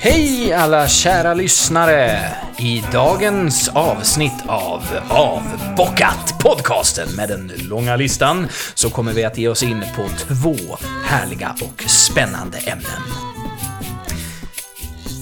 Hej 0.00 0.52
alla 0.52 0.88
kära 0.88 1.34
lyssnare! 1.34 2.28
I 2.58 2.82
dagens 2.92 3.68
avsnitt 3.68 4.32
av 4.46 4.82
Avbockat 5.08 6.34
podcasten 6.42 7.08
med 7.16 7.28
den 7.28 7.52
långa 7.56 7.96
listan 7.96 8.48
så 8.74 8.90
kommer 8.90 9.12
vi 9.12 9.24
att 9.24 9.38
ge 9.38 9.48
oss 9.48 9.62
in 9.62 9.84
på 9.96 10.08
två 10.18 10.56
härliga 11.04 11.56
och 11.60 11.82
spännande 11.82 12.58
ämnen. 12.58 13.02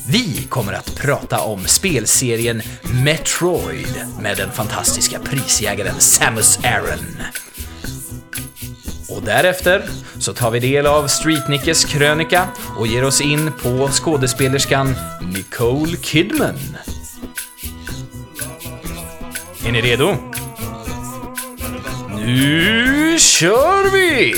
Vi 0.09 0.47
kommer 0.49 0.73
att 0.73 0.95
prata 0.97 1.41
om 1.41 1.65
spelserien 1.65 2.63
Metroid 3.05 4.07
med 4.21 4.37
den 4.37 4.51
fantastiska 4.51 5.19
prisjägaren 5.19 6.01
Samus 6.01 6.59
Aran. 6.65 7.17
Och 9.17 9.23
därefter 9.23 9.83
så 10.19 10.33
tar 10.33 10.51
vi 10.51 10.59
del 10.61 10.87
av 10.87 11.07
Streetnickes 11.07 11.85
krönika 11.85 12.49
och 12.79 12.87
ger 12.87 13.05
oss 13.05 13.21
in 13.21 13.53
på 13.63 13.89
skådespelerskan 13.89 14.95
Nicole 15.35 15.97
Kidman. 15.97 16.59
Är 19.67 19.73
ni 19.73 19.81
redo? 19.81 20.17
Nu 22.17 23.19
kör 23.19 23.93
vi! 23.93 24.35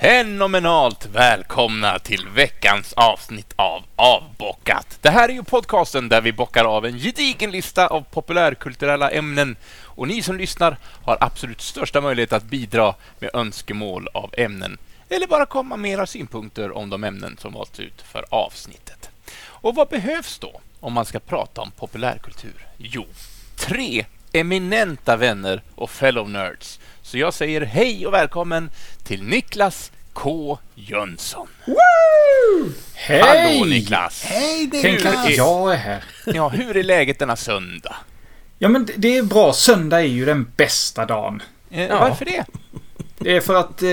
Fenomenalt 0.00 1.08
välkomna 1.12 1.98
till 1.98 2.26
veckans 2.34 2.92
avsnitt 2.92 3.52
av 3.56 3.82
Avbockat. 3.96 4.98
Det 5.00 5.10
här 5.10 5.28
är 5.28 5.32
ju 5.32 5.42
podcasten 5.42 6.08
där 6.08 6.20
vi 6.20 6.32
bockar 6.32 6.64
av 6.64 6.86
en 6.86 6.98
gedigen 6.98 7.50
lista 7.50 7.86
av 7.86 8.00
populärkulturella 8.00 9.10
ämnen 9.10 9.56
och 9.98 10.08
ni 10.08 10.22
som 10.22 10.36
lyssnar 10.36 10.76
har 11.04 11.18
absolut 11.20 11.60
största 11.60 12.00
möjlighet 12.00 12.32
att 12.32 12.44
bidra 12.44 12.94
med 13.18 13.30
önskemål 13.34 14.08
av 14.14 14.34
ämnen 14.38 14.78
eller 15.08 15.26
bara 15.26 15.46
komma 15.46 15.76
med 15.76 15.90
era 15.90 16.06
synpunkter 16.06 16.76
om 16.76 16.90
de 16.90 17.04
ämnen 17.04 17.36
som 17.40 17.52
valts 17.52 17.80
ut 17.80 18.02
för 18.02 18.24
avsnittet. 18.30 19.10
Och 19.40 19.74
vad 19.74 19.88
behövs 19.88 20.38
då 20.38 20.60
om 20.80 20.92
man 20.92 21.04
ska 21.04 21.18
prata 21.18 21.60
om 21.60 21.70
populärkultur? 21.70 22.66
Jo, 22.76 23.06
tre 23.56 24.04
eminenta 24.32 25.16
vänner 25.16 25.62
och 25.74 25.90
fellow 25.90 26.30
nerds. 26.30 26.80
Så 27.02 27.18
jag 27.18 27.34
säger 27.34 27.60
hej 27.60 28.06
och 28.06 28.14
välkommen 28.14 28.70
till 29.04 29.22
Niklas 29.22 29.92
K 30.12 30.58
Jönsson. 30.74 31.48
Hej! 32.94 33.20
Hallå 33.20 33.64
Niklas! 33.64 34.24
Hej 34.24 34.70
Tänk 34.70 34.84
Niklas! 34.84 35.24
att 35.26 35.36
jag 35.36 35.72
är 35.72 35.76
här. 35.76 36.04
Ja, 36.26 36.48
hur 36.48 36.76
är 36.76 36.82
läget 36.82 37.18
denna 37.18 37.36
söndag? 37.36 37.96
Ja 38.58 38.68
men 38.68 38.88
det 38.96 39.18
är 39.18 39.22
bra. 39.22 39.52
Söndag 39.52 39.98
är 40.00 40.04
ju 40.04 40.24
den 40.24 40.46
bästa 40.56 41.06
dagen. 41.06 41.42
Eh, 41.70 41.86
Ja. 41.86 41.98
Varför 41.98 42.24
det? 42.24 42.44
Det 43.18 43.36
är 43.36 43.40
för 43.40 43.54
att... 43.54 43.82
Eh, 43.82 43.88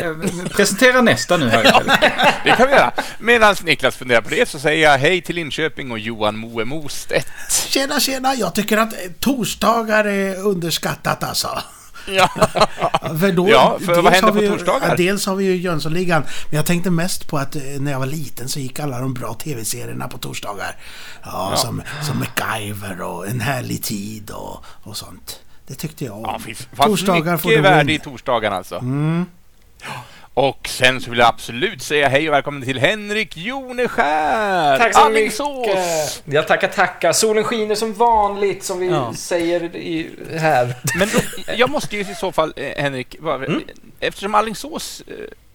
eh, 0.00 0.16
presentera 0.50 1.00
nästa 1.02 1.36
nu 1.36 1.48
här. 1.48 1.62
Det 2.44 2.50
kan 2.50 2.66
vi 2.68 2.72
göra. 2.74 2.92
Medan 3.18 3.56
Niklas 3.64 3.96
funderar 3.96 4.20
på 4.20 4.30
det 4.30 4.48
så 4.48 4.58
säger 4.58 4.90
jag 4.90 4.98
hej 4.98 5.22
till 5.22 5.34
Linköping 5.34 5.90
och 5.90 5.98
Johan 5.98 6.36
Moe 6.38 6.64
Mostedt. 6.64 7.28
Tjena, 7.68 8.00
tjena. 8.00 8.34
Jag 8.34 8.54
tycker 8.54 8.76
att 8.76 8.94
torsdagar 9.20 10.04
är 10.04 10.36
underskattat 10.46 11.24
alltså. 11.24 11.62
Ja. 12.08 12.28
För 13.20 13.32
då, 13.32 13.48
Ja, 13.50 13.78
för 13.86 14.02
vad 14.02 14.12
händer 14.12 14.32
vi 14.32 14.38
på 14.38 14.44
ju- 14.44 14.50
torsdagar? 14.58 14.88
Ja, 14.88 14.94
dels 14.96 15.26
har 15.26 15.36
vi 15.36 15.44
ju 15.44 15.56
Jönssonligan. 15.56 16.22
Men 16.50 16.56
jag 16.56 16.66
tänkte 16.66 16.90
mest 16.90 17.28
på 17.28 17.38
att 17.38 17.56
eh, 17.56 17.62
när 17.80 17.92
jag 17.92 17.98
var 17.98 18.06
liten 18.06 18.48
så 18.48 18.60
gick 18.60 18.80
alla 18.80 19.00
de 19.00 19.14
bra 19.14 19.34
tv-serierna 19.34 20.08
på 20.08 20.18
torsdagar. 20.18 20.76
Ja, 21.24 21.52
Som, 21.56 21.82
som 22.02 22.18
MacGyver 22.18 23.00
och 23.00 23.26
En 23.28 23.40
härlig 23.40 23.82
tid 23.82 24.30
och, 24.30 24.64
och 24.82 24.96
sånt. 24.96 25.40
Det 25.66 25.74
tyckte 25.74 26.04
jag 26.04 26.16
om. 26.24 26.42
Ja, 26.78 26.84
Torsdagar 26.86 27.36
får 27.36 27.48
mycket 27.48 27.64
du 27.64 27.68
värde 27.70 27.84
win. 27.84 27.96
i 27.96 27.98
torsdagarna 27.98 28.56
alltså. 28.56 28.80
Och 30.38 30.68
sen 30.68 31.00
så 31.00 31.10
vill 31.10 31.18
jag 31.18 31.28
absolut 31.28 31.82
säga 31.82 32.08
hej 32.08 32.28
och 32.28 32.34
välkommen 32.34 32.62
till 32.62 32.78
Henrik 32.78 33.36
Joneskär! 33.36 34.78
Tack 34.78 34.94
så 34.94 35.00
Alingsås! 35.00 35.66
mycket! 35.66 36.22
Jag 36.34 36.48
tackar, 36.48 36.68
tackar. 36.68 37.12
Solen 37.12 37.44
skiner 37.44 37.74
som 37.74 37.92
vanligt, 37.92 38.64
som 38.64 38.78
vi 38.80 38.86
Ja. 38.88 39.12
säger 39.14 39.76
i, 39.76 40.10
här. 40.38 40.74
Men 40.98 41.08
då, 41.08 41.18
jag 41.56 41.70
måste 41.70 41.96
ju 41.96 42.02
i 42.02 42.14
så 42.14 42.32
fall, 42.32 42.52
eh, 42.56 42.82
Henrik, 42.82 43.18
bara- 43.20 43.44
Mm. 43.46 43.62
eftersom 44.00 44.34
Alingsås 44.34 45.02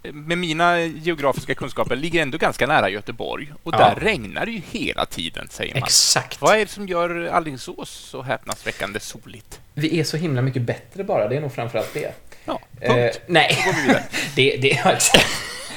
eh, 0.03 0.13
med 0.13 0.37
mina 0.37 0.79
geografiska 0.81 1.55
kunskaper 1.55 1.95
ligger 1.95 2.21
ändå 2.21 2.37
ganska 2.37 2.67
nära 2.67 2.89
Göteborg 2.89 3.53
och 3.63 3.73
Ja. 3.73 3.77
där 3.77 3.95
regnar 3.95 4.45
det 4.45 4.51
ju 4.51 4.61
hela 4.71 5.05
tiden, 5.05 5.47
säger 5.51 5.73
man. 5.73 5.83
Exakt. 5.83 6.41
Vad 6.41 6.55
är 6.55 6.59
det 6.59 6.71
som 6.71 6.87
gör 6.87 7.25
Alingsås 7.33 7.89
så 7.89 8.21
häpnadsväckande 8.21 8.99
soligt? 8.99 9.59
Vi 9.73 9.99
är 9.99 10.03
så 10.03 10.17
himla 10.17 10.41
mycket 10.41 10.61
bättre 10.61 11.03
bara, 11.03 11.27
det 11.27 11.35
är 11.37 11.41
nog 11.41 11.53
framförallt 11.53 11.93
det. 11.93 12.13
Ja, 12.45 12.59
punkt. 12.87 13.15
Eh, 13.15 13.21
nej. 13.27 13.57
Det, 14.35 14.57
det, 14.61 14.79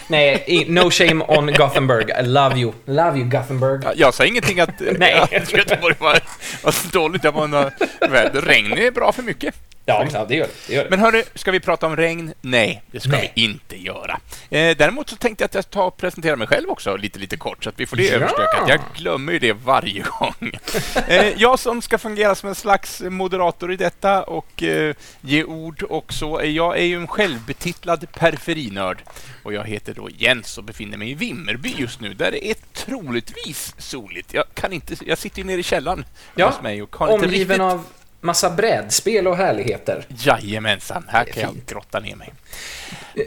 nej, 0.08 0.64
no 0.69 0.91
shame 0.91 1.25
on 1.28 1.52
Gothenburg. 1.52 2.10
I 2.10 2.22
love 2.22 2.58
you. 2.58 2.72
Love 2.86 3.19
you, 3.19 3.28
Gothenburg. 3.28 3.80
Ja, 3.84 3.92
Jag 3.97 4.14
sa 4.14 4.25
ingenting 4.25 4.60
att, 4.60 4.70
Nej. 4.98 5.14
att 5.42 5.53
Göteborg 5.53 5.94
var, 5.98 6.20
var 6.62 6.92
dåligt. 6.92 7.24
Jag 7.24 7.34
bara, 7.34 7.70
väder. 8.10 8.41
regn 8.41 8.72
är 8.72 8.91
bra 8.91 9.12
för 9.12 9.22
mycket. 9.22 9.54
Ja, 9.87 10.06
klart, 10.11 10.28
det 10.28 10.34
gör 10.34 10.47
det. 10.47 10.53
det. 10.67 10.75
Gör 10.75 10.84
det. 10.84 10.91
Men 10.91 10.99
hörru, 10.99 11.22
ska 11.34 11.50
vi 11.50 11.61
prata 11.61 11.87
om 11.87 11.97
regn? 11.97 12.33
Nej, 12.41 12.83
det 12.91 13.00
ska 13.00 13.11
Nej. 13.11 13.33
vi 13.34 13.43
inte 13.45 13.77
göra. 13.83 14.21
Eh, 14.50 14.77
däremot 14.77 15.09
så 15.11 15.17
tänkte 15.17 15.43
jag 15.43 15.47
att 15.49 15.55
jag 15.55 15.71
tar 15.71 15.84
och 15.84 15.97
presenterar 15.97 16.37
mig 16.37 16.47
själv 16.47 16.71
också 16.71 16.97
lite, 16.97 17.19
lite 17.19 17.37
kort, 17.37 17.65
så 17.65 17.69
att 17.71 17.81
vi 17.81 17.87
får 17.87 17.97
det 17.97 18.03
Ja. 18.05 18.12
överstökat. 18.15 18.69
Jag 18.69 18.81
glömmer 18.97 19.33
ju 19.33 19.39
det 19.39 19.53
varje 19.53 20.03
gång. 20.19 20.34
Eh, 21.09 21.27
jag 21.37 21.59
som 21.59 21.83
ska 21.83 21.99
fungera 21.99 22.34
som 22.34 22.49
en 22.49 22.55
slags 22.55 23.00
moderator 23.00 23.72
i 23.72 23.77
detta 23.77 24.22
och 24.22 24.62
eh, 24.62 24.95
ge 25.21 25.45
ord 25.45 25.83
och 25.83 26.12
så. 26.12 26.41
eh, 26.41 26.51
Jag 26.51 26.78
är 26.78 26.84
ju 26.84 26.97
en 26.97 27.06
självbetitlad 27.06 28.06
periferinörd 28.12 29.03
och 29.43 29.53
jag 29.53 29.65
heter 29.65 29.95
då 29.95 30.09
Jens 30.11 30.59
och 30.59 30.65
befinner 30.65 30.97
mig 30.99 31.11
i 31.11 31.15
Vimmerby 31.15 31.75
just 31.78 32.01
nu, 32.01 32.15
där 32.15 32.31
det 32.31 32.51
är 32.51 32.55
troligtvis 32.72 33.75
soligt. 33.78 34.34
Jag, 34.34 34.45
kan 34.55 34.72
inte, 34.72 34.95
jag 35.06 35.19
sitter 35.19 35.39
ju 35.39 35.45
nere 35.45 35.61
i 35.61 35.62
källaren 35.62 36.05
Ja, 36.34 36.47
hos 36.47 36.62
mig 36.62 36.83
och 36.83 36.97
har 36.97 37.15
inte 37.15 37.27
riktigt... 37.27 37.61
av 37.61 37.84
massa 38.24 38.50
brädspel 38.50 39.26
och 39.26 39.36
härligheter. 39.36 40.04
Jajamensan, 40.08 41.04
här 41.08 41.24
kan 41.24 41.42
jag 41.42 41.54
grotta 41.66 42.00
ner 42.00 42.16
mig. 42.16 42.32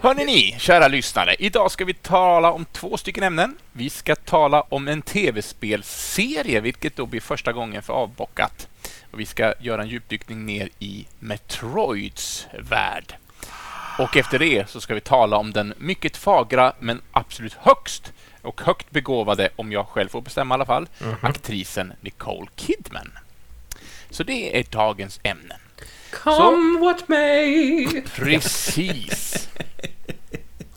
Hörrni 0.01 0.25
ni, 0.25 0.55
kära 0.59 0.87
lyssnare. 0.87 1.35
Idag 1.39 1.71
ska 1.71 1.85
vi 1.85 1.93
tala 1.93 2.51
om 2.51 2.65
två 2.65 2.97
stycken 2.97 3.23
ämnen. 3.23 3.57
Vi 3.71 3.89
ska 3.89 4.15
tala 4.15 4.61
om 4.61 4.87
en 4.87 5.01
tv-spelserie, 5.01 6.59
vilket 6.59 6.95
då 6.95 7.05
blir 7.05 7.21
första 7.21 7.53
gången 7.53 7.81
för 7.81 7.93
avbockat. 7.93 8.67
Och 9.11 9.19
vi 9.19 9.25
ska 9.25 9.53
göra 9.59 9.81
en 9.81 9.87
djupdykning 9.87 10.45
ner 10.45 10.69
i 10.79 11.05
Metroids 11.19 12.47
värld. 12.59 13.15
Och 13.99 14.17
efter 14.17 14.39
det 14.39 14.69
så 14.69 14.81
ska 14.81 14.93
vi 14.93 15.01
tala 15.01 15.37
om 15.37 15.53
den 15.53 15.73
mycket 15.77 16.17
fagra, 16.17 16.73
men 16.79 17.01
absolut 17.11 17.53
högst 17.53 18.13
och 18.41 18.61
högt 18.61 18.91
begåvade, 18.91 19.49
om 19.55 19.71
jag 19.71 19.87
själv 19.87 20.09
får 20.09 20.21
bestämma 20.21 20.53
i 20.53 20.55
alla 20.55 20.65
fall, 20.65 20.87
aktrisen 21.21 21.93
Nicole 22.01 22.47
Kidman. 22.55 23.11
Så 24.09 24.23
det 24.23 24.59
är 24.59 24.63
dagens 24.69 25.19
ämnen. 25.23 25.57
Come 26.11 26.79
what 26.79 27.07
may. 27.07 28.01
Precis. 28.01 29.49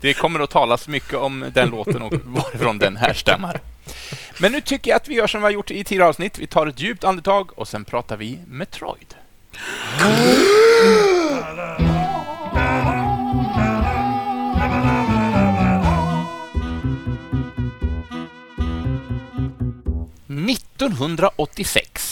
Det 0.00 0.14
kommer 0.14 0.40
att 0.40 0.50
talas 0.50 0.88
mycket 0.88 1.14
om 1.14 1.50
den 1.54 1.70
låten 1.70 2.02
och 2.02 2.12
varifrån 2.24 2.78
den 2.78 2.96
härstammar. 2.96 3.60
Men 4.38 4.52
nu 4.52 4.60
tycker 4.60 4.90
jag 4.90 4.96
att 4.96 5.08
vi 5.08 5.14
gör 5.14 5.26
som 5.26 5.40
vi 5.40 5.44
har 5.44 5.50
gjort 5.50 5.70
i 5.70 5.84
tidigare 5.84 6.08
avsnitt. 6.08 6.38
Vi 6.38 6.46
tar 6.46 6.66
ett 6.66 6.80
djupt 6.80 7.04
andetag 7.04 7.58
och 7.58 7.68
sen 7.68 7.84
pratar 7.84 8.16
vi 8.16 8.38
Metroid. 8.46 9.14
–1986 20.28 22.09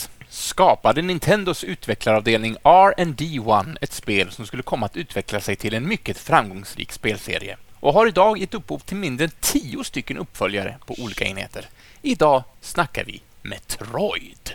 skapade 0.58 1.02
Nintendos 1.02 1.64
utvecklaravdelning 1.64 2.56
R&D 2.62 3.40
1 3.70 3.76
ett 3.80 3.92
spel 3.92 4.30
som 4.30 4.46
skulle 4.46 4.62
komma 4.62 4.86
att 4.86 4.96
utveckla 4.96 5.40
sig 5.40 5.56
till 5.56 5.74
en 5.74 5.88
mycket 5.88 6.18
framgångsrik 6.18 6.92
spelserie 6.92 7.56
och 7.80 7.94
har 7.94 8.06
idag 8.06 8.38
gett 8.38 8.54
upphov 8.54 8.78
till 8.78 8.96
mindre 8.96 9.24
än 9.24 9.30
tio 9.40 9.84
stycken 9.84 10.18
uppföljare 10.18 10.76
på 10.86 10.94
olika 10.98 11.24
enheter. 11.24 11.66
Idag 12.02 12.44
snackar 12.60 13.04
vi 13.04 13.22
Metroid. 13.42 14.54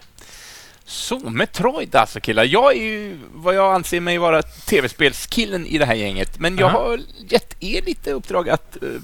Så, 0.86 1.20
Metroid 1.20 1.96
alltså 1.96 2.20
killar. 2.20 2.44
Jag 2.44 2.78
är 2.78 2.84
ju 2.84 3.20
vad 3.34 3.56
jag 3.56 3.76
anser 3.76 4.00
mig 4.00 4.18
vara 4.18 4.42
tv-spelskillen 4.42 5.66
i 5.66 5.78
det 5.78 5.86
här 5.86 5.96
gänget, 5.96 6.40
men 6.40 6.58
jag 6.58 6.70
Aha. 6.70 6.80
har 6.80 7.00
gett 7.28 7.64
er 7.64 7.82
lite 7.82 8.12
uppdrag 8.12 8.50
att 8.50 8.78
uh, 8.84 9.02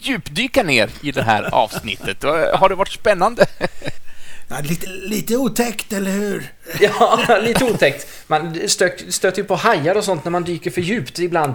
djupdyka 0.00 0.62
ner 0.62 0.90
i 1.02 1.12
det 1.12 1.22
här 1.22 1.54
avsnittet. 1.54 2.24
Eh, 2.24 2.58
Har 2.58 2.68
det 2.68 2.74
varit 2.74 2.92
spännande? 2.92 3.46
Ja, 4.50 4.56
lite, 4.62 4.86
lite 4.86 5.36
otäckt, 5.36 5.92
eller 5.92 6.10
hur? 6.10 6.52
Ja, 6.80 7.38
lite 7.42 7.64
otäckt. 7.64 8.06
Man 8.26 8.58
stök, 8.68 9.04
stöter 9.08 9.38
ju 9.38 9.44
på 9.44 9.54
hajar 9.54 9.94
och 9.94 10.04
sånt 10.04 10.24
när 10.24 10.30
man 10.30 10.44
dyker 10.44 10.70
för 10.70 10.80
djupt 10.80 11.18
ibland. 11.18 11.54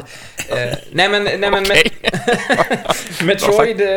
Eh, 0.50 0.78
nej 0.92 1.10
men, 1.10 1.24
nej, 1.24 1.38
men 1.51 1.63
Okej. 1.63 1.92
Metroid 3.24 3.81
eh, 3.81 3.88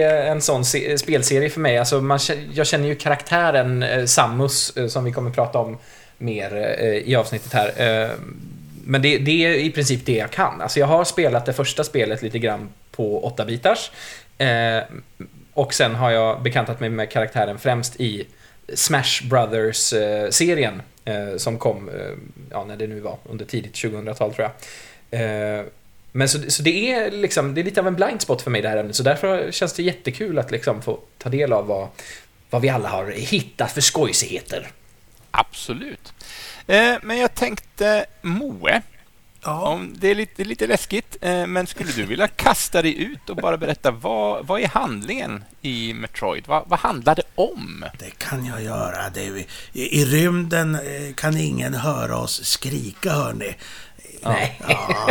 är 0.00 0.10
en 0.26 0.42
sån 0.42 0.64
se- 0.64 0.98
spelserie 0.98 1.50
för 1.50 1.60
mig. 1.60 1.78
Alltså 1.78 2.00
man, 2.00 2.18
jag 2.52 2.66
känner 2.66 2.88
ju 2.88 2.94
karaktären 2.94 3.82
eh, 3.82 4.04
Samus, 4.04 4.76
eh, 4.76 4.86
som 4.86 5.04
vi 5.04 5.12
kommer 5.12 5.30
prata 5.30 5.58
om 5.58 5.78
mer 6.18 6.76
eh, 6.80 6.86
i 6.88 7.16
avsnittet 7.16 7.52
här. 7.52 8.02
Eh, 8.02 8.10
men 8.84 9.02
det, 9.02 9.18
det 9.18 9.44
är 9.44 9.50
i 9.54 9.70
princip 9.70 10.06
det 10.06 10.16
jag 10.16 10.30
kan. 10.30 10.60
Alltså 10.60 10.80
jag 10.80 10.86
har 10.86 11.04
spelat 11.04 11.46
det 11.46 11.52
första 11.52 11.84
spelet 11.84 12.22
lite 12.22 12.38
grann 12.38 12.68
på 12.90 13.34
8-bitars. 13.38 13.90
Och 15.56 15.74
sen 15.74 15.94
har 15.94 16.10
jag 16.10 16.42
bekantat 16.42 16.80
mig 16.80 16.90
med 16.90 17.10
karaktären 17.10 17.58
främst 17.58 18.00
i 18.00 18.26
Smash 18.74 19.28
Brothers-serien. 19.30 20.82
Eh, 21.04 21.28
eh, 21.28 21.36
som 21.36 21.58
kom, 21.58 21.88
eh, 21.88 21.94
ja 22.50 22.64
när 22.64 22.76
det 22.76 22.86
nu 22.86 23.00
var, 23.00 23.18
under 23.24 23.44
tidigt 23.44 23.74
2000-tal 23.74 24.34
tror 24.34 24.50
jag. 25.10 25.20
Eh, 25.20 25.64
men 26.12 26.28
så, 26.28 26.50
så 26.50 26.62
det 26.62 26.92
är 26.92 27.10
liksom, 27.10 27.54
det 27.54 27.60
är 27.60 27.64
lite 27.64 27.80
av 27.80 27.86
en 27.86 27.94
blind 27.94 28.22
spot 28.22 28.42
för 28.42 28.50
mig 28.50 28.62
det 28.62 28.68
här 28.68 28.76
ämnet. 28.76 28.96
Så 28.96 29.02
därför 29.02 29.52
känns 29.52 29.72
det 29.72 29.82
jättekul 29.82 30.38
att 30.38 30.50
liksom 30.50 30.82
få 30.82 30.98
ta 31.18 31.28
del 31.28 31.52
av 31.52 31.66
vad, 31.66 31.88
vad 32.50 32.62
vi 32.62 32.68
alla 32.68 32.88
har 32.88 33.10
hittat 33.10 33.72
för 33.72 33.80
skojsigheter. 33.80 34.68
Absolut. 35.30 36.12
Eh, 36.66 36.94
men 37.02 37.18
jag 37.18 37.34
tänkte, 37.34 38.06
Moe, 38.22 38.82
Ja. 39.46 39.68
om 39.68 39.94
det 39.98 40.10
är 40.10 40.14
lite, 40.14 40.44
lite 40.44 40.66
läskigt, 40.66 41.16
eh, 41.20 41.46
men 41.46 41.66
skulle 41.66 41.92
du 41.92 42.04
vilja 42.06 42.28
kasta 42.28 42.82
dig 42.82 43.02
ut 43.02 43.30
och 43.30 43.36
bara 43.36 43.56
berätta 43.56 43.90
vad, 43.90 44.46
vad 44.46 44.60
är 44.60 44.68
handlingen 44.68 45.44
i 45.62 45.92
Metroid? 45.94 46.44
Vad, 46.46 46.62
vad 46.68 46.78
handlar 46.78 47.14
det 47.14 47.22
om? 47.34 47.84
Det 47.98 48.18
kan 48.18 48.46
jag 48.46 48.62
göra. 48.62 49.10
Det 49.14 49.26
är, 49.26 49.36
i, 49.36 49.46
I 50.00 50.04
rymden 50.04 50.74
eh, 50.74 51.14
kan 51.14 51.36
ingen 51.36 51.74
höra 51.74 52.16
oss 52.18 52.44
skrika, 52.44 53.10
hörni. 53.10 53.54
Nej. 54.22 54.60
Ja, 54.68 55.08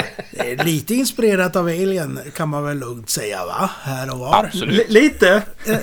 lite 0.64 0.96
inspirerat 0.96 1.56
av 1.56 1.66
Alien 1.66 2.20
kan 2.36 2.50
man 2.50 2.64
väl 2.66 2.80
lugnt 2.80 3.10
säga, 3.10 3.46
va? 3.46 3.70
Här 3.82 4.14
och 4.14 4.20
var. 4.20 4.44
Absolut. 4.46 4.80
L- 4.80 4.86
lite. 4.94 5.44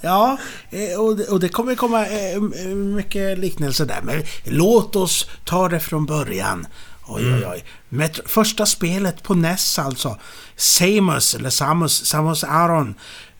Ja, 0.00 0.38
eh, 0.70 1.00
och 1.30 1.40
det, 1.40 1.48
kommer 1.48 1.74
komma 1.74 2.06
eh, 2.06 2.40
mycket 2.74 3.38
liknelser 3.38 3.86
där. 3.86 4.00
Men 4.02 4.22
låt 4.44 4.96
oss 4.96 5.26
ta 5.44 5.68
det 5.68 5.80
från 5.80 6.06
början. 6.06 6.66
Oj, 7.06 7.34
oj, 7.34 7.46
oj. 7.52 7.64
Metro, 7.88 8.22
första 8.26 8.66
spelet 8.66 9.22
på 9.22 9.34
NES 9.34 9.78
alltså. 9.78 10.18
Samus, 10.56 11.34
eller 11.34 11.50
Samus, 11.50 12.06
Samus 12.06 12.44
Aron. 12.44 12.94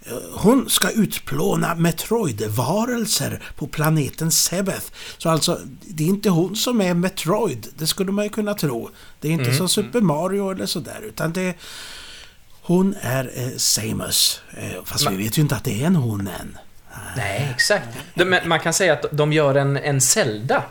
eh, 0.06 0.12
Hon 0.34 0.70
ska 0.70 0.90
utplåna 0.90 1.74
Metroid-varelser 1.74 3.42
på 3.56 3.66
planeten 3.66 4.30
Sebeth. 4.30 4.86
Så 5.18 5.28
alltså, 5.30 5.58
det 5.80 6.04
är 6.04 6.08
inte 6.08 6.30
hon 6.30 6.56
som 6.56 6.80
är 6.80 6.94
Metroid. 6.94 7.66
Det 7.78 7.86
skulle 7.86 8.12
man 8.12 8.24
ju 8.24 8.30
kunna 8.30 8.54
tro. 8.54 8.90
Det 9.20 9.28
är 9.28 9.32
inte 9.32 9.54
som 9.54 9.68
Super 9.68 10.00
Mario 10.00 10.50
eller 10.50 10.66
sådär. 10.66 11.00
Utan 11.02 11.32
det... 11.32 11.54
Hon 12.64 12.94
är 13.00 13.30
eh, 13.34 13.56
Samus. 13.56 14.42
Eh, 14.56 14.84
fast 14.84 15.10
vi 15.10 15.16
vet 15.16 15.38
ju 15.38 15.42
inte 15.42 15.56
att 15.56 15.64
det 15.64 15.82
är 15.82 15.86
en 15.86 15.96
hon 15.96 16.20
än. 16.20 16.58
Nej, 17.16 17.48
exakt. 17.54 17.88
De, 18.14 18.38
man 18.44 18.60
kan 18.60 18.72
säga 18.72 18.92
att 18.92 19.04
de 19.12 19.32
gör 19.32 19.54
en, 19.54 19.76
en 19.76 20.00
Zelda 20.00 20.64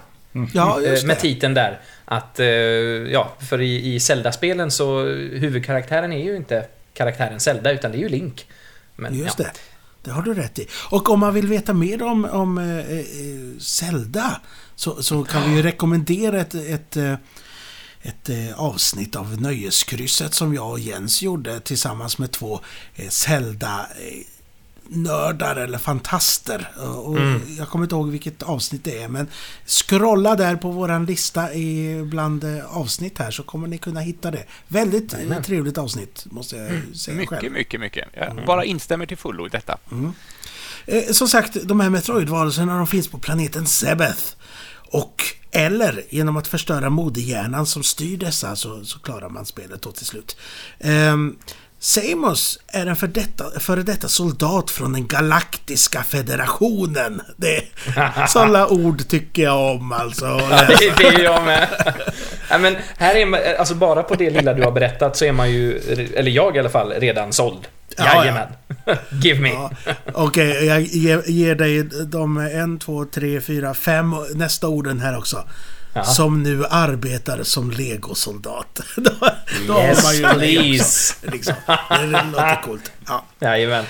Ja, 0.54 0.82
eh, 0.84 1.06
med 1.06 1.20
titeln 1.20 1.54
där. 1.54 1.80
Att, 2.06 2.40
eh, 2.40 2.48
ja, 2.48 3.34
för 3.50 3.62
i, 3.62 3.96
i 3.96 4.00
Zelda-spelen 4.00 4.72
så 4.72 5.04
huvudkaraktären 5.04 6.14
är 6.14 6.24
ju 6.24 6.36
inte 6.36 6.66
karaktären 6.94 7.40
Zelda, 7.40 7.72
utan 7.72 7.92
det 7.92 7.98
är 7.98 8.00
ju 8.00 8.10
Link. 8.10 8.48
Men, 8.96 9.16
Just 9.16 9.40
ja. 9.40 9.46
det. 9.46 9.52
Det 10.04 10.12
har 10.12 10.22
du 10.22 10.34
rätt 10.34 10.60
i. 10.60 10.68
Och 10.90 11.10
om 11.10 11.20
man 11.20 11.34
vill 11.34 11.48
veta 11.48 11.74
mer 11.74 12.04
om, 12.04 12.26
om 12.26 12.58
eh, 12.58 12.78
eh, 12.78 13.60
Zelda 13.60 14.42
så, 14.76 15.04
så 15.04 15.24
kan 15.24 15.50
vi 15.50 15.56
ju 15.56 15.62
rekommendera 15.62 16.42
ett, 16.42 16.54
ett, 16.54 16.98
ett 18.04 18.30
eh, 18.30 18.60
avsnitt 18.60 19.16
av 19.16 19.42
Nöjeskrysset 19.42 20.34
som 20.34 20.54
jag 20.54 20.70
och 20.70 20.80
Jens 20.80 21.22
gjorde 21.22 21.60
tillsammans 21.60 22.18
med 22.18 22.32
två 22.32 22.60
eh, 22.96 23.10
Zelda 23.10 23.88
eh, 24.00 24.26
nördar 24.94 25.56
eller 25.56 25.78
fantaster. 25.78 26.72
Och 26.78 27.08
och 27.08 27.18
Jag 27.58 27.70
kommer 27.70 27.86
inte 27.86 27.96
ihåg 27.96 28.10
vilket 28.10 28.44
avsnitt 28.44 28.84
det 28.84 29.04
är 29.04 29.08
men 29.08 29.28
scrolla 29.66 30.36
där 30.36 30.56
på 30.56 30.72
våran 30.72 31.06
lista 31.06 31.54
i 31.54 32.02
bland 32.04 32.46
avsnitt 32.68 33.18
här 33.18 33.32
så 33.32 33.44
kommer 33.44 33.68
ni 33.68 33.78
kunna 33.78 34.00
hitta 34.00 34.32
det. 34.32 34.44
Väldigt 34.68 35.14
eh, 35.14 35.42
trevligt 35.42 35.78
avsnitt 35.78 36.26
måste 36.30 36.56
jag 36.56 36.96
säga 36.96 37.26
själv. 37.28 37.44
Mycket, 37.44 37.52
mycket, 37.52 37.80
mycket. 37.80 38.08
Jag 38.14 38.46
bara 38.46 38.66
instämmer 38.66 39.06
till 39.06 39.18
fullo 39.18 39.46
i 39.46 39.50
detta. 39.50 39.78
Eh, 40.86 41.04
som 41.12 41.28
sagt, 41.28 41.58
de 41.64 41.80
här 41.80 41.90
Metroid-varelserna 41.90 42.78
de 42.78 42.88
finns 42.88 43.08
på 43.08 43.18
planeten 43.18 43.68
Sebeth. 43.68 44.36
Och 44.92 45.24
eller 45.52 46.04
genom 46.10 46.38
att 46.38 46.48
förstöra 46.48 46.90
moderhjärnan 46.90 47.66
som 47.66 47.84
styr 47.84 48.18
dessa 48.18 48.56
så, 48.56 48.86
så 48.86 49.00
klarar 49.00 49.30
man 49.30 49.46
spelet 49.46 49.82
då 49.82 49.92
till 49.92 50.06
slut. 50.06 50.38
Ehm, 50.80 51.36
Samus 51.80 52.60
är 52.68 52.86
en 52.86 52.96
för 52.96 53.08
detta, 53.08 53.60
före 53.60 53.84
detta 53.84 54.08
soldat 54.08 54.72
från 54.72 54.94
den 54.94 55.08
galaktiska 55.08 56.04
federationen. 56.04 57.22
Det, 57.38 57.64
sådana 58.28 58.68
ord 58.70 59.08
tycker 59.08 59.44
jag 59.44 59.76
om 59.76 59.92
alltså. 59.92 60.26
Ja, 60.26 60.66
det, 60.80 60.94
det 60.98 61.08
är 61.08 61.24
jag 61.24 61.44
med. 61.44 61.68
ja, 62.50 62.58
men 62.58 62.76
här 62.98 63.16
är 63.16 63.26
man, 63.26 63.40
alltså 63.60 63.76
bara 63.76 64.04
på 64.04 64.16
det 64.16 64.30
lilla 64.30 64.54
du 64.54 64.64
har 64.64 64.72
berättat 64.72 65.18
så 65.18 65.26
är 65.26 65.32
man 65.32 65.52
ju, 65.52 65.78
eller 66.16 66.32
jag 66.32 66.56
i 66.56 66.60
alla 66.60 66.70
fall, 66.70 66.92
redan 66.92 67.34
såld. 67.34 67.68
Ja, 68.06 68.12
ja. 68.16 68.26
Jajamän. 68.26 68.48
Give 69.22 69.40
me. 69.40 69.50
Ja, 69.50 69.72
Okej, 70.14 70.66
jag 70.66 70.82
ger, 70.82 71.24
ger 71.28 71.56
dig 71.56 71.84
de 72.06 72.38
en, 72.38 72.80
två, 72.80 73.06
tre, 73.06 73.42
fyra, 73.42 73.74
fem 73.74 74.16
nästa 74.34 74.68
orden 74.68 75.00
här 75.00 75.18
också. 75.18 75.44
Ja. 75.94 76.04
Som 76.04 76.44
nu 76.44 76.66
arbetar 76.66 77.44
som 77.44 77.72
legosoldat. 77.72 78.80
då 78.96 79.12
då 79.68 79.74
har 79.74 79.84
Yes, 79.88 80.04
man 80.04 80.16
ju 80.16 80.22
det 80.22 80.34
please. 80.60 81.14
också, 81.20 81.32
liksom. 81.32 81.54
Det 81.90 82.06
låter 82.32 82.62
coolt. 82.64 82.92
Ja. 83.08 83.26
Jajamän. 83.40 83.86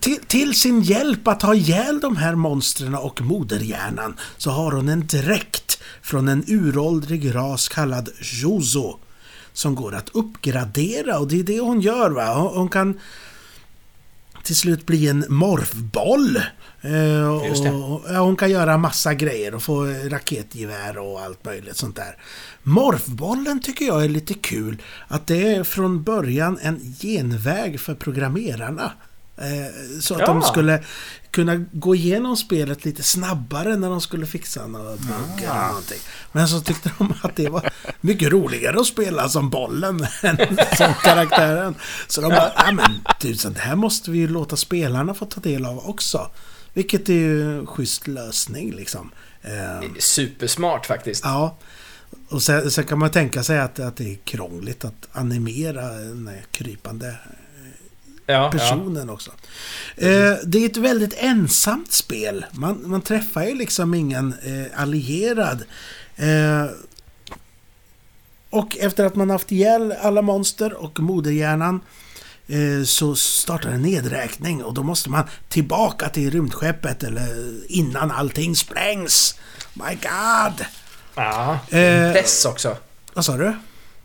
Till, 0.00 0.18
till 0.26 0.54
sin 0.60 0.82
hjälp 0.82 1.28
att 1.28 1.42
ha 1.42 1.54
ihjäl 1.54 2.00
de 2.00 2.16
här 2.16 2.34
monstren 2.34 2.94
och 2.94 3.20
moderhjärnan 3.20 4.16
så 4.36 4.50
har 4.50 4.72
hon 4.72 4.88
en 4.88 5.06
dräkt 5.06 5.78
från 6.02 6.28
en 6.28 6.44
uråldrig 6.46 7.34
ras 7.34 7.68
kallad 7.68 8.08
Jozo. 8.20 8.98
Som 9.60 9.74
går 9.74 9.94
att 9.94 10.08
uppgradera 10.08 11.18
och 11.18 11.28
det 11.28 11.40
är 11.40 11.44
det 11.44 11.60
hon 11.60 11.80
gör 11.80 12.10
va. 12.10 12.34
Hon, 12.34 12.68
kan 12.68 13.00
till 14.42 14.56
slut 14.56 14.86
bli 14.86 15.08
en 15.08 15.24
morfboll. 15.28 16.36
Eh, 16.80 17.28
och, 17.28 17.46
ja, 18.08 18.20
hon 18.20 18.36
kan 18.36 18.50
göra 18.50 18.78
massa 18.78 19.14
grejer 19.14 19.54
och 19.54 19.62
få 19.62 19.84
raketgevär 19.84 20.98
och 20.98 21.20
allt 21.20 21.44
möjligt 21.44 21.76
sånt 21.76 21.96
där. 21.96 22.16
Morfbollen 22.62 23.60
tycker 23.60 23.84
jag 23.84 24.04
är 24.04 24.08
lite 24.08 24.34
kul. 24.34 24.82
Att 25.08 25.26
det 25.26 25.54
är 25.54 25.64
från 25.64 26.02
början 26.02 26.58
en 26.62 26.94
genväg 27.00 27.80
för 27.80 27.94
programmerarna. 27.94 28.92
Eh, 29.40 30.00
så 30.00 30.14
att 30.14 30.20
Ja. 30.20 30.26
de 30.26 30.42
skulle 30.42 30.84
kunna 31.30 31.56
gå 31.72 31.94
igenom 31.94 32.36
spelet 32.36 32.84
lite 32.84 33.02
snabbare 33.02 33.76
när 33.76 33.88
de 33.90 34.00
skulle 34.00 34.26
fixa 34.26 34.66
några 34.66 34.90
bugg 34.90 35.46
Ah. 35.48 35.52
eller 35.54 35.66
någonting. 35.68 35.98
Men 36.32 36.48
så 36.48 36.60
tyckte 36.60 36.90
de 36.98 37.14
att 37.22 37.36
det 37.36 37.48
var 37.48 37.70
mycket 38.00 38.28
roligare 38.32 38.80
att 38.80 38.86
spela 38.86 39.28
som 39.28 39.50
bollen 39.50 40.06
än 40.22 40.36
som 40.76 40.94
karaktären. 41.04 41.74
Så 42.08 42.20
de 42.20 42.28
bara, 42.28 42.52
ja 42.56 42.72
men 42.72 43.00
tusan, 43.20 43.52
det 43.52 43.60
här 43.60 43.76
måste 43.76 44.10
vi 44.10 44.18
ju 44.18 44.28
låta 44.28 44.56
spelarna 44.56 45.14
få 45.14 45.24
ta 45.26 45.40
del 45.40 45.66
av 45.66 45.88
också. 45.88 46.30
Vilket 46.74 47.08
är 47.08 47.12
ju 47.14 47.58
en 47.58 47.66
schysst 47.66 48.06
lösning 48.06 48.72
liksom. 48.74 49.10
Eh, 49.42 49.88
Supersmart 49.98 50.86
faktiskt. 50.86 51.24
Ja. 51.24 51.56
Och 52.28 52.42
sen, 52.42 52.70
sen 52.70 52.84
kan 52.86 52.98
man 52.98 53.10
tänka 53.10 53.42
sig 53.42 53.58
att, 53.60 53.78
att 53.80 53.96
det 53.96 54.12
är 54.12 54.16
krångligt 54.24 54.84
att 54.84 55.08
animera 55.12 55.88
den 55.88 56.28
här 56.28 56.44
krypande 56.50 57.14
Ja, 58.30 58.44
ja. 58.44 58.50
personen 58.50 59.10
också. 59.10 59.30
Eh, 59.96 60.32
det 60.44 60.58
är 60.58 60.66
ett 60.66 60.76
väldigt 60.76 61.14
ensamt 61.18 61.92
spel. 61.92 62.44
Man, 62.52 62.82
man 62.84 63.00
träffar 63.02 63.42
ju 63.42 63.54
liksom 63.54 63.94
ingen 63.94 64.34
eh, 64.42 64.80
allierad. 64.80 65.64
Eh, 66.16 66.64
och 68.50 68.76
efter 68.76 69.04
att 69.04 69.14
man 69.14 69.30
haft 69.30 69.52
ihjäl 69.52 69.94
alla 70.02 70.22
monster 70.22 70.74
och 70.74 71.00
moderhjärnan 71.00 71.80
eh, 72.46 72.84
så 72.84 73.14
startar 73.14 73.70
en 73.70 73.82
nedräkning 73.82 74.64
och 74.64 74.74
då 74.74 74.82
måste 74.82 75.10
man 75.10 75.24
tillbaka 75.48 76.08
till 76.08 76.30
rymdskeppet 76.30 77.02
eller 77.02 77.60
innan 77.68 78.10
allting 78.10 78.56
sprängs. 78.56 79.38
My 79.74 79.94
God! 80.02 80.66
Ja. 81.14 81.58
Eh, 81.70 82.12
Press 82.12 82.44
också. 82.44 82.76
Vad 83.14 83.24
sa 83.24 83.36
du? 83.36 83.56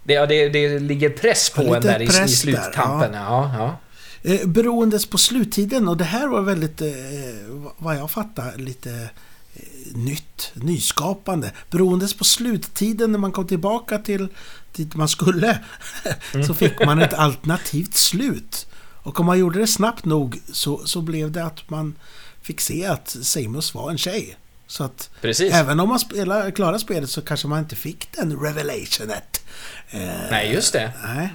Det, 0.04 0.14
ja, 0.14 0.26
det, 0.26 0.50
det 0.50 0.80
ligger 0.80 1.10
press 1.10 1.50
på 1.50 1.64
Ja, 1.64 1.76
en 1.76 1.82
där 1.82 2.00
i, 2.02 2.04
i 2.04 2.08
press 2.08 2.42
där. 2.42 2.72
Ja, 2.76 3.52
ja. 3.58 3.78
Eh, 4.28 4.48
beroendes 4.48 5.06
på 5.06 5.18
sluttiden 5.18 5.88
och 5.88 5.98
det 5.98 6.04
här 6.04 6.28
var 6.28 6.42
väldigt, 6.42 6.82
eh, 6.82 6.88
vad 7.78 7.98
jag 7.98 8.12
fattar, 8.12 8.58
lite 8.58 9.10
eh, 9.54 9.96
nytt, 9.96 10.52
nyskapande. 10.54 11.52
Beroendes 11.72 12.14
på 12.14 12.24
sluttiden 12.24 13.12
när 13.12 13.20
man 13.20 13.32
kom 13.32 13.48
tillbaka 13.48 13.98
till 13.98 14.28
dit 14.76 14.96
man 14.96 15.08
skulle 15.08 15.60
så 16.48 16.54
fick 16.54 16.86
man 16.86 17.02
ett 17.02 17.14
alternativt 17.14 17.96
slut. 17.96 18.68
Och 19.04 19.20
om 19.20 19.26
man 19.26 19.40
gjorde 19.40 19.60
det 19.60 19.68
snabbt 19.68 20.06
nog 20.06 20.42
så, 20.52 20.82
så 20.86 21.02
blev 21.02 21.32
det 21.32 21.46
att 21.46 21.70
man 21.70 21.96
fick 22.42 22.62
se 22.62 22.86
att 22.86 23.18
Seymour 23.22 23.74
var 23.74 23.92
en 23.92 23.98
tjej. 23.98 24.38
Så 24.68 24.84
att 24.84 25.10
Precis. 25.22 25.54
även 25.54 25.80
om 25.80 25.90
man 25.90 26.00
spelar, 26.00 26.52
klarar 26.52 26.78
spelet 26.78 27.10
så 27.10 27.22
kanske 27.22 27.48
man 27.48 27.60
inte 27.60 27.76
fick 27.76 28.12
den 28.12 28.40
revelationet. 28.40 29.44
Eh, 29.90 30.00
Nej, 30.32 30.54
just 30.54 30.74
det. 30.74 30.92
Nej. 31.04 31.30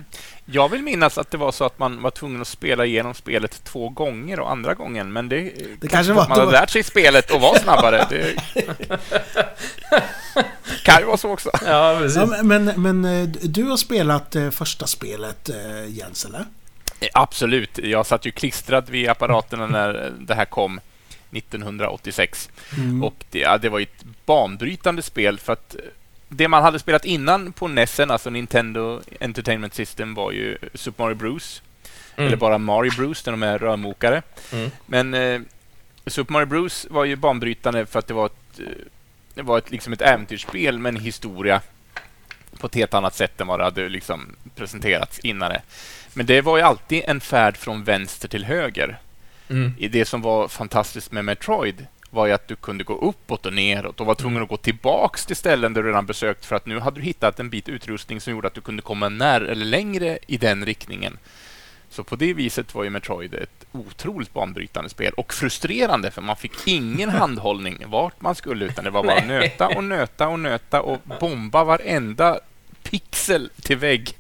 Jag 0.45 0.69
vill 0.69 0.83
minnas 0.83 1.19
att 1.19 1.31
det 1.31 1.37
var 1.37 1.53
så 1.53 1.65
att 1.65 1.79
man 1.79 2.03
var 2.03 2.11
tvungen 2.11 2.41
att 2.41 2.49
spela 2.49 2.85
igenom 2.87 3.15
spelet 3.15 3.65
två 3.65 3.89
gånger 3.89 4.41
och 4.41 4.51
andra 4.51 4.75
gången, 4.75 5.13
men 5.13 5.29
det, 5.29 5.53
Det 5.81 5.89
kanske 5.89 6.13
var 6.13 6.23
att 6.23 6.29
man 6.29 6.39
hade 6.39 6.53
lärt 6.53 6.71
sig 6.71 6.83
spelet 6.83 7.31
och 7.31 7.41
var 7.41 7.59
snabbare. 7.59 8.07
Det 8.11 8.37
kan 10.85 10.99
ju 11.01 11.05
vara 11.07 11.17
så 11.17 11.31
också. 11.31 11.51
Ja, 11.67 11.97
precis. 12.01 12.17
Ja, 12.17 12.43
men, 12.43 12.65
men 12.65 13.05
eh, 13.05 13.29
du 13.29 13.65
har 13.65 13.77
spelat 13.77 14.37
eh, 14.37 14.51
första 14.51 14.87
spelet, 14.87 15.49
eh, 15.49 15.85
Jens, 15.89 16.25
eller? 16.25 16.45
Absolut. 17.15 17.79
Jag 17.79 18.07
satt 18.07 18.27
ju 18.27 18.31
klistrad 18.31 18.91
vid 18.91 19.09
apparaterna 19.09 19.67
när 19.67 20.13
det 20.21 20.35
här 20.35 20.45
kom 20.45 20.81
1986. 21.33 22.51
Mm. 22.79 23.05
Och 23.05 23.25
det, 23.31 23.39
ja, 23.39 23.59
det 23.59 23.69
var 23.69 23.81
ett 23.81 24.05
banbrytande 24.27 25.03
spel 25.03 25.39
för 25.39 25.53
att 25.53 25.75
eh, 25.75 25.81
det 26.29 26.49
man 26.49 26.63
hade 26.63 26.79
spelat 26.79 27.05
innan 27.05 27.53
på 27.53 27.69
NESen, 27.69 28.11
alltså 28.11 28.31
Nintendo 28.31 29.01
Entertainment 29.21 29.75
System, 29.75 30.15
var 30.15 30.33
ju 30.33 30.59
Super 30.75 31.05
Mario 31.05 31.15
Bros. 31.15 31.63
Mm. 32.17 32.27
Eller 32.27 32.37
bara 32.37 32.59
Mario 32.59 32.93
Bros, 32.97 33.23
där 33.23 33.33
de 33.33 33.43
är 33.43 33.59
rörmokare. 33.59 34.23
Mm. 34.53 34.71
Men 34.87 35.15
eh, 35.15 35.41
Super 36.07 36.33
Mario 36.33 36.47
Bros 36.47 36.87
var 36.91 37.05
ju 37.05 37.17
banbrytande 37.17 37.87
för 37.87 37.99
att 37.99 38.07
det 38.07 38.15
var 38.15 38.27
ett, 38.27 38.59
eh, 38.59 38.65
det 39.35 39.43
var 39.43 39.59
ett, 39.59 39.71
liksom 39.71 39.93
ett 39.93 40.03
äventyrsspel 40.03 40.79
med 40.79 40.95
en 40.95 41.01
historia 41.01 41.61
på 42.59 42.67
ett 42.67 42.75
helt 42.75 42.95
annat 42.95 43.15
sätt 43.15 43.41
än 43.41 43.47
vad 43.47 43.61
det 43.61 43.65
hade 43.65 43.89
liksom 43.89 44.37
presenterats 44.55 45.19
innan 45.19 45.51
det. 45.51 45.63
Men 46.15 46.27
det 46.27 46.41
var 46.41 46.57
ju 46.57 46.63
alltid 46.63 47.03
en 47.07 47.21
färd 47.21 47.57
från 47.57 47.85
vänster 47.85 48.29
till 48.29 48.45
höger. 48.45 48.99
Mm. 49.51 49.73
I 49.79 49.89
det 49.89 50.05
som 50.05 50.23
var 50.23 50.49
fantastiskt 50.49 51.13
med 51.13 51.25
Metroid 51.25 51.87
var 52.11 52.27
ju 52.27 52.33
att 52.33 52.49
du 52.49 52.57
kunde 52.57 52.85
gå 52.85 52.95
uppåt 52.95 53.47
och 53.47 53.53
neråt 53.53 54.01
och 54.01 54.07
var 54.07 54.15
tvungen 54.15 54.43
att 54.43 54.49
gå 54.49 54.57
tillbaks 54.57 55.27
till 55.27 55.37
ställen 55.37 55.73
du 55.73 55.83
redan 55.83 56.07
besökt 56.07 56.47
för 56.47 56.57
att 56.57 56.67
nu 56.67 56.79
hade 56.79 57.01
du 57.01 57.03
hittat 57.03 57.41
en 57.41 57.51
bit 57.51 57.69
utrustning 57.69 58.21
som 58.21 58.33
gjorde 58.33 58.49
att 58.49 58.55
du 58.55 58.61
kunde 58.61 58.83
komma 58.83 59.09
när 59.09 59.41
eller 59.41 59.65
längre 59.65 60.19
i 60.27 60.37
den 60.37 60.67
riktningen. 60.67 61.19
Så 61.91 62.05
på 62.05 62.17
det 62.17 62.35
viset 62.35 62.75
var 62.75 62.85
ju 62.85 62.91
Metroid 62.91 63.35
ett 63.35 63.67
otroligt 63.73 64.33
banbrytande 64.33 64.91
spel 64.91 65.13
och 65.13 65.35
frustrerande 65.35 66.11
för 66.11 66.23
man 66.23 66.37
fick 66.37 66.53
ingen 66.67 67.11
handhållning 67.21 67.85
vart 67.87 68.21
man 68.21 68.35
skulle 68.35 68.65
utan 68.65 68.85
det 68.85 68.91
var 68.91 69.05
bara 69.05 69.25
nöta 69.25 69.69
och 69.69 69.85
nöta 69.85 70.29
och 70.29 70.41
nöta 70.41 70.83
och 70.83 70.99
bomba 71.21 71.65
varenda 71.65 72.41
pixel 72.83 73.51
till 73.63 73.77
vägg 73.77 74.15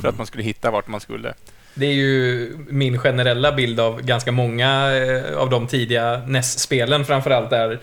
för 0.00 0.08
att 0.08 0.18
man 0.18 0.26
skulle 0.26 0.44
hitta 0.44 0.70
vart 0.70 0.88
man 0.88 1.00
skulle. 1.00 1.34
Det 1.74 1.86
är 1.86 1.92
ju 1.92 2.50
min 2.68 2.98
generella 2.98 3.52
bild 3.52 3.80
av 3.80 4.02
ganska 4.02 4.32
många 4.32 4.96
eh, 4.96 5.36
av 5.36 5.50
de 5.50 5.66
tidiga 5.66 6.22
NES-spelen 6.26 7.04
framförallt 7.04 7.50
där 7.50 7.80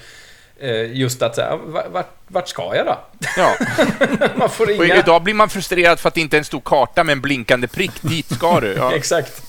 eh, 0.59 0.93
just 0.97 1.21
att 1.21 1.35
säga, 1.35 1.59
vart, 1.91 2.09
vart 2.27 2.47
ska 2.47 2.75
jag 2.75 2.85
då? 2.85 2.99
Ja. 3.37 3.55
Man 4.35 4.49
får 4.49 4.63
Och 4.63 4.79
ringa. 4.79 4.95
idag 4.95 5.23
blir 5.23 5.33
man 5.33 5.49
frustrerad 5.49 5.99
för 5.99 6.07
att 6.07 6.13
det 6.13 6.21
inte 6.21 6.35
är 6.35 6.39
en 6.39 6.45
stor 6.45 6.61
karta 6.65 7.03
med 7.03 7.13
en 7.13 7.21
blinkande 7.21 7.67
prick. 7.67 7.91
Dit 8.01 8.33
ska 8.35 8.59
du. 8.59 8.73
Ja. 8.73 8.91
Exakt. 8.95 9.41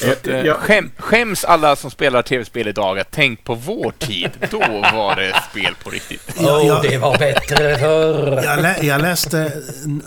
Så 0.00 0.12
att, 0.12 0.26
eh, 0.26 0.40
Ja. 0.40 0.54
skäm, 0.54 0.90
skäms 0.98 1.44
alla 1.44 1.76
som 1.76 1.90
spelar 1.90 2.22
tv-spel 2.22 2.68
idag 2.68 2.98
att 2.98 3.08
tänk 3.10 3.44
på 3.44 3.54
vår 3.54 3.90
tid. 3.98 4.30
Då 4.50 4.58
var 4.58 5.16
det 5.16 5.32
spel 5.50 5.74
på 5.84 5.90
riktigt. 5.90 6.30
Ja, 6.40 6.58
Åh, 6.60 6.66
ja. 6.66 6.80
det 6.82 6.98
var 6.98 7.18
bättre 7.18 7.78
förr. 7.78 8.42
Jag, 8.44 8.62
lä 8.62 8.76
jag 8.82 9.02
läste 9.02 9.52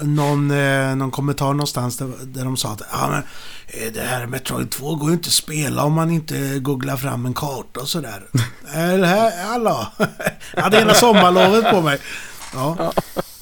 någon, 0.01 0.51
eh, 0.51 0.95
någon 0.95 1.11
kommentar 1.11 1.45
någonstans 1.53 1.97
där, 1.97 2.11
där 2.23 2.43
de 2.43 2.57
sa 2.57 2.69
att 2.69 2.81
ah, 2.91 3.07
men, 3.07 3.23
eh, 3.67 3.91
det 3.93 4.01
här 4.01 4.25
Metroid 4.25 4.71
2 4.71 4.95
går 4.95 5.09
ju 5.09 5.13
inte 5.13 5.27
att 5.27 5.33
spela 5.33 5.83
om 5.83 5.93
man 5.93 6.11
inte 6.11 6.59
googlar 6.59 6.97
fram 6.97 7.25
en 7.25 7.33
karta 7.33 7.79
och 7.79 7.89
sådär. 7.89 8.21
Det 8.73 9.07
här, 9.07 9.45
hallå! 9.45 9.87
Jag 10.55 10.61
hade 10.61 10.77
hela 10.77 10.93
sommarlovet 10.93 11.71
på 11.71 11.81
mig. 11.81 11.97
Ja, 12.53 12.93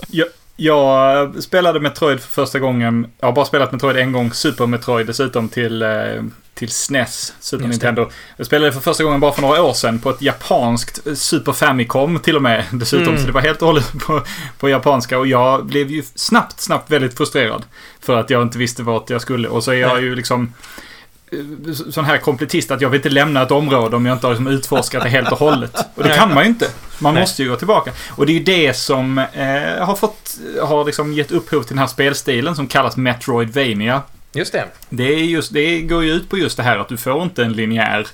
Jag, 0.07 0.27
jag 0.59 1.43
spelade 1.43 1.79
Metroid 1.79 2.19
för 2.19 2.27
första 2.27 2.59
gången. 2.59 3.07
Jag 3.19 3.27
har 3.27 3.33
bara 3.33 3.45
spelat 3.45 3.71
Metroid 3.71 3.97
en 3.97 4.11
gång. 4.11 4.33
Super 4.33 4.65
Metroid 4.65 5.07
dessutom 5.07 5.49
till, 5.49 5.81
eh, 5.81 5.89
till 6.53 6.69
SNES, 6.69 7.33
Super 7.39 7.65
Just 7.65 7.81
det. 7.81 7.87
Nintendo. 7.87 8.09
Jag 8.37 8.45
spelade 8.45 8.71
för 8.71 8.79
första 8.79 9.03
gången 9.03 9.19
bara 9.19 9.31
för 9.31 9.41
några 9.41 9.63
år 9.63 9.73
sedan 9.73 9.99
på 9.99 10.09
ett 10.09 10.21
japanskt 10.21 11.07
eh, 11.07 11.13
Super 11.13 11.51
Famicom 11.51 12.19
till 12.19 12.35
och 12.35 12.41
med 12.41 12.63
dessutom. 12.71 13.07
Mm. 13.07 13.19
Så 13.19 13.27
det 13.27 13.33
var 13.33 13.41
helt 13.41 13.61
och 13.61 13.67
hållet 13.67 13.91
på, 13.99 14.21
på 14.59 14.69
japanska. 14.69 15.19
Och 15.19 15.27
jag 15.27 15.65
blev 15.65 15.91
ju 15.91 16.03
snabbt, 16.15 16.59
snabbt 16.59 16.91
väldigt 16.91 17.17
frustrerad. 17.17 17.63
För 17.99 18.17
att 18.17 18.29
jag 18.29 18.41
inte 18.41 18.57
visste 18.57 18.83
vart 18.83 19.09
jag 19.09 19.21
skulle. 19.21 19.47
Och 19.47 19.63
så 19.63 19.71
är 19.71 19.75
jag 19.75 19.93
Nej. 19.93 20.03
ju 20.03 20.15
liksom 20.15 20.53
sån 21.91 22.05
här 22.05 22.17
kompletist 22.17 22.71
att 22.71 22.81
jag 22.81 22.89
vill 22.89 22.99
inte 22.99 23.09
lämna 23.09 23.41
ett 23.43 23.51
område 23.51 23.95
om 23.95 24.05
jag 24.05 24.15
inte 24.15 24.27
har 24.27 24.31
liksom 24.31 24.47
utforskat 24.47 25.03
det 25.03 25.09
helt 25.09 25.31
och 25.31 25.39
hållet. 25.39 25.75
Och 25.95 26.03
det 26.03 26.09
kan 26.09 26.33
man 26.33 26.43
ju 26.43 26.49
inte. 26.49 26.67
Man 26.99 27.13
Nej. 27.13 27.21
måste 27.23 27.43
ju 27.43 27.49
gå 27.49 27.55
tillbaka. 27.55 27.91
Och 28.09 28.25
det 28.25 28.31
är 28.31 28.33
ju 28.33 28.43
det 28.43 28.73
som 28.73 29.17
eh, 29.17 29.85
har 29.85 29.95
fått, 29.95 30.37
har 30.63 30.85
liksom 30.85 31.13
gett 31.13 31.31
upphov 31.31 31.61
till 31.63 31.69
den 31.75 31.79
här 31.79 31.87
spelstilen 31.87 32.55
som 32.55 32.67
kallas 32.67 32.97
Metroidvania. 32.97 34.01
Just 34.33 34.53
det. 34.53 34.65
Det, 34.89 35.03
är 35.03 35.17
just, 35.17 35.53
det 35.53 35.81
går 35.81 36.03
ju 36.03 36.11
ut 36.13 36.29
på 36.29 36.37
just 36.37 36.57
det 36.57 36.63
här 36.63 36.77
att 36.77 36.89
du 36.89 36.97
får 36.97 37.23
inte 37.23 37.43
en 37.43 37.53
linjär 37.53 38.07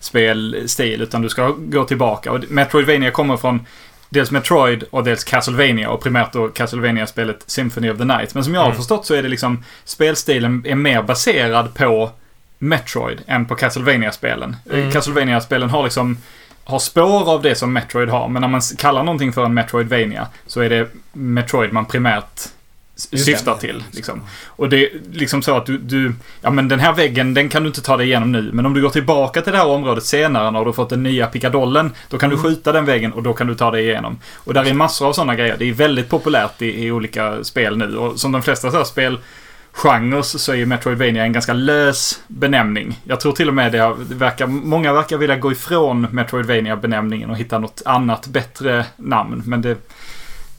spelstil 0.00 1.02
utan 1.02 1.22
du 1.22 1.28
ska 1.28 1.54
gå 1.58 1.84
tillbaka. 1.84 2.32
Och 2.32 2.40
Metroidvania 2.48 3.10
kommer 3.10 3.36
från 3.36 3.66
dels 4.08 4.30
Metroid 4.30 4.84
och 4.90 5.04
dels 5.04 5.24
Castlevania 5.24 5.90
och 5.90 6.02
primärt 6.02 6.32
då 6.32 6.48
Castlevania-spelet 6.48 7.42
Symphony 7.46 7.90
of 7.90 7.98
the 7.98 8.04
Night. 8.04 8.34
Men 8.34 8.44
som 8.44 8.54
jag 8.54 8.60
har 8.60 8.66
Mm. 8.66 8.76
förstått 8.76 9.06
så 9.06 9.14
är 9.14 9.22
det 9.22 9.28
liksom 9.28 9.64
spelstilen 9.84 10.64
är 10.66 10.74
mer 10.74 11.02
baserad 11.02 11.74
på 11.74 12.10
Metroid 12.58 13.20
än 13.26 13.46
på 13.46 13.54
Castlevania-spelen. 13.54 14.56
Mm. 14.72 14.90
Castlevania-spelen 14.90 15.70
har 15.70 15.84
liksom 15.84 16.16
har 16.64 16.78
spår 16.78 17.30
av 17.30 17.42
det 17.42 17.54
som 17.54 17.72
Metroid 17.72 18.08
har, 18.08 18.28
men 18.28 18.42
när 18.42 18.48
man 18.48 18.60
kallar 18.78 19.02
någonting 19.02 19.32
för 19.32 19.44
en 19.44 19.54
Metroidvania 19.54 20.26
så 20.46 20.60
är 20.60 20.70
det 20.70 20.88
Metroid 21.12 21.72
man 21.72 21.86
primärt 21.86 22.40
syftar 22.98 23.54
till. 23.54 23.84
Liksom. 23.90 24.22
Och 24.46 24.68
det 24.68 24.82
är 24.82 24.90
liksom 25.12 25.42
så 25.42 25.56
att 25.56 25.66
du, 25.66 25.78
du, 25.78 26.14
ja 26.40 26.50
men 26.50 26.68
den 26.68 26.80
här 26.80 26.92
väggen, 26.92 27.34
den 27.34 27.48
kan 27.48 27.62
du 27.62 27.68
inte 27.68 27.82
ta 27.82 27.96
dig 27.96 28.06
igenom 28.06 28.32
nu. 28.32 28.50
Men 28.52 28.66
om 28.66 28.74
du 28.74 28.82
går 28.82 28.90
tillbaka 28.90 29.42
till 29.42 29.52
det 29.52 29.58
här 29.58 29.66
området 29.66 30.04
senare 30.04 30.50
när 30.50 30.64
du 30.64 30.72
fått 30.72 30.90
den 30.90 31.02
nya 31.02 31.26
pickadollen, 31.26 31.92
då 32.08 32.18
kan 32.18 32.30
du 32.30 32.38
skjuta 32.38 32.72
den 32.72 32.84
väggen 32.84 33.12
och 33.12 33.22
då 33.22 33.32
kan 33.32 33.46
du 33.46 33.54
ta 33.54 33.70
dig 33.70 33.84
igenom. 33.84 34.18
Och 34.34 34.54
där 34.54 34.64
är 34.64 34.74
massor 34.74 35.06
av 35.06 35.12
sådana 35.12 35.34
grejer. 35.34 35.56
Det 35.58 35.68
är 35.68 35.72
väldigt 35.72 36.08
populärt 36.08 36.62
i, 36.62 36.84
i 36.84 36.90
olika 36.90 37.44
spel 37.44 37.76
nu. 37.76 37.96
Och 37.96 38.20
som 38.20 38.32
de 38.32 38.42
flesta 38.42 38.70
så 38.70 38.76
här 38.76 38.84
spel 38.84 39.18
genres 39.78 40.42
så 40.42 40.52
är 40.52 40.56
ju 40.56 40.66
Metroidvania 40.66 41.24
en 41.24 41.32
ganska 41.32 41.52
lös 41.52 42.22
benämning. 42.28 43.00
Jag 43.04 43.20
tror 43.20 43.32
till 43.32 43.48
och 43.48 43.54
med 43.54 43.72
det, 43.72 43.94
verkar, 43.98 44.46
många 44.46 44.92
verkar 44.92 45.16
vilja 45.16 45.36
gå 45.36 45.52
ifrån 45.52 46.06
Metroidvania-benämningen 46.10 47.30
och 47.30 47.36
hitta 47.36 47.58
något 47.58 47.82
annat 47.84 48.26
bättre 48.26 48.86
namn. 48.96 49.42
Men 49.46 49.62
det, 49.62 49.76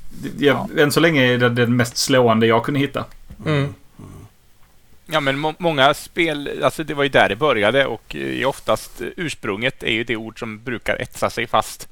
det 0.09 0.45
jag, 0.45 0.79
än 0.79 0.91
så 0.91 0.99
länge 0.99 1.23
är 1.23 1.37
det 1.37 1.49
den 1.49 1.75
mest 1.75 1.97
slående 1.97 2.47
jag 2.47 2.63
kunde 2.63 2.79
hitta. 2.79 3.05
Mm. 3.45 3.73
Ja, 5.05 5.19
men 5.19 5.39
må 5.39 5.53
många 5.57 5.93
spel, 5.93 6.63
alltså 6.63 6.83
det 6.83 6.93
var 6.93 7.03
ju 7.03 7.09
där 7.09 7.29
det 7.29 7.35
började 7.35 7.85
och 7.85 8.15
eh, 8.15 8.49
oftast 8.49 9.01
eh, 9.01 9.07
ursprunget 9.17 9.83
är 9.83 9.91
ju 9.91 10.03
det 10.03 10.15
ord 10.15 10.39
som 10.39 10.63
brukar 10.63 11.01
etsa 11.01 11.29
sig 11.29 11.47
fast 11.47 11.87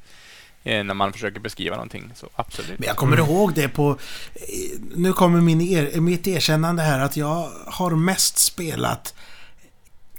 när 0.83 0.93
man 0.93 1.13
försöker 1.13 1.39
beskriva 1.39 1.75
någonting. 1.75 2.12
Så 2.15 2.29
absolut. 2.36 2.79
men 2.79 2.88
jag 2.88 2.95
kommer 2.97 3.17
ihåg 3.17 3.53
det 3.53 3.69
på... 3.69 3.89
eh, 4.36 4.79
Nu 4.95 5.13
kommer 5.13 5.41
min 5.41 5.62
er, 5.62 6.00
mitt 6.00 6.27
erkännande 6.27 6.83
här 6.83 7.00
att 7.00 7.17
jag 7.17 7.50
har 7.65 7.91
mest 7.91 8.38
spelat 8.38 9.13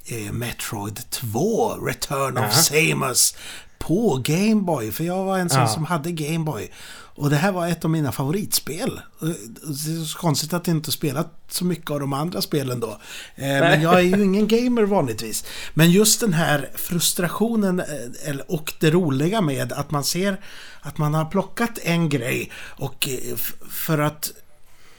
eh, 0.07 0.33
Metroid 0.33 1.11
2, 1.11 1.75
Return 1.87 2.39
of 2.39 2.53
Samus, 2.55 3.35
på 3.79 4.21
Gameboy. 4.25 4.93
För 4.93 5.05
jag 5.05 5.25
var 5.25 5.39
en 5.39 5.51
sån 5.51 5.61
Ja. 5.61 5.69
som 5.69 5.85
hade 5.85 6.11
Gameboy. 6.13 6.71
Och 7.19 7.31
det 7.31 7.37
här 7.37 7.53
var 7.53 7.69
ett 7.69 7.85
av 7.85 7.91
mina 7.91 8.13
favoritspel. 8.13 9.01
Det 9.21 9.91
är 9.91 10.05
så 10.05 10.19
konstigt 10.19 10.53
att 10.53 10.67
jag 10.67 10.77
inte 10.77 10.93
spelat 10.93 11.29
så 11.49 11.65
mycket 11.65 11.91
av 11.91 12.01
de 12.01 12.13
andra 12.13 12.43
spelen 12.43 12.81
då. 12.81 12.91
Eh, 13.35 13.47
Men 13.47 13.83
jag 13.83 13.95
är 13.95 14.01
ju 14.01 14.25
ingen 14.25 14.49
gamer 14.49 14.83
vanligtvis. 14.83 15.45
Men 15.75 15.91
just 15.91 16.21
den 16.21 16.33
här 16.33 16.71
frustrationen 16.75 17.81
eh, 18.25 18.37
och 18.49 18.75
det 18.81 18.91
roliga 18.91 19.41
med 19.41 19.73
att 19.73 19.91
man 19.91 20.05
ser 20.05 20.41
att 20.81 20.99
man 20.99 21.15
har 21.15 21.25
plockat 21.25 21.79
en 21.83 22.09
grej 22.09 22.51
och 22.57 23.09
eh, 23.09 23.37
för 23.71 23.99
att 23.99 24.33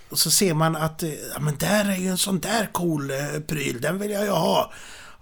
och 0.10 0.20
så 0.20 0.32
ser 0.32 0.54
man 0.54 0.76
att 0.76 1.04
ja, 1.34 1.40
men 1.40 1.58
där 1.58 1.90
är 1.90 1.98
ju 1.98 2.08
en 2.08 2.18
sån 2.18 2.40
där 2.40 2.70
cool 2.72 3.12
pryl, 3.48 3.82
den 3.82 4.00
vill 4.00 4.12
jag 4.12 4.24
ju 4.24 4.32
ha. 4.32 4.74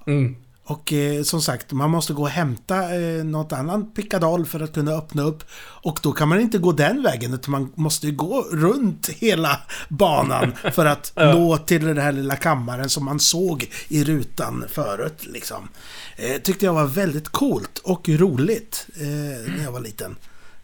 Mm. 0.08 0.36
Och 0.70 0.94
eh, 0.94 1.24
som 1.24 1.42
sagt, 1.42 1.72
man 1.72 1.90
måste 1.90 2.14
gå 2.14 2.22
och 2.22 2.30
hämta 2.30 2.96
eh, 2.96 3.24
något 3.24 3.52
annat 3.52 3.96
pickadoll 3.96 4.46
för 4.46 4.60
att 4.60 4.74
kunna 4.74 4.92
öppna 4.92 5.24
upp. 5.24 5.44
Och 5.60 6.00
då 6.04 6.12
kan 6.12 6.28
man 6.30 6.40
inte 6.40 6.58
gå 6.58 6.72
den 6.72 7.04
vägen, 7.04 7.34
utan 7.34 7.52
man 7.52 7.72
måste 7.76 8.08
ju 8.08 8.16
gå 8.16 8.42
runt 8.42 9.10
hela 9.10 9.62
banan 9.90 10.52
för 10.74 10.86
att 10.86 11.14
nå 11.16 11.58
till 11.58 11.86
den 11.86 11.98
här 11.98 12.12
lilla 12.12 12.36
kammaren 12.36 12.90
som 12.90 13.06
man 13.06 13.20
såg 13.20 13.70
i 13.88 14.04
rutan 14.04 14.66
förut. 14.70 15.26
Liksom. 15.26 15.68
Eh, 16.16 16.42
tyckte 16.42 16.66
jag 16.66 16.74
var 16.74 16.88
väldigt 16.88 17.30
coolt 17.30 17.78
och 17.78 18.10
roligt 18.10 18.88
eh, 18.96 19.52
när 19.56 19.64
jag 19.64 19.72
var 19.72 19.80
liten. 19.80 20.16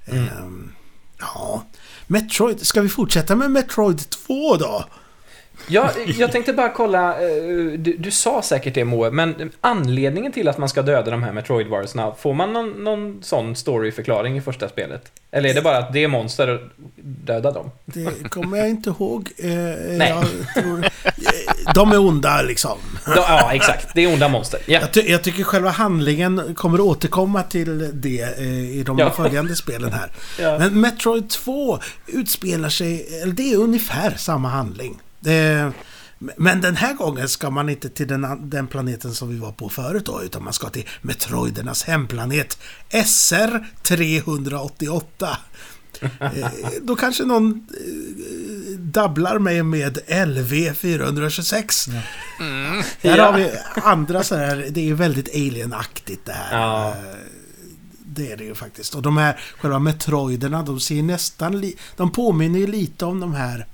Ehm, 0.05 0.72
ja, 1.19 1.63
Metroid. 2.07 2.65
Ska 2.65 2.81
vi 2.81 2.89
fortsätta 2.89 3.36
med 3.36 3.51
Metroid 3.51 4.10
2 4.10 4.57
då? 4.57 4.86
Ja, 5.67 5.91
jag 6.17 6.32
tänkte 6.32 6.53
bara 6.53 6.70
kolla, 6.70 7.10
eh, 7.22 7.43
du, 7.77 7.96
du 7.98 8.12
sa 8.12 8.41
säkert 8.41 8.74
det 8.74 8.86
Moe, 8.86 9.12
men 9.12 9.51
anledningen 9.62 10.32
till 10.32 10.48
att 10.48 10.58
man 10.58 10.70
ska 10.70 10.82
döda 10.82 11.12
de 11.12 11.24
här 11.24 11.32
Metroid-varelserna, 11.32 12.13
får 12.15 12.34
man 12.34 12.53
någon, 12.53 12.70
någon 12.84 13.24
sån 13.24 13.55
storyförklaring 13.55 14.38
i 14.38 14.41
första 14.41 14.70
spelet? 14.70 15.12
Eller 15.32 15.50
är 15.50 15.53
det 15.53 15.62
bara 15.62 15.77
att 15.77 15.93
det 15.93 16.03
är 16.03 16.08
monster 16.08 16.48
och 16.48 16.60
döda 17.03 17.51
dem? 17.51 17.72
Det 17.86 18.29
kommer 18.29 18.58
jag 18.58 18.70
inte 18.70 18.89
ihåg. 18.89 19.29
Eh, 19.38 19.50
Nej. 19.98 20.13
Tror, 20.53 20.86
de 21.75 21.91
är 21.91 22.00
onda 22.00 22.41
liksom. 22.41 22.77
Då, 23.05 23.12
ja, 23.15 23.53
exakt. 23.53 23.88
Det 23.96 24.01
är 24.03 24.13
onda 24.13 24.27
monster. 24.27 24.60
Ja. 24.65 24.79
Jag, 24.79 24.91
ty 24.93 25.01
jag 25.01 25.22
tycker 25.24 25.43
själva 25.43 25.70
handlingen 25.70 26.55
kommer 26.55 26.82
återkomma 26.82 27.43
till 27.43 27.89
det 27.93 28.22
eh, 28.39 28.48
i 28.79 28.84
de 28.86 29.00
Ja. 29.00 29.10
följande 29.12 29.55
spelen 29.55 29.91
här. 29.93 30.10
Ja. 30.39 30.58
Men 30.60 30.82
Metroid 30.82 31.29
2 31.29 31.79
utspelar 32.08 32.70
sig, 32.70 33.22
eller 33.22 33.34
det 33.34 33.53
är 33.53 33.58
ungefär 33.58 34.13
samma 34.17 34.50
handling. 34.50 35.00
Det, 35.24 35.72
men 36.38 36.62
den 36.62 36.75
här 36.75 36.94
gången 36.94 37.30
ska 37.30 37.50
man 37.50 37.70
inte 37.70 37.89
till 37.89 38.08
den, 38.08 38.50
den 38.50 38.68
planeten 38.68 39.13
som 39.13 39.30
vi 39.30 39.38
var 39.38 39.51
på 39.51 39.70
förut 39.70 40.06
då, 40.06 40.24
utan 40.24 40.44
man 40.44 40.53
ska 40.53 40.70
till 40.70 40.88
Metroidernas 41.01 41.84
hemplanet 41.84 42.58
SR388. 42.89 45.27
Eh, 46.20 46.48
Då 46.82 46.96
kanske 46.96 47.24
någon 47.24 47.51
eh, 47.51 47.58
dabblar 48.80 49.39
mig 49.39 49.63
med 49.63 49.98
LV426. 50.08 51.92
Där 53.01 53.18
Ja. 53.18 53.25
har 53.32 53.38
vi 53.38 53.51
andra 53.75 54.24
så 54.24 54.36
här, 54.36 54.68
det 54.72 54.89
är 54.89 54.94
väldigt 54.94 55.36
alien-aktigt 55.36 56.25
det 56.25 56.32
här. 56.34 56.58
Ja. 56.60 56.89
Eh, 56.89 56.96
Det 58.06 58.32
är 58.32 58.38
det 58.38 58.44
ju 58.44 58.56
faktiskt. 58.56 58.96
Och 58.96 59.01
de 59.01 59.18
här 59.18 59.39
själva 59.58 59.80
Metroiderna, 59.80 60.63
de 60.63 60.80
ser 60.80 61.03
nästan 61.03 61.62
li- 61.62 61.77
De 61.98 62.12
påminner 62.12 62.60
ju 62.60 62.68
lite 62.68 63.06
om 63.06 63.20
de 63.20 63.34
här 63.34 63.65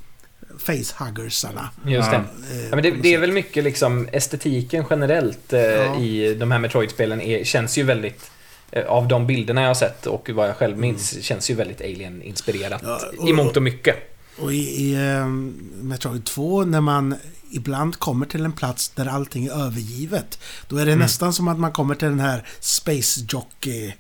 Facehuggersarna. 0.59 1.69
Just 1.85 2.11
det. 2.11 2.17
Eh, 2.17 2.23
Ja, 2.69 2.75
men 2.75 2.83
det, 2.83 2.91
det 2.91 3.13
är 3.13 3.17
väl 3.19 3.31
mycket 3.31 3.63
liksom 3.63 4.07
estetiken 4.11 4.85
generellt 4.89 5.53
eh, 5.53 5.59
Ja. 5.61 5.99
i 5.99 6.33
de 6.39 6.51
här 6.51 6.59
Metroid-spelen 6.59 7.21
är, 7.21 7.43
känns 7.43 7.77
ju 7.77 7.83
väldigt 7.83 8.31
eh, 8.71 8.85
av 8.85 9.07
de 9.07 9.27
bilderna 9.27 9.61
jag 9.61 9.69
har 9.69 9.73
sett 9.75 10.05
och 10.05 10.29
vad 10.33 10.49
jag 10.49 10.55
själv 10.55 10.77
minns 10.77 11.23
känns 11.23 11.49
ju 11.49 11.55
väldigt 11.55 11.81
Alien-inspirerat 11.81 12.81
Ja, 12.85 12.99
i 13.29 13.33
mångt 13.33 13.57
och 13.57 13.63
mycket. 13.63 13.95
Och 14.41 14.53
i, 14.53 14.57
i 14.57 14.95
ehm, 14.95 15.53
Metroid 15.81 16.25
2 16.25 16.65
när 16.65 16.81
man 16.81 17.15
ibland 17.51 17.99
kommer 17.99 18.25
till 18.25 18.45
en 18.45 18.51
plats 18.51 18.89
där 18.89 19.05
allting 19.05 19.45
är 19.45 19.65
övergivet. 19.65 20.39
Då 20.67 20.77
är 20.77 20.85
det 20.85 20.91
Mm. 20.91 20.99
nästan 21.03 21.33
som 21.33 21.47
att 21.47 21.59
man 21.59 21.71
kommer 21.71 21.95
till 21.95 22.07
den 22.07 22.19
här 22.19 22.47
Space 22.59 23.21
Jockey. 23.29 23.93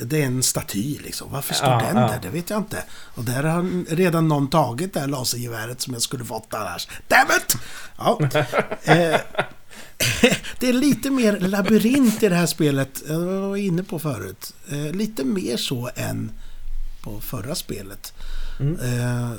Det 0.00 0.22
är 0.22 0.26
en 0.26 0.42
staty 0.42 0.98
liksom. 0.98 1.32
Varför 1.32 1.54
står 1.54 1.68
Ja, 1.68 1.78
den 1.78 1.96
ja. 1.96 2.08
där? 2.08 2.18
Det 2.22 2.28
vet 2.28 2.50
jag 2.50 2.58
inte. 2.58 2.84
Och 2.90 3.24
där 3.24 3.42
har 3.42 3.94
redan 3.96 4.28
någon 4.28 4.50
tagit 4.50 4.94
det 4.94 5.00
här 5.00 5.06
lasergeväret 5.06 5.80
som 5.80 5.92
jag 5.92 6.02
skulle 6.02 6.24
fått 6.24 6.54
annars. 6.54 6.88
Damn 7.08 7.30
it! 7.36 7.56
Ja. 7.98 8.20
Eh, 8.82 9.20
det 10.58 10.68
är 10.68 10.72
lite 10.72 11.10
mer 11.10 11.40
labyrint 11.40 12.22
i 12.22 12.28
det 12.28 12.34
här 12.34 12.46
spelet. 12.46 13.02
Jag 13.08 13.18
var 13.20 13.56
inne 13.56 13.82
på 13.82 13.98
förut. 13.98 14.54
Eh, 14.68 14.92
lite 14.92 15.24
mer 15.24 15.56
så 15.56 15.90
än 15.94 16.32
på 17.02 17.20
förra 17.20 17.54
spelet. 17.54 18.12
Mm. 18.60 18.80
Eh, 18.80 19.32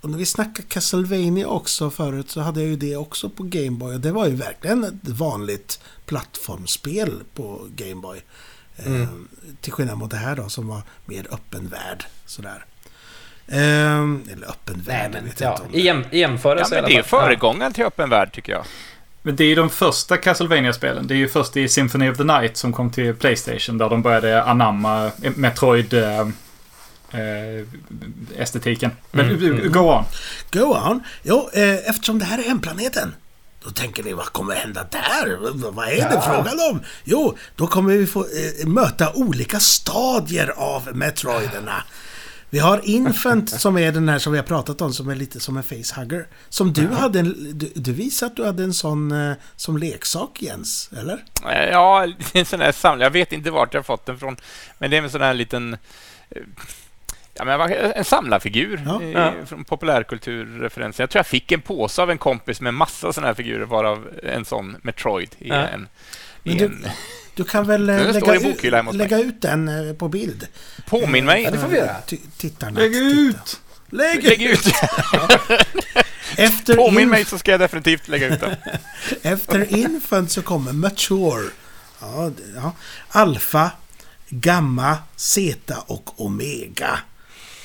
och 0.00 0.10
när 0.10 0.18
vi 0.18 0.26
snackade 0.26 0.68
Castlevania 0.68 1.46
också 1.46 1.90
förut 1.90 2.30
så 2.30 2.40
hade 2.40 2.60
jag 2.60 2.68
ju 2.68 2.76
det 2.76 2.96
också 2.96 3.30
på 3.30 3.42
Gameboy. 3.42 3.94
Och 3.94 4.00
det 4.00 4.12
var 4.12 4.26
ju 4.26 4.34
verkligen 4.34 4.84
ett 4.84 5.08
vanligt 5.08 5.80
plattformsspel 6.06 7.22
på 7.34 7.66
Gameboy. 7.76 8.22
Eh, 8.78 8.86
Mm. 8.86 9.28
Till 9.60 9.72
skillnad 9.72 9.98
mot 9.98 10.10
det 10.10 10.16
här 10.16 10.36
då 10.36 10.48
som 10.48 10.68
var 10.68 10.82
mer 11.06 11.26
öppen 11.30 11.68
värld. 11.68 12.04
Sådär. 12.26 12.64
Eh, 13.46 13.58
eller 14.02 14.48
öppen 14.48 14.82
Nej, 14.86 14.86
värld, 14.86 15.10
men 15.12 15.24
vet 15.24 15.40
ja, 15.40 15.50
inte 15.52 15.62
om 15.62 15.74
i, 15.74 15.80
jäm, 15.80 16.00
i 16.00 16.04
Ja, 16.10 16.16
jämförelse 16.28 16.74
men 16.74 16.90
i 16.90 16.94
det 16.94 16.98
är 16.98 17.02
föregångaren 17.02 17.72
till 17.72 17.84
öppen 17.84 18.10
värld, 18.10 18.32
tycker 18.32 18.52
jag. 18.52 18.64
Men 19.22 19.36
det 19.36 19.44
är 19.44 19.48
ju 19.48 19.54
de 19.54 19.70
första 19.70 20.16
Castlevania-spelen. 20.16 21.06
Det 21.06 21.14
är 21.14 21.16
ju 21.16 21.28
först 21.28 21.56
i 21.56 21.68
Symphony 21.68 22.10
of 22.10 22.16
the 22.16 22.24
Night 22.24 22.56
som 22.56 22.72
kom 22.72 22.90
till 22.90 23.14
Playstation 23.14 23.78
där 23.78 23.88
de 23.90 24.02
började 24.02 24.42
anamma 24.42 25.10
eh, 25.22 25.32
Metroid... 25.36 25.94
Eh, 25.94 26.20
eh, 27.12 27.66
estetiken. 28.36 28.90
Men 29.10 29.30
Mm, 29.30 29.72
go 29.72 29.80
on. 29.80 30.04
Go 30.52 30.76
on. 30.90 31.02
Jo, 31.22 31.50
eh, 31.52 31.74
eftersom 31.90 32.18
det 32.18 32.24
här 32.24 32.38
är 32.38 32.42
hemplaneten. 32.42 33.14
Då 33.68 33.72
tänker 33.74 34.02
ni, 34.02 34.12
vad 34.12 34.26
kommer 34.26 34.54
hända 34.54 34.86
där? 34.90 35.36
Vad 35.70 35.88
är 35.88 35.96
det 36.08 36.14
Ja. 36.14 36.20
frågan 36.22 36.58
om? 36.70 36.80
Jo, 37.04 37.36
då 37.56 37.66
kommer 37.66 37.96
vi 37.96 38.06
få 38.06 38.20
eh, 38.20 38.66
möta 38.66 39.12
olika 39.12 39.60
stadier 39.60 40.48
av 40.56 40.96
Metroiderna. 40.96 41.82
Vi 42.50 42.58
har 42.58 42.80
Infant 42.84 43.50
som 43.60 43.78
är 43.78 43.92
den 43.92 44.08
här 44.08 44.18
som 44.18 44.32
vi 44.32 44.38
har 44.38 44.44
pratat 44.46 44.80
om 44.80 44.92
som 44.92 45.08
är 45.08 45.14
lite 45.14 45.40
som 45.40 45.56
en 45.56 45.62
facehugger. 45.62 46.26
Som 46.48 46.72
du 46.72 46.86
hade 46.88 47.18
en, 47.18 47.58
du, 47.58 47.72
du 47.74 47.92
visade 47.92 48.30
att 48.30 48.36
du 48.36 48.44
hade 48.44 48.62
en 48.62 48.74
sån 48.74 49.12
eh, 49.12 49.36
som 49.56 49.78
leksak 49.78 50.42
Jens, 50.42 50.90
eller? 50.98 51.24
Eh, 51.52 51.68
Ja, 51.70 52.06
det 52.06 52.34
är 52.34 52.40
en 52.40 52.46
sån 52.46 52.60
här 52.60 52.72
samling. 52.72 53.02
Jag 53.04 53.10
vet 53.10 53.32
inte 53.32 53.50
vart 53.50 53.74
jag 53.74 53.86
fått 53.86 54.06
den 54.06 54.18
från. 54.18 54.36
Men 54.78 54.90
det 54.90 54.96
är 54.96 55.02
en 55.02 55.10
sån 55.10 55.20
här 55.20 55.34
liten... 55.34 55.76
eh, 57.38 57.40
Ja, 57.40 57.44
men 57.44 57.58
vad- 57.58 57.70
en 57.96 58.04
samlarfigur 58.04 58.82
Ja. 58.86 59.02
eh, 59.02 59.08
Ja. 59.10 59.32
från 59.46 59.64
populärkulturreferenser. 59.64 61.02
Jag 61.02 61.10
tror 61.10 61.18
jag 61.18 61.26
fick 61.26 61.52
en 61.52 61.60
påse 61.60 62.02
av 62.02 62.10
en 62.10 62.18
kompis 62.18 62.60
med 62.60 62.74
massa 62.74 63.12
såna 63.12 63.26
här 63.26 63.34
figurer, 63.34 63.64
varav 63.64 64.08
en 64.22 64.44
sån 64.44 64.76
Metroid 64.82 65.34
i 65.38 65.48
Ja. 65.48 65.54
en... 65.54 65.88
I 66.44 66.48
Men 66.48 66.58
du- 66.58 66.64
en 66.64 66.86
Du 67.34 67.44
kan 67.44 67.66
väl 67.66 67.88
eh, 67.90 68.12
lägga, 68.12 68.34
ut, 68.34 68.94
lägga 68.94 69.18
ut 69.18 69.42
den 69.42 69.68
eh, 69.88 69.94
på 69.94 70.08
bild? 70.08 70.46
påminn 70.88 71.24
mig! 71.24 71.42
Ja, 71.42 71.50
det 71.50 71.58
får 71.58 71.68
vi 71.68 71.76
göra. 71.76 71.96
Tittarna. 72.38 72.80
Lägg 72.80 72.94
ut! 72.96 73.60
Lägg 73.90 74.24
Lägg 74.24 74.42
ut! 74.42 74.66
Efter 76.36 76.74
Påminn 76.76 77.06
Inf- 77.08 77.10
mig 77.10 77.24
så 77.24 77.38
ska 77.38 77.50
jag 77.50 77.60
definitivt 77.60 78.08
lägga 78.08 78.28
ut 78.34 78.40
den. 78.40 78.54
Efter 79.22 79.76
infant 79.76 80.30
så 80.30 80.42
kommer 80.42 80.72
mature. 80.72 81.50
Ja, 82.00 82.30
ja. 82.56 82.72
Alfa, 83.08 83.70
gamma, 84.28 84.96
zeta 85.16 85.76
och 85.86 86.20
omega. 86.20 86.98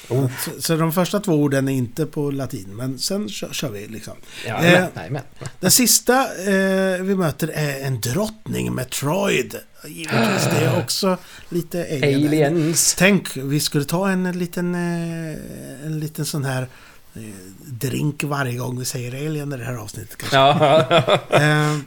Oh. 0.09 0.27
Så, 0.45 0.61
så 0.61 0.75
de 0.75 0.93
första 0.93 1.19
två 1.19 1.33
orden 1.33 1.67
är 1.67 1.73
inte 1.73 2.05
på 2.05 2.31
latin, 2.31 2.75
men 2.75 2.99
sen 2.99 3.29
kör, 3.29 3.53
kör 3.53 3.69
vi 3.69 3.87
liksom. 3.87 4.13
Ja, 4.47 4.63
Eh, 4.63 4.85
nej, 4.93 5.09
men. 5.09 5.21
Den 5.59 5.71
sista 5.71 6.13
eh, 6.23 7.01
vi 7.01 7.15
möter 7.15 7.47
är 7.53 7.79
en 7.85 8.01
drottning 8.01 8.73
Metroid. 8.73 9.55
Givetvis, 9.87 10.43
det 10.43 10.65
är 10.65 10.79
också 10.79 11.17
lite 11.49 11.83
alien. 11.83 12.27
Aliens. 12.27 12.95
Tänk, 12.97 13.37
vi 13.37 13.59
skulle 13.59 13.85
ta 13.85 14.09
en 14.09 14.39
liten, 14.39 14.75
eh, 14.75 15.85
en 15.85 15.99
liten 15.99 16.25
sån 16.25 16.45
här 16.45 16.67
eh, 17.15 17.21
drink 17.65 18.23
varje 18.23 18.57
gång 18.57 18.79
vi 18.79 18.85
säger 18.85 19.27
alien 19.27 19.53
i 19.53 19.57
det 19.57 19.63
här 19.65 19.75
avsnittet. 19.77 20.17
Kanske. 20.17 20.37
Ja, 20.37 21.19
Eh, 21.29 21.77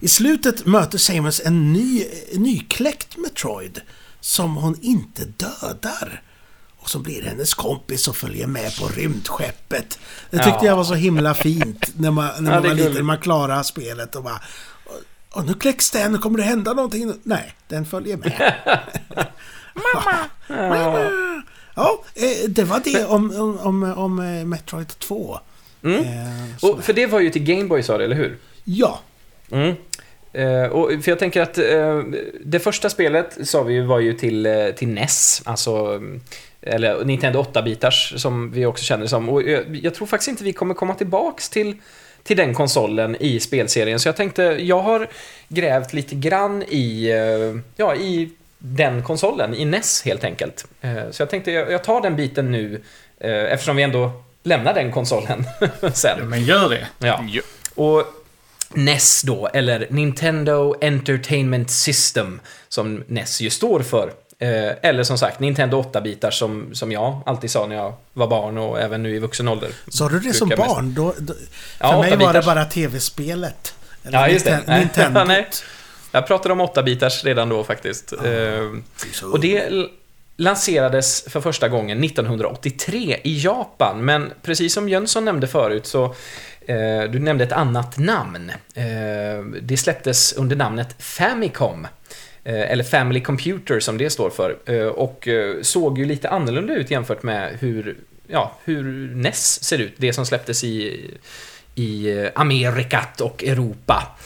I 0.00 0.08
slutet 0.08 0.66
möter 0.66 0.98
Samus 0.98 1.40
en 1.44 1.72
ny, 1.72 2.04
nykläckt 2.34 3.16
Metroid 3.16 3.80
som 4.20 4.56
hon 4.56 4.78
inte 4.82 5.24
dödar. 5.24 6.22
Och 6.88 6.92
som 6.92 7.02
blir 7.02 7.22
hennes 7.22 7.54
kompis 7.54 8.08
och 8.08 8.16
följer 8.16 8.46
med 8.46 8.76
på 8.80 8.88
rymdskeppet. 8.88 9.98
Det 10.30 10.36
tyckte 10.36 10.50
Ja. 10.50 10.64
jag 10.66 10.76
var 10.76 10.84
så 10.84 10.94
himla 10.94 11.34
fint 11.34 11.90
när 11.98 12.10
man, 12.10 12.28
när 12.40 12.52
Ja, 12.52 12.56
man 12.60 12.64
är 12.64 12.68
var 12.68 12.74
liten. 12.90 13.06
Man 13.06 13.18
klarar 13.18 13.62
spelet 13.62 14.16
och 14.16 14.22
bara... 14.22 14.40
Och 15.30 15.46
nu 15.46 15.54
kläcks 15.54 15.90
den, 15.90 16.18
kommer 16.18 16.38
det 16.38 16.44
hända 16.44 16.72
någonting? 16.72 17.12
Nej, 17.22 17.54
den 17.68 17.86
följer 17.86 18.16
med. 18.16 18.54
ja. 20.48 21.10
Ja, 21.76 22.04
eh, 22.14 22.48
det 22.50 22.64
var 22.64 22.80
det 22.84 23.04
om, 23.04 23.30
om, 23.40 23.58
om, 23.58 23.82
om 23.92 24.18
eh, 24.18 24.44
Metroid 24.44 24.98
2. 24.98 25.38
Mm. 25.84 26.00
Eh, 26.04 26.70
Och 26.70 26.84
för 26.84 26.92
det 26.92 27.06
var 27.06 27.20
ju 27.20 27.30
till 27.30 27.44
Gameboy 27.44 27.82
sa 27.82 27.98
du, 27.98 28.04
eller 28.04 28.16
hur? 28.16 28.38
Ja, 28.64 29.00
Mm. 29.50 29.74
Eh, 30.32 30.62
och 30.70 30.88
för 31.04 31.10
jag 31.10 31.18
tänker 31.18 31.42
att 31.42 31.58
eh, 31.58 32.02
det 32.44 32.58
första 32.60 32.90
spelet 32.90 33.38
sa 33.48 33.62
vi 33.62 33.74
ju 33.74 33.82
var 33.84 34.00
ju 34.00 34.12
till, 34.12 34.46
eh, 34.46 34.66
till 34.76 34.88
NES, 34.88 35.42
alltså 35.44 36.00
eller 36.62 37.04
Nintendo 37.04 37.42
8-bitars 37.42 38.16
som 38.16 38.50
vi 38.52 38.66
också 38.66 38.84
känner 38.84 39.02
det 39.02 39.08
som. 39.08 39.28
Och 39.28 39.42
jag, 39.42 39.76
jag 39.76 39.94
tror 39.94 40.06
faktiskt 40.06 40.28
inte 40.28 40.44
vi 40.44 40.52
kommer 40.52 40.74
komma 40.74 40.94
tillbaks 40.94 41.48
till, 41.48 41.76
till 42.22 42.36
den 42.36 42.54
konsolen 42.54 43.16
i 43.20 43.40
spelserien. 43.40 44.00
Så 44.00 44.08
jag 44.08 44.16
tänkte, 44.16 44.42
jag 44.42 44.80
har 44.80 45.08
grävt 45.48 45.92
lite 45.92 46.14
grann 46.14 46.62
i, 46.62 47.10
eh, 47.10 47.60
ja, 47.76 47.94
i 47.94 48.30
den 48.58 49.02
konsolen, 49.02 49.54
i 49.54 49.64
NES 49.64 50.02
helt 50.04 50.24
enkelt. 50.24 50.66
Eh, 50.80 51.10
så 51.10 51.22
jag 51.22 51.30
tänkte, 51.30 51.50
jag, 51.50 51.84
tar 51.84 52.00
den 52.00 52.16
biten 52.16 52.52
nu, 52.52 52.82
eh, 53.20 53.32
eftersom 53.32 53.76
vi 53.76 53.82
ändå 53.82 54.24
lämnar 54.42 54.74
den 54.74 54.92
konsolen 54.92 55.44
sen. 55.92 56.28
Men 56.28 56.44
gör 56.44 56.68
det. 56.68 56.86
Ja. 56.98 57.24
Och 57.74 58.04
NES 58.74 59.22
då, 59.22 59.46
eller 59.46 59.86
Nintendo 59.90 60.74
Entertainment 60.80 61.70
System, 61.70 62.40
som 62.68 63.04
NES 63.06 63.40
ju 63.40 63.50
står 63.50 63.80
för. 63.80 64.12
Eh, 64.40 64.72
eller 64.82 65.02
som 65.02 65.18
sagt, 65.18 65.40
Nintendo 65.40 65.82
8-bitar 65.82 66.30
som, 66.30 66.74
som 66.74 66.92
jag 66.92 67.20
alltid 67.26 67.50
sa 67.50 67.66
när 67.66 67.76
jag 67.76 67.92
var 68.12 68.26
barn 68.26 68.58
och 68.58 68.80
även 68.80 69.02
nu 69.02 69.16
i 69.16 69.18
vuxen 69.18 69.48
ålder. 69.48 69.70
Sa 69.88 70.08
du 70.08 70.20
det 70.20 70.32
som 70.32 70.48
barn? 70.48 70.94
Då, 70.94 71.14
då, 71.18 71.34
för 71.34 71.42
Ja, 71.80 72.00
mig 72.00 72.10
var 72.16 72.32
det 72.32 72.38
8-bitars. 72.40 72.46
bara 72.46 72.64
tv-spelet. 72.64 73.74
Ja, 74.02 74.28
just 74.28 74.44
det. 74.44 74.78
Nintendo. 74.78 75.24
Nej. 75.24 75.48
Jag 76.12 76.26
pratade 76.26 76.52
om 76.52 76.60
8-bitars 76.60 77.24
redan 77.24 77.48
då 77.48 77.64
faktiskt. 77.64 78.12
Eh, 78.12 79.28
och 79.32 79.40
det... 79.40 79.70
lanserades 80.36 81.24
för 81.28 81.40
första 81.40 81.68
gången 81.68 82.04
1983 82.04 83.20
i 83.24 83.38
Japan, 83.44 84.04
men 84.04 84.32
precis 84.42 84.74
som 84.74 84.88
Jönsson 84.88 85.24
nämnde 85.24 85.46
förut 85.46 85.86
så 85.86 86.04
eh, 86.66 87.02
du 87.10 87.18
nämnde 87.18 87.44
ett 87.44 87.52
annat 87.52 87.98
namn. 87.98 88.50
Eh, 88.74 88.84
det 89.62 89.76
släpptes 89.76 90.32
under 90.32 90.56
namnet 90.56 90.96
Famicom. 90.98 91.86
Eh, 92.44 92.70
eller 92.70 92.84
Family 92.84 93.20
Computer 93.20 93.80
som 93.80 93.98
det 93.98 94.10
står 94.10 94.30
för. 94.30 94.56
Eh, 94.64 94.86
och 94.86 95.28
eh, 95.28 95.62
såg 95.62 95.98
ju 95.98 96.04
lite 96.04 96.28
annorlunda 96.28 96.74
ut 96.74 96.90
jämfört 96.90 97.22
med 97.22 97.56
hur, 97.60 97.96
ja, 98.26 98.52
hur 98.64 99.14
NES 99.14 99.64
ser 99.64 99.78
ut. 99.78 99.94
Det 99.96 100.12
som 100.12 100.26
släpptes 100.26 100.64
i, 100.64 101.10
i 101.74 102.28
Amerikat 102.34 103.20
och 103.20 103.44
Europa. 103.44 104.16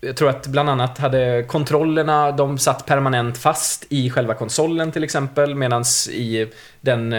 Jag 0.00 0.16
tror 0.16 0.28
att 0.28 0.46
bland 0.46 0.70
annat 0.70 0.98
hade 0.98 1.44
kontrollerna, 1.48 2.32
de 2.32 2.58
satt 2.58 2.86
permanent 2.86 3.38
fast 3.38 3.86
i 3.88 4.10
själva 4.10 4.34
konsolen 4.34 4.92
till 4.92 5.04
exempel, 5.04 5.54
medan 5.54 5.84
i 6.12 6.46
den, 6.80 7.14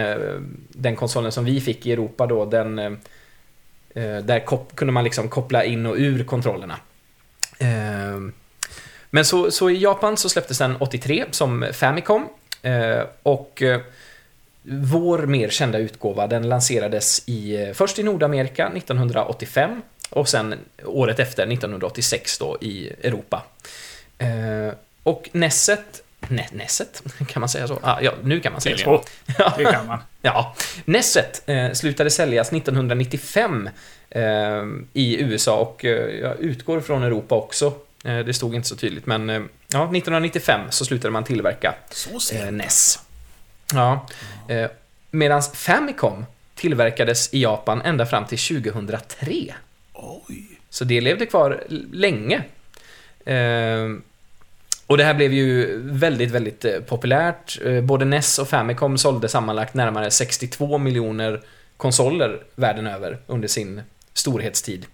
den 0.68 0.96
konsolen 0.96 1.32
som 1.32 1.44
vi 1.44 1.60
fick 1.60 1.86
i 1.86 1.92
Europa 1.92 2.26
då, 2.26 2.44
den 2.44 2.76
där 4.22 4.46
kunde 4.74 4.92
man 4.92 5.04
liksom 5.04 5.28
koppla 5.28 5.64
in 5.64 5.86
och 5.86 5.96
ur 5.98 6.24
kontrollerna. 6.24 6.78
Men 9.10 9.24
så, 9.24 9.50
så 9.50 9.70
i 9.70 9.78
Japan 9.78 10.16
så 10.16 10.28
släpptes 10.28 10.58
den 10.58 10.76
83 10.76 11.24
som 11.30 11.66
Famicom. 11.72 12.28
Eh, 12.62 13.02
och 13.22 13.62
eh, 13.62 13.80
vår 14.62 15.18
mer 15.18 15.48
kända 15.48 15.78
utgåva, 15.78 16.26
den 16.26 16.48
lanserades 16.48 17.22
i, 17.26 17.62
eh, 17.62 17.72
först 17.72 17.98
i 17.98 18.02
Nordamerika 18.02 18.68
1985 18.68 19.82
och 20.10 20.28
sen 20.28 20.54
året 20.84 21.18
efter, 21.18 21.42
1986 21.46 22.38
då, 22.38 22.56
i 22.60 22.92
Europa. 23.02 23.42
och 25.02 25.28
Nesset 25.32 26.02
Ne 26.28 26.46
Nesset, 26.52 27.02
kan 27.28 27.40
man 27.40 27.48
säga 27.48 27.68
så? 27.68 27.78
Ah, 27.82 28.00
ja, 28.00 28.12
nu 28.22 28.40
kan 28.40 28.52
man 28.52 28.60
säga 28.60 28.76
så. 28.76 29.04
Ja, 29.38 29.54
det 29.58 29.64
kan 29.64 29.86
man. 29.86 29.98
ja. 30.22 30.54
Nesset 30.84 31.42
eh, 31.46 31.72
slutade 31.72 32.10
säljas 32.10 32.52
1995 32.52 33.68
eh, 34.10 34.22
i 34.92 35.20
USA 35.20 35.56
och 35.56 35.84
eh, 35.84 36.20
jag 36.20 36.40
utgår 36.40 36.80
från 36.80 37.02
Europa 37.02 37.34
också. 37.34 37.72
Eh, 38.04 38.18
det 38.18 38.34
stod 38.34 38.54
inte 38.54 38.68
så 38.68 38.76
tydligt, 38.76 39.06
men 39.06 39.30
eh, 39.30 39.42
ja, 39.68 39.82
1995 39.82 40.60
så 40.70 40.84
slutade 40.84 41.12
man 41.12 41.24
tillverka 41.24 41.74
eh, 42.32 42.52
NES. 42.52 42.98
Ja. 43.72 44.06
Medan 45.10 45.42
Famicom 45.42 46.26
tillverkades 46.54 47.34
i 47.34 47.42
Japan 47.42 47.82
ända 47.82 48.06
fram 48.06 48.26
till 48.26 48.38
2003. 48.38 49.54
Oj. 49.92 50.48
Så 50.70 50.84
det 50.84 51.00
levde 51.00 51.26
kvar 51.26 51.64
länge. 51.92 52.42
Och 54.86 54.96
det 54.96 55.04
här 55.04 55.14
blev 55.14 55.32
ju 55.32 55.78
väldigt, 55.82 56.30
väldigt 56.30 56.86
populärt. 56.86 57.58
Både 57.82 58.04
NES 58.04 58.38
och 58.38 58.48
Famicom 58.48 58.98
sålde 58.98 59.28
sammanlagt 59.28 59.74
närmare 59.74 60.10
62 60.10 60.78
miljoner 60.78 61.42
konsoler 61.76 62.42
världen 62.54 62.86
över 62.86 63.18
under 63.26 63.48
sin 63.48 63.82
storhetstid. 64.12 64.86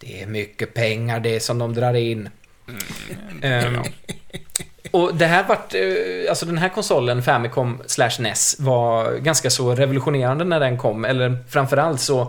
Det 0.00 0.22
är 0.22 0.26
mycket 0.26 0.74
pengar 0.74 1.20
det 1.20 1.40
som 1.40 1.58
de 1.58 1.74
drar 1.74 1.94
in. 1.94 2.28
Mm. 3.42 3.76
Um, 3.76 3.82
och 4.90 5.14
det 5.14 5.26
här 5.26 5.48
vart, 5.48 5.74
eh, 5.74 6.30
alltså 6.30 6.46
den 6.46 6.58
här 6.58 6.68
konsolen, 6.68 7.22
Famicom 7.22 7.82
slash 7.86 8.10
NES, 8.18 8.56
var 8.60 9.16
ganska 9.16 9.50
så 9.50 9.74
revolutionerande 9.74 10.44
när 10.44 10.60
den 10.60 10.78
kom, 10.78 11.04
eller 11.04 11.38
framförallt 11.48 12.00
så 12.00 12.20
eh, 12.20 12.26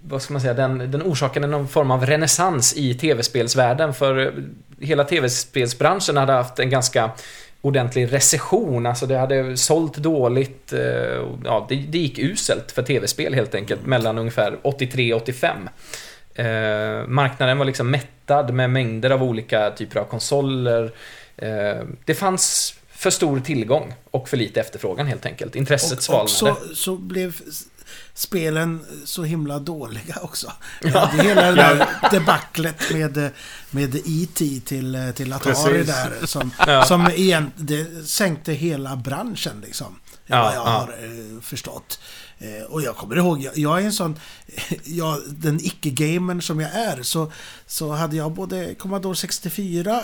vad 0.00 0.22
ska 0.22 0.32
man 0.32 0.42
säga, 0.42 0.54
den, 0.54 0.90
den 0.90 1.02
orsakade 1.02 1.46
någon 1.46 1.68
form 1.68 1.90
av 1.90 2.06
renässans 2.06 2.76
i 2.76 2.94
tv-spelsvärlden 2.94 3.94
för 3.94 4.26
eh, 4.26 4.32
hela 4.80 5.04
tv-spelsbranschen 5.04 6.16
hade 6.16 6.32
haft 6.32 6.58
en 6.58 6.70
ganska 6.70 7.10
ordentlig 7.60 8.12
recession, 8.12 8.86
alltså 8.86 9.06
det 9.06 9.18
hade 9.18 9.56
sålt 9.56 9.96
dåligt, 9.96 10.72
ja, 11.44 11.66
det, 11.68 11.74
det 11.74 11.98
gick 11.98 12.18
uselt 12.18 12.72
för 12.72 12.82
tv-spel 12.82 13.34
helt 13.34 13.54
enkelt 13.54 13.86
mellan 13.86 14.18
ungefär 14.18 14.58
83 14.62 15.14
85. 15.14 15.68
Eh, 16.34 17.06
marknaden 17.06 17.58
var 17.58 17.64
liksom 17.64 17.90
mättad 17.90 18.54
med 18.54 18.70
mängder 18.70 19.10
av 19.10 19.22
olika 19.22 19.70
typer 19.70 20.00
av 20.00 20.04
konsoler. 20.04 20.92
Eh, 21.36 21.82
det 22.04 22.14
fanns 22.14 22.74
för 22.90 23.10
stor 23.10 23.40
tillgång 23.40 23.94
och 24.10 24.28
för 24.28 24.36
lite 24.36 24.60
efterfrågan 24.60 25.06
helt 25.06 25.26
enkelt. 25.26 25.56
Intresset 25.56 25.98
och, 25.98 26.04
svalnade. 26.04 26.60
Och 26.60 26.66
så, 26.68 26.74
så 26.74 26.96
blev 26.96 27.40
spelen 28.14 28.84
så 29.04 29.24
himla 29.24 29.58
dåliga 29.58 30.18
också. 30.22 30.52
Ja. 30.82 31.10
Det 31.16 31.22
hela 31.22 31.42
det 31.42 31.54
där 31.54 31.86
debaclet 32.10 32.90
med, 32.92 33.30
med 33.70 33.96
E.T. 33.96 34.60
till, 34.64 35.12
till 35.14 35.32
Atari 35.32 35.54
Precis. 35.54 35.86
där. 35.86 36.26
Som, 36.26 36.50
ja. 36.66 36.84
som 36.84 37.10
igen, 37.10 37.52
det 37.56 38.08
sänkte 38.08 38.52
hela 38.52 38.96
branschen 38.96 39.62
liksom. 39.66 40.00
Ja, 40.26 40.42
vad 40.42 40.54
jag 40.54 40.60
har 40.60 40.88
eh, 40.88 41.40
förstått. 41.42 41.98
Eh, 42.38 42.62
och 42.62 42.82
jag 42.82 42.96
kommer 42.96 43.16
ihåg, 43.16 43.42
jag, 43.42 43.58
jag 43.58 43.80
är 43.80 43.84
en 43.84 43.92
sån, 43.92 44.18
jag, 44.84 45.20
den 45.26 45.60
icke-gamern 45.62 46.42
som 46.42 46.60
jag 46.60 46.70
är, 46.70 47.02
så, 47.02 47.32
så 47.66 47.92
hade 47.92 48.16
jag 48.16 48.32
både 48.32 48.74
Commodore 48.74 49.16
64, 49.16 49.90
eh, 49.90 49.98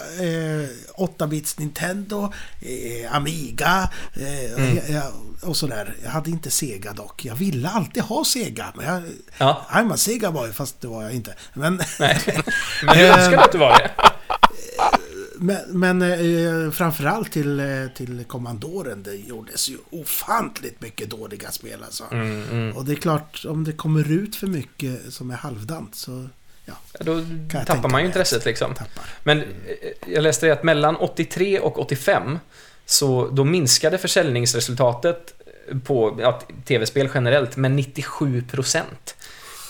8-bits 0.96 1.58
Nintendo, 1.58 2.32
eh, 2.60 3.14
Amiga 3.14 3.90
eh, 4.14 4.52
mm. 4.52 5.02
och 5.42 5.56
sådär. 5.56 5.96
Jag 6.02 6.10
hade 6.10 6.30
inte 6.30 6.50
Sega 6.50 6.92
dock. 6.92 7.24
Jag 7.24 7.34
ville 7.34 7.68
alltid 7.68 8.02
ha 8.02 8.24
Sega. 8.24 8.72
Men 8.76 8.86
jag, 8.86 9.02
ja. 9.38 9.66
I'm 9.70 9.92
a 9.92 9.96
Sega 9.96 10.30
boy, 10.30 10.52
fast 10.52 10.80
det 10.80 10.88
var 10.88 11.02
jag 11.02 11.12
inte. 11.12 11.34
Men, 11.52 11.80
Nej. 11.98 12.18
men 12.84 12.98
du 12.98 13.06
önskade 13.06 13.40
att 13.40 13.52
du 13.52 13.58
var 13.58 13.70
det? 13.70 14.09
Men, 15.42 15.58
men 15.68 16.02
eh, 16.02 16.70
framförallt 16.70 17.32
till, 17.32 17.60
eh, 17.60 17.66
till 17.94 18.24
kommandoren, 18.24 19.02
det 19.02 19.14
gjordes 19.14 19.68
ju 19.68 19.76
ofantligt 19.90 20.80
mycket 20.80 21.10
dåliga 21.10 21.50
spel 21.50 21.82
alltså. 21.84 22.04
Mm, 22.12 22.42
mm. 22.50 22.76
Och 22.76 22.84
det 22.84 22.92
är 22.92 22.96
klart, 22.96 23.44
om 23.48 23.64
det 23.64 23.72
kommer 23.72 24.12
ut 24.12 24.36
för 24.36 24.46
mycket 24.46 25.12
som 25.12 25.30
är 25.30 25.34
halvdant 25.34 25.94
så... 25.94 26.28
Ja, 26.64 26.74
då 27.00 27.24
tappar 27.66 27.88
man 27.88 28.00
ju 28.00 28.06
intresset 28.06 28.44
liksom. 28.44 28.74
Tappar. 28.74 29.04
Men 29.22 29.38
eh, 29.38 29.46
jag 30.06 30.22
läste 30.22 30.52
att 30.52 30.62
mellan 30.62 30.96
83 30.96 31.60
och 31.60 31.78
85 31.78 32.38
så 32.86 33.28
då 33.28 33.44
minskade 33.44 33.98
försäljningsresultatet 33.98 35.34
på 35.84 36.18
ja, 36.20 36.40
tv-spel 36.64 37.08
generellt 37.14 37.56
med 37.56 37.70
97 37.70 38.42
procent. 38.50 39.16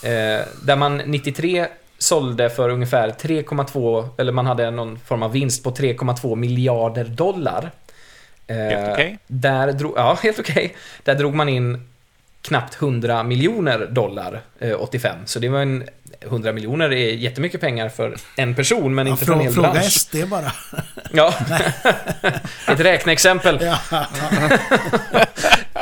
Eh, 0.02 0.46
där 0.62 0.76
man 0.76 0.96
93 0.96 1.66
sålde 2.00 2.50
för 2.50 2.68
ungefär 2.68 3.10
3,2, 3.10 4.08
eller 4.18 4.32
man 4.32 4.46
hade 4.46 4.70
någon 4.70 4.98
form 4.98 5.22
av 5.22 5.32
vinst 5.32 5.64
på 5.64 5.70
3,2 5.70 6.36
miljarder 6.36 7.04
dollar. 7.04 7.70
Helt 8.48 8.92
okej. 8.92 8.92
Okay. 8.92 9.16
Där 9.26 9.72
drog, 9.72 9.92
ja, 9.96 10.18
helt 10.22 10.38
okej. 10.38 10.52
Okay. 10.52 10.70
Där 11.02 11.14
drog 11.14 11.34
man 11.34 11.48
in 11.48 11.90
knappt 12.42 12.82
100 12.82 13.22
miljoner 13.22 13.86
dollar 13.86 14.40
eh, 14.58 14.80
85. 14.80 15.16
Så 15.24 15.38
det 15.38 15.48
var 15.48 15.60
en 15.60 15.84
100 16.20 16.52
miljoner 16.52 16.92
är 16.92 17.14
jättemycket 17.14 17.60
pengar 17.60 17.88
för 17.88 18.16
en 18.36 18.54
person, 18.54 18.94
men 18.94 19.06
ja, 19.06 19.12
inte 19.12 19.24
för 19.24 19.32
en 19.32 19.40
hel 19.40 19.52
fråga 19.52 19.70
bransch. 19.70 19.92
SD 19.92 20.16
bara. 20.26 20.52
Ja, 21.12 21.34
ett 22.68 22.80
räkneexempel. 22.80 23.58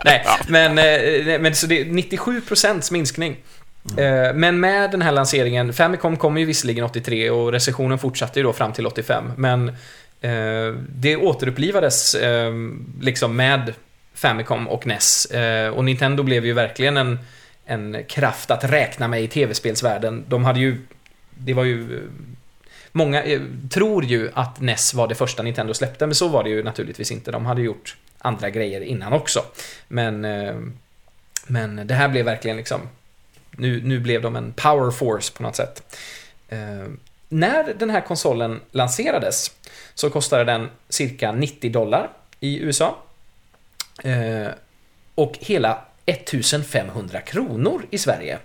Nej, 0.05 0.27
men, 0.49 0.79
eh, 0.79 1.41
men 1.41 1.55
så 1.55 1.67
det 1.67 1.81
är 1.81 1.85
97 1.85 2.41
procents 2.41 2.91
minskning. 2.91 3.37
Mm. 3.97 4.41
Men 4.41 4.61
med 4.61 4.91
den 4.91 5.03
här 5.03 5.13
lanseringen, 5.13 5.73
Famicom 5.73 6.17
kom 6.17 6.39
ju 6.39 6.45
visserligen 6.45 6.85
83 6.85 7.31
och 7.31 7.53
recessionen 7.53 7.99
fortsatte 7.99 8.39
ju 8.39 8.43
då 8.43 8.53
fram 8.53 8.73
till 8.73 8.87
85, 8.87 9.33
men 9.37 9.69
eh, 10.21 10.75
det 10.89 11.17
återupplivades 11.17 12.15
eh, 12.15 12.53
liksom 13.01 13.37
med 13.37 13.75
Famicom 14.15 14.69
och 14.69 14.87
NES. 14.87 15.25
Eh, 15.25 15.71
och 15.71 15.85
Nintendo 15.85 16.23
blev 16.23 16.47
ju 16.47 16.53
verkligen 16.53 16.97
en, 16.97 17.19
en 17.67 18.05
kraft 18.09 18.51
att 18.51 18.65
räkna 18.65 19.09
med 19.09 19.23
i 19.23 19.29
tv-spelsvärlden. 19.29 20.25
De 20.29 20.45
hade 20.45 20.61
ju, 20.61 20.77
det 21.31 21.55
var 21.55 21.65
ju 21.65 21.97
eh, 21.97 22.03
Många 22.93 23.23
tror 23.71 24.05
ju 24.05 24.31
att 24.35 24.61
NES 24.61 24.95
var 24.95 25.09
det 25.09 25.15
första 25.15 25.43
Nintendo 25.43 25.75
släppte, 25.75 26.07
men 26.07 26.15
så 26.15 26.29
var 26.29 26.45
det 26.45 26.51
ju 26.51 26.63
naturligtvis 26.63 27.13
inte. 27.13 27.31
De 27.31 27.47
hade 27.47 27.63
gjort 27.63 27.97
andra 28.19 28.51
grejer 28.51 28.81
innan 28.81 29.13
också. 29.13 29.41
Men, 29.89 30.21
men 31.47 31.87
det 31.87 31.95
här 31.95 32.09
blev 32.09 32.25
verkligen 32.25 32.57
liksom 32.57 32.81
nu, 33.51 33.83
nu 33.85 34.01
blev 34.01 34.23
de 34.23 34.37
en 34.37 34.53
power 34.53 34.91
force 34.91 35.33
på 35.33 35.43
något 35.43 35.57
sätt. 35.57 35.97
Eh, 36.49 36.87
när 37.29 37.75
den 37.75 37.91
här 37.91 38.01
konsolen 38.01 38.61
lanserades 38.71 39.51
så 39.95 40.11
kostade 40.11 40.45
den 40.45 40.69
cirka 40.89 41.33
90 41.33 41.73
dollar 41.73 42.11
i 42.41 42.59
USA. 42.59 42.99
Eh, 44.05 44.49
och 45.15 45.39
hela 45.41 45.85
1500 46.07 47.21
kronor 47.21 47.87
i 47.91 47.99
Sverige. 47.99 48.39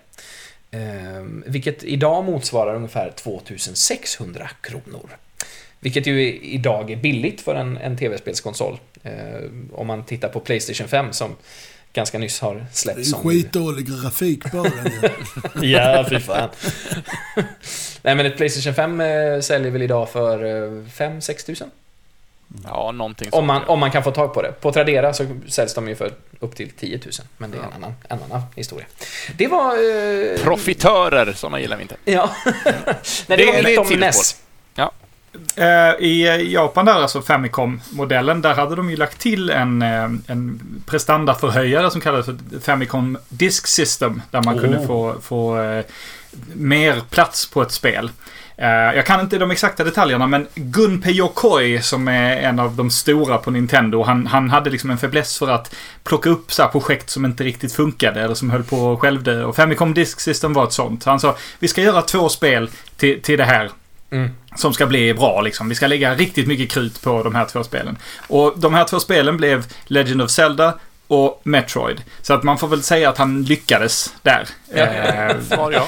Eh, 0.72 1.24
vilket 1.46 1.84
idag 1.84 2.26
motsvarar 2.26 2.76
ungefär 2.76 3.12
2600 3.16 4.50
kronor. 4.62 5.10
Vilket 5.80 6.08
ju 6.08 6.40
idag 6.42 6.92
är 6.92 6.96
billigt 6.96 7.42
för 7.42 7.56
en, 7.56 7.78
en 7.78 7.98
tv-spelskonsol. 7.98 8.80
Eh, 9.04 9.14
om 9.72 9.88
man 9.88 10.06
tittar 10.06 10.30
på 10.30 10.40
Playstation 10.40 10.88
5 10.88 11.14
som 11.14 11.36
ganska 11.94 12.18
nyss 12.20 12.40
har 12.40 12.66
släppts. 12.72 13.12
Det 13.12 13.18
är 13.18 13.22
skitdålig 13.24 13.88
grafik 13.88 14.52
på 14.52 14.64
den 14.64 14.92
Ja, 15.70 16.06
fy 16.10 16.20
fan. 16.20 16.50
Nej 18.02 18.16
men 18.16 18.26
ett 18.26 18.38
Playstation 18.38 18.74
5 18.74 19.02
äh, 19.02 19.40
säljer 19.42 19.72
väl 19.72 19.82
idag 19.82 20.10
för 20.10 20.40
5-6 20.98 21.30
äh, 21.30 21.36
tusen? 21.36 21.72
Ja, 22.64 22.92
någonting 22.92 23.30
Om 23.32 23.46
man, 23.48 23.58
sånt. 23.60 23.70
om 23.70 23.80
man 23.80 23.92
kan 23.92 24.04
få 24.04 24.12
tag 24.12 24.34
på 24.34 24.42
det. 24.42 24.52
På 24.62 24.72
Tradera 24.72 25.14
så 25.14 25.26
säljs 25.48 25.74
de 25.74 25.88
ju 25.88 25.96
för 25.96 26.12
upp 26.40 26.56
till 26.56 26.70
10 26.72 26.98
000. 27.06 27.12
Men 27.38 27.52
det 27.52 27.58
är 27.58 27.62
en, 27.62 27.74
annan, 27.76 27.94
en 28.10 28.20
annan 28.24 28.42
historia. 28.56 28.86
Det 29.38 29.48
var... 29.48 29.74
Eh, 29.74 30.38
Profitörer, 30.40 31.34
sådana 31.34 31.60
gillar 31.60 31.78
vi 31.78 31.82
inte. 31.82 31.96
Ja. 32.06 32.30
Nej, 32.46 32.56
det, 33.28 33.36
Det- 33.36 33.46
var 33.46 33.70
ett 33.86 33.92
om. 33.94 34.00
NES. 34.00 34.42
Eh, 35.56 36.06
I 36.06 36.52
Japan 36.54 36.86
där, 36.86 36.94
alltså 36.94 37.22
Famicom-modellen, 37.22 38.42
där 38.42 38.54
hade 38.54 38.76
de 38.76 38.90
ju 38.90 38.96
lagt 38.96 39.20
till 39.20 39.50
en, 39.50 39.82
eh, 39.82 40.04
en 40.28 40.60
prestandaförhöjare 40.86 41.92
som 41.92 42.02
kallades 42.02 42.26
för 42.26 42.60
Famicom 42.60 43.18
Disk 43.30 43.68
System. 43.68 44.22
Där 44.32 44.44
man 44.44 44.60
kunde 44.60 44.78
Oh. 44.78 44.88
få, 44.88 45.16
få 45.22 45.62
eh, 45.62 45.86
mer 46.54 47.02
plats 47.10 47.50
på 47.50 47.62
ett 47.62 47.72
spel. 47.72 48.12
Jag 48.96 49.06
kan 49.06 49.20
inte 49.20 49.38
de 49.38 49.52
exakta 49.52 49.84
detaljerna, 49.84 50.28
men 50.28 50.48
Gunpei 50.56 51.12
Yokoi 51.12 51.82
som 51.82 52.08
är 52.08 52.38
en 52.38 52.60
av 52.60 52.76
de 52.76 52.90
stora 52.90 53.38
på 53.38 53.52
Nintendo, 53.52 54.04
han, 54.04 54.28
han 54.28 54.50
hade 54.50 54.70
liksom 54.70 54.90
en 54.90 54.98
fäbless 54.98 55.38
för 55.40 55.50
att 55.50 55.76
plocka 56.04 56.30
upp 56.30 56.54
så 56.54 56.62
här 56.62 56.70
projekt 56.70 57.10
som 57.10 57.26
inte 57.26 57.44
riktigt 57.44 57.74
funkade 57.74 58.22
eller 58.22 58.36
som 58.36 58.50
höll 58.50 58.64
på 58.64 58.94
att 58.94 59.00
självdö. 59.00 59.44
Och 59.44 59.56
Famicom 59.56 59.94
Disk 59.94 60.20
System 60.20 60.54
var 60.54 60.64
ett 60.64 60.74
sånt. 60.74 61.04
Han 61.04 61.20
sa, 61.20 61.36
vi 61.60 61.68
ska 61.68 61.82
göra 61.82 62.02
två 62.02 62.30
spel 62.30 62.70
till, 62.98 63.22
till 63.22 63.38
det 63.38 63.46
här 63.46 63.70
Mm. 64.14 64.30
som 64.56 64.74
ska 64.74 64.86
bli 64.86 65.14
bra 65.14 65.42
liksom. 65.42 65.70
Vi 65.70 65.76
ska 65.76 65.88
lägga 65.88 66.16
riktigt 66.16 66.48
mycket 66.48 66.72
krut 66.72 67.02
på 67.02 67.24
de 67.24 67.36
här 67.36 67.46
två 67.46 67.64
spelen. 67.64 67.98
Och 68.28 68.54
de 68.58 68.74
här 68.74 68.84
två 68.84 69.00
spelen 69.00 69.38
blev 69.38 69.66
Legend 69.86 70.22
of 70.22 70.32
Zelda 70.32 70.74
och 71.08 71.42
Metroid. 71.44 72.04
Så 72.22 72.34
att 72.34 72.44
man 72.44 72.58
får 72.58 72.68
väl 72.68 72.84
säga 72.84 73.10
att 73.10 73.18
han 73.18 73.44
lyckades 73.44 74.14
där. 74.22 74.48
Eh, 74.74 75.42
Svar 75.50 75.72
ja. 75.72 75.88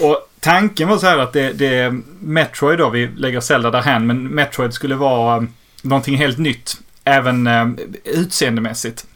och 0.00 0.28
tanken 0.40 0.88
var 0.88 0.98
så 0.98 1.06
här 1.06 1.18
att 1.18 1.32
det, 1.32 1.52
det 1.52 1.94
Metroid 2.20 2.78
då, 2.78 2.88
vi 2.90 3.06
lägger 3.16 3.40
Zelda 3.40 3.70
därhän, 3.70 4.06
men 4.06 4.28
Metroid 4.28 4.74
skulle 4.74 4.94
vara 4.94 5.36
eh, 5.36 5.42
någonting 5.82 6.16
helt 6.16 6.38
nytt. 6.38 6.76
Även 7.04 7.46
eh, 7.46 7.68
utseendemässigt. 8.04 9.06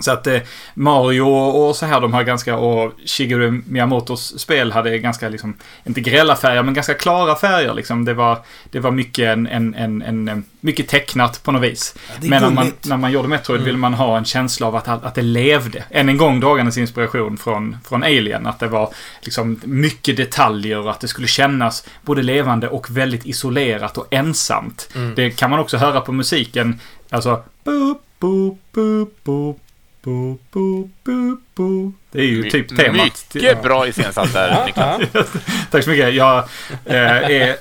Så 0.00 0.10
att 0.12 0.26
eh, 0.26 0.38
Mario 0.74 1.22
och 1.22 1.76
så 1.76 1.86
här, 1.86 2.00
de 2.00 2.12
har 2.12 2.22
ganska, 2.22 2.56
och 2.56 2.92
Shigeru 3.06 3.62
Miyamotos 3.66 4.38
spel 4.38 4.72
hade 4.72 4.98
ganska 4.98 5.28
liksom, 5.28 5.56
inte 5.84 6.00
grälla 6.00 6.36
färger, 6.36 6.62
men 6.62 6.74
ganska 6.74 6.94
klara 6.94 7.36
färger 7.36 7.74
liksom. 7.74 8.04
Det 8.04 8.14
var, 8.14 8.38
det 8.70 8.80
var 8.80 8.90
mycket 8.90 9.24
en, 9.24 9.46
en, 9.46 9.74
en, 9.74 10.02
en, 10.02 10.28
en 10.28 10.44
mycket 10.60 10.88
tecknat 10.88 11.42
på 11.42 11.52
något 11.52 11.62
vis. 11.62 11.94
är 12.22 12.28
men 12.28 12.42
när 12.42 12.50
man, 12.50 12.72
när 12.82 12.96
man 12.96 13.12
gjorde 13.12 13.28
Metroid 13.28 13.62
ville 13.62 13.78
man 13.78 13.94
ha 13.94 14.18
en 14.18 14.24
känsla 14.24 14.66
av 14.66 14.76
att, 14.76 14.88
att 14.88 15.14
det 15.14 15.22
levde. 15.22 15.84
Än 15.90 16.08
en 16.08 16.16
gång 16.16 16.40
dragandes 16.40 16.78
inspiration 16.78 17.36
från, 17.36 17.76
från 17.88 18.02
Alien. 18.02 18.46
Att 18.46 18.58
det 18.58 18.68
var 18.68 18.94
liksom 19.20 19.60
mycket 19.64 20.16
detaljer 20.16 20.78
och 20.78 20.90
att 20.90 21.00
det 21.00 21.08
skulle 21.08 21.26
kännas 21.26 21.86
både 22.02 22.22
levande 22.22 22.68
och 22.68 22.90
väldigt 22.90 23.26
isolerat 23.26 23.98
och 23.98 24.06
ensamt. 24.10 24.88
Det 25.16 25.30
kan 25.30 25.50
man 25.50 25.58
också 25.58 25.76
höra 25.76 26.00
på 26.00 26.12
musiken. 26.12 26.80
Alltså... 27.10 27.42
Boop, 27.64 28.02
boop, 28.18 28.58
boop, 28.72 29.24
boop. 29.24 29.60
Boop, 30.02 30.50
boop, 30.50 30.90
boop, 31.04 31.40
boop. 31.54 31.94
Det 32.10 32.18
är 32.18 32.24
ju 32.24 32.50
typ 32.50 32.76
temat. 32.76 33.26
Mycket 33.34 33.62
bra 33.62 33.88
iscensatt 33.88 34.32
där, 34.32 34.66
Niklas. 34.66 35.28
Tack 35.70 35.84
så 35.84 35.90
mycket. 35.90 36.14
Jag 36.14 36.38
eh, 36.84 37.30
är 37.30 37.56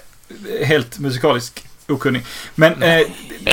helt 0.66 1.00
musikalisk 1.00 1.66
okunnig. 1.88 2.26
Men 2.56 2.84
eh, 2.84 3.02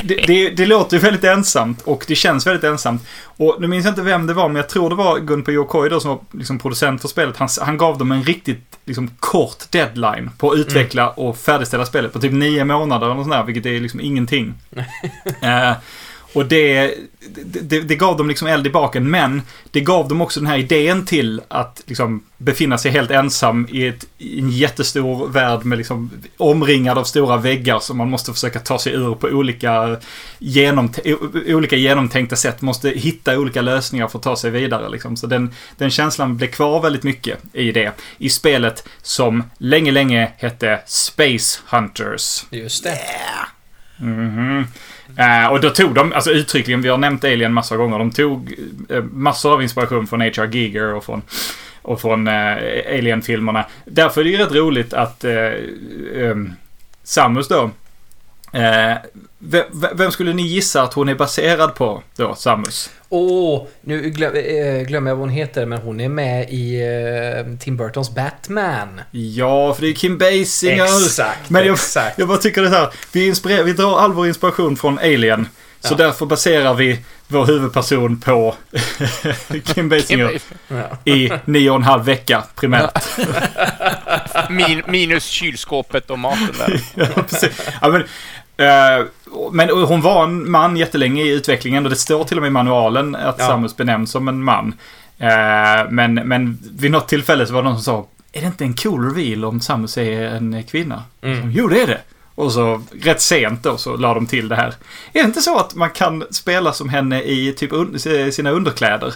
det, 0.02 0.14
det, 0.26 0.50
det 0.50 0.66
låter 0.66 0.96
ju 0.96 1.02
väldigt 1.02 1.24
ensamt 1.24 1.82
och 1.82 2.04
det 2.08 2.14
känns 2.14 2.46
väldigt 2.46 2.64
ensamt. 2.64 3.06
Och 3.22 3.56
nu 3.60 3.66
minns 3.66 3.84
jag 3.84 3.92
inte 3.92 4.02
vem 4.02 4.26
det 4.26 4.34
var, 4.34 4.48
men 4.48 4.56
jag 4.56 4.68
tror 4.68 4.90
det 4.90 4.96
var 4.96 5.18
Gunpei 5.18 5.54
Yokoi 5.54 5.88
då 5.88 6.00
som 6.00 6.10
var 6.10 6.20
liksom 6.32 6.58
producent 6.58 7.00
för 7.00 7.08
spelet. 7.08 7.36
Han, 7.36 7.48
han 7.60 7.76
gav 7.76 7.98
dem 7.98 8.12
en 8.12 8.22
riktigt 8.22 8.78
liksom, 8.84 9.10
kort 9.20 9.70
deadline 9.70 10.30
på 10.38 10.50
att 10.50 10.58
utveckla 10.58 11.10
och 11.10 11.38
färdigställa 11.38 11.86
spelet 11.86 12.12
på 12.12 12.20
typ 12.20 12.32
nio 12.32 12.64
månader 12.64 13.06
eller 13.06 13.14
något 13.14 13.24
sånt 13.24 13.34
där, 13.34 13.44
vilket 13.44 13.66
är 13.66 13.80
liksom 13.80 14.00
ingenting. 14.00 14.54
eh, 15.40 15.72
och 16.32 16.46
det, 16.46 16.94
det, 17.44 17.80
det 17.80 17.96
gav 17.96 18.16
dem 18.16 18.28
liksom 18.28 18.48
eld 18.48 18.66
i 18.66 18.70
baken, 18.70 19.10
men 19.10 19.42
det 19.70 19.80
gav 19.80 20.08
dem 20.08 20.20
också 20.20 20.40
den 20.40 20.46
här 20.46 20.58
idén 20.58 21.06
till 21.06 21.40
att 21.48 21.82
liksom 21.86 22.22
befinna 22.36 22.78
sig 22.78 22.90
helt 22.90 23.10
ensam 23.10 23.68
i, 23.70 23.86
ett, 23.86 24.06
i 24.18 24.38
en 24.38 24.50
jättestor 24.50 25.28
värld 25.28 25.64
med 25.64 25.78
liksom 25.78 26.10
omringad 26.36 26.98
av 26.98 27.04
stora 27.04 27.36
väggar 27.36 27.78
som 27.78 27.96
man 27.96 28.10
måste 28.10 28.32
försöka 28.32 28.60
ta 28.60 28.78
sig 28.78 28.92
ur 28.92 29.14
på 29.14 29.26
olika, 29.26 29.96
genomte 30.38 31.16
olika 31.46 31.76
genomtänkta 31.76 32.36
sätt. 32.36 32.62
Måste 32.62 32.90
hitta 32.90 33.38
olika 33.38 33.62
lösningar 33.62 34.08
för 34.08 34.18
att 34.18 34.24
ta 34.24 34.36
sig 34.36 34.50
vidare. 34.50 34.88
Liksom. 34.88 35.16
Så 35.16 35.26
den, 35.26 35.54
den 35.76 35.90
känslan 35.90 36.36
blev 36.36 36.48
kvar 36.48 36.82
väldigt 36.82 37.02
mycket 37.02 37.38
i 37.52 37.72
det. 37.72 37.92
I 38.18 38.30
spelet 38.30 38.88
som 39.02 39.42
länge, 39.58 39.90
länge 39.90 40.32
hette 40.36 40.80
Space 40.86 41.60
Hunters. 41.66 42.44
Just 42.50 42.84
det. 42.84 42.98
Mhm. 43.96 44.64
Eh, 45.16 45.46
och 45.46 45.60
då 45.60 45.70
tog 45.70 45.94
de, 45.94 46.12
alltså 46.12 46.30
uttryckligen, 46.30 46.82
vi 46.82 46.88
har 46.88 46.98
nämnt 46.98 47.24
Alien 47.24 47.52
massor 47.52 47.76
gånger, 47.76 47.98
de 47.98 48.10
tog 48.10 48.54
eh, 48.88 49.02
massor 49.02 49.52
av 49.52 49.62
inspiration 49.62 50.06
från 50.06 50.20
H.R. 50.20 50.46
Giger 50.52 50.94
och 50.94 51.04
från, 51.04 51.22
och 51.82 52.00
från 52.00 52.28
eh, 52.28 52.56
Alien-filmerna. 52.98 53.64
Därför 53.84 54.20
är 54.20 54.24
det 54.24 54.30
ju 54.30 54.36
rätt 54.36 54.52
roligt 54.52 54.94
att 54.94 55.24
eh, 55.24 55.52
ehm, 56.14 56.52
Samus 57.02 57.48
då, 57.48 57.70
eh, 58.52 58.96
vem, 59.48 59.64
vem 59.94 60.10
skulle 60.10 60.32
ni 60.32 60.42
gissa 60.42 60.82
att 60.82 60.94
hon 60.94 61.08
är 61.08 61.14
baserad 61.14 61.74
på 61.74 62.02
då, 62.16 62.34
Samus? 62.34 62.90
Åh, 63.08 63.66
nu 63.80 64.10
glöm, 64.10 64.34
eh, 64.34 64.82
glömmer 64.86 65.10
jag 65.10 65.16
vad 65.16 65.20
hon 65.28 65.30
heter, 65.36 65.66
men 65.66 65.78
hon 65.78 66.00
är 66.00 66.08
med 66.08 66.50
i 66.50 66.80
eh, 66.82 67.58
Tim 67.58 67.76
Burtons 67.76 68.14
Batman. 68.14 69.00
Ja, 69.10 69.74
för 69.74 69.82
det 69.82 69.88
är 69.88 69.92
Kim 69.92 70.18
Basinger. 70.18 70.84
Exakt, 70.84 71.50
Men 71.50 71.66
jag, 71.66 71.74
exakt. 71.74 72.18
jag 72.18 72.28
bara 72.28 72.38
tycker 72.38 72.62
det 72.62 72.68
här, 72.68 72.88
vi, 73.12 73.26
inspirer, 73.26 73.62
vi 73.62 73.72
drar 73.72 73.98
all 73.98 74.12
vår 74.12 74.26
inspiration 74.26 74.76
från 74.76 74.98
Alien. 74.98 75.48
Så 75.80 75.92
Ja. 75.94 75.96
därför 75.96 76.26
baserar 76.26 76.74
vi 76.74 76.98
vår 77.28 77.46
huvudperson 77.46 78.20
på 78.20 78.54
Kim 79.64 79.88
Basinger 79.88 80.38
i 81.04 81.30
nio 81.44 81.70
och 81.70 81.76
en 81.76 81.82
halv 81.82 82.04
vecka 82.04 82.44
primärt. 82.54 83.04
Min, 84.50 84.82
minus 84.88 85.24
kylskåpet 85.24 86.10
och 86.10 86.18
maten 86.18 86.48
där. 86.58 86.80
Ja, 86.94 87.22
precis. 87.28 87.60
Ja, 87.82 87.88
men, 87.88 88.00
eh, 88.56 89.06
men 89.52 89.68
hon 89.70 90.00
var 90.00 90.24
en 90.24 90.50
man 90.50 90.76
jättelänge 90.76 91.22
i 91.22 91.28
utvecklingen 91.32 91.84
och 91.84 91.90
det 91.90 91.96
står 91.96 92.24
till 92.24 92.36
och 92.36 92.42
med 92.42 92.48
i 92.48 92.52
manualen 92.52 93.14
att 93.16 93.36
Ja. 93.38 93.46
Samus 93.46 93.76
benämns 93.76 94.10
som 94.10 94.28
en 94.28 94.44
man. 94.44 94.74
Eh, 95.18 95.90
men, 95.90 96.14
men 96.14 96.58
vid 96.78 96.90
något 96.90 97.08
tillfälle 97.08 97.46
så 97.46 97.52
var 97.54 97.62
det 97.62 97.68
någon 97.68 97.82
som 97.82 97.84
sa 97.94 98.06
Är 98.32 98.40
det 98.40 98.46
inte 98.46 98.64
en 98.64 98.74
cool 98.74 99.14
reveal 99.14 99.44
om 99.44 99.60
Samus 99.60 99.98
är 99.98 100.22
en 100.22 100.62
kvinna? 100.64 101.02
Mm. 101.22 101.50
Jo, 101.50 101.68
det 101.68 101.82
är 101.82 101.86
det. 101.86 102.00
Och 102.34 102.52
så 102.52 102.82
rätt 103.02 103.20
sent 103.22 103.62
då 103.62 103.76
så 103.76 103.96
la 103.96 104.14
de 104.14 104.26
till 104.26 104.48
det 104.48 104.56
här. 104.56 104.68
Är 105.12 105.20
det 105.22 105.26
inte 105.26 105.42
så 105.42 105.58
att 105.58 105.74
man 105.74 105.90
kan 105.90 106.24
spela 106.30 106.72
som 106.72 106.88
henne 106.88 107.22
i 107.22 107.52
typ 107.52 107.72
un- 107.72 108.30
sina 108.30 108.50
underkläder? 108.50 109.14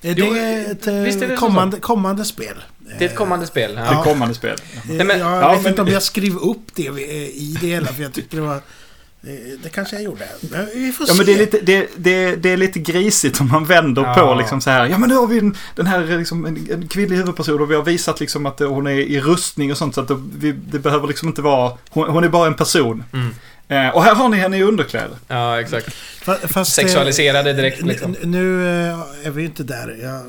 Det 0.00 0.12
Jo, 0.18 0.26
är 0.34 0.70
ett 0.70 0.86
eh, 0.86 0.94
visst 0.94 1.22
är 1.22 1.28
det 1.28 1.36
så. 1.36 1.40
kommande, 1.46 1.76
kommande 1.80 2.24
spel. 2.24 2.54
Det 2.98 3.04
är 3.04 3.08
ett 3.08 3.16
kommande 3.16 3.46
spel. 3.46 3.74
Det 3.74 3.80
Ja. 3.90 4.02
kommande 4.04 4.34
spel. 4.34 4.56
Eh, 4.74 4.80
Nej, 4.88 5.06
men- 5.06 5.18
jag 5.18 5.42
Ja, 5.42 5.50
vet 5.52 5.62
men- 5.62 5.70
inte 5.72 5.82
om 5.82 5.88
jag 5.88 6.02
skrev 6.02 6.36
upp 6.36 6.74
det 6.74 6.86
eh, 6.86 6.94
i 7.28 7.58
det 7.60 7.66
hela, 7.66 7.86
för 7.86 8.02
jag 8.02 8.12
tyckte 8.12 8.36
det 8.36 8.42
var... 8.42 8.60
Det 9.62 9.68
kanske 9.72 9.96
jag 9.96 10.02
gjorde. 10.04 10.28
Men 10.50 10.66
vi 10.74 10.92
får 10.92 11.06
Ja, 11.08 11.12
se. 11.12 11.16
men 11.18 11.26
det 11.26 11.32
är, 11.34 11.38
lite, 11.38 11.58
det, 11.62 11.88
det, 11.96 12.36
det 12.36 12.50
är 12.50 12.56
lite 12.56 12.78
grisigt 12.78 13.40
om 13.40 13.48
man 13.48 13.64
vänder 13.64 14.02
Ja. 14.02 14.14
på 14.14 14.34
liksom 14.34 14.60
så 14.60 14.70
här. 14.70 14.86
Ja, 14.86 14.98
men 14.98 15.08
nu 15.08 15.14
har 15.14 15.26
vi 15.26 15.38
en, 15.38 15.56
den 15.76 15.86
här 15.86 16.18
liksom, 16.18 16.46
en, 16.46 16.68
en 16.70 16.88
kvinnlig 16.88 17.16
huvudperson 17.16 17.60
och 17.60 17.70
vi 17.70 17.74
har 17.74 17.82
visat 17.82 18.20
liksom 18.20 18.46
att 18.46 18.58
hon 18.60 18.86
är 18.86 18.90
i 18.90 19.20
rustning 19.20 19.70
och 19.70 19.78
sånt. 19.78 19.94
Så 19.94 20.00
att 20.00 20.08
det, 20.08 20.22
vi, 20.38 20.52
det 20.52 20.78
behöver 20.78 21.08
liksom 21.08 21.28
inte 21.28 21.42
vara... 21.42 21.72
Hon, 21.90 22.08
hon 22.08 22.24
är 22.24 22.28
bara 22.28 22.46
en 22.46 22.54
person. 22.54 23.04
Mm. 23.12 23.30
Eh, 23.68 23.94
och 23.94 24.02
här 24.04 24.14
har 24.14 24.28
ni 24.28 24.36
henne 24.36 24.58
i 24.58 24.62
underkläder. 24.62 25.16
ja, 25.28 25.60
exakt. 25.60 25.88
Fa- 26.24 26.46
Fast, 26.46 26.78
eh, 26.78 26.82
Sexualiserade 26.84 27.52
direkt 27.52 27.82
liksom. 27.82 28.16
Nu 28.22 28.66
eh, 28.68 29.26
är 29.26 29.30
vi 29.30 29.40
ju 29.42 29.46
inte 29.48 29.62
där. 29.62 29.98
Jag, 30.02 30.22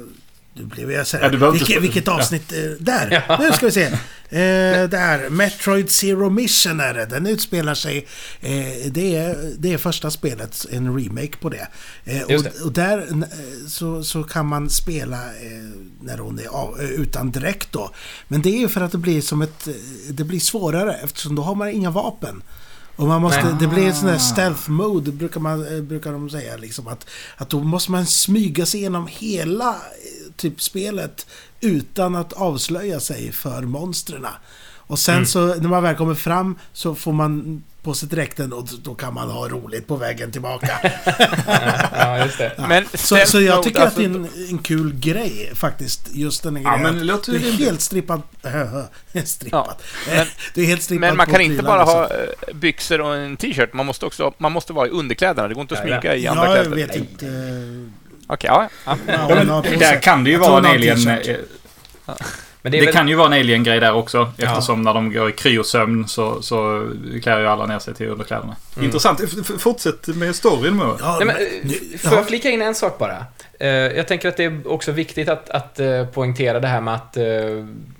nu 0.53 0.63
blev 0.65 0.91
jag 0.91 1.07
så 1.07 1.17
här. 1.17 1.23
Ja, 1.23 1.31
inte 1.33 1.51
Vilket, 1.51 1.83
vilket 1.83 2.07
Ja. 2.07 2.13
avsnitt? 2.13 2.51
eh, 2.51 2.57
Där! 2.79 3.37
Nu 3.39 3.51
ska 3.51 3.65
vi 3.65 3.71
se. 3.71 3.89
Eh, 4.33 4.89
där. 4.89 5.29
Metroid 5.29 5.89
Zero 5.91 6.29
Mission 6.29 6.79
är 6.79 6.93
det. 6.93 7.05
Den 7.05 7.27
utspelar 7.27 7.73
sig... 7.75 8.07
Eh, 8.41 8.91
det, 8.91 9.15
är, 9.15 9.53
det 9.57 9.73
är 9.73 9.77
första 9.77 10.11
spelet, 10.11 10.65
en 10.71 10.97
remake 10.97 11.37
på 11.37 11.49
det. 11.49 11.67
Eh, 12.05 12.21
och, 12.21 12.45
och 12.65 12.71
där 12.71 12.97
eh, 13.11 13.67
så, 13.67 14.03
så 14.03 14.23
kan 14.23 14.47
man 14.47 14.69
spela 14.69 15.17
eh, 15.17 15.79
när 16.01 16.17
hon 16.17 16.39
är 16.39 16.47
av, 16.47 16.81
utan 16.81 17.31
dräkt 17.31 17.71
då. 17.71 17.91
Men 18.27 18.41
det 18.41 18.49
är 18.49 18.59
ju 18.59 18.67
för 18.67 18.81
att 18.81 18.91
det 18.91 18.97
blir 18.97 19.21
som 19.21 19.41
ett... 19.41 19.67
Det 20.09 20.23
blir 20.23 20.39
svårare 20.39 20.93
eftersom 21.03 21.35
då 21.35 21.41
har 21.41 21.55
man 21.55 21.69
inga 21.69 21.91
vapen. 21.91 22.43
Och 22.95 23.07
man 23.07 23.21
måste, 23.21 23.57
det 23.59 23.67
blir 23.67 23.87
en 23.87 23.95
sån 23.95 24.07
där 24.07 24.17
stealth 24.17 24.69
mode 24.69 25.11
brukar, 25.11 25.39
man, 25.39 25.87
brukar 25.87 26.11
de 26.11 26.29
säga. 26.29 26.57
Liksom, 26.57 26.87
att, 26.87 27.05
att 27.37 27.49
då 27.49 27.59
måste 27.59 27.91
man 27.91 28.05
smyga 28.05 28.65
sig 28.65 28.79
igenom 28.79 29.07
hela 29.11 29.75
typ 30.41 30.61
spelet 30.61 31.25
utan 31.61 32.15
att 32.15 32.33
avslöja 32.33 32.99
sig 32.99 33.31
för 33.31 33.61
monstren. 33.61 34.25
Och 34.77 34.99
sen 34.99 35.25
så 35.27 35.45
när 35.55 35.69
man 35.69 35.83
väl 35.83 35.95
kommer 35.95 36.15
fram 36.15 36.59
så 36.73 36.95
får 36.95 37.11
man 37.13 37.63
på 37.83 37.93
sig 37.93 38.09
dräkten 38.09 38.53
och 38.53 38.67
då 38.83 38.95
kan 38.95 39.13
man 39.13 39.29
ha 39.29 39.47
roligt 39.49 39.87
på 39.87 39.95
vägen 39.95 40.31
tillbaka. 40.31 40.69
Ja, 41.93 42.25
just 42.25 42.37
det. 42.37 42.53
Men 42.69 42.85
Så, 42.93 43.17
så 43.25 43.41
jag 43.41 43.63
tycker 43.63 43.81
alltså, 43.81 43.99
att 44.01 44.11
det 44.11 44.17
är 44.19 44.43
en, 44.45 44.47
en 44.49 44.57
kul 44.57 44.93
grej 44.99 45.51
faktiskt. 45.55 46.09
Just 46.15 46.43
den 46.43 46.55
här 46.55 46.63
Ja, 46.63 46.77
grejen. 46.77 46.95
men 47.07 47.07
du 47.25 47.35
är 47.47 47.51
helt 47.51 47.81
strippad. 47.81 48.21
strippat. 49.25 49.83
Ja, 50.07 50.15
men- 50.15 50.27
du 50.53 50.61
är 50.61 50.65
helt 50.65 50.83
strippad 50.83 51.01
Men 51.09 51.17
man 51.17 51.27
kan 51.27 51.41
inte 51.41 51.63
bara 51.63 51.83
ha 51.83 52.03
eh, 52.03 52.55
byxor 52.55 53.01
och 53.01 53.15
en 53.15 53.37
t-shirt. 53.37 53.73
Man 53.73 53.85
måste 53.85 54.05
också 54.05 54.33
man 54.37 54.51
måste 54.51 54.73
vara 54.73 54.87
i 54.87 54.89
underkläderna. 54.89 55.47
Det 55.47 55.53
går 55.53 55.61
inte 55.61 55.73
att 55.79 55.87
Ja, 55.89 55.99
smyga 56.01 56.15
i 56.15 56.27
andra 56.27 56.45
Ja, 56.45 56.55
jag 56.57 56.65
kläder. 56.65 56.87
vet 56.87 56.95
inte. 56.95 57.25
Okej, 58.33 58.47
ja, 58.53 58.69
ja. 58.85 58.97
Ja, 59.07 59.13
Ja, 59.29 59.63
men 59.69 59.79
där 59.79 60.01
kan 60.01 60.23
det 60.23 60.29
ju 60.29 60.37
vara 60.37 60.57
en 60.57 60.65
alien... 60.65 61.07
eh, 61.07 61.17
Men 62.63 62.71
det 62.71 62.77
Det 62.79 62.85
väl... 62.85 62.93
kan 62.93 63.07
ju 63.07 63.15
vara 63.15 63.27
en 63.27 63.33
alien-grej 63.41 63.79
där 63.79 63.93
också. 63.93 64.31
Ja. 64.37 64.47
Eftersom 64.47 64.81
när 64.81 64.93
de 64.93 65.13
går 65.13 65.29
i 65.29 65.31
kryosömn 65.33 66.07
så, 66.07 66.41
så 66.41 66.87
klär 67.23 67.39
ju 67.39 67.47
alla 67.47 67.65
ner 67.65 67.79
sig 67.79 67.93
till 67.93 68.07
underkläderna. 68.09 68.55
Mm. 68.75 68.85
Intressant. 68.85 69.21
F- 69.23 69.51
Fortsätt 69.59 70.07
med 70.07 70.35
storyn 70.35 70.75
Mo. 70.75 70.97
Ja, 70.99 71.19
Nej, 71.19 71.27
men, 71.27 71.35
eh, 71.35 71.97
får 71.99 72.11
jag 72.11 72.21
ja. 72.21 72.25
flika 72.25 72.49
in 72.49 72.61
en 72.61 72.75
sak 72.75 72.97
bara? 72.97 73.25
Eh, 73.59 73.67
Jag 73.69 74.07
tänker 74.07 74.29
att 74.29 74.37
det 74.37 74.43
är 74.43 74.67
också 74.67 74.91
viktigt 74.91 75.29
att, 75.29 75.49
att 75.49 75.79
poängtera 76.13 76.59
det 76.59 76.67
här 76.67 76.81
med 76.81 76.93
att, 76.93 77.17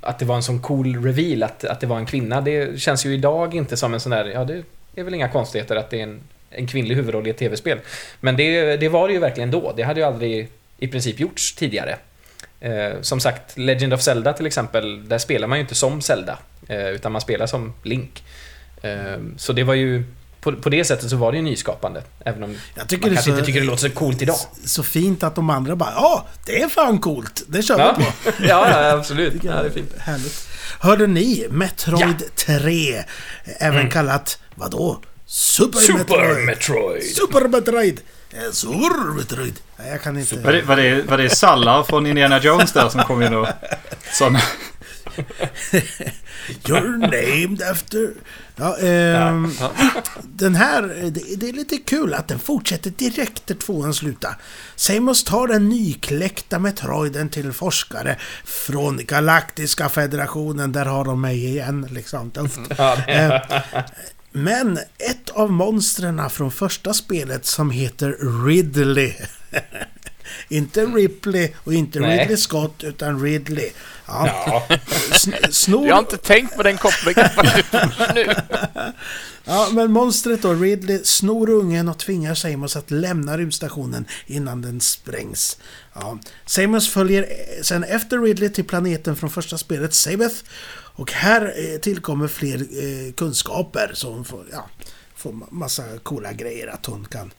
att 0.01 0.19
det 0.19 0.25
var 0.25 0.35
en 0.35 0.43
sån 0.43 0.61
cool 0.61 1.03
reveal, 1.05 1.43
att, 1.43 1.63
att 1.65 1.79
det 1.79 1.87
var 1.87 1.97
en 1.97 2.05
kvinna. 2.05 2.41
Det 2.41 2.79
känns 2.81 3.05
ju 3.05 3.13
idag 3.13 3.55
inte 3.55 3.77
som 3.77 3.93
en 3.93 3.99
sån 3.99 4.09
där, 4.11 4.25
ja 4.25 4.43
det 4.43 4.63
är 4.95 5.03
väl 5.03 5.13
inga 5.13 5.29
konstigheter 5.29 5.75
att 5.75 5.89
det 5.89 5.99
är 5.99 6.03
en, 6.03 6.19
en 6.51 6.67
kvinnlig 6.67 6.95
huvudroll 6.95 7.27
i 7.27 7.29
ett 7.29 7.37
tv-spel. 7.37 7.79
Men 8.19 8.35
det, 8.35 8.77
det 8.77 8.89
var 8.89 9.07
det 9.07 9.13
ju 9.13 9.19
verkligen 9.19 9.51
då. 9.51 9.73
Det 9.77 9.83
hade 9.83 9.99
ju 9.99 10.05
aldrig 10.05 10.49
i 10.77 10.87
princip 10.87 11.19
gjorts 11.19 11.55
tidigare. 11.55 11.95
Eh, 12.59 13.01
som 13.01 13.19
sagt, 13.19 13.57
Legend 13.57 13.93
of 13.93 14.01
Zelda 14.01 14.33
till 14.33 14.45
exempel, 14.45 15.09
där 15.09 15.17
spelar 15.17 15.47
man 15.47 15.57
ju 15.57 15.61
inte 15.61 15.75
som 15.75 16.01
Zelda, 16.01 16.39
eh, 16.67 16.87
utan 16.87 17.11
man 17.11 17.21
spelar 17.21 17.47
som 17.47 17.73
Link. 17.83 18.23
Eh, 18.81 19.17
så 19.37 19.53
det 19.53 19.63
var 19.63 19.73
ju, 19.73 20.03
på, 20.41 20.51
på 20.53 20.69
det 20.69 20.83
sättet 20.83 21.09
så 21.09 21.15
var 21.15 21.31
det 21.31 21.35
ju 21.37 21.43
nyskapande, 21.43 22.03
även 22.25 22.43
om 22.43 22.57
Jag 22.75 22.89
tycker 22.89 23.01
man 23.07 23.13
kanske 23.15 23.31
så, 23.31 23.35
inte 23.37 23.45
tycker 23.45 23.59
det 23.59 23.65
låter 23.65 23.89
så 23.89 23.95
coolt 23.95 24.21
idag. 24.21 24.35
så 24.65 24.83
fint 24.83 25.23
att 25.23 25.35
de 25.35 25.49
andra 25.49 25.75
bara 25.75 25.91
Ja, 25.95 26.27
det 26.45 26.61
är 26.61 26.67
fan 26.69 26.99
coolt. 26.99 27.43
Det 27.47 27.61
kör 27.63 27.79
Ja, 27.79 27.95
vi 27.97 28.05
på. 28.05 28.43
ja, 28.47 28.91
absolut. 28.91 29.43
Ja, 29.43 29.61
det 29.61 29.67
är 29.67 29.69
fint. 29.69 29.93
Härligt. 29.97 30.47
Hörde 30.79 31.07
ni? 31.07 31.47
Metroid 31.49 32.21
Ja. 32.21 32.43
3. 32.59 33.03
Även 33.59 33.89
kallat, 33.89 34.39
vadå? 34.55 34.99
Super, 35.33 35.79
Super 35.79 35.97
Metroid. 35.97 36.45
Metroid! 36.45 37.03
Super 37.03 37.47
Metroid. 37.47 38.01
Eh, 38.31 38.51
Super 38.51 39.13
Metroid. 39.13 39.53
Nej, 39.77 39.89
jag 39.89 40.01
kan 40.01 40.17
inte... 40.17 40.35
Var 40.39 40.51
det, 40.53 40.61
var, 40.61 40.75
det, 40.75 41.01
var 41.01 41.17
det 41.17 41.29
Sallar 41.29 41.83
från 41.83 42.05
Indiana 42.07 42.39
Jones 42.39 42.71
där 42.73 42.89
som 42.89 43.03
kom 43.03 43.21
in 43.23 43.33
och... 43.33 43.47
Såna. 44.13 44.39
You're 46.63 46.97
named 46.97 47.61
after... 47.71 48.09
Ja, 48.55 48.77
ehm, 48.77 49.51
Den 50.23 50.55
här, 50.55 50.81
det, 51.11 51.35
det 51.35 51.49
är 51.49 51.53
lite 51.53 51.77
kul 51.77 52.13
att 52.13 52.27
den 52.27 52.39
fortsätter 52.39 52.89
direkt 52.89 53.47
där 53.47 53.55
tvåan 53.55 53.93
slutar. 53.93 54.35
Samus 54.75 55.23
tar 55.23 55.47
den 55.47 55.69
nykläckta 55.69 56.59
Metroiden 56.59 57.29
till 57.29 57.51
forskare 57.53 58.15
från 58.45 59.05
Galaktiska 59.05 59.89
federationen. 59.89 60.71
Där 60.71 60.85
har 60.85 61.05
de 61.05 61.21
mig 61.21 61.45
igen, 61.45 61.87
liksom. 61.91 62.31
Ja, 62.77 62.97
det- 63.05 63.11
Eh, 63.13 63.81
Men 64.31 64.77
ett 64.97 65.29
av 65.29 65.51
monstren 65.51 66.29
från 66.29 66.51
första 66.51 66.93
spelet 66.93 67.45
som 67.45 67.71
heter 67.71 68.45
Ridley. 68.45 69.13
inte 70.49 70.85
Ripley 70.85 71.51
och 71.57 71.73
inte 71.73 71.99
Nej. 71.99 72.19
Ridley 72.19 72.37
Scott 72.37 72.83
utan 72.83 73.23
Ridley. 73.23 73.69
Ja. 74.05 74.27
ja. 74.45 74.77
Sn- 75.11 75.51
snor... 75.51 75.87
Jag 75.87 75.95
har 75.95 75.99
inte 75.99 76.17
tänkt 76.17 76.55
på 76.55 76.63
den 76.63 76.77
kopplingen 76.77 77.29
nu. 78.15 78.33
Ja, 79.43 79.69
men 79.71 79.91
monstret 79.91 80.41
då, 80.41 80.53
Ridley, 80.53 80.99
snor 81.03 81.49
ungen 81.49 81.89
och 81.89 81.97
tvingar 81.97 82.35
Samus 82.35 82.75
att 82.75 82.91
lämna 82.91 83.37
rymdstationen 83.37 84.05
innan 84.25 84.61
den 84.61 84.81
sprängs. 84.81 85.57
Ja. 85.93 86.19
Samus 86.45 86.89
följer 86.89 87.23
eh, 87.23 87.63
sen 87.63 87.83
efter 87.83 88.19
Ridley 88.19 88.49
till 88.49 88.65
planeten 88.65 89.15
från 89.15 89.29
första 89.29 89.57
spelet, 89.57 89.93
Sabeth. 89.93 90.43
Och 90.93 91.11
här 91.11 91.53
eh, 91.73 91.77
tillkommer 91.79 92.27
fler 92.27 92.55
eh, 92.61 93.13
kunskaper 93.13 93.91
så 93.93 94.11
hon 94.13 94.25
får, 94.25 94.45
ja, 94.51 94.69
får 95.15 95.31
ma- 95.31 95.47
massa 95.51 95.83
coola 96.03 96.33
grejer 96.33 96.67
att 96.67 96.85
hon 96.85 97.05
kan. 97.05 97.33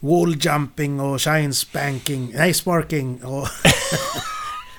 Wall 0.00 0.36
jumping 0.40 1.00
och 1.00 1.22
shine 1.22 1.54
spanking, 1.54 2.32
nej 2.34 2.54
sparking 2.54 3.24
och 3.24 3.48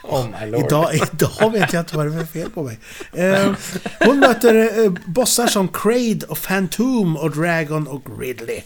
Oh 0.04 0.28
my 0.40 0.52
lord. 0.52 0.66
Idag, 0.66 0.96
idag 0.96 1.52
vet 1.52 1.74
jag 1.74 1.82
inte 1.82 1.98
vad 1.98 2.06
det 2.08 2.14
är 2.14 2.18
för 2.20 2.26
fel 2.26 2.50
på 2.50 2.64
mig. 2.64 2.80
Eh, 3.14 3.52
hon 4.00 4.20
möter 4.20 4.84
eh, 4.86 4.92
bossar 5.06 5.48
som 5.48 5.68
Kraid 5.68 6.24
och 6.24 6.42
Phantom 6.42 7.18
och 7.18 7.32
Dragon 7.36 7.88
och 7.88 8.20
Ridley. 8.20 8.62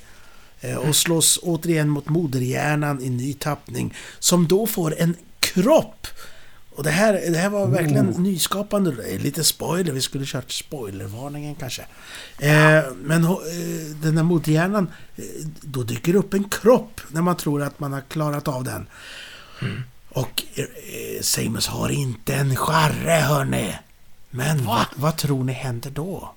Eh, 0.62 0.76
och 0.78 0.96
slåss 0.96 1.40
återigen 1.42 1.90
mot 1.90 2.10
moderhjärnan 2.10 3.02
i 3.02 3.10
ny 3.10 3.34
tappning. 3.34 3.94
Som 4.20 4.48
då 4.48 4.68
får 4.68 4.96
en 5.00 5.16
kropp. 5.40 6.08
Och 6.76 6.84
det 6.84 6.90
här, 6.90 7.14
det 7.14 7.38
här 7.38 7.50
var 7.50 7.68
verkligen 7.68 8.06
nyskapande. 8.06 8.92
Det 8.92 9.16
är 9.16 9.20
Lite 9.20 9.44
spoiler, 9.44 9.94
vi 9.94 10.02
skulle 10.02 10.26
kört 10.26 10.52
spoilervarningen 10.52 11.56
kanske. 11.56 11.82
Eh, 12.40 12.84
men 13.04 13.24
eh, 13.24 13.32
den 14.02 14.18
här 14.18 14.24
moderhjärnan, 14.24 14.88
eh, 15.16 15.24
då 15.62 15.84
dyker 15.84 16.16
upp 16.16 16.34
en 16.34 16.44
kropp 16.44 17.02
när 17.12 17.22
man 17.22 17.36
tror 17.36 17.64
att 17.64 17.80
man 17.80 17.94
har 17.94 18.02
klarat 18.02 18.48
av 18.48 18.64
den. 18.64 18.88
Och 20.10 20.44
eh, 20.56 20.66
Samus 21.22 21.68
har 21.68 21.90
inte 21.90 22.36
en 22.36 22.56
charre, 22.56 23.12
hörni. 23.12 23.76
Men 24.30 24.66
vad, 24.66 24.86
vad 24.96 25.18
tror 25.18 25.44
ni 25.44 25.54
händer 25.54 25.90
då? 25.90 26.34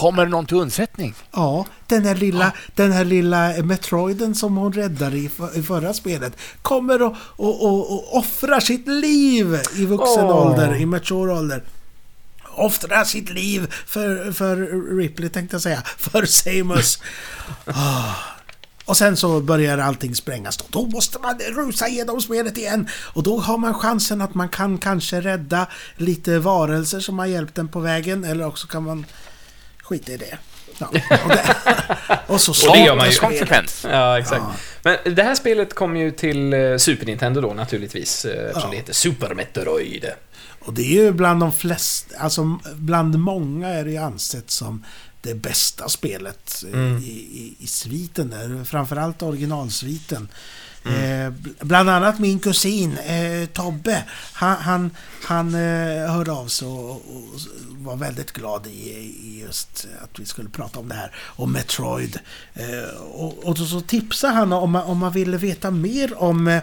Kommer 0.00 0.26
någon 0.26 0.46
till 0.46 0.56
undsättning? 0.56 1.14
Ja, 1.32 1.66
den 1.86 2.04
här 2.04 2.14
lilla, 2.14 2.52
den 2.74 2.92
här 2.92 3.04
lilla 3.04 3.62
Metroiden 3.62 4.34
som 4.34 4.56
hon 4.56 4.72
räddade 4.72 5.16
i, 5.16 5.30
i 5.54 5.62
förra 5.62 5.94
spelet 5.94 6.36
kommer 6.62 7.02
och, 7.02 7.14
och, 7.20 7.64
och, 7.64 7.92
och 7.92 8.16
offrar 8.16 8.60
sitt 8.60 8.88
liv 8.88 9.60
i 9.76 9.86
vuxen 9.86 10.24
Åh. 10.24 10.46
ålder, 10.46 10.76
i 10.76 10.86
mature 10.86 11.32
ålder. 11.32 11.62
Offrar 12.56 13.04
sitt 13.04 13.30
liv 13.30 13.74
för, 13.86 14.32
för 14.32 14.56
Ripley 14.96 15.28
tänkte 15.28 15.54
jag 15.54 15.62
säga, 15.62 15.82
för 15.98 16.26
Samus. 16.26 16.98
Ah. 17.66 18.14
Och 18.84 18.96
sen 18.96 19.16
så 19.16 19.40
börjar 19.40 19.78
allting 19.78 20.14
sprängas. 20.14 20.56
Då, 20.56 20.64
då 20.70 20.86
måste 20.86 21.18
man 21.18 21.38
rusa 21.38 21.88
igenom 21.88 22.20
spelet 22.20 22.58
igen. 22.58 22.88
Och 23.14 23.22
då 23.22 23.38
har 23.38 23.58
man 23.58 23.74
chansen 23.74 24.20
att 24.20 24.34
man 24.34 24.48
kan 24.48 24.78
kanske 24.78 25.20
rädda 25.20 25.66
lite 25.96 26.38
varelser 26.38 27.00
som 27.00 27.18
har 27.18 27.26
hjälpt 27.26 27.58
en 27.58 27.68
på 27.68 27.80
vägen. 27.80 28.24
Eller 28.24 28.46
också 28.46 28.66
kan 28.66 28.82
man 28.82 29.06
skita 29.90 30.12
i 30.12 30.16
det. 30.16 30.38
Ja, 30.78 30.86
och, 30.86 30.94
det, 31.28 32.18
och 32.26 32.40
så 32.40 32.68
Och 32.70 32.76
det 32.76 32.82
gör 32.84 32.96
man 32.96 33.10
ju. 33.10 33.16
Konsekvens. 33.16 33.86
Ja, 33.90 34.18
exakt. 34.18 34.42
Ja. 34.82 34.98
Men 35.04 35.14
det 35.14 35.22
här 35.22 35.34
spelet 35.34 35.74
kom 35.74 35.96
ju 35.96 36.10
till 36.10 36.52
eh, 36.52 36.76
Super 36.76 37.06
Nintendo 37.06 37.40
då 37.40 37.54
naturligtvis, 37.54 38.24
eh, 38.24 38.44
eftersom 38.46 38.62
Ja. 38.68 38.70
det 38.70 38.76
heter 38.76 38.92
Super 38.92 39.34
Metroid. 39.34 40.04
Och 40.60 40.72
det 40.74 40.82
är 40.82 41.02
ju 41.04 41.12
bland 41.12 41.40
de 41.40 41.52
flesta, 41.52 42.16
alltså 42.18 42.58
bland 42.74 43.18
många 43.18 43.68
är 43.68 43.84
det 43.84 43.90
ju 43.90 43.96
ansett 43.96 44.50
som 44.50 44.84
det 45.22 45.34
bästa 45.34 45.88
spelet 45.88 46.64
eh, 46.72 46.78
Mm. 46.78 46.98
i, 46.98 47.08
i, 47.10 47.56
i 47.58 47.66
sviten 47.66 48.30
där. 48.30 48.64
Framförallt 48.64 49.22
originalsviten. 49.22 50.28
Eh, 50.84 51.32
bland 51.60 51.90
annat 51.90 52.18
min 52.18 52.38
kusin 52.40 52.98
eh, 52.98 53.46
Tobbe. 53.46 54.04
Han, 54.32 54.56
han, 54.56 54.90
han 55.24 55.54
eh, 55.54 56.12
hörde 56.12 56.32
av 56.32 56.46
sig 56.46 56.68
och, 56.68 56.90
och 56.90 57.40
var 57.68 57.96
väldigt 57.96 58.32
glad 58.32 58.66
i, 58.66 58.70
i 58.70 59.42
just 59.46 59.86
att 60.02 60.18
vi 60.18 60.26
skulle 60.26 60.48
prata 60.48 60.78
om 60.80 60.88
det 60.88 60.94
här. 60.94 61.14
Om 61.26 61.52
Metroid. 61.52 62.18
Eh, 62.54 63.00
och, 63.00 63.44
och 63.44 63.58
så 63.58 63.80
tipsade 63.80 64.32
han 64.34 64.52
om, 64.52 64.70
man- 64.70 64.84
om 64.84 64.98
man 64.98 65.12
ville 65.12 65.36
veta 65.36 65.70
mer 65.70 66.22
om 66.22 66.48
eh, 66.48 66.62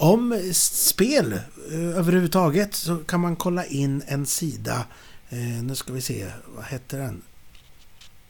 om 0.00 0.50
spel 0.54 1.32
eh, 1.72 1.78
överhuvudtaget 1.98 2.74
så 2.74 2.96
kan 2.96 3.20
man 3.20 3.36
kolla 3.36 3.64
in 3.64 4.02
en 4.06 4.26
sida. 4.26 4.84
Eh, 5.30 5.38
nu 5.38 5.74
ska 5.74 5.92
vi 5.92 6.00
se, 6.00 6.26
vad 6.56 6.64
heter 6.64 6.98
den? 6.98 7.22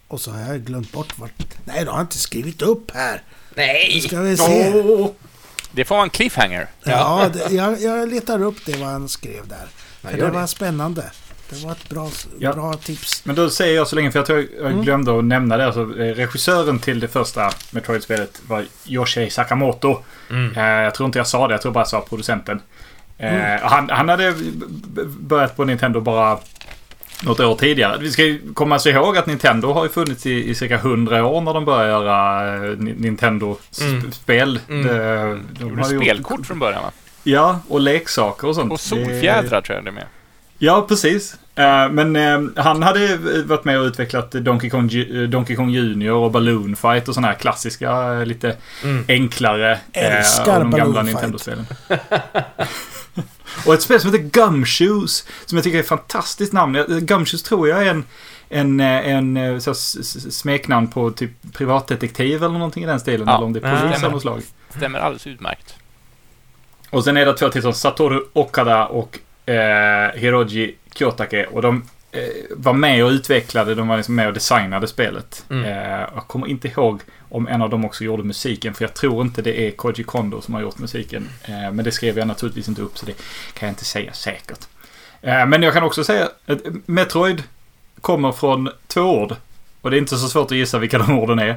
Och 0.09 0.21
så 0.21 0.31
har 0.31 0.41
jag 0.53 0.65
glömt 0.65 0.93
bort 0.93 1.19
vart... 1.19 1.33
Nej, 1.65 1.85
det 1.85 1.91
har 1.91 1.99
jag 1.99 2.05
inte 2.05 2.19
skrivit 2.19 2.63
upp 2.63 2.91
här. 2.91 3.23
Nu 3.59 3.65
Nej! 3.65 4.01
ska 4.01 4.21
vi 4.21 4.37
se. 4.37 4.73
Det 5.73 5.85
får 5.85 5.95
vara 5.95 6.05
en 6.05 6.11
cliffhanger. 6.11 6.67
Ja, 6.85 7.31
det, 7.33 7.55
jag, 7.55 7.81
jag 7.81 8.09
letar 8.09 8.43
upp 8.43 8.57
det 8.67 8.77
vad 8.77 8.89
han 8.89 9.09
skrev 9.09 9.49
där. 9.49 9.67
Ja, 10.03 10.09
För 10.09 10.17
det 10.17 10.25
det. 10.25 10.31
var 10.31 10.47
spännande. 10.47 11.05
Det 11.51 11.65
var 11.65 11.73
ett 11.73 11.89
bra, 11.89 12.11
Ja. 12.39 12.53
bra 12.53 12.73
tips. 12.75 13.25
Men 13.25 13.37
då 13.37 13.51
säger 13.51 13.77
jag 13.77 13.89
så 13.89 13.97
länge, 13.97 14.11
för 14.11 14.19
jag, 14.19 14.27
tror 14.27 14.47
jag 14.57 14.67
Mm. 14.71 14.83
glömde 14.83 15.19
att 15.19 15.25
nämna 15.25 15.57
det. 15.57 15.67
Alltså, 15.67 15.81
eh, 15.81 16.15
regissören 16.15 16.79
till 16.79 17.01
det 17.01 17.09
första 17.09 17.51
Metroid-spelet 17.71 18.41
var 18.49 18.65
Yoshei 18.87 19.31
Sakamoto. 19.31 20.03
Mm. 20.31 20.53
Eh, 20.57 20.63
jag 20.65 20.95
tror 20.95 21.07
inte 21.07 21.19
jag 21.19 21.27
sa 21.27 21.49
det, 21.49 21.55
jag 21.55 21.63
tror 21.63 21.73
bara 21.73 21.81
jag 21.81 21.89
sa 21.89 22.01
producenten. 22.01 22.61
Eh, 23.19 23.35
Mm. 23.35 23.59
han, 23.63 23.91
han 23.91 24.09
hade 24.09 24.35
börjat 25.21 25.57
på 25.57 25.65
Nintendo 25.65 26.01
bara 26.01 26.39
något 27.23 27.41
år 27.41 27.55
tidigare. 27.57 27.97
Vi 28.01 28.11
ska 28.11 28.25
ju 28.25 28.53
komma 28.55 28.75
oss 28.77 28.87
ihåg 28.87 29.17
att 29.17 29.27
Nintendo 29.27 29.73
har 29.73 29.83
ju 29.85 29.89
funnits 29.91 30.27
i, 30.27 30.51
i 30.51 30.55
cirka 30.55 30.75
100 30.75 31.27
år 31.27 31.41
när 31.41 31.55
de 31.55 31.65
började 31.65 31.89
göra 31.91 32.55
eh, 32.57 32.77
Ni- 32.79 32.95
Nintendo-spel. 32.99 34.61
Mm. 34.69 34.87
De, 34.87 34.93
de 35.59 35.65
Gjorde 35.71 35.83
har 35.83 35.93
gjort- 35.93 36.03
spelkort 36.05 36.47
från 36.47 36.59
början 36.59 36.83
va? 36.83 36.91
Ja, 37.25 37.61
och 37.69 37.81
leksaker 37.81 38.49
och 38.49 38.55
sånt. 38.55 38.73
Och 38.73 38.79
Det- 38.79 38.83
solfjädrar 38.85 39.61
tror 39.61 39.77
jag 39.77 39.85
det 39.85 39.91
är 39.91 39.93
med. 39.93 40.07
Ja, 40.61 40.85
precis. 40.89 41.37
Eh, 41.55 41.89
men 41.91 42.17
eh, 42.17 42.41
han 42.65 42.83
hade 42.83 43.17
varit 43.45 43.65
med 43.65 43.79
och 43.81 43.85
utvecklat 43.85 44.31
Donkey 44.33 44.71
Kong, 44.71 44.91
Donkey 45.29 45.57
Kong 45.57 45.71
Junior 45.71 46.15
och 46.17 46.31
Balloon 46.31 46.77
Fight 46.77 47.09
och 47.09 47.15
sådana 47.15 47.29
här 47.29 47.35
klassiska, 47.35 48.11
lite 48.25 48.57
Mm. 48.85 49.05
enklare 49.09 49.79
Älskar 49.93 50.55
av 50.57 50.61
de 50.61 50.71
gamla. 50.71 51.03
Nintendo-spelen. 51.03 51.67
och 53.67 53.75
ett 53.75 53.83
spel 53.83 54.01
som 54.01 54.13
heter 54.13 54.25
Gumshoes, 54.25 55.27
som 55.47 55.57
jag 55.59 55.65
tycker 55.65 55.79
är 55.79 55.83
ett 55.83 55.89
fantastiskt 55.89 56.53
namn. 56.53 56.85
Gumshoes 57.01 57.43
tror 57.43 57.69
jag 57.69 57.87
är 57.87 57.91
en, 57.91 58.05
en, 58.49 58.81
eh, 58.81 59.09
en 59.09 59.37
eh, 59.37 59.59
så, 59.59 59.75
smeknamn 60.31 60.89
på 60.89 61.11
typ 61.11 61.31
privatdetektiv 61.53 62.45
eller 62.45 62.55
någonting 62.55 62.85
i 62.85 62.87
den 62.87 63.01
stilen. 63.01 63.27
Ja. 63.27 63.35
Eller 63.37 63.47
om 63.47 63.53
det 63.53 63.61
är 63.65 63.73
Ja, 63.75 63.81
polis 63.81 63.93
stämmer. 63.93 64.07
av 64.07 64.13
något 64.13 64.23
slag. 64.23 64.43
Stämmer 64.77 64.99
alldeles 64.99 65.27
utmärkt. 65.27 65.75
Och 66.91 67.05
sen 67.05 67.17
är 67.17 67.27
det 67.27 67.35
två 67.37 67.49
till 67.49 67.63
som 67.63 67.73
Satoru 67.73 68.21
Okada 68.33 68.87
och 68.87 69.19
eh, 69.51 70.11
Hiroji 70.15 70.75
Kyotake. 70.95 71.47
Och 71.47 71.63
de 71.63 71.83
var 72.51 72.73
med 72.73 73.05
och 73.05 73.11
utvecklade, 73.11 73.75
de 73.75 73.89
var 73.89 73.97
liksom 73.97 74.15
med 74.15 74.27
och 74.27 74.35
designade 74.35 74.89
spelet. 74.89 75.45
Mm. 75.51 75.65
Eh, 75.65 76.09
jag 76.15 76.25
kommer 76.27 76.47
inte 76.47 76.69
ihåg 76.69 77.01
om 77.29 77.49
en 77.49 77.63
av 77.63 77.71
dem 77.71 77.85
också 77.85 78.05
gjorde 78.05 78.23
musiken, 78.23 78.75
för 78.75 78.85
jag 78.85 78.95
tror 78.95 79.23
inte 79.23 79.43
det 79.43 79.67
är 79.67 79.71
Koji 79.71 80.05
Kondo 80.05 80.41
som 80.41 80.55
har 80.55 80.61
gjort 80.61 80.79
musiken. 80.79 81.29
Eh, 81.43 81.73
men 81.73 81.85
det 81.85 81.93
skrev 81.93 82.19
jag 82.19 82.29
naturligtvis 82.29 82.69
inte 82.69 82.83
upp, 82.83 82.99
så 82.99 83.07
det 83.07 83.13
kan 83.55 83.67
jag 83.67 83.71
inte 83.73 83.85
säga 83.85 84.13
säkert. 84.13 84.67
Eh, 85.23 85.47
men 85.47 85.63
jag 85.63 85.75
kan 85.75 85.83
också 85.83 86.05
säga 86.05 86.29
att 86.47 86.61
Metroid 86.87 87.43
kommer 88.01 88.33
från 88.33 88.71
två 88.87 89.23
ord. 89.23 89.37
Och 89.81 89.91
det 89.91 89.97
är 89.97 89.99
inte 89.99 90.17
så 90.17 90.29
svårt 90.29 90.51
att 90.51 90.57
gissa 90.57 90.79
vilka 90.79 90.99
de 90.99 91.19
orden 91.19 91.39
är. 91.39 91.57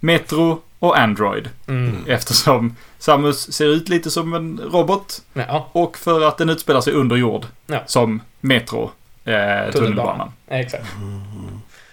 Metro 0.00 0.62
och 0.78 0.98
Android. 0.98 1.48
Mm. 1.68 1.96
Eftersom 2.06 2.76
Samus 2.98 3.52
ser 3.52 3.66
ut 3.66 3.88
lite 3.88 4.10
som 4.10 4.34
en 4.34 4.60
robot. 4.72 5.22
Ja, 5.32 5.68
Och 5.72 5.98
för 5.98 6.28
att 6.28 6.38
den 6.38 6.48
utspelar 6.48 6.80
sig 6.80 6.92
under 6.92 7.16
jord. 7.16 7.46
Ja. 7.66 7.82
Som 7.86 8.22
Metro. 8.40 8.90
Eh, 9.24 9.70
tunnelbanan. 9.72 10.32
exakt. 10.48 10.84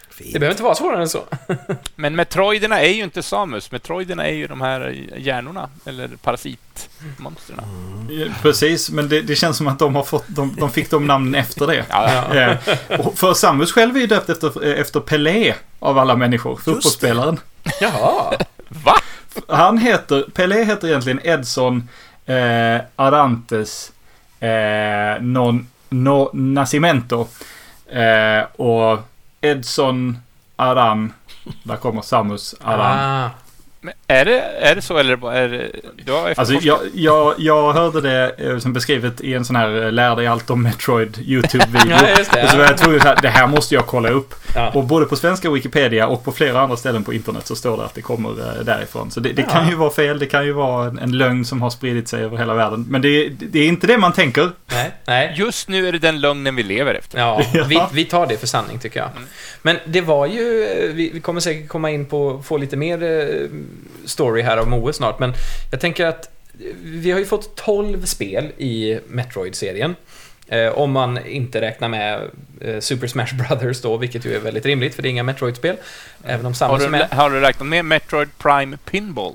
Fint. 0.09 0.34
Det 0.34 0.39
behöver 0.39 0.53
inte 0.53 0.63
vara 0.63 0.75
svårare 0.75 1.01
än 1.01 1.09
så. 1.09 1.23
Men 1.95 2.15
Metroiderna 2.15 2.80
är 2.82 2.89
ju 2.89 3.03
inte 3.03 3.23
Samus. 3.23 3.71
Metroiderna 3.71 4.27
är 4.27 4.34
ju 4.34 4.47
de 4.47 4.61
här 4.61 4.95
hjärnorna, 5.17 5.69
eller 5.86 6.07
parasitmonstren. 6.07 7.59
Eh, 7.59 8.41
Precis, 8.41 8.89
men 8.89 9.09
det, 9.09 9.21
det 9.21 9.36
känns 9.36 9.57
som 9.57 9.67
att 9.67 9.80
de 9.80 9.95
har 9.95 10.03
fått, 10.03 10.25
de, 10.27 10.55
de 10.59 10.71
fick 10.71 10.91
de 10.91 11.07
namnen 11.07 11.36
efter 11.36 11.67
det. 11.67 11.86
Ja, 11.89 12.13
ja. 12.13 12.34
Eh, 12.89 12.99
och 12.99 13.17
för 13.17 13.34
Samus 13.34 13.71
själv 13.71 13.95
är 13.95 13.99
ju 13.99 14.07
döpt 14.07 14.30
efter, 14.30 14.65
eh, 14.71 14.80
efter 14.82 14.99
Pelé 14.99 15.53
av 15.80 15.97
alla 15.97 16.15
människor, 16.15 16.55
fotbollsspelaren. 16.55 17.39
Jaha. 17.82 18.34
Va? 18.67 18.95
Han 19.47 19.77
heter, 19.77 20.25
Pelé 20.34 20.63
heter 20.63 20.88
egentligen 20.88 21.19
Edson 21.23 21.89
eh, 22.25 22.82
Arantes 22.95 23.91
eh, 24.39 25.21
non, 25.21 25.67
no, 25.90 26.30
Nascimento. 26.34 27.28
Eh, 27.88 28.44
och 28.56 29.00
Edson 29.42 30.18
Aran, 30.56 31.14
där 31.64 31.78
kommer 31.78 32.02
Samus 32.02 32.56
Aran. 32.62 33.00
Ah. 33.00 33.30
Men 33.82 33.93
är, 34.07 34.25
det, 34.25 34.39
är 34.41 34.75
det 34.75 34.82
så 34.82 34.97
eller 34.97 35.15
bara 35.15 35.34
är 35.38 35.49
det... 35.49 35.71
Du 36.05 36.11
har 36.11 36.34
Alltså 36.38 36.53
jag, 36.53 36.80
jag, 36.93 37.34
jag 37.38 37.73
hörde 37.73 38.01
det 38.01 38.32
eh, 38.38 38.57
som 38.57 38.73
beskrivet 38.73 39.21
i 39.21 39.34
en 39.34 39.45
sån 39.45 39.55
här 39.55 39.82
eh, 39.86 39.91
lär 39.91 40.15
dig 40.15 40.27
allt 40.27 40.49
om 40.49 40.63
Metroid 40.63 41.17
YouTube-video. 41.21 41.95
Ja. 42.34 42.43
Och 42.43 42.49
så 42.49 42.57
var 42.57 42.63
jag 42.63 42.77
tvungen 42.77 43.07
att 43.07 43.21
det 43.21 43.30
här 43.30 43.47
måste 43.47 43.75
jag 43.75 43.86
kolla 43.88 44.09
upp. 44.09 44.36
Ja. 44.55 44.71
Och 44.73 44.84
både 44.84 45.05
på 45.05 45.15
svenska 45.15 45.49
Wikipedia 45.49 46.07
och 46.07 46.23
på 46.23 46.32
flera 46.32 46.61
andra 46.61 46.77
ställen 46.77 47.03
på 47.03 47.13
internet 47.13 47.47
så 47.47 47.55
står 47.55 47.77
det 47.77 47.84
att 47.86 47.93
det 47.95 48.01
kommer 48.01 48.30
eh, 48.30 48.63
därifrån. 48.65 49.11
Så 49.11 49.19
det, 49.19 49.34
det 49.34 49.41
Ja. 49.41 49.47
kan 49.49 49.69
ju 49.69 49.75
vara 49.75 49.91
fel, 49.91 50.19
det 50.19 50.25
kan 50.25 50.45
ju 50.45 50.51
vara 50.51 50.88
en, 50.88 50.99
en 50.99 51.17
lögn 51.17 51.45
som 51.45 51.61
har 51.61 51.69
spridit 51.69 52.07
sig 52.07 52.23
över 52.23 52.38
hela 52.38 52.53
världen. 52.53 52.86
Men 52.89 53.01
det, 53.01 53.30
det 53.30 53.59
är 53.59 53.67
inte 53.67 53.88
det 53.88 53.97
man 53.97 54.13
tänker. 54.13 54.49
Nej, 54.71 54.91
nej. 55.07 55.34
Just 55.38 55.69
nu 55.69 55.88
är 55.88 55.91
det 55.91 55.99
den 55.99 56.21
lögnen 56.21 56.55
vi 56.55 56.63
lever 56.63 56.95
efter. 56.95 57.19
Ja, 57.19 57.41
Ja. 57.53 57.63
vi, 57.69 57.82
vi 57.93 58.05
tar 58.05 58.27
det 58.27 58.38
för 58.38 58.47
sanning 58.47 58.80
tycker 58.80 58.99
jag. 58.99 59.09
Men 59.61 59.77
det 59.86 60.01
var 60.01 60.25
ju, 60.25 60.43
vi, 60.95 61.11
vi 61.13 61.19
kommer 61.21 61.41
säkert 61.41 61.67
komma 61.67 61.91
in 61.91 62.05
på, 62.05 62.41
få 62.43 62.57
lite 62.57 62.77
mer 62.77 62.97
story 64.05 64.41
här 64.41 64.57
av 64.57 64.67
Moe 64.67 64.93
snart, 64.93 65.20
men 65.20 65.34
jag 65.72 65.80
tänker 65.80 66.05
att 66.05 66.30
vi 66.84 67.11
har 67.11 67.20
ju 67.20 67.26
fått 67.26 67.55
12 67.55 68.05
spel 68.05 68.51
i 68.57 68.99
Metroid-serien. 69.07 69.95
Eh, 70.47 70.67
om 70.70 70.91
man 70.91 71.26
inte 71.26 71.61
räknar 71.61 71.89
med 71.89 72.22
eh, 72.61 72.80
Super 72.80 73.07
Smash 73.07 73.34
Brothers 73.47 73.82
då, 73.82 73.97
vilket 73.97 74.26
ju 74.26 74.36
är 74.36 74.39
väldigt 74.39 74.65
rimligt 74.65 74.95
för 74.95 75.01
det 75.01 75.07
är 75.07 75.11
inga 75.11 75.24
Metroid-spel. 75.24 75.76
Även 76.24 76.39
om 76.45 76.51
Har 76.51 76.53
Samus 76.53 76.82
är 76.82 76.86
du, 76.86 76.91
med. 76.91 77.07
har 77.11 77.30
du 77.30 77.39
räknat 77.39 77.67
med 77.67 77.86
Metroid 77.86 78.30
Prime 78.38 78.78
Pinball? 78.86 79.34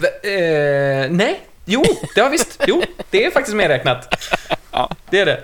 V- 0.00 0.30
Eh, 0.30 1.10
nej, 1.10 1.40
jo, 1.64 1.84
det 2.14 2.20
har 2.20 2.30
visst. 2.30 2.60
Jo, 2.66 2.82
det 3.10 3.24
är 3.24 3.30
faktiskt 3.30 3.56
medräknat. 3.56 4.14
Ja. 4.70 4.90
Det 5.10 5.20
är 5.20 5.26
det. 5.26 5.40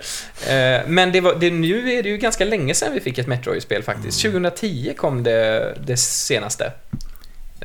Eh, 0.54 0.88
men 0.88 1.12
det 1.12 1.20
var, 1.20 1.34
det, 1.34 1.50
nu 1.50 1.92
är 1.92 2.02
det 2.02 2.08
ju 2.08 2.16
ganska 2.16 2.44
länge 2.44 2.74
sedan 2.74 2.92
vi 2.92 3.00
fick 3.00 3.18
ett 3.18 3.26
Metroid-spel 3.26 3.82
faktiskt. 3.82 4.22
2010 4.22 4.94
kom 4.96 5.22
det, 5.22 5.74
det 5.86 5.96
senaste. 5.96 6.72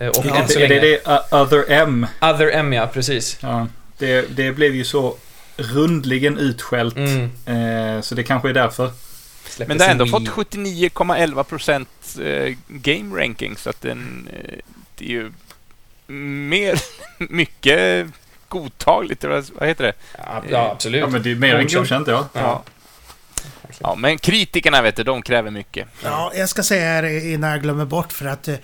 Eh, 0.02 0.08
och 0.08 0.26
Ja, 0.26 0.36
än 0.36 0.48
så 0.48 0.60
är 0.60 0.68
det 0.68 0.82
länge... 0.82 1.00
det 1.06 1.34
uh, 1.34 1.42
Other 1.42 1.66
M? 1.72 2.08
Other 2.22 2.52
M, 2.54 2.74
ja, 2.74 2.88
precis. 2.94 3.38
Ja, 3.42 3.68
det, 3.98 4.36
det 4.36 4.52
blev 4.52 4.76
ju 4.76 4.84
så 4.84 5.16
rundligen 5.58 6.38
utskällt. 6.38 6.96
Mm. 6.98 7.30
Eh, 7.46 8.02
så 8.02 8.16
det 8.16 8.24
kanske 8.24 8.50
är 8.50 8.54
därför. 8.54 8.92
Släpptes 9.46 9.68
Men 9.68 9.78
det 9.78 9.84
har 9.84 9.92
ändå 9.92 10.06
fått 10.08 10.22
Wii. 10.58 10.90
79,11 10.90 11.44
procent 11.44 12.18
eh, 12.22 12.56
game 12.68 13.22
ranking, 13.24 13.58
så 13.58 13.70
att 13.70 13.82
den... 13.82 14.30
eh, 14.34 14.60
Det 14.98 15.06
är 15.06 15.10
ju 15.10 15.32
mer... 16.48 16.82
mycket 17.18 18.08
godtagligt, 18.48 19.24
eller 19.24 19.44
vad 19.60 19.68
heter 19.70 19.84
det? 19.84 19.94
Ja, 20.18 20.44
ja, 20.50 20.72
absolut. 20.72 21.02
Ja, 21.02 21.08
men 21.08 21.24
det 21.24 21.32
är 21.32 21.36
mer 21.36 21.56
än 21.56 21.62
Godkänt. 21.64 22.06
godkänt, 22.06 22.30
ja. 22.34 22.64
Ja. 23.70 23.76
Ja, 23.80 23.96
men 23.96 24.18
kritikerna, 24.18 24.82
vet 24.82 24.96
du, 24.96 25.04
de 25.04 25.22
kräver 25.22 25.52
mycket. 25.52 25.88
Ja, 26.04 26.32
jag 26.36 26.50
ska 26.50 26.64
säga 26.64 26.84
här 26.84 27.04
innan 27.34 27.50
jag 27.50 27.62
glömmer 27.62 27.86
bort 27.86 28.14
för 28.14 28.26
att 28.26 28.48
eh, 28.48 28.56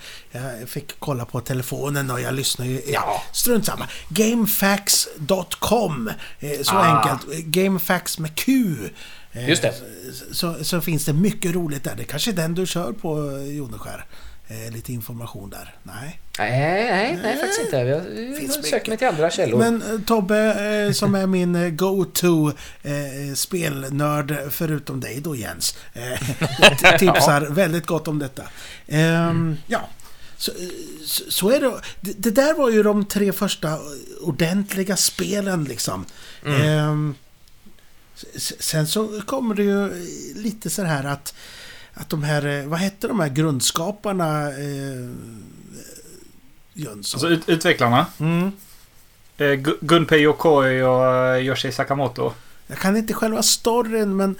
jag 0.60 0.68
fick 0.68 0.92
kolla 0.98 1.24
på 1.24 1.40
telefonen 1.40 2.10
och 2.10 2.20
jag 2.20 2.34
lyssnar 2.34 2.66
ju... 2.66 2.82
Ja. 2.86 3.22
Strunt 3.32 3.66
samma. 3.66 3.88
Gamefax.com. 4.08 6.10
Eh, 6.40 6.60
så 6.62 6.76
Ah. 6.76 6.84
enkelt. 6.84 7.44
Gamefax 7.44 8.18
med 8.18 8.34
Q. 8.34 8.74
Eh, 9.32 9.48
Just 9.48 9.62
det. 9.62 9.74
Så, 10.32 10.64
så 10.64 10.80
finns 10.80 11.04
det 11.04 11.12
mycket 11.12 11.54
roligt 11.54 11.84
där. 11.84 11.94
Det 11.96 12.04
kanske 12.04 12.30
är 12.30 12.34
den 12.34 12.54
du 12.54 12.66
kör 12.66 12.92
på 12.92 13.30
eh, 13.30 13.56
Joneskär. 13.56 14.04
Eh, 14.48 14.72
lite 14.72 14.92
information 14.92 15.50
där. 15.50 15.74
Nej. 15.82 16.20
Nej, 16.38 16.50
nej, 16.90 17.18
nej, 17.22 17.36
faktiskt 17.36 17.60
inte. 17.60 17.76
Jag, 17.76 17.88
jag 18.28 18.36
Finns 18.38 18.68
söker 18.70 18.88
mig 18.88 18.98
till 18.98 19.06
andra 19.08 19.30
källor. 19.30 19.58
Men 19.58 19.82
eh, 19.82 20.00
Tobbe, 20.06 20.38
eh, 20.86 20.92
som 20.92 21.14
är 21.14 21.26
min 21.26 21.54
eh, 21.54 21.70
go-to 21.70 22.52
spelnörd, 23.34 24.36
förutom 24.50 25.00
dig 25.00 25.20
då 25.20 25.36
Jens, 25.36 25.76
tipsar 26.98 27.40
väldigt 27.50 27.86
gott 27.86 28.08
om 28.08 28.18
detta. 28.18 28.42
Ehm, 28.86 29.56
Ja, 29.66 29.88
så, 30.36 30.52
så, 31.28 31.50
är 31.50 31.60
det. 31.60 31.72
det. 32.00 32.30
Där 32.30 32.54
var 32.54 32.70
ju 32.70 32.82
de 32.82 33.04
tre 33.04 33.32
första 33.32 33.78
ordentliga 34.20 34.96
spelen 34.96 35.64
liksom. 35.64 36.04
Ehm, 36.46 37.14
s- 38.34 38.62
Sen 38.62 38.86
så 38.86 39.20
kommer 39.26 39.54
det 39.54 39.62
ju 39.62 40.06
lite 40.34 40.70
så 40.70 40.82
här 40.82 41.04
att 41.04 41.34
att 41.94 42.08
de 42.10 42.22
här, 42.22 42.46
eh, 42.46 42.66
vad 42.66 42.78
hette 42.78 43.08
de 43.08 43.20
här 43.20 43.28
grundskaparna 43.28 44.48
eh, 44.48 45.10
Jönsson? 46.72 47.18
Alltså 47.18 47.28
ut, 47.28 47.48
utvecklarna. 47.48 48.06
Mm. 48.18 48.52
Eh, 49.36 49.44
Gu- 49.44 49.78
Gunpei 49.80 50.18
Yokoi 50.20 50.82
och 50.82 51.06
eh, 51.06 51.44
Yoshi 51.46 51.72
Sakamoto. 51.72 52.32
Jag 52.66 52.78
kan 52.78 52.96
inte 52.96 53.14
själva 53.14 53.42
storyn 53.42 54.16
men, 54.16 54.34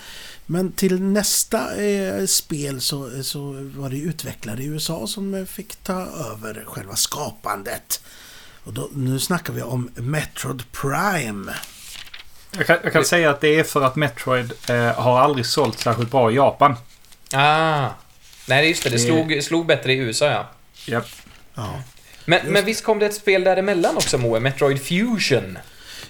men 0.47 0.73
till 0.73 1.03
nästa 1.03 1.77
eh, 1.85 2.27
spel 2.27 2.81
så, 2.81 3.23
så 3.23 3.41
var 3.77 3.91
det 3.91 3.97
utvecklare 3.97 4.63
i 4.63 4.67
USA 4.67 5.07
som 5.07 5.35
eh, 5.35 5.45
fick 5.45 5.77
ta 5.77 6.01
över 6.07 6.65
själva 6.67 6.97
skapandet. 6.97 8.03
Och 8.65 8.73
då, 8.73 8.89
nu 8.95 9.19
snackar 9.19 9.53
vi 9.53 9.63
om 9.63 9.91
Metroid 9.95 10.63
Prime. 10.73 11.53
Jag 12.57 12.67
kan, 12.67 12.79
jag 12.83 12.93
kan 12.93 13.05
säga 13.05 13.31
att 13.31 13.41
det 13.41 13.59
är 13.59 13.65
för 13.65 13.83
att 13.83 13.97
Metroid 13.97 14.53
eh, 14.69 14.93
har 14.95 15.21
aldrig 15.21 15.47
sålt 15.47 15.79
särskilt 15.81 16.11
bra 16.11 16.31
i 16.31 16.35
Japan. 16.35 16.75
Ah. 17.35 17.89
Nej, 18.49 18.69
just 18.69 18.83
det. 18.85 18.91
Det 18.91 18.97
Det- 18.97 19.03
slog, 19.03 19.43
slog 19.43 19.67
bättre 19.67 19.93
i 19.93 19.97
USA, 19.97 20.27
ja. 20.27 20.51
Japp. 20.87 21.07
Ja, 21.55 21.81
Men, 22.25 22.41
men 22.47 22.65
visst 22.65 22.85
kom 22.85 22.99
det 22.99 23.07
ett 23.07 23.15
spel 23.15 23.45
däremellan 23.45 23.97
också, 23.97 24.19
Moe? 24.19 24.41
Metroid 24.41 24.83
Fusion? 24.83 25.59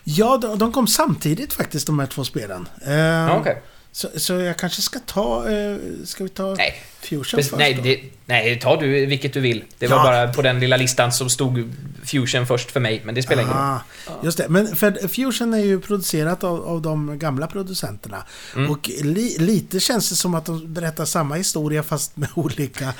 ja 0.05 0.37
de, 0.39 0.59
de 0.59 0.73
kom 0.73 0.87
samtidigt 0.87 1.53
faktiskt 1.53 1.87
de 1.87 1.99
här 1.99 2.07
två 2.07 2.25
spelen. 2.25 2.69
Eh, 2.87 2.95
Ja, 2.95 3.37
okej. 3.39 3.63
Så, 3.97 4.09
så 4.17 4.33
jag 4.33 4.57
kanske 4.57 4.83
ska 4.83 4.99
ta... 4.99 5.51
Eh, 5.51 5.77
ska 6.05 6.25
vi 6.25 6.31
ta 6.31 6.55
Nej, 6.55 6.75
Fusion 7.01 7.25
Precis, 7.25 7.51
först 7.51 7.59
nej, 7.59 7.75
det, 7.83 8.01
nej, 8.27 8.61
ta 8.61 8.81
du 8.81 9.07
vilket 9.07 9.33
du 9.33 9.41
vill. 9.41 9.65
Det 9.79 9.87
var 9.87 9.97
Ja. 9.97 10.03
bara 10.05 10.33
på 10.33 10.43
den 10.43 10.61
lilla 10.61 10.77
listan 10.77 11.13
som 11.13 11.31
stod 11.31 11.73
Fusion 12.05 12.47
först 12.47 12.71
för 12.71 12.81
mig, 12.81 13.03
men 13.05 13.15
det 13.15 13.23
spelar 13.23 13.43
ingen 13.43 13.55
roll. 13.55 13.63
Ah, 13.63 13.81
just 14.23 14.39
det, 14.39 14.49
men 14.49 14.77
för 14.77 15.09
Fusion 15.09 15.55
är 15.55 15.59
ju 15.59 15.81
producerat 15.81 16.45
av, 16.45 16.69
av 16.69 16.83
de 16.83 17.19
gamla 17.19 17.47
producenterna. 17.47 18.25
Mm. 18.57 18.71
Och 18.71 18.89
li, 19.03 19.37
lite 19.39 19.81
känns 19.81 20.11
det 20.11 20.17
som 20.17 20.35
att 20.35 20.47
de 20.47 20.75
berättar 20.75 21.05
samma 21.05 21.35
historia 21.35 21.83
fast 21.83 22.17
med 22.17 22.29
olika 22.35 22.93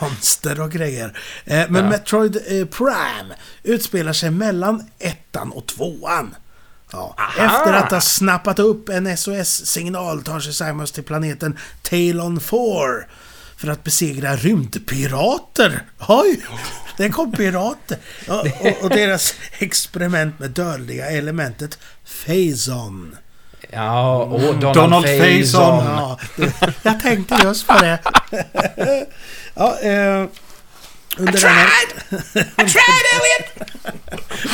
monster 0.00 0.60
och 0.60 0.70
grejer. 0.72 1.18
Eh, 1.44 1.62
men 1.68 1.84
Ja. 1.84 1.90
Metroid 1.90 2.36
eh, 2.36 2.66
Prime 2.66 3.34
utspelar 3.62 4.12
sig 4.12 4.30
mellan 4.30 4.90
ettan 4.98 5.50
och 5.52 5.66
tvåan. 5.66 6.34
Ja. 6.94 7.16
Efter 7.38 7.72
att 7.72 7.90
ha 7.90 8.00
snappat 8.00 8.58
upp 8.58 8.88
en 8.88 9.16
SOS-signal 9.16 10.22
tar 10.22 10.40
sig 10.40 10.52
Samus 10.52 10.92
till 10.92 11.04
planeten 11.04 11.58
Talon 11.82 12.40
4 12.40 12.58
för 13.56 13.68
att 13.68 13.84
besegra 13.84 14.36
rymdpirater. 14.36 15.82
Oj! 16.08 16.46
Det 16.96 17.08
kom 17.08 17.32
pirater. 17.32 17.98
Ja, 18.26 18.44
och, 18.60 18.84
och 18.84 18.90
deras 18.90 19.34
experiment 19.58 20.38
med 20.38 20.50
dödliga 20.50 21.10
elementet 21.10 21.78
Phazon. 22.26 23.16
Ja, 23.70 24.16
och 24.16 24.40
Donald, 24.40 24.76
Donald 24.76 25.06
Faison. 25.06 25.80
Faison. 25.80 25.86
Ja, 25.86 26.18
jag 26.82 27.00
tänkte 27.00 27.38
just 27.44 27.66
på 27.66 27.74
det. 27.74 27.98
ja, 29.54 29.78
eh, 29.78 30.26
under, 31.16 31.40
denna, 31.40 31.70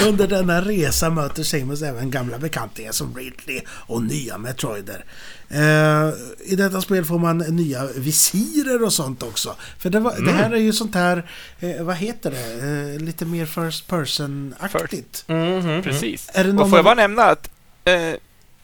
under 0.09 0.27
denna 0.27 0.61
resa 0.61 1.11
möter 1.11 1.43
Samus 1.43 1.83
även 1.83 2.11
gamla 2.11 2.39
bekantingar 2.39 2.93
som 2.93 3.17
Ridley 3.17 3.61
och 3.69 4.03
nya 4.03 4.39
Metroider. 4.39 5.05
Eh, 5.49 6.13
I 6.45 6.57
detta 6.57 6.81
spel 6.81 7.05
får 7.05 7.19
man 7.19 7.39
nya 7.39 7.87
visirer 7.87 8.85
och 8.85 8.93
sånt 8.93 9.23
också. 9.23 9.57
För 9.79 9.91
det, 9.91 10.01
var, 10.01 10.21
det 10.21 10.33
här 10.33 10.51
är 10.51 10.57
ju 10.61 10.73
sånt 10.73 10.95
här, 10.95 11.31
eh, 11.61 11.83
vad 11.83 11.97
heter 11.97 12.31
det, 12.31 12.95
eh, 12.95 13.01
lite 13.01 13.25
mer 13.25 13.47
first 13.47 13.89
person-aktigt. 13.89 15.25
Mhm. 15.27 15.83
Precis. 15.83 16.31
Är 16.33 16.45
det 16.45 16.53
någon 16.53 16.63
och 16.63 16.71
får 16.71 16.79
jag 16.79 16.85
bara 16.85 16.95
nämna 16.95 17.23
att 17.23 17.51
eh, 17.85 18.15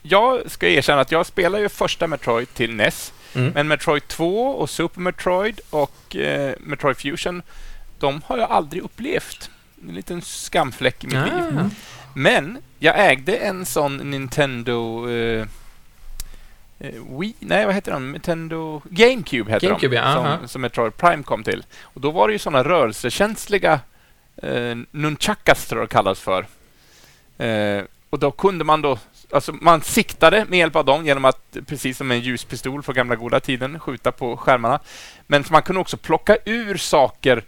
jag 0.02 0.50
ska 0.50 0.68
erkänna 0.68 1.00
att 1.00 1.12
jag 1.12 1.26
spelar 1.26 1.58
ju 1.58 1.68
första 1.68 2.06
Metroid 2.06 2.54
till 2.54 2.74
NES. 2.74 3.12
Mm. 3.34 3.52
Men 3.54 3.68
Metroid 3.68 4.08
2 4.08 4.48
och 4.48 4.70
Super 4.70 5.00
Metroid 5.00 5.60
och 5.70 6.16
eh, 6.16 6.54
Metroid 6.60 6.96
Fusion, 6.96 7.42
de 7.98 8.22
har 8.26 8.38
jag 8.38 8.50
aldrig 8.50 8.82
upplevt. 8.82 9.50
En 9.88 9.94
liten 9.94 10.22
skamfläck 10.22 11.04
i 11.04 11.06
mitt 11.06 11.16
liv. 11.16 11.58
Ah. 11.58 11.70
Men 12.14 12.58
jag 12.78 13.10
ägde 13.10 13.36
en 13.36 13.66
sån 13.66 13.96
Nintendo... 13.96 15.08
Eh, 15.08 15.46
eh, 16.78 17.18
Wii? 17.20 17.34
Nej, 17.38 17.66
vad 17.66 17.74
heter 17.74 17.92
de? 17.92 18.12
Nintendo... 18.12 18.82
GameCube 18.90 19.52
heter 19.52 19.68
GameCube, 19.68 19.96
de. 19.96 20.02
ja, 20.02 20.02
aha. 20.02 20.38
som, 20.38 20.48
som 20.48 20.62
Metroid 20.62 20.96
Prime 20.96 21.22
kom 21.22 21.42
till. 21.42 21.64
Och 21.82 22.00
då 22.00 22.10
var 22.10 22.28
det 22.28 22.32
ju 22.32 22.38
såna 22.38 22.64
rörelsekänsliga 22.64 23.80
eh, 24.36 24.76
nunchakas, 24.90 25.66
tror 25.66 25.80
jag 25.80 25.88
det 25.88 25.92
kallas 25.92 26.20
för. 26.20 26.46
Eh, 27.38 27.84
och 28.10 28.18
då 28.18 28.30
kunde 28.30 28.64
man 28.64 28.82
då... 28.82 28.98
Alltså 29.30 29.52
man 29.52 29.80
siktade 29.80 30.44
med 30.48 30.58
hjälp 30.58 30.76
av 30.76 30.84
dem 30.84 31.06
genom 31.06 31.24
att, 31.24 31.56
precis 31.66 31.98
som 31.98 32.10
en 32.10 32.20
ljuspistol 32.20 32.82
på 32.82 32.92
gamla 32.92 33.16
goda 33.16 33.40
tiden, 33.40 33.80
skjuta 33.80 34.12
på 34.12 34.36
skärmarna. 34.36 34.80
Men 35.26 35.44
man 35.50 35.62
kunde 35.62 35.80
också 35.80 35.96
plocka 35.96 36.36
ur 36.44 36.76
saker 36.76 37.44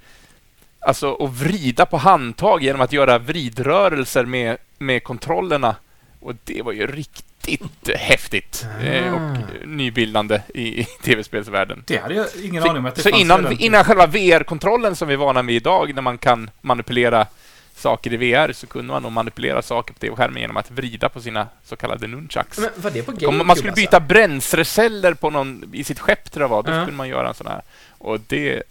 Alltså 0.81 1.09
och 1.11 1.37
vrida 1.37 1.87
på 1.87 1.97
handtag 1.97 2.63
genom 2.63 2.81
att 2.81 2.93
göra 2.93 3.19
vridrörelser 3.19 4.25
med, 4.25 4.57
med 4.79 5.05
kontrollerna. 5.05 5.77
Och 6.21 6.35
det 6.45 6.63
var 6.63 6.73
ju 6.73 6.87
riktigt 6.87 7.89
häftigt 7.97 8.67
eh, 8.83 9.15
och 9.15 9.37
nybildande 9.69 10.41
i, 10.55 10.81
i 10.81 10.85
tv-spelsvärlden. 10.85 11.85
Det 11.87 11.97
hade 11.97 12.15
jag 12.15 12.27
ingen 12.43 12.63
aning 12.63 12.77
om 12.77 12.87
att 12.87 12.95
det 12.95 13.03
så 13.03 13.09
fanns 13.11 13.21
innan, 13.23 13.53
innan 13.53 13.85
själva 13.85 14.07
VR-kontrollen 14.07 14.97
som 14.97 15.09
vi 15.09 15.15
är 15.15 15.19
vana 15.19 15.43
vid 15.43 15.57
idag, 15.57 15.95
när 15.95 16.03
man 16.03 16.19
kan 16.19 16.51
manipulera 16.61 17.27
saker 17.75 18.13
i 18.13 18.17
VR, 18.17 18.53
så 18.53 18.67
kunde 18.67 18.93
man 18.93 19.03
nog 19.03 19.13
manipulera 19.13 19.63
saker 19.63 19.95
på 19.95 20.01
tv-skärmen 20.01 20.41
genom 20.41 20.57
att 20.57 20.71
vrida 20.71 21.09
på 21.09 21.21
sina 21.21 21.47
så 21.65 21.77
kallade 21.77 22.07
nunchucks. 22.07 22.59
Men 22.59 22.71
var 22.77 22.91
det 22.91 23.03
på 23.03 23.13
GameCube 23.13 23.45
man 23.45 23.57
skulle 23.57 23.71
alltså? 23.73 23.83
byta 23.83 24.01
bränsleceller 24.01 25.15
på 25.15 25.31
någon, 25.31 25.71
i 25.73 25.85
sitt 25.85 25.99
skepp, 25.99 26.31
tror 26.33 26.43
jag 26.45 26.49
var, 26.49 26.63
då 26.63 26.71
Ja. 26.73 26.83
skulle 26.83 26.97
man 26.97 27.09
göra 27.09 27.29
en 27.29 27.35
sån 27.35 27.47
här. 27.47 27.63
Och 27.99 28.21
det... 28.21 28.63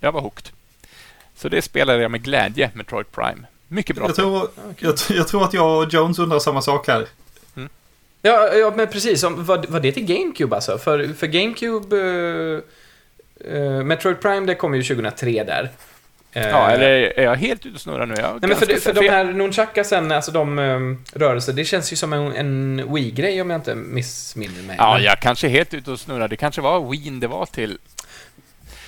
Jag 0.00 0.12
var 0.12 0.20
hooked. 0.20 0.48
Så 1.36 1.48
det 1.48 1.62
spelade 1.62 2.02
jag 2.02 2.10
med 2.10 2.22
glädje, 2.22 2.70
Metroid 2.74 3.12
Prime. 3.12 3.46
Mycket 3.68 3.96
bra 3.96 4.06
Jag 4.06 4.16
tror, 4.16 4.48
jag, 4.78 4.94
jag 5.10 5.28
tror 5.28 5.44
att 5.44 5.54
jag 5.54 5.78
och 5.84 5.92
Jones 5.92 6.18
undrar 6.18 6.38
samma 6.38 6.62
sak 6.62 6.88
här. 6.88 7.06
Ja, 8.22 8.54
ja 8.54 8.72
men 8.76 8.86
precis. 8.88 9.22
Om, 9.24 9.44
var, 9.44 9.64
var 9.68 9.80
det 9.80 9.92
till 9.92 10.04
GameCube 10.06 10.54
alltså? 10.56 10.78
För, 10.78 11.08
för 11.18 11.26
GameCube... 11.26 11.96
eh, 13.50 13.84
Metroid 13.84 14.20
Prime, 14.20 14.46
det 14.46 14.54
kom 14.54 14.74
ju 14.74 14.82
2003 14.82 15.44
där. 15.44 15.70
Eh, 16.32 16.48
Ja, 16.48 16.70
eller 16.70 16.90
är 16.90 17.22
jag 17.24 17.34
helt 17.34 17.66
ute 17.66 17.74
och 17.74 17.80
snurrar 17.80 18.06
nu? 18.06 18.14
Nej, 18.14 18.24
men 18.40 18.56
för, 18.56 18.66
det, 18.66 18.76
för 18.76 18.92
de 18.92 19.08
här 19.08 19.24
nunchakasen, 19.24 20.12
alltså 20.12 20.32
de 20.32 20.58
um, 20.58 21.04
rörelser, 21.12 21.52
det 21.52 21.64
känns 21.64 21.92
ju 21.92 21.96
som 21.96 22.12
en, 22.12 22.32
en 22.32 22.94
Wii-grej 22.94 23.42
om 23.42 23.50
jag 23.50 23.58
inte 23.58 23.74
missminner 23.74 24.62
mig. 24.62 24.76
Ja, 24.78 24.94
Men- 24.94 25.02
jag 25.02 25.20
kanske 25.20 25.46
är 25.46 25.50
helt 25.50 25.74
ute 25.74 25.90
och 25.90 26.00
snurrar. 26.00 26.28
Det 26.28 26.36
kanske 26.36 26.60
var 26.60 26.90
Wien 26.90 27.20
det 27.20 27.26
var 27.26 27.46
till. 27.46 27.78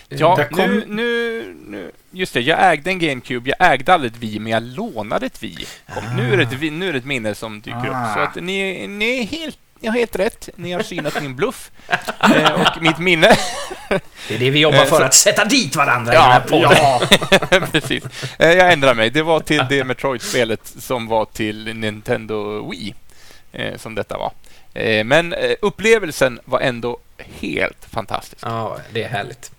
Ja, 0.08 0.36
Där 0.36 0.44
kom- 0.48 0.56
nu, 0.70 0.84
nu, 0.88 1.54
nu... 1.68 1.90
Just 2.10 2.34
det, 2.34 2.40
jag 2.40 2.72
ägde 2.72 2.90
en 2.90 2.98
GameCube. 2.98 3.54
Jag 3.58 3.72
ägde 3.72 3.94
aldrig 3.94 4.12
ett 4.12 4.18
Wii, 4.18 4.38
men 4.38 4.52
jag 4.52 4.62
lånade 4.62 5.26
ett 5.26 5.42
Wii. 5.42 5.66
Och 5.86 6.02
Nu, 6.16 6.32
är 6.32 6.36
det 6.36 6.42
ett, 6.42 6.52
Vi- 6.52 6.70
nu 6.70 6.88
är 6.88 6.92
det 6.92 6.98
ett 6.98 7.04
minne 7.04 7.34
som 7.34 7.60
dyker 7.60 7.78
upp. 7.86 7.94
Ah. 7.94 8.14
Så 8.14 8.20
att 8.20 8.34
ni, 8.34 8.86
ni 8.86 9.18
är 9.18 9.24
helt... 9.24 9.58
Ni 9.80 9.88
har 9.88 9.94
helt 9.98 10.16
rätt. 10.16 10.48
Ni 10.56 10.72
har 10.72 10.82
synat 10.82 11.22
min 11.22 11.36
bluff. 11.36 11.70
eh, 12.20 12.52
och 12.52 12.82
mitt 12.82 12.98
minne. 12.98 13.36
Det 14.28 14.34
är 14.34 14.38
det 14.38 14.50
vi 14.50 14.60
jobbar 14.60 14.78
Eh, 14.78 14.84
för, 14.84 14.96
så- 14.98 15.02
att 15.02 15.14
sätta 15.14 15.44
dit 15.44 15.76
varandra 15.76 16.12
i 16.12 16.16
Ja, 16.16 16.22
den 16.22 16.32
här 16.32 16.40
podden. 16.40 16.78
ja. 17.50 17.66
Precis. 17.72 18.04
Eh, 18.38 18.52
jag 18.52 18.72
ändrar 18.72 18.94
mig. 18.94 19.10
Det 19.10 19.22
var 19.22 19.40
till 19.40 19.62
det 19.68 19.84
Metroid-spelet 19.84 20.60
som 20.78 21.06
var 21.06 21.24
till 21.24 21.74
Nintendo 21.76 22.70
Wii. 22.70 22.94
Eh, 23.52 23.76
som 23.76 23.94
detta 23.94 24.18
var. 24.18 24.32
Eh, 24.74 25.04
men 25.04 25.32
eh, 25.32 25.50
upplevelsen 25.62 26.40
var 26.44 26.60
ändå 26.60 26.98
helt 27.40 27.86
fantastisk. 27.90 28.42
Ja, 28.46 28.76
det 28.92 29.02
är 29.04 29.08
härligt. 29.08 29.50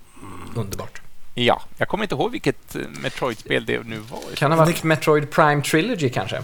Underbart. 0.58 1.02
Ja, 1.34 1.62
jag 1.78 1.88
kommer 1.88 2.04
inte 2.04 2.16
ihåg 2.16 2.32
vilket 2.32 2.76
eh, 2.76 2.82
Metroid-spel 3.02 3.66
det 3.66 3.84
nu 3.84 3.98
var. 3.98 4.36
Kan 4.36 4.52
ha 4.52 4.58
varit 4.58 4.84
Metroid 4.84 5.32
Prime 5.32 5.62
Trilogy 5.62 6.10
kanske? 6.10 6.44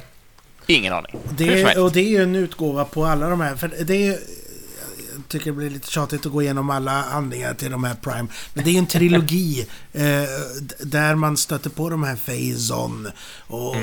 Ingen 0.67 0.93
aning. 0.93 1.15
Det, 1.29 1.45
helst. 1.45 1.77
och 1.77 1.91
det 1.91 1.99
är 1.99 2.09
ju 2.09 2.23
en 2.23 2.35
utgåva 2.35 2.85
på 2.85 3.05
alla 3.05 3.29
de 3.29 3.41
här. 3.41 3.55
För 3.55 3.71
det 3.85 4.07
är 4.07 4.19
jag 5.13 5.27
tycker 5.27 5.45
det 5.45 5.57
blir 5.57 5.69
lite 5.69 5.91
tjatigt 5.91 6.25
att 6.25 6.31
gå 6.31 6.41
igenom 6.41 6.69
alla 6.69 6.91
handlingar 6.91 7.53
till 7.53 7.71
de 7.71 7.83
här 7.83 7.95
Prime. 7.95 8.27
Men 8.53 8.63
det 8.63 8.69
är 8.69 8.71
ju 8.71 8.77
en 8.77 8.87
trilogi 8.87 9.61
eh, 9.93 10.01
där 10.79 11.15
man 11.15 11.37
stöter 11.37 11.69
på 11.69 11.89
de 11.89 12.03
här 12.03 12.15
Phazon 12.15 13.07
och 13.47 13.75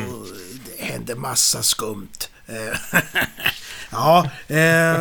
det 0.76 0.85
händer 0.85 1.14
massa 1.14 1.62
skumt. 1.62 2.28
Eh, 2.47 3.01
ja, 3.91 4.31
eh, 4.49 5.01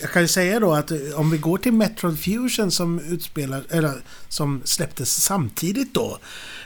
jag 0.00 0.10
kan 0.12 0.22
ju 0.22 0.28
säga 0.28 0.60
då 0.60 0.74
att 0.74 0.90
eh, 0.90 0.98
om 1.14 1.30
vi 1.30 1.38
går 1.38 1.58
till 1.58 1.72
Metroid 1.72 2.18
Fusion 2.18 2.70
som 2.70 3.00
utspelar, 3.00 3.62
eller 3.70 3.94
som 4.28 4.62
släpptes 4.64 5.22
samtidigt 5.22 5.94
då. 5.94 6.18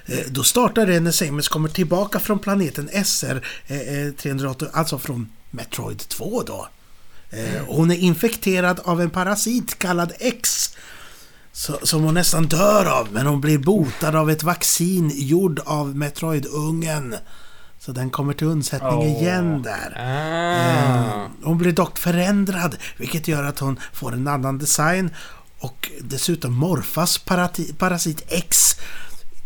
Eh, 0.06 0.18
Då 0.28 0.42
startar 0.42 0.86
det 0.86 1.00
när 1.00 1.10
Samus 1.10 1.48
kommer 1.48 1.68
tillbaka 1.68 2.20
från 2.20 2.38
planeten 2.38 2.88
SR 3.04 3.46
eh, 3.66 4.12
380, 4.14 4.68
alltså 4.72 4.98
från 4.98 5.28
Metroid 5.50 5.98
2 6.08 6.42
då. 6.42 6.68
Och 7.68 7.76
Hon 7.76 7.90
är 7.90 7.96
infekterad 7.96 8.80
av 8.84 9.00
en 9.00 9.10
parasit 9.10 9.78
kallad 9.78 10.12
X. 10.18 10.70
Som 11.82 12.02
hon 12.02 12.14
nästan 12.14 12.46
dör 12.46 12.86
av, 12.86 13.08
men 13.12 13.26
hon 13.26 13.40
blir 13.40 13.58
botad 13.58 14.16
av 14.16 14.30
ett 14.30 14.42
vaccin 14.42 15.12
gjord 15.14 15.60
av 15.64 15.96
Metroid-ungen. 15.96 17.14
Så 17.80 17.92
den 17.92 18.10
kommer 18.10 18.32
till 18.34 18.46
undsättning 18.46 18.90
Åh. 18.98 19.06
igen 19.06 19.62
där. 19.62 19.96
Ah. 19.98 21.24
Eh, 21.24 21.28
Hon 21.42 21.58
blir 21.58 21.72
dock 21.72 21.98
förändrad, 21.98 22.76
vilket 22.96 23.28
gör 23.28 23.44
att 23.44 23.58
hon 23.58 23.80
får 23.92 24.12
en 24.12 24.28
annan 24.28 24.58
design. 24.58 25.10
Och 25.58 25.90
dessutom 26.00 26.52
morfas 26.54 27.20
parati- 27.24 27.74
parasit 27.74 28.22
X 28.28 28.76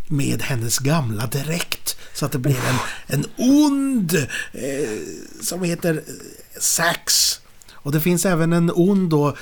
med 0.07 0.43
hennes 0.43 0.79
gamla 0.79 1.27
dräkt. 1.27 1.97
Så 2.15 2.27
att 2.27 2.33
det 2.33 2.39
blir 2.39 2.57
en, 2.69 2.77
en 3.07 3.27
ond 3.37 4.15
eh, 4.53 4.99
som 5.43 5.63
heter 5.63 5.95
eh, 5.95 6.61
Sax. 6.61 7.41
Och 7.73 7.93
det 7.93 8.01
finns 8.01 8.27
även 8.27 8.53
en 8.53 8.71
ond 8.75 9.11
då, 9.11 9.29
eh, 9.29 9.35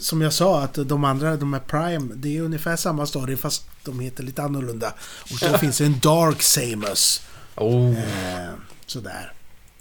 som 0.00 0.22
jag 0.22 0.32
sa, 0.32 0.62
att 0.62 0.74
de 0.74 1.04
andra, 1.04 1.36
de 1.36 1.54
är 1.54 1.58
Prime, 1.60 2.14
det 2.14 2.36
är 2.36 2.40
ungefär 2.42 2.76
samma 2.76 3.06
story 3.06 3.36
fast 3.36 3.66
de 3.84 4.00
heter 4.00 4.22
lite 4.22 4.42
annorlunda. 4.42 4.92
Och 5.32 5.38
då 5.52 5.58
finns 5.58 5.78
det 5.78 5.84
en 5.84 5.98
Dark 5.98 6.42
Samus. 6.42 7.22
Oh. 7.56 7.98
Eh, 7.98 8.50
sådär. 8.86 9.32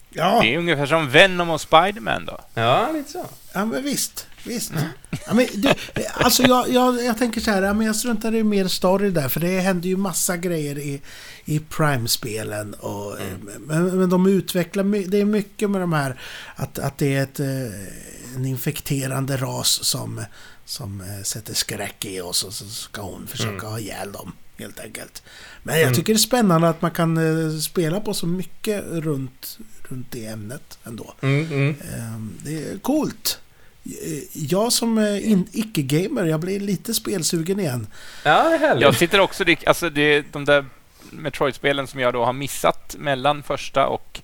Ja. 0.10 0.40
Det 0.42 0.54
är 0.54 0.58
ungefär 0.58 0.86
som 0.86 1.10
Venom 1.10 1.50
och 1.50 1.62
Spiderman 1.62 2.26
då. 2.26 2.40
Ja, 2.54 2.92
lite 2.92 3.12
så. 3.12 3.26
Ja, 3.54 3.66
men 3.66 3.84
visst. 3.84 4.28
Visst. 4.46 4.72
Ja, 5.28 5.34
men 5.34 5.48
du, 5.54 5.74
alltså 6.14 6.44
jag, 6.44 6.70
jag, 6.70 7.04
jag 7.04 7.18
tänker 7.18 7.42
så 7.42 7.52
här, 7.52 7.62
ja, 7.62 7.74
men 7.74 7.88
jag 7.88 7.96
struntar 7.96 8.36
i 8.36 8.44
mer 8.44 8.68
story 8.68 9.10
där, 9.10 9.30
för 9.30 9.40
det 9.40 9.60
händer 9.60 9.90
ju 9.90 9.98
massa 9.98 10.38
grejer 10.38 10.78
i, 10.78 11.02
i 11.46 11.60
Prime-spelen. 11.60 12.74
Och, 12.74 13.18
men, 13.60 14.00
men 14.00 14.10
de 14.10 14.28
utvecklar, 14.28 15.08
det 15.08 15.22
är 15.22 15.26
mycket 15.26 15.70
med 15.70 15.82
de 15.82 15.94
här, 15.94 16.20
att, 16.56 16.80
att 16.80 16.98
det 16.98 17.16
är 17.16 17.24
ett, 17.24 17.40
eh, 17.40 18.36
en 18.36 18.46
infekterande 18.46 19.38
ras 19.38 19.84
som, 19.84 20.26
som 20.66 21.02
eh, 21.02 21.24
sätter 21.24 21.54
skräck 21.54 22.06
i 22.06 22.22
oss 22.22 22.44
och 22.44 22.54
så 22.54 22.66
ska 22.66 23.02
hon 23.02 23.28
försöka 23.28 23.68
ha 23.68 23.80
ihjäl 23.80 24.12
dem. 24.12 24.34
Helt 24.58 24.80
enkelt. 24.80 25.24
Men 25.64 25.80
jag 25.80 25.96
tycker 25.96 26.14
det 26.14 26.18
är 26.18 26.20
spännande 26.20 26.70
att 26.70 26.82
man 26.82 26.92
kan 26.92 27.18
eh, 27.18 27.58
spela 27.60 28.00
på 28.00 28.14
så 28.14 28.28
mycket 28.28 28.84
runt, 28.86 29.58
runt 29.90 30.08
det 30.12 30.26
ämnet 30.26 30.78
ändå. 30.84 31.14
Mm, 31.22 31.46
mm. 31.46 31.76
Ehm, 31.94 32.38
Det 32.44 32.70
är 32.72 32.78
coolt. 32.78 33.40
Eh, 33.86 34.24
Jag 34.34 34.74
som 34.74 34.98
eh, 34.98 35.18
icke-gamer, 35.52 36.26
jag 36.26 36.40
blir 36.40 36.60
lite 36.60 36.94
spelsugen 36.94 37.60
igen. 37.60 37.88
Ja, 38.24 38.50
det 38.50 38.56
är 38.56 38.60
härligt. 38.60 38.82
Jag 38.82 38.96
sitter 38.96 39.20
också... 39.20 39.44
Alltså 39.66 39.90
det, 39.90 40.26
de 40.32 40.46
där 40.46 40.66
Metroid-spelen 41.12 41.88
som 41.88 42.00
jag 42.00 42.14
då 42.14 42.26
har 42.26 42.34
missat 42.34 42.96
mellan 43.00 43.44
första 43.44 43.88
och 43.88 44.22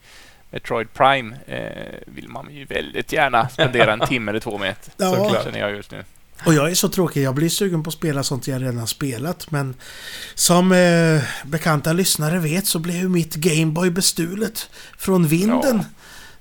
Metroid 0.52 0.94
Prime 0.94 1.36
eh, 1.48 2.00
vill 2.08 2.30
man 2.30 2.56
ju 2.56 2.66
väldigt 2.66 3.12
gärna 3.14 3.50
spendera 3.50 3.94
en 3.94 4.00
timme 4.08 4.32
eller 4.32 4.40
två 4.40 4.58
med. 4.58 4.76
Ja. 4.98 5.16
Såklart. 5.16 5.44
Känner 5.44 5.60
jag 5.60 5.72
just 5.72 5.92
nu. 5.92 6.04
Och 6.46 6.54
jag 6.54 6.72
är 6.72 6.76
så 6.76 6.90
tråkig, 6.90 7.24
jag 7.24 7.36
blir 7.36 7.50
sugen 7.50 7.84
på 7.84 7.88
att 7.88 7.94
spela 7.94 8.24
sånt 8.24 8.48
jag 8.48 8.62
redan 8.62 8.88
spelat 8.88 9.52
men 9.52 9.76
som 10.36 10.72
eh, 10.72 11.22
bekanta 11.44 11.94
lyssnare 11.94 12.40
vet 12.40 12.66
så 12.66 12.80
blev 12.80 12.96
ju 12.96 13.10
mitt 13.10 13.36
Gameboy 13.36 13.90
bestulet 13.90 14.70
från 14.98 15.28
vinden. 15.28 15.78
Ja. 15.78 15.84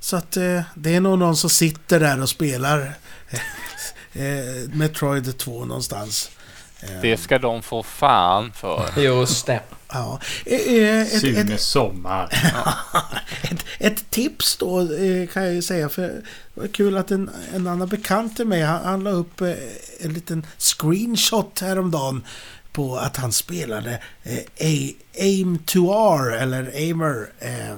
Så 0.00 0.16
att 0.16 0.36
eh, 0.36 0.60
det 0.74 0.94
är 0.94 1.00
nog 1.00 1.18
någon 1.18 1.36
som 1.36 1.50
sitter 1.50 2.00
där 2.00 2.22
och 2.22 2.28
spelar 2.28 2.92
eh, 3.28 4.22
eh, 4.22 4.68
Metroid 4.72 5.38
2 5.38 5.64
någonstans. 5.64 6.30
Det 7.02 7.16
ska 7.16 7.38
de 7.38 7.62
få 7.62 7.82
fan 7.82 8.52
för. 8.52 9.00
Just 9.00 9.46
det. 9.46 9.60
Ja. 9.88 10.20
Eh, 10.46 10.74
eh, 10.74 11.00
ett, 11.00 11.14
ett, 11.14 11.20
Sune 11.20 11.58
Sommar. 11.58 12.28
ett, 13.42 13.64
ett 13.78 14.10
tips 14.10 14.56
då 14.56 14.80
eh, 14.80 15.28
kan 15.28 15.44
jag 15.44 15.54
ju 15.54 15.62
säga 15.62 15.88
för 15.88 16.02
det 16.02 16.22
var 16.54 16.68
kul 16.68 16.96
att 16.96 17.10
en, 17.10 17.30
en 17.54 17.66
annan 17.66 17.88
bekant 17.88 18.36
till 18.36 18.46
mig 18.46 18.62
han, 18.62 18.84
han 18.84 19.04
la 19.04 19.10
upp 19.10 19.40
en 20.00 20.12
liten 20.12 20.46
screenshot 20.58 21.60
häromdagen 21.60 22.22
på 22.72 22.96
att 22.96 23.16
han 23.16 23.32
spelade 23.32 24.02
eh, 24.22 24.90
Aim 25.20 25.58
2R 25.58 26.30
eller 26.30 26.72
Aimer 26.74 27.28
eh, 27.38 27.76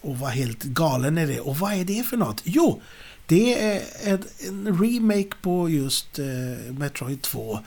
och 0.00 0.18
var 0.18 0.28
helt 0.28 0.62
galen 0.62 1.18
i 1.18 1.26
det. 1.26 1.40
Och 1.40 1.58
vad 1.58 1.72
är 1.72 1.84
det 1.84 2.06
för 2.06 2.16
något? 2.16 2.40
Jo, 2.44 2.82
det 3.26 3.62
är 3.62 3.82
en, 4.04 4.80
remake 4.80 5.36
på 5.42 5.70
just 5.70 6.18
eh, 6.18 6.72
Metroid 6.78 7.22
2 7.22 7.52
eh, 7.52 7.58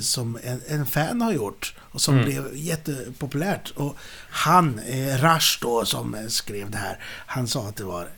som 0.00 0.38
en, 0.44 0.62
en 0.68 0.86
fan 0.86 1.20
har 1.20 1.32
gjort 1.32 1.74
och 1.78 2.00
som 2.00 2.14
Mm. 2.14 2.26
blev 2.26 2.56
jättepopulärt. 2.56 3.70
Och 3.76 3.96
han, 4.30 4.78
eh, 4.78 5.16
Rush 5.34 5.58
då, 5.60 5.84
som 5.84 6.14
eh, 6.14 6.26
skrev 6.26 6.70
det 6.70 6.78
här, 6.78 6.98
han 7.26 7.48
sa 7.48 7.68
att 7.68 7.76
det 7.76 7.84
var 7.84 8.08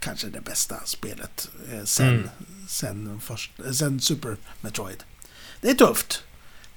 kanske 0.00 0.26
det 0.26 0.40
bästa 0.40 0.76
spelet 0.84 1.48
eh, 1.72 1.84
sen, 1.84 2.08
Mm. 2.08 2.28
sen, 2.68 3.20
först, 3.24 3.50
eh, 3.66 3.72
sen 3.72 4.00
Super 4.00 4.36
Metroid. 4.60 5.02
Det 5.60 5.70
är 5.70 5.74
tufft. 5.74 6.22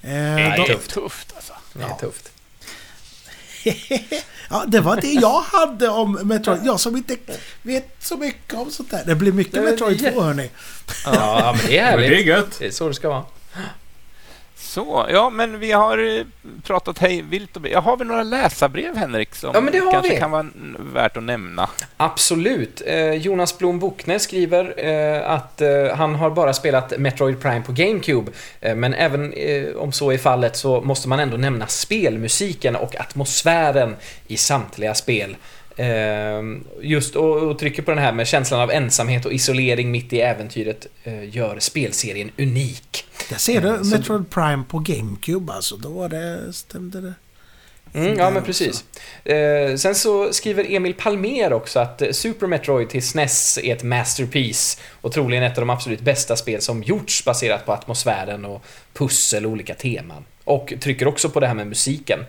Eh, 0.01 0.09
Det 0.09 0.15
är 0.41 0.65
tufft, 0.65 0.89
tufft 0.91 1.33
alltså. 1.35 1.53
Det 1.73 1.83
är 1.83 1.95
tufft. 1.95 2.31
ja, 4.49 4.65
det 4.67 4.79
var 4.79 5.01
det 5.01 5.11
jag 5.13 5.41
hade 5.41 5.89
om 5.89 6.11
Metroid. 6.23 6.61
Jag 6.65 6.79
som 6.79 6.97
inte 6.97 7.17
vet 7.61 7.95
så 7.99 8.17
mycket 8.17 8.53
om 8.53 8.71
sånt 8.71 8.91
där. 8.91 9.03
Det 9.05 9.15
blir 9.15 9.31
mycket 9.31 9.53
Det 9.53 9.61
Metroid 9.61 9.99
2 9.99 10.05
jätte- 10.05 10.21
hörni. 10.21 10.49
Ja, 11.05 11.55
men 11.57 11.65
det 11.67 11.77
är 11.77 11.91
Men 11.91 11.99
det 11.99 12.05
är 12.05 12.09
härligt. 12.09 12.25
gött. 12.27 12.55
Det 12.59 12.65
är 12.67 12.71
så 12.71 12.87
det 12.87 12.93
ska 12.93 13.09
vara. 13.09 13.25
Så, 14.61 15.05
ja 15.11 15.29
men 15.29 15.59
vi 15.59 15.71
har 15.71 16.17
eh, 16.17 16.25
pratat 16.63 16.97
hej 16.97 17.21
vilt 17.21 17.57
och 17.57 17.67
Jag 17.67 17.81
har 17.81 17.97
väl 17.97 18.07
några 18.07 18.23
läsarbrev 18.23 18.95
Henrik 18.97 19.35
som 19.35 19.51
Ja, 19.53 19.61
men 19.61 19.73
det 19.73 19.79
har 19.79 19.91
kanske 19.91 20.13
vi. 20.13 20.19
kan 20.19 20.31
vara 20.31 20.45
värt 20.79 21.17
att 21.17 21.23
nämna. 21.23 21.69
Absolut. 21.97 22.81
Eh, 22.85 23.13
Jonas 23.13 23.57
Blom 23.57 23.79
Bokne 23.79 24.19
skriver 24.19 24.85
eh, 24.85 25.31
att 25.31 25.61
han 25.95 26.15
har 26.15 26.29
bara 26.29 26.53
spelat 26.53 26.97
Metroid 26.97 27.41
Prime 27.41 27.61
på 27.61 27.71
GameCube. 27.71 28.31
Men 28.75 28.93
även 28.93 29.33
om 29.77 29.91
så 29.91 30.11
är 30.11 30.17
fallet 30.17 30.55
så 30.55 30.81
måste 30.81 31.09
man 31.09 31.19
ändå 31.19 31.37
nämna 31.37 31.67
spelmusiken 31.67 32.75
och 32.75 32.95
atmosfären 32.99 33.95
i 34.27 34.37
samtliga 34.37 34.93
spel. 34.95 35.35
Eh, 35.79 36.43
just 36.81 37.15
och, 37.15 37.59
trycker 37.59 37.81
på 37.81 37.91
den 37.91 37.99
här 37.99 38.13
med 38.13 38.27
känslan 38.27 38.59
av 38.61 38.71
ensamhet 38.71 39.25
och 39.25 39.33
isolering 39.33 39.91
mitt 39.91 40.13
i 40.13 40.21
äventyret 40.21 40.87
eh, 41.03 41.35
gör 41.35 41.59
spelserien 41.59 42.31
unik. 42.37 43.05
Där 43.29 43.37
ser 43.37 43.61
du 43.61 43.77
så- 43.83 43.97
Metroid 43.97 44.29
Prime 44.29 44.63
på 44.69 44.79
GameCube 44.79 45.53
alltså. 45.53 45.77
Då 45.77 45.89
var 45.89 46.09
det, 46.09 46.53
stämde 46.53 47.01
det. 47.01 47.13
Mm, 47.93 48.17
ja, 48.17 48.29
men 48.29 48.43
precis. 48.43 48.83
Eh, 49.23 49.75
sen 49.75 49.95
så 49.95 50.33
skriver 50.33 50.75
Emil 50.75 50.93
Palmer 50.93 51.53
också 51.53 51.79
att 51.79 52.01
eh, 52.01 52.11
Super 52.11 52.47
Metroid 52.47 52.89
till 52.89 53.03
SNES 53.03 53.57
är 53.57 53.73
ett 53.75 53.83
masterpiece 53.83 54.79
och 55.01 55.11
troligen 55.11 55.43
ett 55.43 55.57
av 55.57 55.61
de 55.61 55.69
absolut 55.69 56.01
bästa 56.01 56.35
spel 56.35 56.61
som 56.61 56.83
gjorts 56.83 57.25
baserat 57.25 57.65
på 57.65 57.73
atmosfären 57.73 58.45
och 58.45 58.63
pussel 58.93 59.45
och 59.45 59.51
olika 59.51 59.75
teman. 59.75 60.25
Och 60.43 60.73
trycker 60.81 61.07
också 61.07 61.29
på 61.29 61.39
det 61.39 61.47
här 61.47 61.53
med 61.53 61.67
musiken. 61.67 62.19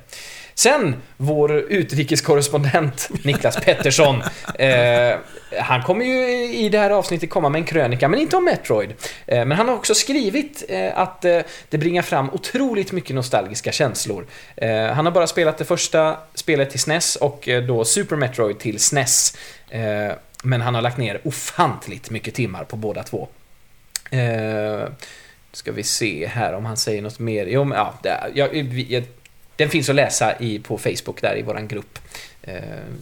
Sen, 0.61 0.96
vår 1.16 1.52
utrikeskorrespondent 1.52 3.11
Niklas 3.24 3.56
Pettersson. 3.56 4.22
Eh, 4.58 5.18
han 5.61 5.82
kommer 5.82 6.04
ju 6.04 6.52
i 6.54 6.68
det 6.68 6.78
här 6.78 6.90
avsnittet 6.90 7.30
komma 7.30 7.48
med 7.48 7.58
en 7.58 7.64
krönika, 7.64 8.08
men 8.08 8.20
inte 8.20 8.36
om 8.36 8.44
Metroid. 8.44 8.94
Eh, 9.26 9.44
men 9.44 9.52
han 9.52 9.68
har 9.68 9.74
också 9.74 9.94
skrivit 9.94 10.64
eh, 10.68 10.98
att 10.98 11.24
eh, 11.24 11.40
det 11.68 11.78
bringar 11.78 12.02
fram 12.02 12.30
otroligt 12.30 12.92
mycket 12.92 13.16
nostalgiska 13.16 13.72
känslor. 13.72 14.26
Eh, 14.56 14.86
han 14.86 15.04
har 15.06 15.12
bara 15.12 15.26
spelat 15.26 15.58
det 15.58 15.64
första 15.64 16.16
spelet 16.34 16.70
till 16.70 16.80
SNES 16.80 17.16
och 17.16 17.48
eh, 17.48 17.62
då 17.62 17.84
Super 17.84 18.16
Metroid 18.16 18.58
till 18.58 18.80
SNES. 18.80 19.36
Eh, 19.70 20.12
men 20.42 20.61
han 20.61 20.74
har 20.74 20.82
lagt 20.82 20.98
ner 20.98 21.20
ofantligt 21.24 22.11
mycket 22.11 22.34
timmar 22.34 22.64
på 22.64 22.76
båda 22.76 23.02
två. 23.02 23.28
Ska 25.52 25.72
vi 25.72 25.82
se 25.82 26.26
här 26.26 26.52
om 26.52 26.66
han 26.66 26.76
säger 26.76 27.02
något 27.02 27.18
mer. 27.18 27.46
Jo, 27.46 27.64
men, 27.64 27.78
ja, 27.78 27.94
det, 28.02 28.30
jag, 28.34 28.56
jag, 28.88 29.04
den 29.61 29.70
finns 29.70 29.88
att 29.88 29.94
läsa 29.94 30.38
i, 30.38 30.58
på 30.58 30.78
Facebook 30.78 31.20
där 31.20 31.38
i 31.38 31.42
våran 31.42 31.68
grupp. 31.68 31.98
Eh, 32.42 32.54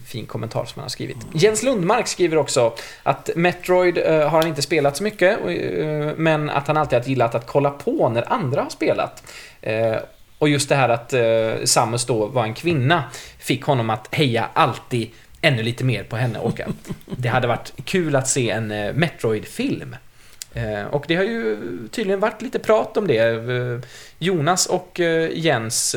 fin 0.06 0.26
kommentar 0.26 0.64
som 0.64 0.72
han 0.74 0.82
har 0.82 0.88
skrivit. 0.88 1.16
Jens 1.34 1.62
Lundmark 1.62 2.06
skriver 2.06 2.36
också 2.36 2.74
att 3.02 3.30
Metroid 3.36 3.98
eh, 3.98 4.28
har 4.28 4.38
han 4.38 4.46
inte 4.46 4.62
spelat 4.62 4.96
så 4.96 5.02
mycket, 5.02 5.38
eh, 5.40 6.16
men 6.16 6.50
att 6.50 6.66
han 6.66 6.76
alltid 6.76 6.98
har 6.98 7.06
gillat 7.06 7.34
att 7.34 7.46
kolla 7.46 7.70
på 7.70 8.08
när 8.08 8.32
andra 8.32 8.62
har 8.62 8.70
spelat. 8.70 9.32
Eh, 9.62 9.96
och 10.38 10.48
just 10.48 10.68
det 10.68 10.74
här 10.74 10.88
att 10.88 11.12
eh, 11.12 11.64
Samus 11.64 12.06
då 12.06 12.26
var 12.26 12.44
en 12.44 12.54
kvinna 12.54 13.04
fick 13.38 13.62
honom 13.62 13.90
att 13.90 14.14
heja 14.14 14.48
alltid 14.52 15.10
ännu 15.40 15.62
lite 15.62 15.84
mer 15.84 16.02
på 16.02 16.16
henne 16.16 16.38
och 16.38 16.60
att 16.66 16.90
det 17.04 17.28
hade 17.28 17.46
varit 17.46 17.72
kul 17.84 18.16
att 18.16 18.28
se 18.28 18.50
en 18.50 18.70
eh, 18.70 18.92
Metroid-film. 18.94 19.96
Eh, 20.58 20.86
och 20.90 21.04
det 21.08 21.14
har 21.14 21.24
ju 21.24 21.56
tydligen 21.90 22.20
varit 22.20 22.42
lite 22.42 22.58
prat 22.58 22.96
om 22.96 23.06
det. 23.06 23.18
Eh, 23.18 23.78
Jonas 24.18 24.66
och 24.66 25.00
eh, 25.00 25.30
Jens 25.32 25.96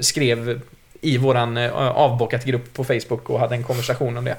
skrev 0.00 0.60
i 1.00 1.18
våran 1.18 1.56
avbockat 1.76 2.44
grupp 2.44 2.74
på 2.74 2.84
Facebook 2.84 3.30
och 3.30 3.40
hade 3.40 3.54
en 3.54 3.62
konversation 3.62 4.16
om 4.16 4.24
det. 4.24 4.36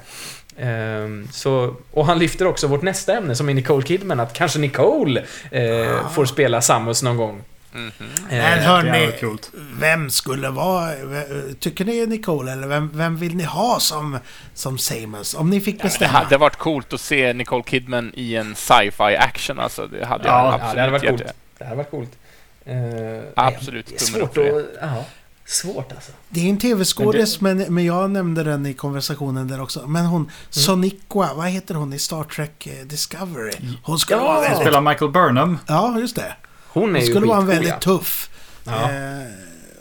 Så, 1.32 1.74
och 1.90 2.06
han 2.06 2.18
lyfter 2.18 2.46
också 2.46 2.66
vårt 2.66 2.82
nästa 2.82 3.16
ämne 3.16 3.34
som 3.34 3.48
är 3.48 3.54
Nicole 3.54 3.86
Kidman, 3.86 4.20
att 4.20 4.32
kanske 4.32 4.58
Nicole 4.58 5.24
eh, 5.50 6.08
får 6.10 6.24
spela 6.24 6.60
Samus 6.60 7.02
någon 7.02 7.16
gång. 7.16 7.42
Mhm. 7.72 7.92
Men 8.28 8.38
Eh, 8.40 8.54
Det 8.56 8.60
hörni, 8.62 9.12
vem 9.78 10.10
skulle 10.10 10.48
vara... 10.50 10.92
Tycker 11.60 11.84
ni 11.84 12.06
Nicole 12.06 12.52
eller 12.52 12.66
vem, 12.66 12.90
vem 12.94 13.16
vill 13.16 13.36
ni 13.36 13.44
ha 13.44 13.80
som, 13.80 14.18
som 14.54 14.78
Samus? 14.78 15.34
Om 15.34 15.50
ni 15.50 15.60
fick 15.60 15.76
Det 15.76 15.82
bestämma. 15.82 16.12
hade 16.12 16.36
varit 16.36 16.56
coolt 16.56 16.92
att 16.92 17.00
se 17.00 17.32
Nicole 17.32 17.62
Kidman 17.66 18.12
i 18.14 18.36
en 18.36 18.54
sci-fi 18.54 19.16
action 19.16 19.58
alltså. 19.60 19.86
Det 19.86 20.04
hade 20.06 20.24
jag 20.28 20.34
Ja, 20.34 20.52
absolut 20.54 20.68
ja, 20.68 20.74
det 20.74 20.80
hade 20.80 20.92
varit 20.92 21.08
coolt. 21.08 21.22
det. 21.24 21.32
Det 21.58 21.64
här 21.64 21.74
var 21.76 21.84
coolt. 21.84 22.10
Eh, 22.64 22.74
Absolut, 23.36 23.86
Det 23.86 23.94
är 23.94 23.98
svårt 23.98 24.38
att... 24.38 24.44
Ja, 24.80 25.04
svårt 25.44 25.92
alltså. 25.92 26.12
Det 26.28 26.40
är 26.40 26.50
en 26.50 26.58
tv-skådis, 26.58 27.40
men, 27.40 27.58
men, 27.58 27.84
jag 27.84 28.10
nämnde 28.10 28.44
den 28.44 28.66
i 28.66 28.74
konversationen 28.74 29.48
där 29.48 29.60
också. 29.62 29.86
Men 29.86 30.04
hon, 30.06 30.30
Soniqua, 30.50 31.34
vad 31.34 31.48
heter 31.48 31.74
hon 31.74 31.92
i 31.92 31.98
Star 31.98 32.24
Trek 32.24 32.66
eh, 32.66 32.86
Discovery? 32.86 33.52
Hon 33.82 33.98
skulle 33.98 34.20
Ja. 34.20 34.24
vara 34.26 34.40
väldigt... 34.40 34.60
spelar 34.60 34.80
Michael 34.80 35.10
Burnham. 35.10 35.58
Ja, 35.66 35.98
just 36.00 36.16
det. 36.16 36.34
Hon 36.72 36.96
är 36.96 37.00
ju 37.00 37.06
skulle 37.06 37.26
vara 37.26 37.38
en 37.38 37.46
väldigt 37.46 37.68
ja. 37.68 37.78
tuff 37.78 38.28
Ja. 38.64 38.72
eh, 38.72 38.88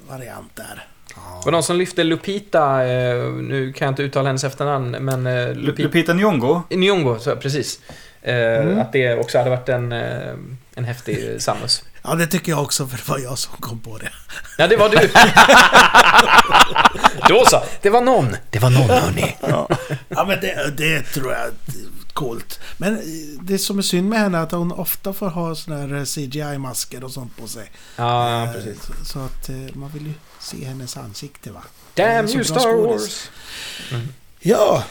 variant 0.10 0.56
där. 0.56 0.86
Det 1.16 1.46
var 1.46 1.52
någon 1.52 1.64
som 1.64 1.76
lyfte 1.76 2.04
Lupita, 2.04 2.86
eh, 2.86 3.16
nu 3.34 3.74
kan 3.74 3.86
jag 3.86 3.92
inte 3.92 4.04
uttala 4.04 4.30
hennes 4.30 4.44
efternamn, 4.44 4.92
men 4.92 5.28
eh, 5.28 5.32
Lu- 5.34 5.54
Lupita... 5.54 5.84
Lupita 5.84 6.14
Nyong'o. 6.14 6.62
Nyong'o, 6.70 7.18
så, 7.20 7.36
precis. 7.36 7.80
Eh, 8.22 8.36
Mm. 8.36 8.80
Att 8.80 8.92
det 8.94 9.16
också 9.16 9.38
hade 9.38 9.50
varit 9.50 9.70
en, 9.70 9.92
eh, 9.92 10.34
en 10.76 10.86
häftig 10.86 11.42
Samus. 11.42 11.84
Ja, 12.04 12.16
det 12.16 12.28
tycker 12.28 12.52
jag 12.52 12.62
också, 12.62 12.88
för 12.88 12.98
det 12.98 13.10
var 13.10 13.20
jag 13.20 13.38
som 13.38 13.54
kom 13.60 13.80
på 13.80 13.98
det. 13.98 14.10
Ja, 14.58 14.68
det 14.68 14.78
var 14.78 14.90
du! 14.90 14.98
Då 17.30 17.46
så, 17.46 17.64
det 17.82 17.90
var 17.90 18.02
någon. 18.02 18.36
Det 18.50 18.60
var 18.60 18.70
någon, 18.70 18.90
hörni. 18.90 19.38
Ja, 20.10 20.26
men 20.28 20.40
det, 20.42 20.78
det 20.78 21.02
tror 21.02 21.34
jag 21.34 21.42
coolt. 22.14 22.60
Men 22.78 23.02
det 23.42 23.58
som 23.58 23.78
är 23.78 23.82
synd 23.82 24.10
med 24.10 24.20
henne 24.20 24.38
är 24.38 24.42
att 24.42 24.52
hon 24.52 24.72
ofta 24.72 25.14
får 25.14 25.30
ha 25.30 25.56
såna 25.56 25.78
här 25.78 26.06
CGI-masker 26.06 27.04
och 27.04 27.12
sånt 27.12 27.38
på 27.38 27.48
sig. 27.48 27.72
Ja, 27.96 28.44
Eh, 28.46 28.52
precis. 28.54 28.80
Så, 29.06 29.20
att 29.20 29.50
eh, 29.50 29.56
man 29.74 29.90
vill 29.90 30.08
ju 30.08 30.14
se 30.40 30.66
hennes 30.66 30.98
ansikte, 30.98 31.52
va? 31.52 31.62
Damn 31.94 32.28
you 32.30 32.44
Star 32.44 32.60
skådis. 32.60 33.30
Wars! 33.92 34.02
Ja, 34.40 34.84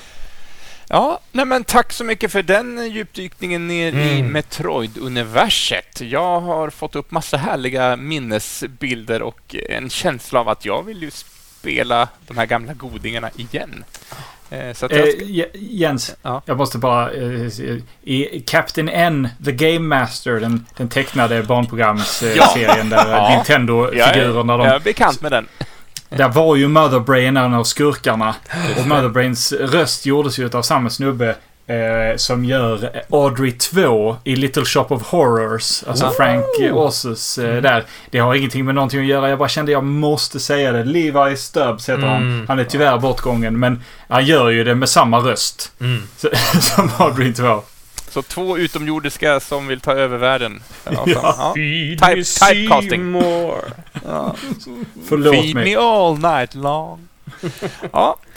Ja, 0.92 1.20
nej 1.32 1.44
men 1.44 1.64
tack 1.64 1.92
så 1.92 2.04
mycket 2.04 2.32
för 2.32 2.42
den 2.42 2.90
djupdykningen 2.92 3.68
ner 3.68 3.92
i 3.92 4.20
Mm. 4.20 4.32
Metroid-universet. 4.32 6.00
Jag 6.00 6.40
har 6.40 6.70
fått 6.70 6.96
upp 6.96 7.10
massa 7.10 7.36
härliga 7.36 7.96
minnesbilder 7.96 9.22
och 9.22 9.56
en 9.68 9.90
känsla 9.90 10.40
av 10.40 10.48
att 10.48 10.64
jag 10.64 10.82
vill 10.82 11.02
ju 11.02 11.10
spela 11.10 12.08
de 12.26 12.36
här 12.38 12.46
gamla 12.46 12.74
godingarna 12.74 13.30
igen. 13.36 13.84
Eh, 14.50 14.72
Eh, 14.96 14.98
jag. 14.98 15.22
J- 15.22 15.46
Jens, 15.54 16.14
Ja. 16.22 16.42
jag 16.44 16.56
måste 16.56 16.78
bara... 16.78 17.10
Eh, 17.12 17.48
I 18.02 18.44
Captain 18.46 18.88
N, 18.88 19.28
The 19.44 19.52
Game 19.52 19.96
Master, 19.96 20.40
den, 20.40 20.66
den 20.76 20.88
tecknade 20.88 21.42
barnprogramsserien 21.42 22.36
Ja. 22.90 22.98
eh, 23.00 23.04
där 23.04 23.10
Ja. 23.12 23.28
Nintendo-figurerna 23.36 24.52
jag 24.52 24.60
de 24.60 24.66
är 24.66 24.78
bekant 24.80 25.22
med 25.22 25.32
den. 25.32 25.46
Där 26.08 26.28
var 26.28 26.56
ju 26.56 26.68
Motherbrain 26.68 27.36
en 27.36 27.54
av 27.54 27.64
skurkarna. 27.64 28.34
Och 28.80 28.86
Motherbrains 28.86 29.52
röst 29.52 30.06
gjordes 30.06 30.38
ju 30.38 30.50
av 30.56 30.62
samma 30.62 30.90
snubbe 30.90 31.36
eh, 31.70 32.16
som 32.16 32.44
gör 32.44 33.02
Audrey 33.10 33.52
2 33.52 34.16
i 34.24 34.36
Little 34.36 34.64
Shop 34.64 34.86
of 34.88 35.02
Horrors. 35.02 35.84
Alltså 35.88 36.04
Oh. 36.06 36.12
Frank 36.12 36.44
Ozus 36.72 37.38
eh, 37.38 37.62
där. 37.62 37.84
Det 38.10 38.18
har 38.18 38.34
ingenting 38.34 38.64
med 38.64 38.74
någonting 38.74 39.00
att 39.00 39.06
göra. 39.06 39.28
Jag 39.28 39.38
bara 39.38 39.48
kände 39.48 39.72
jag 39.72 39.84
måste 39.84 40.40
säga 40.40 40.72
det. 40.72 40.84
Levi 40.84 41.36
Stubbs 41.36 41.88
heter 41.88 42.02
han. 42.06 42.16
Mm. 42.22 42.44
Han 42.48 42.58
är 42.58 42.64
tyvärr 42.64 42.98
bortgången 42.98 43.58
men 43.58 43.82
han 44.08 44.26
gör 44.26 44.48
ju 44.50 44.64
det 44.64 44.74
med 44.74 44.88
samma 44.88 45.18
röst. 45.18 45.72
Mm. 45.80 46.02
Så- 46.16 46.28
som 46.60 46.90
Audrey 46.98 47.32
2. 47.32 47.62
Så 48.10 48.22
två 48.22 48.58
utomjordiska 48.58 49.40
som 49.40 49.66
vill 49.66 49.80
ta 49.80 49.92
över 49.92 50.16
världen. 50.18 50.62
Ja, 50.84 51.04
Ja. 51.06 51.52
Type- 51.56 51.98
me 51.98 52.22
typecasting. 52.24 53.14
Ja. 54.06 54.34
Förlåt 55.08 55.34
Feed 55.34 55.54
mig. 55.54 55.64
me 55.64 55.76
all 55.76 56.18
night 56.18 56.54
long. 56.54 57.08
ja. 57.92 58.16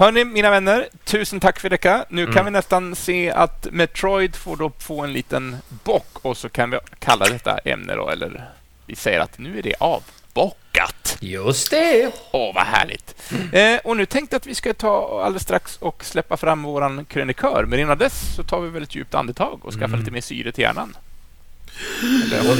Hörni, 0.00 0.24
mina 0.24 0.50
vänner, 0.50 0.88
tusen 1.04 1.40
tack 1.40 1.60
för 1.60 1.68
detta. 1.70 2.04
Nu 2.08 2.24
kan 2.24 2.32
Mm. 2.32 2.44
vi 2.44 2.50
nästan 2.50 2.94
se 2.96 3.30
att 3.30 3.66
Metroid 3.70 4.36
får 4.36 4.56
då 4.56 4.72
få 4.78 5.00
en 5.00 5.12
liten 5.12 5.56
bock 5.84 6.18
och 6.22 6.36
så 6.36 6.48
kan 6.48 6.70
vi 6.70 6.78
kalla 6.98 7.24
detta 7.24 7.58
ämne 7.58 7.94
då, 7.94 8.08
eller 8.10 8.48
vi 8.86 8.96
säger 8.96 9.20
att 9.20 9.38
nu 9.38 9.58
är 9.58 9.62
det 9.62 9.74
avbockat. 9.80 11.16
Just 11.20 11.70
det. 11.70 12.10
Åh, 12.32 12.54
vad 12.54 12.64
härligt. 12.66 13.14
Eh, 13.52 13.76
och 13.84 13.96
nu 13.96 14.06
tänkte 14.06 14.34
jag 14.34 14.38
att 14.40 14.46
vi 14.46 14.54
ska 14.54 14.74
ta 14.74 15.22
alldeles 15.24 15.42
strax 15.42 15.76
och 15.76 16.04
släppa 16.04 16.36
fram 16.36 16.62
våran 16.62 17.04
krönikör, 17.04 17.64
men 17.68 17.78
innan 17.78 17.98
dess 17.98 18.34
så 18.36 18.42
tar 18.42 18.60
vi 18.60 18.68
väl 18.68 18.82
ett 18.82 18.94
djupt 18.94 19.14
andetag 19.14 19.60
och 19.62 19.72
skaffar 19.74 19.96
lite 19.96 20.10
mer 20.10 20.20
syre 20.20 20.52
till 20.52 20.62
hjärnan. 20.62 20.96
Eller, 22.24 22.56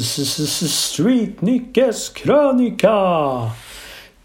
Street 0.00 1.40
Nickes 1.40 2.08
krönika! 2.08 2.90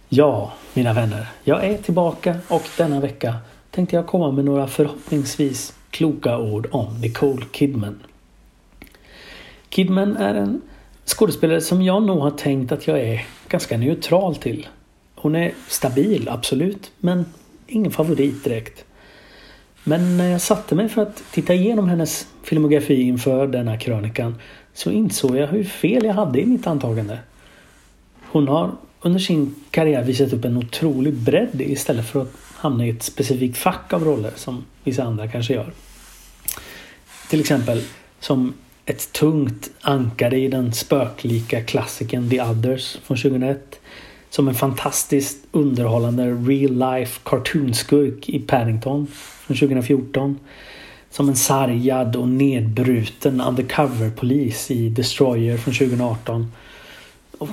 Ja, 0.10 0.54
mina 0.74 0.94
vänner. 0.94 1.28
Jag 1.44 1.66
är 1.66 1.78
tillbaka 1.78 2.36
och 2.48 2.64
denna 2.78 3.00
vecka 3.00 3.36
tänkte 3.72 3.96
jag 3.96 4.08
komma 4.08 4.32
med 4.32 4.46
några 4.46 4.68
förhoppningsvis 4.68 5.74
kloka 5.90 6.38
ord 6.38 6.68
om 6.72 7.02
Nicole 7.02 7.46
Kidman. 7.52 8.00
Kidman 9.70 10.18
är 10.18 10.36
en 10.36 10.62
skådespelare 11.06 11.62
som 11.62 11.82
jag 11.82 12.04
nog 12.04 12.20
har 12.20 12.32
tänkt 12.32 12.72
att 12.72 12.88
jag 12.88 13.00
är 13.00 13.26
ganska 13.48 13.78
neutral 13.78 14.36
till. 14.36 14.68
Hon 15.16 15.36
är 15.36 15.54
stabil, 15.68 16.30
absolut, 16.30 16.92
men 17.00 17.26
ingen 17.68 17.92
favorit 17.92 18.44
direkt. 18.44 18.86
Men 19.84 20.18
när 20.18 20.30
jag 20.30 20.42
satte 20.42 20.76
mig 20.76 20.90
för 20.90 21.02
att 21.02 21.24
titta 21.32 21.54
igenom 21.54 21.90
hennes 21.90 22.28
filmografi 22.44 23.02
inför 23.02 23.48
denna 23.48 23.78
krönikan 23.78 24.36
så 24.80 24.92
insåg 24.92 25.38
jag 25.38 25.48
hur 25.48 25.64
fel 25.64 26.06
jag 26.06 26.14
hade 26.14 26.42
i 26.42 26.46
mitt 26.46 26.68
antagande. 26.68 27.20
Hon 28.22 28.48
har 28.48 28.72
under 29.02 29.20
sin 29.20 29.56
karriär 29.72 30.04
visat 30.04 30.34
upp 30.34 30.46
en 30.46 30.58
otrolig 30.58 31.14
bredd 31.14 31.62
istället 31.62 32.10
för 32.10 32.22
att 32.22 32.32
hamna 32.56 32.86
i 32.86 32.90
ett 32.90 33.04
specifikt 33.04 33.58
fack 33.58 33.94
av 33.94 34.04
roller 34.04 34.32
som 34.36 34.64
vissa 34.84 35.04
andra 35.04 35.28
kanske 35.28 35.54
gör. 35.54 35.72
Till 37.30 37.40
exempel 37.40 37.84
som 38.20 38.54
ett 38.86 39.12
tungt 39.14 39.70
ankare 39.82 40.40
i 40.40 40.48
den 40.48 40.74
spöklika 40.74 41.64
klassikern 41.64 42.30
The 42.30 42.42
Others 42.42 42.98
från 43.04 43.18
2001. 43.18 43.80
Som 44.30 44.48
en 44.48 44.56
fantastiskt 44.56 45.46
underhållande 45.52 46.24
real 46.24 46.98
life 46.98 47.20
cartoonskurk 47.24 48.30
i 48.30 48.40
Paddington 48.40 49.08
från 49.48 49.58
2014. 49.58 50.40
Som 51.12 51.30
en 51.30 51.36
sargad 51.36 52.16
och 52.16 52.28
nedbruten 52.28 53.42
undercover-polis 53.42 54.72
i 54.72 54.90
Destroyer 54.90 55.58
från 55.58 55.74
2018. 55.74 56.52
Och 57.38 57.50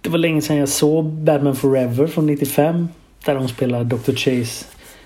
det 0.00 0.08
var 0.08 0.18
länge 0.18 0.42
sedan 0.42 0.56
jag 0.56 0.68
såg 0.68 1.04
Batman 1.04 1.56
Forever 1.56 2.06
från 2.06 2.26
95. 2.26 2.88
Där 3.24 3.36
hon 3.36 3.48
spelar 3.48 3.84
Dr. 3.84 4.14
Chase 4.14 4.64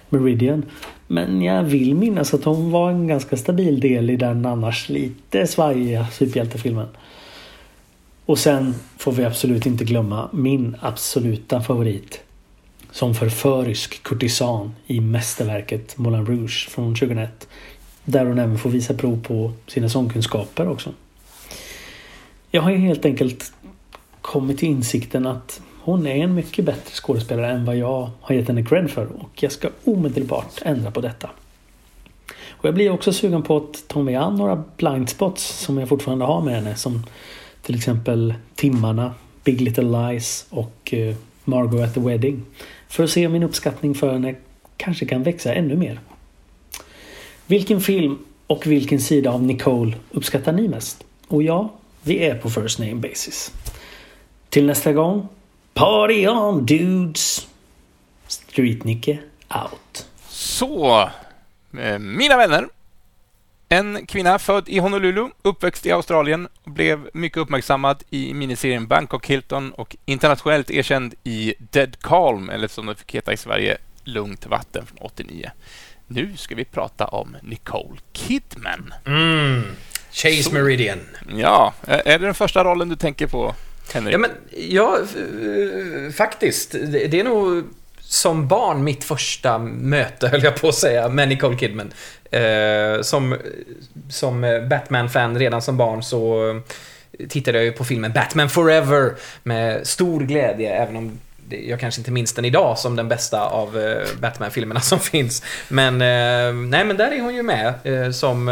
Meridian. 0.09 0.65
Men 1.07 1.43
jag 1.43 1.63
vill 1.63 1.95
minnas 1.95 2.35
att 2.35 2.45
hon 2.45 2.71
var 2.71 2.91
en 2.91 3.07
ganska 3.07 3.37
stabil 3.37 3.81
del 3.81 4.11
i 4.11 4.17
den 4.17 4.47
annars 4.47 4.89
lite 4.89 5.47
svajiga 5.47 6.07
superhjältefilmen. 6.07 6.89
Och 8.27 8.39
sen 8.39 8.75
får 8.99 9.13
vi 9.13 9.25
absolut 9.25 9.67
inte 9.67 9.85
glömma 9.85 10.29
min 10.33 10.77
absoluta 10.81 11.63
favorit. 11.63 12.21
Som 12.93 13.15
förförisk 13.15 14.03
kurtisan 14.03 14.75
i 14.87 15.01
mästerverket 15.01 15.99
Moulin 15.99 16.27
Rouge 16.27 16.69
från 16.71 16.95
2001. 16.95 17.49
Där 18.05 18.27
hon 18.27 18.39
även 18.39 18.59
får 18.59 18.71
visa 18.71 18.95
prov 18.95 19.23
på 19.23 19.53
sina 19.67 19.89
sångkunskaper 19.89 20.69
också. 20.69 20.91
Jag 22.51 22.63
har 22.63 22.71
helt 22.71 23.05
enkelt 23.05 23.53
kommit 24.21 24.59
till 24.59 24.69
insikten 24.69 25.27
att 25.27 25.61
hon 25.83 26.07
är 26.07 26.15
en 26.15 26.35
mycket 26.35 26.65
bättre 26.65 26.95
skådespelare 26.95 27.51
än 27.51 27.65
vad 27.65 27.77
jag 27.77 28.11
har 28.21 28.35
gett 28.35 28.49
henne 28.49 28.65
cred 28.65 28.91
för 28.91 29.07
och 29.07 29.43
jag 29.43 29.53
ska 29.53 29.69
omedelbart 29.85 30.63
ändra 30.63 30.91
på 30.91 31.01
detta. 31.01 31.31
Och 32.51 32.65
jag 32.65 32.75
blir 32.75 32.91
också 32.91 33.13
sugen 33.13 33.43
på 33.43 33.57
att 33.57 33.89
ta 33.89 34.03
mig 34.03 34.15
an 34.15 34.37
några 34.37 34.63
blind 34.77 35.09
spots 35.09 35.45
som 35.45 35.79
jag 35.79 35.89
fortfarande 35.89 36.25
har 36.25 36.43
med 36.43 36.55
henne 36.55 36.75
som 36.77 37.07
till 37.63 37.75
exempel 37.75 38.35
Timmarna, 38.55 39.15
Big 39.45 39.61
Little 39.61 39.85
Lies 39.85 40.47
och 40.51 40.95
eh, 40.95 41.15
Margot 41.45 41.81
at 41.81 41.95
the 41.95 42.01
Wedding. 42.01 42.43
För 42.89 43.05
att 43.05 43.11
se 43.11 43.27
om 43.27 43.33
min 43.33 43.43
uppskattning 43.43 43.95
för 43.95 44.13
henne 44.13 44.35
kanske 44.77 45.07
kan 45.07 45.23
växa 45.23 45.55
ännu 45.55 45.77
mer. 45.77 46.01
Vilken 47.51 47.81
film 47.81 48.19
och 48.47 48.67
vilken 48.67 49.01
sida 49.01 49.31
av 49.31 49.43
Nicole 49.43 49.97
uppskattar 50.11 50.53
ni 50.53 50.69
mest? 50.69 51.05
Och 51.29 51.43
ja, 51.43 51.73
vi 52.03 52.19
är 52.19 52.35
på 52.35 52.51
first 52.51 52.79
name 52.79 52.95
basis. 52.95 53.53
Till 54.49 54.67
nästa 54.67 54.93
gång, 54.93 55.29
Party 55.75 56.27
on 56.27 56.67
dudes! 56.67 57.49
Street-Nicke 58.27 59.19
out. 59.49 60.07
Så, 60.29 61.01
eh, 61.79 61.99
mina 61.99 62.37
vänner. 62.37 62.69
En 63.69 64.07
kvinna 64.07 64.39
född 64.39 64.69
i 64.69 64.79
Honolulu, 64.79 65.29
uppväxt 65.43 65.87
i 65.87 65.93
Australien, 65.93 66.49
blev 66.65 67.11
mycket 67.15 67.39
uppmärksammad 67.39 68.03
i 68.11 68.35
miniserien 68.35 68.87
Bangkok 68.87 69.27
Hilton 69.27 69.73
och 69.73 69.97
internationellt 70.05 70.71
erkänd 70.71 71.15
i 71.25 71.55
Dead 71.59 71.97
Calm, 72.01 72.51
eller 72.51 72.69
som 72.69 72.87
det 72.87 72.95
fick 72.95 73.15
heta 73.15 73.33
i 73.33 73.37
Sverige, 73.37 73.79
Lugnt 74.05 74.47
vatten 74.47 74.87
från 74.87 74.99
89. 74.99 75.51
Nu 76.13 76.37
ska 76.37 76.55
vi 76.55 76.65
prata 76.65 77.05
om 77.07 77.37
Nicole 77.43 77.99
Kidman. 78.13 78.95
Mm. 79.07 79.63
Chase 80.13 80.43
Så. 80.43 80.53
Meridian. 80.55 80.99
Ja, 81.37 81.75
är 81.87 82.19
det 82.19 82.27
den 82.27 82.35
första 82.35 82.65
rollen 82.65 82.89
du 82.89 82.97
tänker 82.97 83.27
på, 83.27 83.55
Henrik? 83.95 84.15
Ja, 84.15 84.19
men 84.19 84.31
ja, 84.69 84.99
faktiskt. 86.17 86.73
Det, 86.73 87.21
är 87.21 87.25
nog 87.25 87.65
som 88.01 88.49
barn 88.49 88.85
mitt 88.85 89.05
första 89.05 89.59
möte, 89.59 90.29
höll 90.33 90.43
jag 90.43 90.61
på 90.61 90.69
att 90.69 90.75
säga, 90.75 91.09
med 91.09 91.29
Nicole 91.29 91.59
Kidman. 91.59 91.93
Eh, 92.31 93.03
som 93.03 93.37
som 94.09 94.67
Batman-fan 94.71 95.39
redan 95.39 95.63
som 95.63 95.77
barn 95.77 96.03
så 96.03 96.61
tittade 97.29 97.59
jag 97.59 97.65
ju 97.65 97.73
på 97.73 97.85
filmen 97.85 98.13
Batman 98.13 98.51
Forever 98.51 99.15
med 99.43 99.87
stor 99.87 100.21
glädje, 100.21 100.83
även 100.83 100.97
om 100.97 101.19
jag 101.53 101.81
kanske 101.81 102.01
inte 102.01 102.11
minns 102.11 102.33
den 102.33 102.45
idag 102.45 102.79
som 102.79 102.97
den 102.97 103.09
bästa 103.09 103.49
av 103.49 103.79
eh, 103.79 104.07
Batman-filmerna 104.21 104.81
som 104.81 105.01
finns. 105.01 105.43
Men, 105.69 105.95
eh, 105.95 106.55
nej 106.55 106.85
men 106.85 106.97
där 106.97 107.13
är 107.13 107.21
hon 107.21 107.35
ju 107.35 107.43
med 107.43 107.75
eh, 107.85 108.11
som 108.11 108.47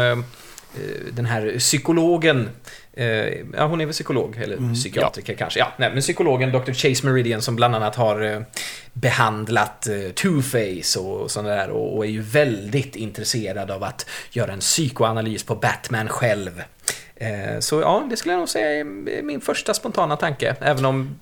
den 1.11 1.25
här 1.25 1.59
psykologen 1.59 2.49
ja, 3.57 3.65
hon 3.65 3.81
är 3.81 3.85
väl 3.85 3.93
psykolog, 3.93 4.37
eller 4.37 4.73
psykiatriker 4.73 5.33
kanske. 5.33 5.59
Ja, 5.59 5.73
nej, 5.77 5.89
men 5.89 6.01
psykologen 6.01 6.51
Dr. 6.51 6.71
Chase 6.73 7.05
Meridian 7.05 7.41
som 7.41 7.55
bland 7.55 7.75
annat 7.75 7.95
har 7.95 8.21
eh, 8.21 8.41
behandlat 8.93 9.87
eh, 9.87 9.93
Two-Face 9.93 10.97
och 10.97 11.31
sådana 11.31 11.55
där 11.55 11.69
och, 11.69 12.05
är 12.05 12.09
ju 12.09 12.21
väldigt 12.21 12.95
intresserad 12.95 13.71
av 13.71 13.83
att 13.83 14.09
göra 14.31 14.53
en 14.53 14.59
psykoanalys 14.59 15.43
på 15.43 15.55
Batman 15.55 16.07
själv. 16.07 16.63
Så 17.59 17.81
ja, 17.81 18.07
det 18.09 18.17
skulle 18.17 18.33
jag 18.33 18.39
nog 18.39 18.49
säga 18.49 18.79
är 18.79 18.83
min 19.21 19.41
första 19.41 19.73
spontana 19.73 20.17
tanke, 20.17 20.55
även 20.61 20.85
om 20.85 21.19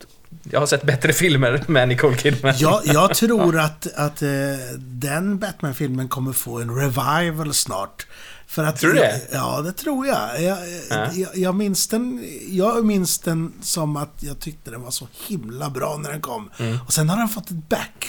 jag 0.51 0.59
har 0.59 0.67
sett 0.67 0.83
bättre 0.83 1.13
filmer 1.13 1.63
med 1.67 1.87
Nicole 1.87 2.17
Kidman. 2.17 2.53
Jag, 2.57 2.81
jag 2.85 3.15
tror 3.15 3.59
att, 3.59 3.87
att 3.95 4.21
eh, 4.21 4.29
den 4.77 5.39
Batman-filmen 5.39 6.07
kommer 6.07 6.33
få 6.33 6.59
en 6.59 6.75
revival 6.75 7.53
snart. 7.53 8.07
För 8.47 8.63
att, 8.63 8.79
Tror 8.79 8.93
du 8.93 8.99
det? 8.99 9.21
Ja, 9.31 9.61
det 9.61 9.71
tror 9.71 10.07
jag. 10.07 10.41
Jag, 10.43 10.57
Ja. 10.89 11.11
jag, 11.13 11.37
jag, 11.37 11.55
minns 11.55 11.87
den, 11.87 12.25
jag 12.47 12.85
minns 12.85 13.19
den 13.19 13.53
som 13.61 13.97
att 13.97 14.13
jag 14.19 14.39
tyckte 14.39 14.71
den 14.71 14.81
var 14.81 14.91
så 14.91 15.07
himla 15.27 15.69
bra 15.69 15.97
när 15.97 16.11
den 16.11 16.21
kom. 16.21 16.49
Mm. 16.57 16.77
Och 16.85 16.93
sen 16.93 17.09
har 17.09 17.17
den 17.17 17.29
fått 17.29 17.51
ett 17.51 17.69
back... 17.69 18.05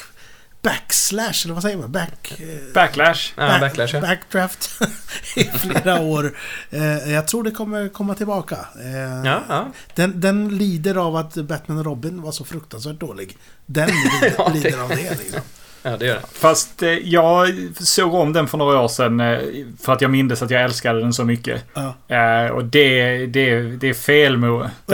Backslash, 0.72 1.44
eller 1.44 1.54
vad 1.54 1.62
säger 1.62 1.76
man? 1.76 1.92
Back... 1.92 2.32
eh, 2.40 2.72
Backlash. 2.74 3.32
Ja, 3.36 3.42
back- 3.48 3.60
backlash, 3.60 3.88
ja. 3.94 4.00
Backdraft 4.00 4.70
i 5.36 5.44
flera 5.44 6.00
år. 6.00 6.32
Eh, 6.70 7.12
jag 7.12 7.28
tror 7.28 7.42
det 7.44 7.50
kommer 7.50 7.88
komma 7.88 8.14
tillbaka. 8.14 8.56
Eh, 8.84 9.26
Ja, 9.30 9.42
ja. 9.48 9.66
Den, 9.94 10.20
den 10.20 10.58
lider 10.58 10.94
av 10.94 11.16
att 11.16 11.34
Batman 11.34 11.78
och 11.78 11.84
Robin 11.84 12.22
var 12.22 12.32
så 12.32 12.44
fruktansvärt 12.44 13.00
dålig. 13.00 13.36
Den 13.66 13.86
lider, 14.22 14.34
Ja, 14.38 14.48
det- 14.54 14.58
lider 14.64 14.82
av 14.82 14.88
det 14.88 14.96
liksom. 15.18 15.40
Ja, 15.82 15.96
det 15.96 16.06
gör 16.06 16.14
det. 16.14 16.22
Fast 16.32 16.82
eh, 16.82 16.88
jag 16.90 17.54
såg 17.80 18.14
om 18.14 18.32
den 18.32 18.48
för 18.48 18.58
några 18.58 18.80
år 18.80 18.88
sedan 18.88 19.20
eh, 19.20 19.38
för 19.82 19.92
att 19.92 20.00
jag 20.00 20.10
mindes 20.10 20.42
att 20.42 20.50
jag 20.50 20.62
älskade 20.62 21.00
den 21.00 21.12
så 21.12 21.24
mycket. 21.24 21.64
Ja. 21.74 21.94
Eh, 22.16 22.50
och 22.50 22.64
det, 22.64 23.26
det, 23.26 23.60
det 23.62 23.88
är 23.88 23.94
fel 23.94 24.36
Moe. 24.36 24.70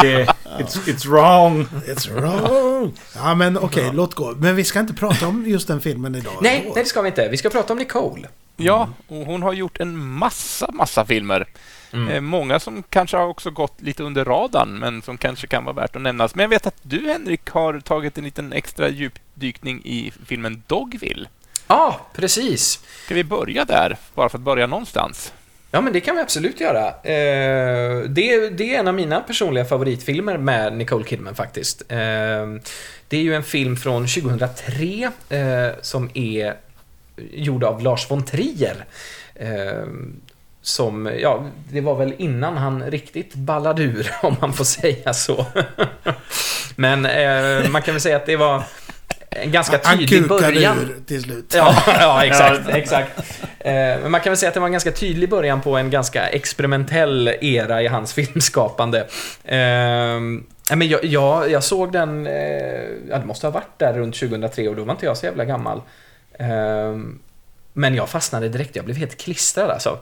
Det, 0.00 0.26
it's, 0.58 0.88
it's 0.88 1.06
wrong. 1.06 1.66
It's 1.86 2.14
wrong. 2.14 2.92
Ja, 3.14 3.34
men 3.34 3.58
okej, 3.58 3.90
låt 3.92 4.14
gå. 4.14 4.34
Men 4.38 4.56
vi 4.56 4.64
ska 4.64 4.80
inte 4.80 4.94
prata 4.94 5.28
om 5.28 5.46
just 5.46 5.68
den 5.68 5.80
filmen 5.80 6.14
idag. 6.14 6.32
Nej, 6.42 6.62
nej, 6.64 6.72
det 6.74 6.84
ska 6.84 7.02
vi 7.02 7.08
inte. 7.08 7.28
Vi 7.28 7.36
ska 7.36 7.50
prata 7.50 7.72
om 7.72 7.78
Nicole. 7.78 8.28
Ja, 8.56 8.88
och 9.08 9.26
hon 9.26 9.42
har 9.42 9.52
gjort 9.52 9.80
en 9.80 9.98
massa, 9.98 10.70
massa 10.72 11.04
filmer. 11.04 11.46
Eh, 12.10 12.20
många 12.20 12.60
som 12.60 12.82
kanske 12.82 13.16
har 13.16 13.26
också 13.26 13.50
gått 13.50 13.80
lite 13.80 14.02
under 14.02 14.24
radarn, 14.24 14.78
men 14.78 15.02
som 15.02 15.18
kanske 15.18 15.46
kan 15.46 15.64
vara 15.64 15.74
värt 15.74 15.96
att 15.96 16.02
nämnas. 16.02 16.34
Men 16.34 16.42
jag 16.42 16.48
vet 16.48 16.66
att 16.66 16.76
du, 16.82 17.08
Henrik, 17.08 17.50
har 17.50 17.80
tagit 17.80 18.18
en 18.18 18.24
liten 18.24 18.52
extra 18.52 18.88
djupdykning 18.88 19.80
i 19.84 20.12
filmen 20.26 20.62
Dogville. 20.66 21.28
Ja, 21.66 22.00
precis. 22.14 22.80
Ska 23.04 23.14
vi 23.14 23.24
börja 23.24 23.64
där, 23.64 23.96
bara 24.14 24.28
för 24.28 24.38
att 24.38 24.44
börja 24.44 24.66
någonstans? 24.66 25.32
Ja, 25.74 25.80
men 25.80 25.92
det 25.92 26.00
kan 26.00 26.16
vi 26.16 26.22
absolut 26.22 26.60
göra. 26.60 26.88
Eh, 26.88 28.00
det, 28.08 28.48
det 28.48 28.74
är 28.74 28.78
en 28.78 28.88
av 28.88 28.94
mina 28.94 29.20
personliga 29.20 29.64
favoritfilmer 29.64 30.38
med 30.38 30.76
Nicole 30.76 31.04
Kidman 31.04 31.34
faktiskt. 31.34 31.82
Eh, 31.88 31.96
det 33.08 33.16
är 33.16 33.22
ju 33.22 33.34
en 33.34 33.42
film 33.42 33.76
från 33.76 34.06
2003 34.06 35.10
eh, 35.28 35.68
som 35.80 36.10
är 36.14 36.54
gjord 37.32 37.64
av 37.64 37.82
Lars 37.82 38.10
von 38.10 38.24
Trier. 38.24 38.84
Eh, 39.34 39.86
som, 40.62 41.12
ja, 41.20 41.44
det 41.70 41.80
var 41.80 41.94
väl 41.94 42.14
innan 42.18 42.56
han 42.56 42.90
riktigt 42.90 43.34
ballade 43.34 43.82
ur, 43.82 44.10
om 44.22 44.36
man 44.40 44.52
får 44.52 44.64
säga 44.64 45.14
så. 45.14 45.46
Men 46.76 47.06
eh, 47.06 47.70
man 47.70 47.82
kan 47.82 47.94
väl 47.94 48.00
säga 48.00 48.16
att 48.16 48.26
det 48.26 48.36
var 48.36 48.62
en 49.36 49.50
ganska 49.52 49.80
Han 49.84 49.98
tydlig 49.98 50.22
kukade 50.22 50.40
början. 50.52 50.78
ur 50.78 50.96
till 51.06 51.22
slut. 51.22 51.54
Ja, 51.56 51.74
ja 51.86 52.24
exakt. 52.24 52.68
exakt. 52.68 53.18
Eh, 53.58 53.72
Men 53.74 54.10
man 54.10 54.20
kan 54.20 54.30
väl 54.30 54.36
säga 54.36 54.48
att 54.48 54.54
det 54.54 54.60
var 54.60 54.66
en 54.66 54.72
ganska 54.72 54.92
tydlig 54.92 55.28
början 55.30 55.60
på 55.60 55.76
en 55.76 55.90
ganska 55.90 56.28
experimentell 56.28 57.28
era 57.40 57.82
i 57.82 57.86
hans 57.86 58.12
filmskapande. 58.14 58.98
Eh, 59.44 59.56
nej, 60.70 60.76
men 60.76 60.88
jag, 60.88 61.04
jag, 61.04 61.50
jag 61.50 61.64
såg 61.64 61.92
den, 61.92 62.26
eh, 62.26 62.32
ja, 63.10 63.18
det 63.18 63.24
måste 63.26 63.46
ha 63.46 63.52
varit 63.52 63.78
där 63.78 63.92
runt 63.92 64.14
2003 64.16 64.68
och 64.68 64.76
då 64.76 64.84
var 64.84 64.92
inte 64.92 65.06
jag 65.06 65.16
så 65.16 65.26
jävla 65.26 65.44
gammal. 65.44 65.82
Eh, 66.38 66.96
Men 67.74 67.94
jag 67.94 68.08
fastnade 68.08 68.48
direkt, 68.48 68.76
jag 68.76 68.84
blev 68.84 68.96
helt 68.96 69.16
klistrad 69.16 69.70
alltså. 69.70 69.98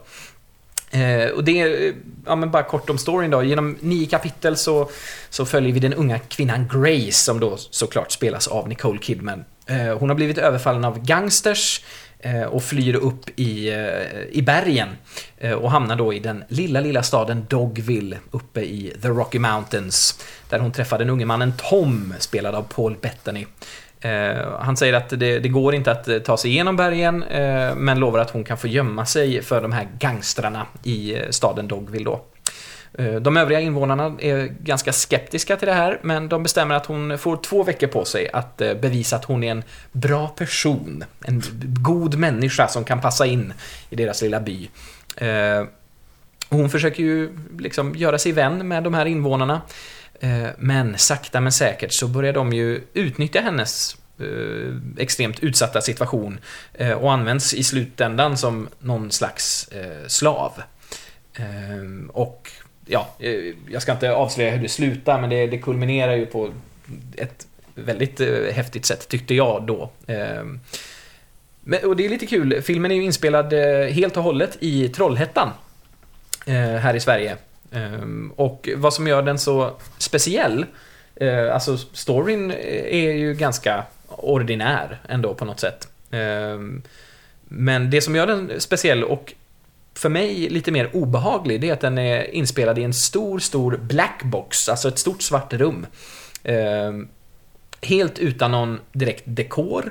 Eh, 0.91 1.29
och 1.31 1.45
det 1.45 1.61
är, 1.61 1.95
ja 2.27 2.37
men 2.37 2.51
bara 2.51 2.63
kort 2.63 2.91
om 2.91 2.99
storyn 2.99 3.31
då. 3.31 3.43
Genom 3.43 3.77
nio 3.81 4.07
kapitel 4.07 4.57
så, 4.57 4.91
så 5.31 5.47
följer 5.47 5.73
vi 5.73 5.81
den 5.81 5.95
unga 5.95 6.19
kvinnan 6.19 6.69
Grace 6.73 7.13
som 7.13 7.41
då 7.41 7.57
såklart 7.57 8.13
spelas 8.13 8.49
av 8.49 8.69
Nicole 8.69 8.99
Kidman. 8.99 9.45
Eh, 9.67 9.99
hon 9.99 10.09
har 10.09 10.17
blivit 10.17 10.39
överfallen 10.39 10.85
av 10.85 11.05
gangsters 11.05 11.85
eh, 12.19 12.43
och 12.43 12.63
flyr 12.63 12.95
upp 12.95 13.41
i, 13.41 13.69
eh, 13.69 14.23
i 14.31 14.43
bergen 14.43 14.89
eh, 15.39 15.53
och 15.53 15.71
hamnar 15.71 15.97
då 15.97 16.13
i 16.13 16.19
den 16.19 16.45
lilla, 16.49 16.81
lilla 16.81 17.03
staden 17.03 17.47
Dogville 17.49 18.19
uppe 18.31 18.61
i 18.61 18.97
The 19.03 19.09
Rocky 19.09 19.39
Mountains 19.39 20.21
där 20.49 20.59
hon 20.59 20.73
träffar 20.73 20.99
den 20.99 21.11
unge 21.11 21.27
mannen 21.27 21.53
Tom, 21.71 22.15
spelad 22.19 22.55
av 22.55 22.63
Paul 22.63 22.97
Bettany. 23.01 23.47
Eh, 24.01 24.59
han 24.61 24.77
säger 24.77 24.93
att 24.93 25.09
det, 25.09 25.39
det 25.39 25.49
går 25.49 25.75
inte 25.75 25.93
att 25.93 26.09
eh, 26.09 26.19
ta 26.19 26.37
sig 26.37 26.51
igenom 26.51 26.77
bergen, 26.77 27.23
eh, 27.23 27.75
men 27.75 27.99
lovar 27.99 28.19
att 28.19 28.31
hon 28.31 28.45
kan 28.45 28.59
få 28.59 28.67
gömma 28.69 29.07
sig 29.07 29.43
för 29.43 29.63
de 29.63 29.73
här 29.73 29.89
gangstrarna 29.99 30.67
i 30.83 31.15
eh, 31.15 31.23
staden 31.31 31.69
Dogville 31.69 32.05
då. 32.05 32.25
Eh, 32.99 33.15
De 33.15 33.37
övriga 33.37 33.61
invånarna 33.61 34.17
är 34.19 34.47
ganska 34.47 34.93
skeptiska 34.93 35.57
till 35.57 35.69
det 35.69 35.75
här, 35.75 35.99
men 36.03 36.29
de 36.29 36.43
bestämmer 36.43 36.75
att 36.75 36.87
hon 36.87 37.19
får 37.19 37.37
två 37.37 37.63
veckor 37.63 37.87
på 37.87 38.05
sig 38.05 38.29
att 38.33 38.61
eh, 38.61 38.75
bevisa 38.75 39.17
att 39.17 39.25
hon 39.25 39.45
är 39.45 39.51
en 39.51 39.63
bra 39.93 40.29
person. 40.29 41.05
En 41.25 41.43
god 41.61 42.15
människa 42.19 42.69
som 42.69 42.85
kan 42.85 43.01
passa 43.01 43.27
in 43.27 43.53
i 43.91 43.97
deras 43.97 44.23
lilla 44.23 44.41
by. 44.41 44.71
Eh, 45.17 45.65
Hon 46.53 46.71
försöker 46.71 47.03
ju 47.03 47.31
liksom 47.59 47.95
göra 47.97 48.19
sig 48.19 48.33
vän 48.33 48.69
med 48.69 48.83
de 48.83 48.95
här 48.95 49.07
invånarna. 49.07 49.61
Eh, 50.21 50.49
men 50.59 50.99
sakta 50.99 51.41
men 51.41 51.53
säkert 51.53 51.93
så 51.93 52.09
börjar 52.09 52.33
de 52.33 52.53
ju 52.53 52.81
utnyttja 52.95 53.41
hennes 53.41 53.97
eh, 54.19 55.03
extremt 55.03 55.41
utsatta 55.41 55.81
situation 55.81 56.39
eh, 56.75 56.93
och 56.93 57.13
används 57.13 57.55
i 57.55 57.63
slutändan 57.63 58.37
som 58.37 58.69
någon 58.79 59.11
slags 59.11 59.69
eh, 59.69 60.07
slav. 60.07 60.53
Eh, 61.35 62.09
och 62.13 62.51
ja, 62.87 63.09
eh, 63.19 63.55
jag 63.71 63.83
ska 63.83 63.93
inte 63.93 64.13
avslöja 64.13 64.51
hur 64.51 64.63
det 64.63 64.69
slutar, 64.69 65.21
men 65.21 65.31
det, 65.31 65.47
det 65.47 65.59
kulminerar 65.59 66.17
ju 66.17 66.27
på 66.27 66.51
ett 67.17 67.47
väldigt 67.75 68.21
eh, 68.21 68.53
häftigt 68.53 68.87
sätt, 68.87 69.09
tyckte 69.09 69.35
jag 69.35 69.63
då. 69.63 69.91
Eh, 70.07 70.45
men, 71.61 71.85
och 71.85 71.97
det 71.97 72.05
är 72.05 72.09
lite 72.09 72.27
kul, 72.27 72.63
filmen 72.63 72.91
är 72.91 72.95
ju 72.95 73.05
inspelad 73.05 73.53
eh, 73.53 73.87
helt 73.87 74.17
och 74.17 74.23
hållet 74.23 74.57
i 74.61 74.89
Trollhättan 74.89 75.51
eh, 76.47 76.55
här 76.55 76.95
i 76.95 77.01
Sverige. 77.01 77.37
Ehm, 77.73 78.33
och 78.37 78.69
vad 78.77 78.95
som 78.95 79.07
gör 79.07 79.23
den 79.23 79.39
så 79.39 79.77
speciell, 79.99 80.67
eh, 81.17 81.55
alltså 81.55 81.77
storyn 81.77 82.51
är 82.91 83.13
ju 83.13 83.35
ganska 83.35 83.85
ordinär 84.07 85.01
ändå 85.09 85.35
på 85.35 85.45
något 85.45 85.61
sätt. 85.61 85.89
Ehm, 86.11 86.83
men 87.45 87.91
det 87.91 88.01
som 88.01 88.17
gör 88.17 88.27
den 88.27 88.61
speciell 88.61 89.05
och 89.05 89.35
för 89.95 90.09
mig 90.09 90.49
lite 90.49 90.71
mer 90.71 90.97
obehaglig, 90.97 91.61
det 91.61 91.69
är 91.69 91.73
att 91.73 91.81
den 91.81 91.99
är 91.99 92.35
inspelad 92.35 92.79
i 92.79 92.83
en 92.83 92.95
stor, 92.95 93.39
stor 93.39 93.77
blackbox, 93.77 94.69
alltså 94.69 94.89
ett 94.89 94.99
stort 94.99 95.23
svart 95.23 95.53
rum. 95.53 95.87
Ehm, 96.45 97.09
helt 97.83 98.19
utan 98.19 98.51
någon 98.51 98.81
direkt 98.93 99.23
dekor, 99.25 99.85
eh, 99.85 99.91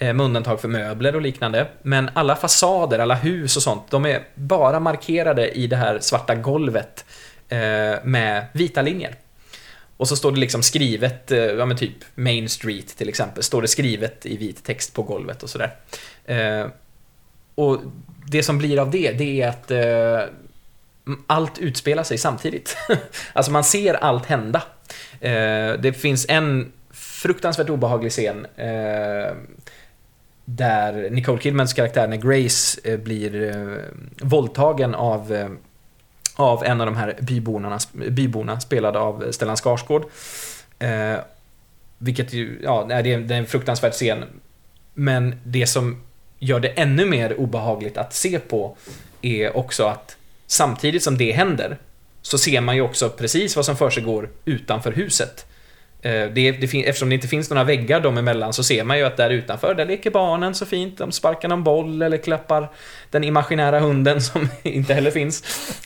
Eh, 0.00 0.14
med 0.14 0.24
undantag 0.24 0.60
för 0.60 0.68
möbler 0.68 1.14
och 1.14 1.22
liknande. 1.22 1.68
Men 1.82 2.10
alla 2.14 2.36
fasader, 2.36 2.98
alla 2.98 3.14
hus 3.14 3.56
och 3.56 3.62
sånt, 3.62 3.90
de 3.90 4.06
är 4.06 4.22
bara 4.34 4.80
markerade 4.80 5.50
i 5.50 5.66
det 5.66 5.76
här 5.76 5.98
svarta 6.00 6.34
golvet 6.34 7.04
eh, 7.48 8.04
med 8.04 8.46
vita 8.52 8.82
linjer. 8.82 9.14
Och 9.96 10.08
så 10.08 10.16
står 10.16 10.32
det 10.32 10.38
liksom 10.38 10.62
skrivet, 10.62 11.30
eh, 11.30 11.38
ja 11.38 11.66
men 11.66 11.76
typ 11.76 11.96
Main 12.14 12.48
Street 12.48 12.96
till 12.96 13.08
exempel, 13.08 13.42
står 13.42 13.62
det 13.62 13.68
skrivet 13.68 14.26
i 14.26 14.36
vit 14.36 14.64
text 14.64 14.94
på 14.94 15.02
golvet 15.02 15.42
och 15.42 15.50
sådär. 15.50 15.76
Eh, 16.24 16.66
och 17.54 17.78
det 18.26 18.42
som 18.42 18.58
blir 18.58 18.78
av 18.78 18.90
det, 18.90 19.12
det 19.12 19.42
är 19.42 19.48
att 19.48 19.70
eh, 19.70 20.34
allt 21.26 21.58
utspelar 21.58 22.02
sig 22.02 22.18
samtidigt. 22.18 22.76
alltså 23.32 23.52
man 23.52 23.64
ser 23.64 23.94
allt 23.94 24.26
hända. 24.26 24.62
Eh, 25.20 25.72
det 25.72 26.00
finns 26.00 26.26
en 26.28 26.72
fruktansvärt 26.90 27.68
obehaglig 27.68 28.12
scen 28.12 28.46
eh, 28.56 29.32
där 30.50 31.10
Nicole 31.10 31.40
Kidmans 31.40 31.72
karaktär, 31.72 32.08
när 32.08 32.16
Grace 32.16 32.80
eh, 32.84 32.98
blir 32.98 33.42
eh, 33.42 33.82
våldtagen 34.20 34.94
av, 34.94 35.34
eh, 35.34 35.48
av 36.36 36.64
en 36.64 36.80
av 36.80 36.86
de 36.86 36.96
här 36.96 37.16
byborna, 37.20 37.78
byborna 37.92 38.60
spelad 38.60 38.96
av 38.96 39.32
Stellan 39.32 39.56
Skarsgård. 39.56 40.04
Eh, 40.78 41.16
vilket 41.98 42.32
ju, 42.32 42.60
ja, 42.62 42.84
det 42.88 42.94
är, 42.94 43.02
det 43.02 43.34
är 43.34 43.38
en 43.38 43.46
fruktansvärd 43.46 43.92
scen. 43.92 44.24
Men 44.94 45.40
det 45.44 45.66
som 45.66 46.02
gör 46.38 46.60
det 46.60 46.68
ännu 46.68 47.06
mer 47.06 47.40
obehagligt 47.40 47.96
att 47.96 48.14
se 48.14 48.38
på 48.38 48.76
är 49.22 49.56
också 49.56 49.84
att 49.84 50.16
samtidigt 50.46 51.02
som 51.02 51.18
det 51.18 51.32
händer 51.32 51.78
så 52.22 52.38
ser 52.38 52.60
man 52.60 52.76
ju 52.76 52.82
också 52.82 53.08
precis 53.08 53.56
vad 53.56 53.64
som 53.64 53.76
försiggår 53.76 54.30
utanför 54.44 54.92
huset. 54.92 55.46
Eh, 56.02 56.26
det, 56.34 56.52
det, 56.52 56.68
fin- 56.68 56.84
eftersom 56.84 57.08
det 57.08 57.14
inte 57.14 57.28
finns 57.28 57.50
några 57.50 57.64
väggar 57.64 58.00
dem 58.00 58.18
emellan 58.18 58.52
så 58.52 58.62
ser 58.62 58.84
man 58.84 58.98
ju 58.98 59.04
att 59.04 59.16
där 59.16 59.30
utanför, 59.30 59.74
där 59.74 59.84
leker 59.86 60.10
barnen 60.10 60.54
så 60.54 60.66
fint. 60.66 60.98
De 60.98 61.12
sparkar 61.12 61.48
någon 61.48 61.64
boll 61.64 62.02
eller 62.02 62.16
klappar 62.16 62.68
den 63.10 63.24
imaginära 63.24 63.80
hunden 63.80 64.20
som 64.22 64.48
inte 64.62 64.94
heller 64.94 65.10
finns. 65.10 65.42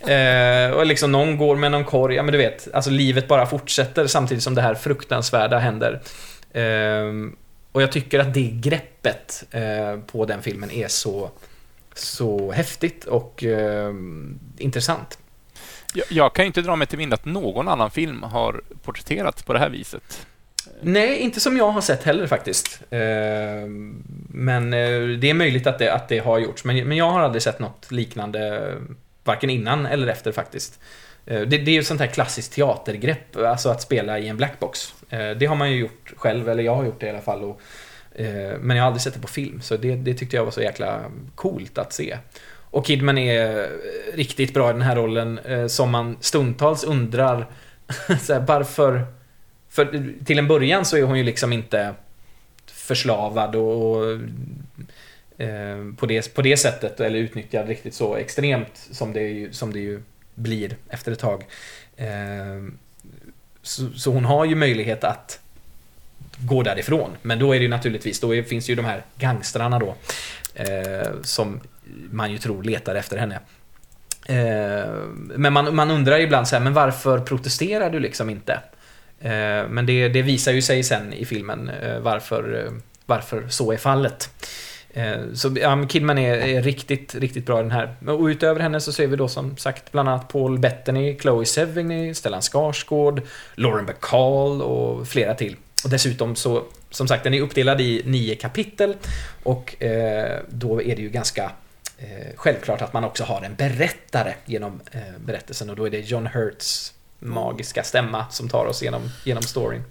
Eh, 0.08 0.70
och 0.70 0.86
liksom 0.86 1.12
någon 1.12 1.36
går 1.36 1.56
med 1.56 1.70
någon 1.72 1.84
korg. 1.84 2.14
Ja 2.16 2.22
men 2.22 2.32
du 2.32 2.38
vet, 2.38 2.68
alltså 2.74 2.90
livet 2.90 3.28
bara 3.28 3.46
fortsätter 3.46 4.06
samtidigt 4.06 4.44
som 4.44 4.54
det 4.54 4.62
här 4.62 4.74
fruktansvärda 4.74 5.58
händer. 5.58 6.00
Eh, 6.52 7.12
och 7.72 7.82
jag 7.82 7.92
tycker 7.92 8.18
att 8.18 8.34
det 8.34 8.50
greppet 8.52 9.44
eh, 9.50 10.00
på 10.06 10.24
den 10.26 10.42
filmen 10.42 10.70
är 10.70 10.88
så, 10.88 11.30
så 11.94 12.52
häftigt 12.52 13.04
och 13.04 13.44
eh, 13.44 13.92
intressant. 14.58 15.18
Jag, 15.92 16.06
jag 16.10 16.32
kan 16.32 16.44
ju 16.44 16.46
inte 16.46 16.62
dra 16.62 16.76
mig 16.76 16.86
till 16.86 16.98
minne 16.98 17.14
att 17.14 17.24
någon 17.24 17.68
annan 17.68 17.90
film 17.90 18.22
har 18.22 18.62
porträtterats 18.82 19.42
på 19.42 19.52
det 19.52 19.58
här 19.58 19.70
viset. 19.70 20.26
Nej, 20.80 21.18
inte 21.18 21.40
som 21.40 21.56
jag 21.56 21.70
har 21.70 21.80
sett 21.80 22.04
heller 22.04 22.26
faktiskt. 22.26 22.82
Eh, 22.90 23.00
men 24.28 24.72
eh, 24.72 25.18
det 25.18 25.30
är 25.30 25.34
möjligt 25.34 25.66
att 25.66 25.78
det, 25.78 25.94
att 25.94 26.08
det 26.08 26.18
har 26.18 26.38
gjorts. 26.38 26.64
Men, 26.64 26.88
men 26.88 26.96
jag 26.96 27.10
har 27.10 27.20
aldrig 27.20 27.42
sett 27.42 27.58
något 27.58 27.92
liknande, 27.92 28.72
varken 29.24 29.50
innan 29.50 29.86
eller 29.86 30.06
efter 30.06 30.32
faktiskt. 30.32 30.80
Eh, 31.26 31.40
det, 31.40 31.58
det 31.58 31.70
är 31.70 31.72
ju 31.72 31.80
ett 31.80 31.86
sånt 31.86 32.00
här 32.00 32.06
klassiskt 32.06 32.52
teatergrepp, 32.52 33.36
alltså 33.36 33.68
att 33.68 33.82
spela 33.82 34.18
i 34.18 34.28
en 34.28 34.36
blackbox. 34.36 34.94
Det 35.36 35.46
har 35.46 35.56
man 35.56 35.72
ju 35.72 35.78
gjort 35.78 36.12
själv, 36.16 36.48
eller 36.48 36.62
jag 36.62 36.74
har 36.74 36.84
gjort 36.84 37.00
det 37.00 37.06
i 37.06 37.10
alla 37.10 37.20
fall. 37.20 37.44
Och, 37.44 37.60
men 38.60 38.76
jag 38.76 38.82
har 38.82 38.86
aldrig 38.86 39.02
sett 39.02 39.14
det 39.14 39.20
på 39.20 39.28
film, 39.28 39.62
så 39.62 39.76
det, 39.76 39.94
det 39.94 40.14
tyckte 40.14 40.36
jag 40.36 40.44
var 40.44 40.50
så 40.50 40.62
jäkla 40.62 41.00
coolt 41.34 41.78
att 41.78 41.92
se. 41.92 42.16
Och 42.72 42.86
Kidman 42.86 43.18
är 43.18 43.62
eh, 43.62 43.68
riktigt 44.14 44.54
bra 44.54 44.70
i 44.70 44.72
den 44.72 44.82
här 44.82 44.96
rollen, 44.96 45.38
eh, 45.38 45.66
som 45.66 45.90
man 45.90 46.16
stundtals 46.20 46.84
undrar 46.84 47.46
så 48.20 48.32
här, 48.32 48.40
varför 48.40 49.06
för 49.68 50.14
till 50.24 50.38
en 50.38 50.48
början 50.48 50.84
så 50.84 50.96
är 50.96 51.02
hon 51.02 51.18
ju 51.18 51.24
liksom 51.24 51.52
inte 51.52 51.94
förslavad 52.66 53.56
och, 53.56 53.90
och 53.90 54.12
eh, 55.38 55.92
på, 55.96 56.06
det, 56.06 56.34
på 56.34 56.42
det 56.42 56.56
sättet, 56.56 57.00
eller 57.00 57.18
utnyttjad 57.18 57.68
riktigt 57.68 57.94
så 57.94 58.16
extremt 58.16 58.88
som 58.90 59.12
det, 59.12 59.22
ju, 59.22 59.52
som 59.52 59.72
det 59.72 59.80
ju 59.80 60.02
blir 60.34 60.76
efter 60.88 61.12
ett 61.12 61.18
tag. 61.18 61.44
Eh, 61.96 62.06
så, 63.62 63.90
så 63.90 64.10
hon 64.10 64.24
har 64.24 64.44
ju 64.44 64.54
möjlighet 64.54 65.04
att 65.04 65.40
gå 66.38 66.62
därifrån. 66.62 67.10
Men 67.22 67.38
då 67.38 67.52
är 67.52 67.58
det 67.58 67.62
ju 67.62 67.68
naturligtvis, 67.68 68.20
då 68.20 68.42
finns 68.42 68.70
ju 68.70 68.74
de 68.74 68.84
här 68.84 69.02
gangstrarna 69.16 69.78
då. 69.78 69.94
Eh, 70.54 71.08
som 71.22 71.60
man 72.10 72.32
ju 72.32 72.38
tror 72.38 72.62
letar 72.62 72.94
efter 72.94 73.16
henne. 73.16 73.40
Eh, 74.26 74.92
men 75.14 75.52
man, 75.52 75.74
man 75.74 75.90
undrar 75.90 76.20
ibland 76.20 76.48
så 76.48 76.56
här, 76.56 76.62
men 76.62 76.74
varför 76.74 77.18
protesterar 77.18 77.90
du 77.90 78.00
liksom 78.00 78.30
inte? 78.30 78.52
Eh, 79.20 79.68
men 79.68 79.86
det, 79.86 80.08
det, 80.08 80.22
visar 80.22 80.52
ju 80.52 80.62
sig 80.62 80.82
sen 80.82 81.12
i 81.12 81.24
filmen 81.24 81.68
eh, 81.68 81.98
varför, 81.98 82.70
varför 83.06 83.48
så 83.48 83.72
är 83.72 83.76
fallet. 83.76 84.30
Så 85.34 85.54
ja, 85.60 85.86
Kidman 85.88 86.18
är, 86.18 86.34
är, 86.34 86.62
riktigt, 86.62 87.14
riktigt 87.14 87.46
bra 87.46 87.60
i 87.60 87.62
den 87.62 87.70
här. 87.70 87.94
Och 88.06 88.24
utöver 88.24 88.60
henne 88.60 88.80
så 88.80 88.92
ser 88.92 89.06
vi 89.06 89.16
då 89.16 89.28
som 89.28 89.56
sagt 89.56 89.92
bland 89.92 90.08
annat 90.08 90.28
Paul 90.28 90.58
Bettany, 90.58 91.18
Chloe 91.18 91.46
Sevigny, 91.46 92.14
Stellan 92.14 92.42
Skarsgård, 92.42 93.22
Lauren 93.54 93.86
Bacall 93.86 94.62
och 94.62 95.08
flera 95.08 95.34
till. 95.34 95.56
Och 95.84 95.90
dessutom 95.90 96.36
så, 96.36 96.64
som 96.90 97.08
sagt, 97.08 97.24
den 97.24 97.34
är 97.34 97.40
uppdelad 97.40 97.80
i 97.80 98.02
nio 98.04 98.34
kapitel 98.34 98.94
och 99.42 99.82
eh, 99.82 100.40
då 100.48 100.82
är 100.82 100.96
det 100.96 101.02
ju 101.02 101.08
ganska 101.08 101.52
självklart 102.36 102.82
att 102.82 102.92
man 102.92 103.04
också 103.04 103.24
har 103.24 103.42
en 103.42 103.54
berättare 103.54 104.34
genom 104.44 104.80
eh, 104.92 105.00
berättelsen 105.24 105.70
och 105.70 105.76
då 105.76 105.86
är 105.86 105.90
det 105.90 106.00
John 106.00 106.26
Hurts 106.26 106.92
magiska 107.18 107.82
stämma 107.82 108.26
som 108.30 108.48
tar 108.48 108.66
oss 108.66 108.82
genom, 108.82 109.10
genom 109.24 109.42
storyn. 109.42 109.84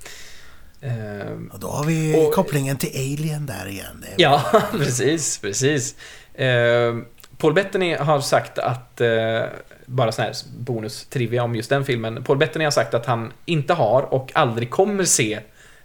Eh, 0.81 1.53
och 1.53 1.59
då 1.59 1.67
har 1.67 1.85
vi 1.85 2.27
och, 2.27 2.33
kopplingen 2.33 2.77
till 2.77 2.89
Alien 2.89 3.45
där 3.45 3.67
igen. 3.67 4.05
Ja, 4.17 4.43
precis, 4.71 5.37
precis. 5.37 5.95
Eh, 6.33 6.95
Paul 7.37 7.53
Bettany 7.53 7.95
har 7.95 8.21
sagt 8.21 8.59
att, 8.59 9.01
eh, 9.01 9.41
bara 9.85 10.11
sån 10.11 10.25
här 10.25 10.33
bonus-trivia 10.57 11.43
om 11.43 11.55
just 11.55 11.69
den 11.69 11.85
filmen. 11.85 12.23
Paul 12.23 12.37
Bettany 12.37 12.63
har 12.63 12.71
sagt 12.71 12.93
att 12.93 13.05
han 13.05 13.33
inte 13.45 13.73
har 13.73 14.13
och 14.13 14.31
aldrig 14.33 14.69
kommer 14.69 15.03
se 15.03 15.39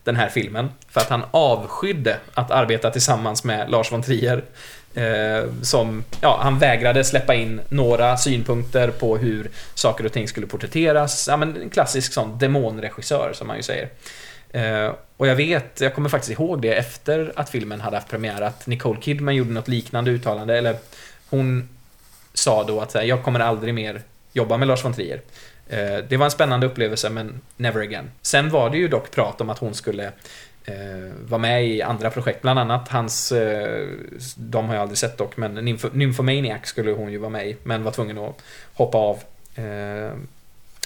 den 0.05 0.17
här 0.17 0.29
filmen. 0.29 0.69
För 0.89 1.01
att 1.01 1.09
han 1.09 1.23
avskydde 1.31 2.17
att 2.35 2.51
arbeta 2.51 2.91
tillsammans 2.91 3.45
med 3.45 3.71
Lars 3.71 3.93
von 3.93 4.03
Trier. 4.03 4.45
Eh, 4.97 5.45
som, 5.63 6.05
ja, 6.21 6.39
han 6.43 6.59
vägrade 6.59 7.05
släppa 7.05 7.35
in 7.35 7.61
några 7.69 8.17
synpunkter 8.17 8.91
på 8.91 9.17
hur 9.17 9.51
saker 9.75 10.07
och 10.07 10.13
ting 10.13 10.29
skulle 10.29 10.47
porträtteras. 10.47 11.29
Ja, 11.29 11.37
men 11.37 11.63
en 11.63 11.71
klassisk 11.71 12.13
sån 12.13 12.39
demonregissör 12.39 13.33
som 13.35 13.47
man 13.47 13.57
ju 13.57 13.63
säger. 13.63 13.89
Eh, 14.51 14.95
och 15.17 15.27
jag 15.27 15.37
vet, 15.37 15.81
jag 15.81 15.95
kommer 15.95 16.09
faktiskt 16.09 16.41
ihåg 16.41 16.63
det 16.63 16.75
efter 16.75 17.33
att 17.37 17.51
filmen 17.51 17.81
hade 17.81 17.97
haft 17.97 18.09
premiär, 18.09 18.43
att 18.43 18.67
Nicole 18.67 19.01
Kidman 19.01 19.35
gjorde 19.35 19.51
något 19.51 19.69
liknande 19.69 20.11
uttalande, 20.11 20.59
eller 20.59 20.77
hon 21.29 21.69
sa 22.35 22.65
då 22.65 22.81
att 22.81 22.95
jag 23.07 23.23
kommer 23.23 23.41
aldrig 23.41 23.75
mer 23.75 24.03
jobba 24.33 24.57
med 24.57 24.69
Lars 24.69 24.85
von 24.85 24.95
Trier. 24.95 25.21
Eh, 25.69 25.99
det 26.09 26.17
var 26.17 26.25
en 26.25 26.31
spännande 26.31 26.67
upplevelse, 26.67 27.11
men 27.11 27.41
never 27.57 27.81
again. 27.81 28.11
Sen 28.23 28.51
var 28.51 28.71
det 28.71 28.79
ju 28.79 28.89
dock 28.89 29.11
prat 29.11 29.41
om 29.41 29.51
att 29.51 29.59
hon 29.59 29.75
skulle 29.75 30.13
eh, 30.67 31.13
vara 31.29 31.41
med 31.41 31.67
i 31.67 31.83
andra 31.83 32.11
projekt, 32.11 32.43
bland 32.43 32.59
annat 32.59 32.89
hans, 32.89 33.33
eh, 33.33 33.87
de 34.37 34.67
har 34.67 34.75
jag 34.75 34.83
aldrig 34.83 34.99
sett 34.99 35.19
dock, 35.19 35.37
men 35.37 35.55
Nymph 35.55 35.87
Nymphomaniac 35.93 36.61
skulle 36.65 36.91
hon 36.91 37.13
ju 37.13 37.19
vara 37.19 37.31
med 37.31 37.49
i, 37.49 37.57
men 37.63 37.83
var 37.83 37.93
tvungen 37.93 38.19
att 38.19 38.43
hoppa 38.75 38.99
av. 38.99 39.17
Eh, 39.55 40.13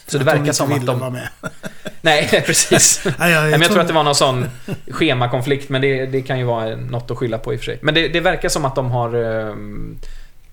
så 0.07 0.19
det 0.19 0.25
verkar 0.25 0.53
som 0.53 0.73
att 0.73 0.87
de... 0.87 0.99
Vara 0.99 1.11
med. 1.11 1.29
Nej, 2.01 2.43
precis. 2.47 3.03
ja, 3.05 3.13
ja, 3.19 3.29
jag, 3.29 3.51
men 3.51 3.63
jag 3.63 3.71
tror 3.71 3.81
att 3.81 3.89
det 3.89 3.95
var 3.95 4.05
någon 4.05 4.15
sån 4.15 4.45
schemakonflikt, 4.89 5.69
men 5.69 5.81
det, 5.81 6.07
det 6.07 6.23
kan 6.23 6.39
ju 6.39 6.45
vara 6.45 6.77
något 6.77 7.11
att 7.11 7.19
skylla 7.19 7.39
på 7.39 7.55
i 7.55 7.57
och 7.57 7.61
för 7.61 7.65
sig. 7.65 7.79
Men 7.83 7.95
det, 7.95 8.09
det 8.09 8.21
verkar 8.21 8.49
som 8.49 8.65
att 8.65 8.75
de 8.75 8.91
har... 8.91 9.15
Ehm, 9.15 9.99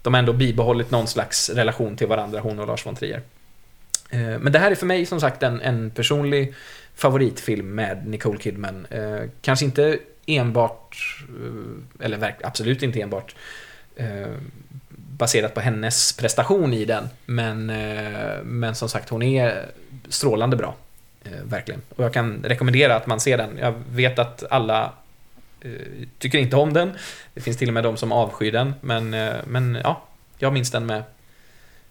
de 0.02 0.14
har 0.14 0.20
ändå 0.20 0.34
bibehållit 0.34 0.92
någon 0.92 1.08
slags 1.08 1.50
relation 1.50 1.98
till 1.98 2.08
varandra, 2.08 2.40
hon 2.40 2.60
och 2.60 2.68
Lars 2.68 2.86
von 2.86 2.96
Trier. 2.96 3.22
Eh, 4.10 4.40
men 4.40 4.52
det 4.52 4.60
här 4.60 4.72
är 4.72 4.76
för 4.76 4.86
mig 4.86 5.06
som 5.06 5.20
sagt 5.20 5.44
en, 5.44 5.62
en 5.62 5.90
personlig 5.90 6.54
favoritfilm 6.96 7.76
med 7.76 8.08
Nicole 8.08 8.40
Kidman. 8.40 8.88
Eh, 8.90 9.20
kanske 9.42 9.66
inte 9.66 10.00
enbart, 10.26 10.98
eh, 11.30 12.06
eller 12.06 12.36
absolut 12.44 12.84
inte 12.84 13.02
enbart 13.02 13.36
baserat 14.98 15.54
på 15.54 15.60
hennes 15.60 16.14
prestation 16.18 16.74
i 16.74 16.86
den. 16.86 17.10
Men, 17.26 17.66
men 18.44 18.76
som 18.76 18.90
sagt, 18.90 19.10
hon 19.10 19.24
är 19.24 19.66
strålande 20.10 20.58
bra. 20.58 20.76
Verkligen. 21.44 21.82
Och 21.96 22.04
jag 22.04 22.14
kan 22.14 22.44
rekommendera 22.44 22.96
att 22.96 23.08
man 23.08 23.20
ser 23.20 23.38
den. 23.38 23.58
Jag 23.58 23.74
vet 23.92 24.20
att 24.20 24.44
alla 24.50 24.94
tycker 26.20 26.38
inte 26.38 26.56
om 26.56 26.74
den. 26.74 26.92
Det 27.34 27.42
finns 27.42 27.58
till 27.58 27.68
och 27.68 27.74
med 27.74 27.84
de 27.84 27.98
som 27.98 28.12
avskyr 28.12 28.52
den. 28.52 28.74
Men, 28.82 29.10
men 29.48 29.78
ja, 29.84 30.04
jag 30.38 30.54
minns 30.54 30.72
den 30.72 30.86
med 30.86 31.04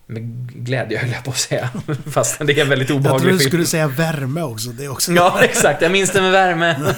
med 0.06 0.52
glädje 0.66 0.98
höll 0.98 1.10
jag 1.10 1.24
på 1.24 1.30
att 1.30 1.36
säga. 1.36 1.70
Fast 2.12 2.46
det 2.46 2.52
är 2.52 2.62
en 2.62 2.68
väldigt 2.68 2.90
obehaglig 2.90 3.04
film. 3.04 3.12
Jag 3.12 3.20
trodde 3.20 3.44
du 3.44 3.48
skulle 3.48 3.66
säga 3.66 3.88
värme 3.88 4.42
också. 4.42 4.70
Det 4.70 4.84
är 4.84 4.88
också 4.92 5.12
ja, 5.12 5.38
exakt. 5.42 5.82
Jag 5.82 5.92
minns 5.92 6.12
det 6.12 6.22
med 6.22 6.32
värme. 6.32 6.76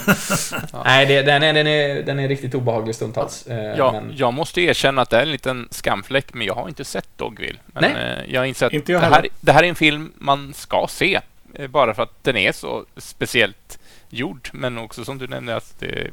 ja. 0.72 0.82
Nej, 0.84 1.06
det, 1.06 1.22
den, 1.22 1.42
är, 1.42 1.52
den, 1.52 1.66
är, 1.66 2.02
den 2.02 2.18
är 2.18 2.28
riktigt 2.28 2.54
obehaglig 2.54 2.94
stundtals. 2.94 3.46
Eh, 3.46 3.56
ja, 3.56 3.92
men... 3.92 4.12
Jag 4.16 4.34
måste 4.34 4.60
erkänna 4.60 5.02
att 5.02 5.10
det 5.10 5.16
är 5.16 5.22
en 5.22 5.32
liten 5.32 5.68
skamfläck, 5.70 6.34
men 6.34 6.46
jag 6.46 6.54
har 6.54 6.68
inte 6.68 6.84
sett 6.84 7.08
Dogville. 7.16 7.58
Men 7.66 7.92
Nej. 7.92 8.18
Eh, 8.18 8.34
jag 8.34 8.46
inser 8.46 8.66
att 8.66 8.72
inte 8.72 8.92
jag 8.92 9.02
det, 9.02 9.06
här, 9.06 9.28
det 9.40 9.52
här 9.52 9.62
är 9.62 9.68
en 9.68 9.74
film 9.74 10.12
man 10.18 10.54
ska 10.54 10.86
se. 10.88 11.20
Eh, 11.54 11.68
bara 11.68 11.94
för 11.94 12.02
att 12.02 12.24
den 12.24 12.36
är 12.36 12.52
så 12.52 12.84
speciellt 12.96 13.78
gjord, 14.10 14.48
men 14.52 14.78
också 14.78 15.04
som 15.04 15.18
du 15.18 15.26
nämnde 15.26 15.56
att 15.56 15.74
det 15.78 15.86
är 15.86 16.10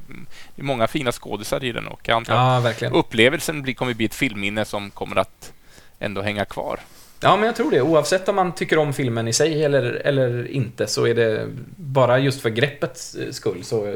många 0.55 0.87
fina 0.87 1.11
skådisar 1.11 1.63
i 1.63 1.71
den 1.71 1.87
och 1.87 2.01
jag 2.03 2.15
antar 2.15 2.35
ja, 2.35 2.69
att 2.69 2.83
upplevelsen 2.83 3.73
kommer 3.73 3.93
bli 3.93 4.05
ett 4.05 4.15
filmminne 4.15 4.65
som 4.65 4.91
kommer 4.91 5.15
att 5.15 5.53
ändå 5.99 6.21
hänga 6.21 6.45
kvar. 6.45 6.79
Ja, 7.19 7.35
men 7.35 7.45
jag 7.45 7.55
tror 7.55 7.71
det. 7.71 7.81
Oavsett 7.81 8.29
om 8.29 8.35
man 8.35 8.55
tycker 8.55 8.77
om 8.77 8.93
filmen 8.93 9.27
i 9.27 9.33
sig 9.33 9.63
eller, 9.63 9.83
eller 9.83 10.51
inte 10.51 10.87
så 10.87 11.07
är 11.07 11.15
det 11.15 11.47
bara 11.75 12.19
just 12.19 12.41
för 12.41 12.49
greppets 12.49 13.17
skull 13.31 13.63
så, 13.63 13.95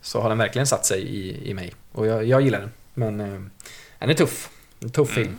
så 0.00 0.20
har 0.20 0.28
den 0.28 0.38
verkligen 0.38 0.66
satt 0.66 0.86
sig 0.86 1.02
i, 1.02 1.50
i 1.50 1.54
mig. 1.54 1.72
Och 1.92 2.06
jag, 2.06 2.24
jag 2.24 2.42
gillar 2.42 2.60
den. 2.60 2.70
Men 2.94 3.20
eh, 3.20 3.40
den 3.98 4.10
är 4.10 4.14
tuff. 4.14 4.48
En 4.80 4.90
tuff 4.90 5.16
mm. 5.16 5.24
film. 5.24 5.38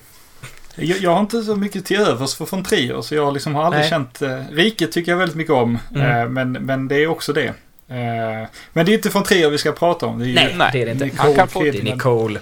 Jag, 0.75 0.97
jag, 0.97 1.11
har 1.11 1.19
inte 1.19 1.43
så 1.43 1.55
mycket 1.55 1.85
till 1.85 1.97
övers 1.97 2.35
för 2.35 2.45
von 2.45 2.63
Trier, 2.63 3.01
så 3.01 3.15
jag 3.15 3.33
liksom 3.33 3.55
har 3.55 3.63
aldrig 3.63 3.81
Nej. 3.81 3.89
känt... 3.89 4.21
Eh, 4.21 4.39
Riket 4.51 4.91
tycker 4.91 5.11
jag 5.11 5.19
väldigt 5.19 5.37
mycket 5.37 5.53
om, 5.53 5.79
mm. 5.95 6.21
eh, 6.21 6.29
men, 6.29 6.51
men 6.51 6.87
det 6.87 6.95
är 6.95 7.07
också 7.07 7.33
det. 7.33 7.53
Eh, 7.87 8.47
men 8.73 8.85
det 8.85 8.91
är 8.91 8.93
inte 8.93 9.09
von 9.09 9.23
Trier 9.23 9.49
vi 9.49 9.57
ska 9.57 9.71
prata 9.71 10.05
om. 10.05 10.19
Det 10.19 10.25
är 10.25 10.55
Nej, 10.57 10.69
det 10.73 10.81
är 10.81 10.85
det 10.85 10.91
inte. 10.91 11.05
Nicole 11.05 11.23
Han 11.23 11.35
kan 11.35 11.47
få 11.47 11.63
det. 11.63 11.83
Nicole. 11.83 12.39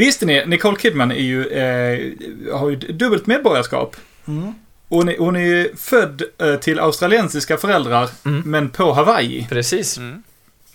Visste 0.00 0.26
ni, 0.26 0.46
Nicole 0.46 0.78
Kidman 0.78 1.10
är 1.10 1.14
ju, 1.14 1.46
eh, 1.46 2.58
har 2.58 2.70
ju 2.70 2.76
dubbelt 2.76 3.26
medborgarskap. 3.26 3.96
Mm. 4.28 4.54
Hon 4.88 5.08
är, 5.08 5.18
hon 5.18 5.36
är 5.36 5.76
född 5.76 6.22
eh, 6.38 6.54
till 6.54 6.80
australiensiska 6.80 7.56
föräldrar, 7.56 8.08
mm. 8.24 8.42
men 8.46 8.68
på 8.68 8.92
Hawaii. 8.92 9.46
Precis. 9.50 9.98
Mm. 9.98 10.22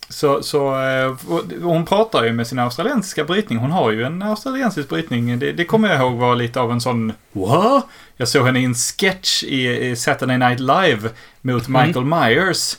Så, 0.10 0.44
så 0.44 0.82
eh, 0.82 1.16
hon 1.62 1.86
pratar 1.86 2.24
ju 2.24 2.34
med 2.34 2.48
sin 2.48 2.60
australiensiska 2.60 3.24
brytning. 3.24 3.58
Hon 3.58 3.72
har 3.72 3.92
ju 3.92 4.04
en 4.04 4.22
australiensisk 4.22 4.90
brytning. 4.90 5.40
Det, 5.40 5.52
det 5.52 5.66
kommer 5.66 5.90
jag 5.90 6.00
ihåg 6.00 6.14
var 6.14 6.36
lite 6.36 6.60
av 6.60 6.72
en 6.72 6.82
sån 6.82 7.14
What? 7.32 7.86
Jag 8.18 8.28
såg 8.28 8.46
henne 8.46 8.60
i 8.60 8.66
en 8.66 8.76
sketch 8.76 9.44
i, 9.44 9.90
i 9.90 9.96
Saturday 9.96 10.38
Night 10.38 10.60
Live 10.60 11.10
mot 11.42 11.68
mm. 11.68 11.88
Michael 11.88 12.06
Myers. 12.06 12.78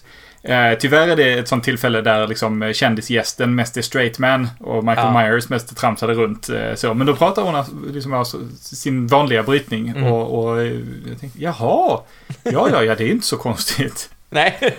Eh, 0.49 0.79
tyvärr 0.79 1.09
är 1.09 1.17
det 1.17 1.33
ett 1.33 1.49
sånt 1.49 1.65
tillfälle 1.65 2.01
där 2.01 2.27
liksom 2.27 2.73
kändisgästen 2.75 3.55
mest 3.55 3.77
är 3.77 3.83
straight 3.83 4.19
man 4.19 4.49
och 4.61 4.85
Michael 4.85 5.15
ja. 5.15 5.21
Myers 5.21 5.49
mest 5.49 5.77
tramsade 5.77 6.15
runt. 6.15 6.49
Eh, 6.49 6.75
så. 6.75 6.95
Men 6.95 7.07
då 7.07 7.17
pratar 7.17 7.43
hon 7.43 7.55
alltså, 7.55 7.73
liksom 7.93 8.13
alltså, 8.13 8.39
sin 8.61 9.07
vanliga 9.07 9.43
brytning 9.43 9.89
mm. 9.89 10.05
och, 10.05 10.45
och 10.45 10.63
eh, 10.63 10.73
jag 11.09 11.21
tänkte, 11.21 11.43
jaha, 11.43 12.01
ja, 12.43 12.69
ja, 12.71 12.83
ja, 12.83 12.95
det 12.95 13.05
är 13.05 13.11
inte 13.11 13.27
så 13.27 13.37
konstigt. 13.37 14.11
Nej. 14.31 14.59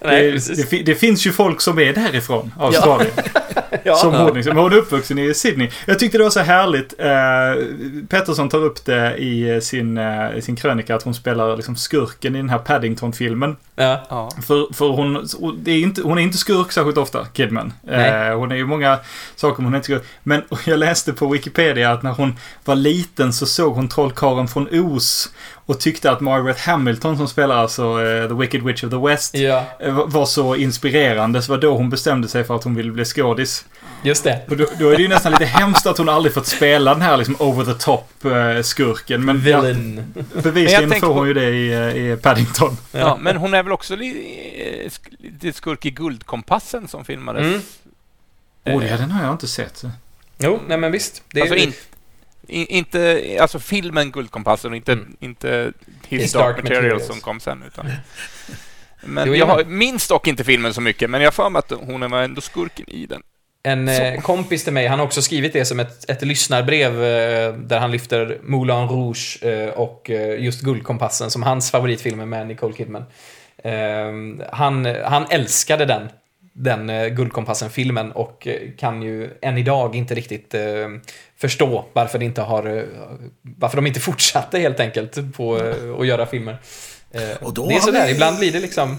Nej 0.00 0.32
det, 0.32 0.70
det, 0.70 0.82
det, 0.82 0.94
finns 0.94 1.26
ju 1.26 1.32
folk 1.32 1.60
som 1.60 1.78
är 1.78 1.92
därifrån, 1.92 2.52
Australien. 2.58 3.12
ja. 3.16 3.62
Som 3.96 4.14
hon, 4.14 4.34
liksom, 4.34 4.56
hon 4.56 4.72
är 4.72 4.76
uppvuxen 4.76 5.18
i 5.18 5.34
Sydney. 5.34 5.70
Jag 5.86 5.98
tyckte 5.98 6.18
det 6.18 6.24
var 6.24 6.30
så 6.30 6.40
härligt. 6.40 6.94
Eh, 6.98 8.06
Pettersson 8.08 8.48
tar 8.48 8.64
upp 8.64 8.84
det 8.84 9.16
i 9.16 9.60
sin, 9.62 9.98
eh, 9.98 10.40
sin 10.40 10.56
krönika 10.56 10.94
att 10.94 11.02
hon 11.02 11.14
spelar 11.14 11.56
liksom 11.56 11.76
skurken 11.76 12.34
i 12.34 12.38
den 12.38 12.48
här 12.48 12.58
Paddington-filmen. 12.58 13.56
Ja. 13.76 14.30
För, 14.46 14.74
för 14.74 14.88
hon, 14.88 15.28
det 15.58 15.70
är 15.70 15.80
inte, 15.80 16.02
hon 16.02 16.18
är 16.18 16.22
inte 16.22 16.38
skurk 16.38 16.72
särskilt 16.72 16.98
ofta, 16.98 17.26
Kidman. 17.32 17.72
Eh, 17.88 18.38
hon 18.38 18.52
är 18.52 18.56
ju 18.56 18.66
många 18.66 18.98
saker 19.36 19.56
men 19.56 19.64
hon 19.64 19.74
är 19.74 19.78
inte 19.78 19.86
skurk. 19.86 20.02
Men 20.22 20.42
jag 20.64 20.78
läste 20.78 21.12
på 21.12 21.28
Wikipedia 21.28 21.92
att 21.92 22.02
när 22.02 22.12
hon 22.12 22.36
var 22.64 22.74
liten 22.74 23.32
så 23.32 23.46
såg 23.46 23.74
hon 23.74 23.88
Trollkarlen 23.88 24.48
från 24.48 24.68
Oz 24.72 25.30
och 25.66 25.80
tyckte 25.80 26.10
att 26.10 26.20
Margaret 26.20 26.60
Hamilton 26.60 27.16
som 27.16 27.28
spelar 27.28 27.56
alltså 27.56 27.98
uh, 27.98 28.28
The 28.28 28.34
Wicked 28.34 28.62
Witch 28.62 28.84
of 28.84 28.90
the 28.90 28.96
West 28.96 29.34
ja. 29.34 29.64
uh, 29.86 30.06
var 30.06 30.26
så 30.26 30.56
inspirerande. 30.56 31.42
Så 31.42 31.52
var 31.52 31.58
då 31.58 31.76
hon 31.76 31.90
bestämde 31.90 32.28
sig 32.28 32.44
för 32.44 32.56
att 32.56 32.64
hon 32.64 32.74
ville 32.74 32.92
bli 32.92 33.04
skådis. 33.04 33.64
Just 34.06 34.24
det. 34.24 34.40
Och 34.50 34.56
då, 34.56 34.66
då 34.78 34.90
är 34.90 34.96
det 34.96 35.02
ju 35.02 35.08
nästan 35.08 35.32
lite 35.32 35.44
hemskt 35.44 35.86
att 35.86 35.98
hon 35.98 36.08
aldrig 36.08 36.34
fått 36.34 36.46
spela 36.46 36.92
den 36.94 37.02
här 37.02 37.16
liksom 37.16 37.36
over 37.38 37.64
the 37.64 37.74
top-skurken. 37.74 39.24
Men 39.24 39.36
ja, 39.36 39.60
Villain. 39.60 40.12
Men 40.32 40.42
bevisligen 40.42 40.90
får 41.00 41.06
hon 41.06 41.16
på- 41.16 41.26
ju 41.26 41.34
det 41.34 41.48
i, 41.50 41.72
eh, 41.72 42.12
i 42.12 42.16
Paddington. 42.16 42.76
Ja, 42.92 43.16
men 43.20 43.36
hon 43.36 43.54
är 43.54 43.62
väl 43.62 43.72
också 43.72 43.94
eh, 43.94 43.98
lite 45.18 45.52
skurk 45.52 45.86
i 45.86 45.90
Guldkompassen 45.90 46.88
som 46.88 47.04
filmades. 47.04 47.42
Mm. 47.46 47.60
Åh, 48.64 48.80
det, 48.82 48.96
den 48.96 49.10
har 49.10 49.24
jag 49.24 49.34
inte 49.34 49.48
sett. 49.48 49.84
Jo, 50.38 50.60
nej 50.68 50.78
men 50.78 50.92
visst. 50.92 51.22
Det 51.32 51.40
är, 51.40 51.42
Alltså 51.42 51.56
in, 51.56 51.72
in, 52.48 52.66
inte 52.66 53.22
alltså 53.40 53.58
filmen 53.58 54.10
Guldkompassen 54.10 54.70
och 54.70 54.76
inte, 54.76 54.92
Mm. 54.92 55.16
inte 55.20 55.72
His, 56.08 56.32
Dark, 56.32 56.44
Dark 56.44 56.56
Materials, 56.56 56.82
Materials. 56.82 57.06
som 57.06 57.20
kom 57.20 57.40
sen. 57.40 57.62
Utan. 57.66 57.86
Men 59.00 59.28
Jo, 59.28 59.34
jag 59.34 59.46
har, 59.46 59.64
minns 59.64 60.08
dock 60.08 60.26
inte 60.26 60.44
filmen 60.44 60.74
så 60.74 60.80
mycket, 60.80 61.10
men 61.10 61.20
jag 61.20 61.26
har 61.26 61.32
för 61.32 61.50
mig 61.50 61.58
att 61.58 61.72
hon 61.80 62.10
var 62.10 62.22
ändå 62.22 62.40
skurken 62.40 62.90
i 62.90 63.06
den. 63.06 63.22
En 63.66 63.88
eh, 63.88 64.20
kompis 64.20 64.64
till 64.64 64.72
mig, 64.72 64.86
han 64.86 64.98
har 64.98 65.06
också 65.06 65.22
skrivit 65.22 65.52
det 65.52 65.64
som 65.64 65.80
ett, 65.80 66.10
ett 66.10 66.22
lyssnarbrev 66.22 67.04
eh, 67.04 67.52
där 67.52 67.78
han 67.78 67.90
lyfter 67.90 68.38
Moulin 68.42 68.88
Rouge 68.88 69.38
eh, 69.42 69.68
och 69.68 70.10
just 70.38 70.60
Guldkompassen 70.60 71.30
som 71.30 71.42
hans 71.42 71.70
favoritfilmer 71.70 72.26
med 72.26 72.46
Nicole 72.46 72.74
Kidman. 72.74 73.04
Eh, 73.64 73.72
han, 74.52 74.94
han 75.04 75.26
älskade 75.30 75.84
den, 75.84 76.08
den 76.52 77.14
Guldkompassen-filmen 77.16 78.12
och 78.12 78.48
kan 78.78 79.02
ju 79.02 79.30
än 79.42 79.58
idag 79.58 79.96
inte 79.96 80.14
riktigt 80.14 80.54
förstå 81.36 81.84
varför, 81.92 82.18
det 82.18 82.24
inte 82.24 82.42
har, 82.42 82.86
varför 83.42 83.76
de 83.76 83.86
inte 83.86 84.00
fortsatte 84.10 84.58
helt 84.58 84.80
enkelt 84.80 85.36
på 85.36 85.54
att 86.00 86.06
göra 86.06 86.26
filmer. 86.26 86.58
Och 87.40 87.54
då 87.54 87.68
det 87.68 87.74
är 87.74 87.80
sådär, 87.80 88.06
vi 88.06 88.12
ibland 88.12 88.38
blir 88.38 88.52
det 88.52 88.60
liksom 88.60 88.98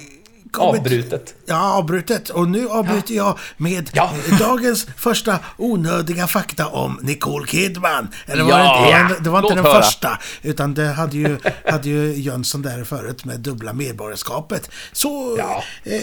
kommit- 0.52 0.80
avbrutet. 0.82 1.34
Ja, 1.46 1.74
avbrutet. 1.74 2.30
Och 2.30 2.48
nu 2.48 2.70
avbryter 2.70 3.14
jag 3.16 3.40
med 3.58 3.90
Ja. 3.94 4.14
dagens 4.40 4.88
första 4.98 5.40
onödiga 5.58 6.28
fakta 6.28 6.68
om 6.68 7.00
Nicole 7.02 7.48
Kidman. 7.48 8.08
Eller 8.26 8.44
var 8.44 8.50
Ja. 8.52 8.88
det, 8.92 9.02
inte, 9.14 9.24
det 9.24 9.30
var 9.30 9.40
inte 9.40 9.56
Låt 9.56 9.64
den 9.64 9.66
höra. 9.74 9.82
första. 9.84 10.20
Utan 10.42 10.74
det 10.74 10.88
hade 10.88 11.18
ju, 11.18 11.40
hade 11.72 11.90
ju 11.90 12.14
Jönsson 12.14 12.62
där 12.62 12.84
förut 12.84 13.26
med 13.26 13.40
dubbla 13.40 13.74
medborgarskapet. 13.74 14.70
Så... 14.92 15.36
Ja. 15.40 15.64
Eh, 15.84 16.02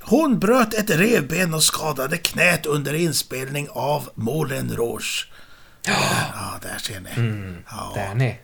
hon 0.00 0.38
bröt 0.38 0.74
ett 0.74 0.90
revben 0.90 1.54
och 1.54 1.62
skadade 1.62 2.16
knät 2.16 2.66
under 2.66 2.94
inspelning 2.94 3.68
av 3.70 4.08
Moulin 4.14 4.76
Rouge. 4.76 5.28
Ja, 5.86 6.58
där 6.62 6.78
ser 6.78 7.00
ni. 7.00 7.10
Mm. 7.16 7.56
Ja, 7.70 7.92
Där 7.94 8.14
ni. 8.14 8.38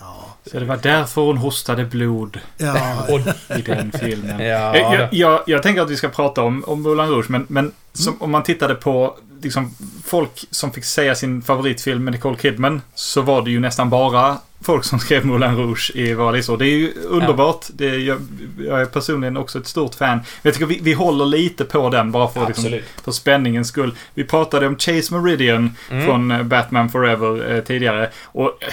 Ja, 0.00 0.36
Så 0.50 0.58
det 0.58 0.64
var 0.66 0.78
därför 0.82 1.20
hon 1.22 1.36
hostade 1.36 1.84
blod 1.84 2.40
ja, 2.56 3.06
i 3.58 3.62
den 3.62 3.92
filmen. 3.92 4.40
Ja, 4.40 4.76
jag, 4.76 4.92
då. 4.92 4.96
jag, 4.96 5.08
jag, 5.12 5.40
jag 5.46 5.62
tänker 5.62 5.82
att 5.82 5.90
vi 5.90 5.96
ska 5.96 6.08
prata 6.08 6.42
om, 6.42 6.64
om 6.66 6.82
Moulin 6.82 7.06
Rouge, 7.08 7.30
men, 7.30 7.46
men 7.48 7.72
som, 7.92 8.12
Mm. 8.12 8.22
om 8.22 8.30
man 8.30 8.42
tittade 8.42 8.74
på 8.74 9.16
liksom, 9.42 9.74
folk 10.04 10.44
som 10.50 10.72
fick 10.72 10.84
säga 10.84 11.14
sin 11.14 11.42
favoritfilm 11.42 12.04
med 12.04 12.12
Nicole 12.12 12.36
Kidman, 12.38 12.82
så 12.94 13.20
var 13.22 13.42
det 13.42 13.50
ju 13.50 13.60
nästan 13.60 13.90
bara 13.90 14.36
folk 14.60 14.84
som 14.84 14.98
skrev 14.98 15.26
Moulin 15.26 15.56
Rouge 15.56 15.92
i 15.94 16.14
våra 16.14 16.30
listor. 16.30 16.56
Det 16.58 16.64
är 16.66 16.76
ju 16.78 16.92
underbart. 17.08 17.66
Det 17.68 17.88
är, 17.88 17.98
jag, 17.98 18.18
jag 18.58 18.80
är 18.80 18.86
personligen 18.86 19.36
också 19.36 19.58
ett 19.58 19.66
stort 19.66 19.94
fan. 19.94 20.16
Men 20.18 20.24
jag 20.42 20.54
tycker 20.54 20.66
vi, 20.66 20.78
vi 20.82 20.92
håller 20.92 21.26
lite 21.26 21.64
på 21.64 21.90
den 21.90 22.12
bara 22.12 22.28
för, 22.28 22.46
liksom, 22.46 22.78
för 23.04 23.12
spänningens 23.12 23.68
skull. 23.68 23.94
Vi 24.14 24.24
pratade 24.24 24.66
om 24.66 24.78
Chase 24.78 25.14
Meridian 25.14 25.74
Mm. 25.90 26.06
från 26.06 26.30
eh, 26.30 26.42
Batman 26.42 26.88
Forever 26.88 27.54
eh, 27.54 27.60
tidigare. 27.64 28.10
Och 28.24 28.46
eh, 28.60 28.68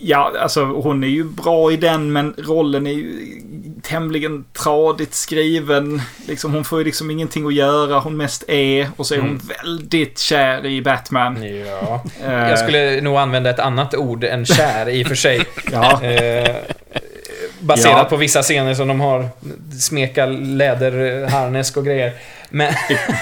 Ja, 0.00 0.32
alltså 0.40 0.64
hon 0.64 1.04
är 1.04 1.08
ju 1.08 1.24
bra 1.24 1.72
i 1.72 1.76
den 1.76 2.12
men 2.12 2.34
rollen 2.38 2.86
är 2.86 2.90
ju 2.92 3.12
tämligen 3.82 4.44
tradigt 4.52 5.14
skriven. 5.14 6.02
Liksom, 6.28 6.52
hon 6.54 6.64
får 6.64 6.78
ju 6.78 6.84
liksom 6.84 7.10
ingenting 7.10 7.46
att 7.46 7.54
göra, 7.54 7.98
hon 7.98 8.16
mest 8.16 8.44
är. 8.48 8.90
Och 8.96 9.06
så 9.06 9.14
är 9.14 9.18
hon 9.18 9.28
Mm. 9.28 9.40
väldigt 9.64 10.18
kär 10.18 10.66
i 10.66 10.82
Batman. 10.82 11.42
Ja. 11.66 12.04
Eh, 12.24 12.32
Jag 12.32 12.58
skulle 12.58 13.00
nog 13.00 13.16
använda 13.16 13.50
ett 13.50 13.58
annat 13.58 13.94
ord 13.94 14.24
än 14.24 14.46
kär 14.46 14.88
i 14.88 15.02
och 15.04 15.08
för 15.08 15.14
sig. 15.14 15.42
Ja, 15.72 16.02
Eh, 16.02 16.56
baserat 17.60 17.96
Ja. 17.96 18.04
på 18.04 18.16
vissa 18.16 18.42
scener 18.42 18.74
som 18.74 18.88
de 18.88 19.00
har 19.00 19.28
smeka 19.80 20.26
läderharnesk 20.26 21.76
och 21.76 21.84
grejer. 21.84 22.12
Men, 22.50 22.72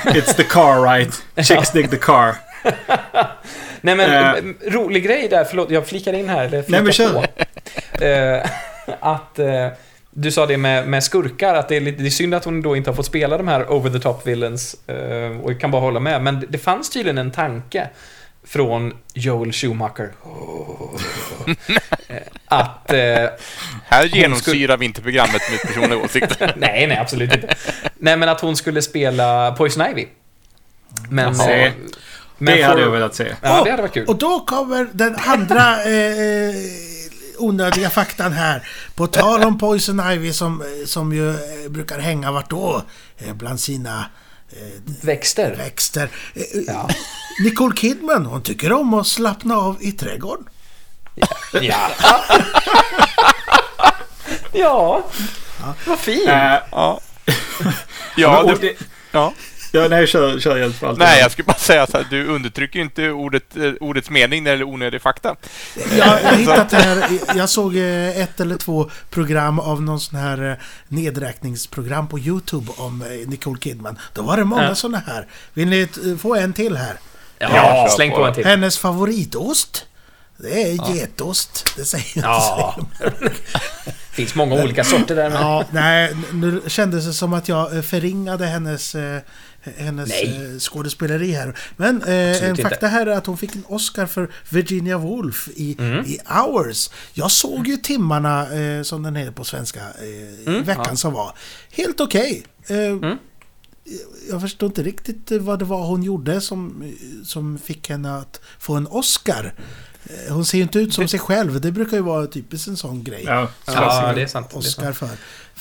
it's 0.05 0.35
the 0.37 0.45
car 0.45 0.83
right. 0.83 1.23
Chicks 1.47 1.71
dig 1.71 1.89
the 1.89 1.97
car. 1.97 2.35
nej 3.85 3.97
men, 3.97 4.37
Eh. 4.37 4.71
rolig 4.73 5.05
grej 5.05 5.29
där, 5.29 5.45
förlåt, 5.45 5.71
jag 5.71 5.87
flikar 5.87 6.13
in 6.13 6.29
här, 6.29 6.45
eller 6.45 6.65
Nej, 6.69 6.83
men 6.83 6.93
kör. 6.93 7.27
Eh, 8.01 8.51
att 9.01 9.39
eh, 9.39 9.69
du 10.11 10.33
sa 10.33 10.47
det 10.47 10.57
med, 10.57 10.89
med 10.89 11.05
skurkar, 11.05 11.55
att 11.55 11.69
det 11.69 11.77
är, 11.77 11.81
lite, 11.81 12.03
det 12.03 12.09
är 12.09 12.11
synd 12.11 12.35
att 12.35 12.45
hon 12.45 12.63
då 12.63 12.77
inte 12.77 12.91
har 12.91 12.95
fått 12.95 13.07
spela 13.07 13.37
de 13.39 13.49
här 13.49 13.73
over 13.73 13.91
the 13.91 13.99
top 13.99 14.27
villains. 14.27 14.77
Eh, 14.89 15.41
och 15.43 15.53
jag 15.53 15.61
kan 15.61 15.71
bara 15.71 15.83
hålla 15.83 16.01
med, 16.01 16.23
men 16.23 16.47
det, 16.49 16.59
fanns 16.59 16.91
tydligen 16.91 17.19
en 17.19 17.31
tanke 17.31 17.89
från 18.47 18.95
Joel 19.15 19.53
Schumacher. 19.53 20.13
Eh, 22.09 22.17
att... 22.47 22.93
Eh, 22.93 23.29
Här 23.87 24.05
genomsyrar 24.05 24.77
vi 24.77 24.85
inte 24.85 25.03
programmet 25.03 25.43
med 25.51 25.61
personliga 25.61 25.99
åsikter. 26.05 26.53
nej, 26.57 26.87
nej, 26.87 26.99
absolut 26.99 27.35
inte. 27.35 27.55
Nej, 27.99 28.17
men 28.17 28.29
att 28.29 28.41
hon 28.41 28.57
skulle 28.57 28.83
spela 28.83 29.53
Poison 29.53 29.87
Ivy. 29.91 30.07
Men... 31.09 31.35
Jaha. 31.39 31.71
Eh, 32.39 32.45
men 32.45 32.55
Det 32.57 32.63
för- 32.63 32.69
hade 32.69 32.81
jag 32.81 32.91
velat 32.91 33.15
se. 33.15 33.35
Ja, 33.43 33.65
det 33.65 33.71
hade 33.71 33.83
varit 33.83 33.95
kul. 33.95 34.07
Och 34.07 34.17
då 34.17 34.41
kommer 34.41 34.89
den 34.93 35.17
andra 35.27 35.85
eh, 35.85 36.55
onödiga 37.39 37.91
faktan 37.91 38.33
här. 38.33 38.69
På 38.95 39.07
tal 39.07 39.43
om 39.45 39.59
Poison 39.59 40.11
Ivy 40.13 40.33
som, 40.33 40.61
eh, 40.61 40.87
som 40.87 41.13
ju 41.13 41.31
eh, 41.31 41.69
brukar 41.71 41.99
hänga 41.99 42.33
vart 42.33 42.51
då? 42.51 42.83
Eh, 43.19 43.35
bland 43.35 43.61
sina 43.61 44.05
eh, 44.53 44.57
Växter. 45.03 45.55
växter. 45.59 46.09
Eh, 46.35 46.43
Ja. 46.67 46.89
Nicole 47.45 47.77
Kidman, 47.77 48.27
hon 48.27 48.43
tycker 48.43 48.73
om 48.73 48.95
att 48.95 49.07
slappna 49.07 49.57
av 49.57 49.77
i 49.81 49.93
trädgården. 49.93 50.45
Ja. 51.15 51.29
ja. 54.53 55.03
Vad 55.87 55.99
fint. 55.99 56.29
Eh, 56.29 56.55
Ja, 56.71 57.01
ja, 58.17 58.43
och 58.43 58.49
det, 58.51 58.69
det, 58.69 58.75
ja. 59.13 59.33
Ja, 59.75 59.89
nej, 59.89 60.07
kör, 60.07 60.39
kör 60.39 60.57
hjälp 60.57 60.77
för 60.77 60.87
allt. 60.87 60.99
Nej, 60.99 61.21
jag 61.21 61.31
skulle 61.33 61.47
bara 61.47 61.57
säga 61.59 61.87
så 61.87 61.97
här, 61.97 62.07
du 62.11 62.27
undertrycker 62.27 62.79
inte 62.81 63.11
ordet, 63.11 63.57
eh, 63.57 63.73
ordets 63.81 64.11
mening 64.11 64.43
när 64.45 64.51
det 64.51 64.55
gäller 64.55 64.65
onödig 64.73 65.03
fakta. 65.03 65.37
Jag 65.99 66.05
har 66.05 66.37
hittat 66.37 66.71
det 66.71 66.77
här. 66.77 67.05
Jag 67.37 67.49
såg 67.49 67.77
eh, 67.77 68.19
ett 68.23 68.41
eller 68.41 68.57
två 68.57 68.91
program 69.11 69.59
av 69.61 69.83
någon 69.83 70.01
sån 70.01 70.19
här 70.19 70.51
eh, 70.51 70.57
nedräkningsprogram 70.89 72.09
på 72.09 72.19
YouTube 72.19 72.73
om 72.77 73.05
Nicole 73.27 73.59
Kidman. 73.61 73.99
Då 74.15 74.23
var 74.23 74.37
det 74.37 74.45
många 74.45 74.63
Ja. 74.69 74.75
såna 74.75 74.99
här. 75.07 75.27
Vill 75.55 75.69
ni 75.69 75.89
få 76.23 76.35
en 76.35 76.53
till 76.53 76.77
här? 76.77 76.95
Ja, 77.39 77.49
Ja, 77.53 77.89
släng 77.97 78.11
på 78.11 78.25
en 78.25 78.35
till. 78.35 78.45
Hennes 78.45 78.79
favoritost? 78.79 79.87
Det 80.37 80.63
är 80.63 80.95
getost. 80.95 81.73
Det 81.77 81.85
säger 81.85 82.23
Ja. 82.23 82.77
säger- 82.99 83.33
finns 84.13 84.35
många 84.35 84.55
olika 84.63 84.85
sorter 84.85 85.17
där. 85.17 85.31
Men... 85.31 85.43
ja. 85.43 85.65
Nej, 85.71 86.17
nu 86.33 86.61
kändes 86.67 87.07
det 87.07 87.13
som 87.13 87.33
att 87.33 87.49
jag 87.49 87.85
förringade 87.85 88.47
hennes, 88.47 88.95
eh, 88.95 89.21
hennes 89.77 90.09
Nej. 90.09 90.53
eh, 90.55 90.59
skådespeleri 90.59 91.33
här. 91.33 91.59
Men 91.77 92.03
eh, 92.03 92.43
en 92.45 92.51
inte. 92.51 92.63
fakta 92.63 92.87
här 92.87 93.07
är 93.07 93.17
att 93.17 93.27
hon 93.27 93.39
fick 93.39 93.55
en 93.55 93.65
Oscar 93.69 94.07
för 94.07 94.31
Virginia 94.51 94.99
Woolf 94.99 95.49
i, 95.57 95.77
Mm. 95.79 96.05
i 96.07 96.19
Hours. 96.27 96.91
Jag 97.13 97.31
såg 97.31 97.67
ju 97.69 97.77
timmarna, 97.77 98.55
eh, 98.55 98.83
som 98.83 99.03
den 99.03 99.17
heter 99.17 99.33
på 99.33 99.45
svenska, 99.45 99.81
eh, 99.81 100.49
Mm, 100.49 100.65
veckan 100.65 100.97
som 100.97 101.13
var. 101.13 101.35
Helt 101.71 102.01
okej. 102.01 102.43
Eh, 102.67 102.77
Mm. 102.77 103.19
Jag 104.31 104.41
förstår 104.41 104.67
inte 104.67 104.83
riktigt 104.83 105.31
eh, 105.33 105.39
vad 105.39 105.59
det 105.59 105.65
var 105.65 105.87
hon 105.87 106.03
gjorde 106.03 106.41
som, 106.41 106.93
som 107.25 107.59
fick 107.59 107.89
henne 107.91 108.17
att 108.17 108.41
få 108.59 108.75
en 108.75 108.87
Oscar. 108.87 109.55
Eh, 110.05 110.33
Hon 110.35 110.45
ser 110.45 110.59
ju 110.59 110.63
inte 110.63 110.79
ut 110.79 110.95
som 110.95 111.09
sig 111.09 111.21
själv. 111.21 111.61
Det 111.61 111.71
brukar 111.73 111.97
ju 111.97 112.03
vara 112.03 112.27
typiskt 112.27 112.69
en 112.69 112.77
sån 112.77 113.05
grej. 113.05 113.23
Ja, 113.27 113.49
Ja, 113.67 114.13
det 114.15 114.23
är 114.23 114.27
sant. 114.27 114.51
Det 114.51 114.55
är 114.55 114.59
Oscar 114.59 114.83
sant. 114.83 114.97
för. 114.97 115.09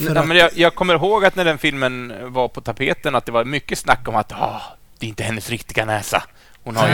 för 0.05 0.15
Ja, 0.15 0.23
men 0.23 0.37
jag, 0.37 0.49
jag 0.55 0.75
kommer 0.75 0.93
ihåg 0.93 1.25
att 1.25 1.35
när 1.35 1.45
den 1.45 1.57
filmen 1.57 2.13
var 2.33 2.47
på 2.47 2.61
tapeten 2.61 3.15
att 3.15 3.25
det 3.25 3.31
var 3.31 3.45
mycket 3.45 3.77
snack 3.79 4.07
om 4.07 4.15
att 4.15 4.31
ah, 4.31 4.61
det 4.99 5.05
är 5.05 5.09
inte 5.09 5.23
hennes 5.23 5.49
riktiga 5.49 5.85
näsa. 5.85 6.23
Hon 6.63 6.75
har 6.75 6.87
ju 6.87 6.93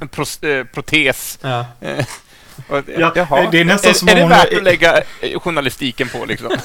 en 0.00 0.08
pros, 0.08 0.42
eh, 0.42 0.64
protes. 0.64 1.38
Ja. 1.42 1.66
Eh, 1.80 2.04
och, 2.68 2.82
Ja, 2.98 3.12
jaha. 3.16 3.48
det 3.50 3.60
är 3.60 3.64
nästan 3.64 3.90
är, 3.90 3.94
som 3.94 4.08
är 4.08 4.14
det 4.14 4.26
värt 4.26 4.52
är- 4.52 4.56
att 4.56 4.62
lägga 4.64 5.02
journalistiken 5.42 6.08
på 6.08 6.24
liksom? 6.24 6.48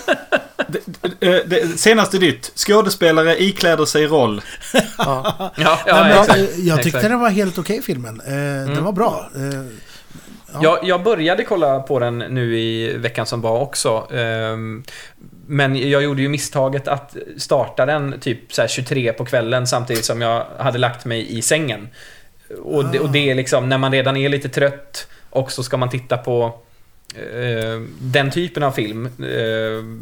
det, 1.19 1.43
det, 1.49 1.79
senaste 1.79 2.17
nytt. 2.19 2.51
Skådespelare 2.55 3.43
ikläder 3.43 3.85
sig 3.85 4.07
roll. 4.07 4.41
Ja, 4.97 5.51
ja, 5.57 5.79
Nej, 5.85 6.03
men, 6.03 6.11
exakt. 6.21 6.39
jag 6.57 6.77
tyckte 6.83 6.97
Exakt. 6.97 7.09
den 7.09 7.19
var 7.19 7.29
helt 7.29 7.57
okej 7.57 7.81
filmen. 7.81 8.21
Eh, 8.21 8.73
Den 8.75 8.83
var 8.83 8.91
bra. 8.91 9.29
Eh, 9.35 9.41
jag, 10.61 10.79
jag 10.83 11.03
började 11.03 11.43
kolla 11.43 11.79
på 11.79 11.99
den 11.99 12.17
nu 12.17 12.59
i 12.59 12.97
veckan 12.97 13.25
som 13.25 13.41
var 13.41 13.59
också. 13.59 14.07
Ehm, 14.13 14.83
men 15.47 15.89
jag 15.89 16.03
gjorde 16.03 16.21
ju 16.21 16.29
misstaget 16.29 16.87
att 16.87 17.15
starta 17.37 17.85
den 17.85 18.19
typ 18.19 18.53
så 18.53 18.61
här 18.61 18.67
23 18.69 19.13
på 19.13 19.25
kvällen 19.25 19.67
samtidigt 19.67 20.05
som 20.05 20.21
jag 20.21 20.45
hade 20.57 20.77
lagt 20.77 21.05
mig 21.05 21.37
i 21.37 21.41
sängen. 21.41 21.89
Och 22.63 22.85
det, 22.85 22.99
och 22.99 23.09
det 23.09 23.29
är 23.29 23.35
liksom 23.35 23.69
när 23.69 23.77
man 23.77 23.91
redan 23.91 24.17
är 24.17 24.29
lite 24.29 24.49
trött 24.49 25.07
och 25.29 25.51
så 25.51 25.63
ska 25.63 25.77
man 25.77 25.89
titta 25.89 26.17
på 26.17 26.59
Uh, 27.35 27.81
den 28.01 28.31
typen 28.31 28.63
av 28.63 28.71
film. 28.71 29.09
Uh, 29.19 29.97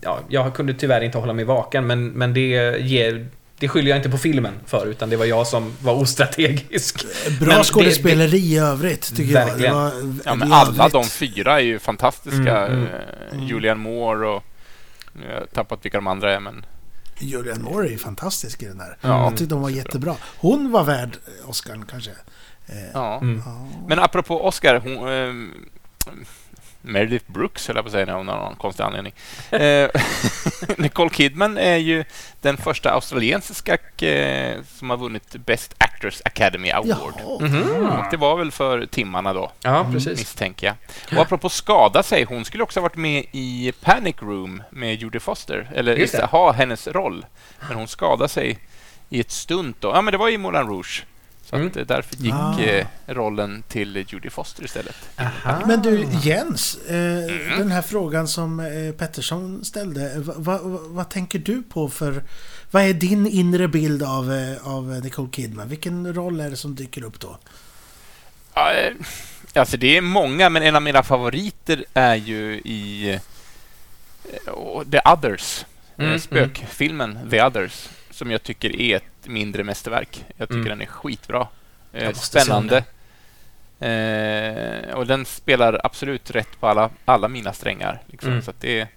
ja, 0.00 0.18
jag 0.28 0.54
kunde 0.54 0.74
tyvärr 0.74 1.00
inte 1.00 1.18
hålla 1.18 1.32
mig 1.32 1.44
vaken 1.44 1.86
men, 1.86 2.08
men 2.08 2.34
det 2.34 2.78
ger 2.80 3.26
det 3.58 3.68
skyller 3.68 3.90
jag 3.90 3.98
inte 3.98 4.10
på 4.10 4.18
filmen 4.18 4.54
för, 4.66 4.86
utan 4.86 5.10
det 5.10 5.16
var 5.16 5.24
jag 5.24 5.46
som 5.46 5.72
var 5.82 5.92
ostrategisk. 5.94 7.04
Bra 7.40 7.48
Men 7.48 7.58
det- 7.58 7.64
skådespeleri 7.64 8.38
i 8.38 8.58
övrigt, 8.58 9.16
tycker 9.16 9.34
jag. 9.34 9.46
Verkligen. 9.46 9.74
Det 9.74 9.80
var, 9.80 9.92
Ja, 10.24 10.34
men 10.34 10.52
alla 10.52 10.82
övrigt- 10.82 10.92
de 10.92 11.04
fyra 11.04 11.60
är 11.60 11.64
ju 11.64 11.78
fantastiska. 11.78 12.66
Mm, 12.66 12.86
Eh, 13.32 13.44
Julianne 13.48 13.80
Moore 13.80 14.28
och... 14.28 14.42
Nu 15.12 15.26
har 15.26 15.34
jag 15.34 15.52
tappat 15.52 15.84
vilka 15.84 15.98
de 15.98 16.06
andra 16.06 16.34
är, 16.34 16.40
men... 16.40 16.64
Julianne 17.18 17.62
Moore 17.64 17.86
är 17.88 17.90
ju 17.90 17.98
fantastisk 17.98 18.62
i 18.62 18.66
den 18.66 18.78
där. 18.78 18.96
Ja. 19.00 19.08
Jag 19.24 19.36
tyckte 19.36 19.54
hon 19.54 19.62
var 19.62 19.70
jättebra. 19.70 20.14
Hon 20.36 20.72
var 20.72 20.84
värd 20.84 21.16
Oscar 21.44 21.80
kanske. 21.90 22.10
Eh, 22.66 22.76
Ja. 22.94 23.18
Mm. 23.22 23.42
ja. 23.46 23.68
Men 23.88 23.98
apropå 23.98 24.44
Oscar, 24.46 24.76
hon... 24.84 25.08
ehm, 25.08 25.50
Meredith 26.86 27.24
Brooks 27.32 27.66
höll 27.68 27.76
jag 27.76 27.84
på 27.84 27.86
att 27.88 27.92
säga, 27.92 28.12
har 28.12 28.24
någon 28.24 28.56
konstig 28.56 28.84
anledning. 28.84 29.14
Eh, 29.50 29.88
Nicole 30.76 31.10
Kidman 31.10 31.58
är 31.58 31.76
ju 31.76 32.04
den 32.40 32.56
första 32.56 32.90
australiensiska 32.90 33.78
eh, 34.06 34.56
som 34.78 34.90
har 34.90 34.96
vunnit 34.96 35.36
Best 35.36 35.74
Actors 35.78 36.20
Academy 36.24 36.70
Award. 36.70 37.14
Mhm. 37.40 37.86
Och 37.86 38.04
det 38.10 38.16
var 38.16 38.36
väl 38.36 38.50
för 38.52 38.86
timmarna 38.86 39.32
då, 39.32 39.52
Ja, 39.62 39.86
precis. 39.92 40.18
misstänker 40.18 40.66
jag. 40.66 40.76
Och 41.18 41.22
apropå 41.22 41.48
skada 41.48 42.02
sig, 42.02 42.24
hon 42.24 42.44
skulle 42.44 42.62
också 42.62 42.80
ha 42.80 42.82
varit 42.82 42.96
med 42.96 43.24
i 43.32 43.72
Panic 43.80 44.16
Room 44.22 44.62
med 44.70 44.94
Jodie 44.94 45.20
Foster. 45.20 45.70
Eller 45.74 46.26
ha 46.26 46.52
hennes 46.52 46.86
roll. 46.88 47.26
Men 47.68 47.76
hon 47.76 47.88
skadade 47.88 48.28
sig 48.28 48.58
i 49.08 49.20
ett 49.20 49.30
stunt 49.30 49.76
då. 49.80 49.88
Ja, 49.88 50.02
men 50.02 50.12
det 50.12 50.18
var 50.18 50.28
i 50.28 50.38
Moulin 50.38 50.62
Rouge. 50.68 51.04
Så 51.50 51.56
Mm. 51.56 51.68
att, 51.68 51.76
eh, 51.76 51.86
därför 51.86 52.16
gick 52.16 52.32
Ah. 52.34 52.60
eh, 52.60 52.86
rollen 53.06 53.62
till 53.68 54.04
Jodie 54.08 54.30
Foster 54.30 54.64
istället. 54.64 54.96
Aha. 55.16 55.62
Men 55.66 55.82
du, 55.82 56.06
Jens. 56.22 56.76
Eh, 56.88 56.96
Mm. 56.96 57.58
Den 57.58 57.70
här 57.70 57.82
frågan 57.82 58.28
som 58.28 58.60
eh, 58.60 58.92
Pettersson 58.98 59.64
ställde. 59.64 60.18
Va, 60.18 60.34
va, 60.36 60.58
va, 60.62 60.78
vad 60.82 61.08
tänker 61.10 61.38
du 61.38 61.62
på 61.62 61.88
för... 61.88 62.22
Vad 62.70 62.82
är 62.82 62.92
din 62.94 63.26
inre 63.26 63.68
bild 63.68 64.02
av, 64.02 64.32
eh, 64.32 64.66
av 64.68 65.00
Nicole 65.04 65.28
Kidman? 65.32 65.68
Vilken 65.68 66.14
roll 66.14 66.40
är 66.40 66.50
det 66.50 66.56
som 66.56 66.74
dyker 66.74 67.04
upp 67.04 67.20
då? 67.20 67.38
Ja, 68.54 68.72
eh, 68.72 68.92
alltså 69.54 69.76
det 69.76 69.96
är 69.96 70.00
många, 70.00 70.50
men 70.50 70.62
en 70.62 70.76
av 70.76 70.82
mina 70.82 71.02
favoriter 71.02 71.84
är 71.94 72.14
ju 72.14 72.54
i 72.64 73.10
eh, 73.12 74.82
The 74.90 75.00
Others. 75.12 75.64
Mm, 75.98 76.12
eh, 76.12 76.18
spökfilmen 76.18 77.18
The 77.30 77.42
Others. 77.42 77.88
Som 78.10 78.30
jag 78.30 78.42
tycker 78.42 78.80
är 78.80 78.96
ett 78.96 79.15
mindre 79.28 79.64
mästerverk. 79.64 80.24
Jag 80.36 80.48
tycker 80.48 80.56
Mm. 80.60 80.68
den 80.68 80.80
är 80.82 80.86
skitbra. 80.86 81.48
Eh, 81.92 82.12
spännande. 82.12 82.84
Eh, 83.80 84.94
och 84.94 85.06
den 85.06 85.24
spelar 85.24 85.80
absolut 85.84 86.30
rätt 86.30 86.60
på 86.60 86.66
alla, 86.68 86.90
alla 87.04 87.28
mina 87.28 87.52
strängar. 87.52 88.02
Liksom. 88.06 88.30
Mm. 88.30 88.42
Så 88.42 88.52
det 88.60 88.80
är, 88.80 88.88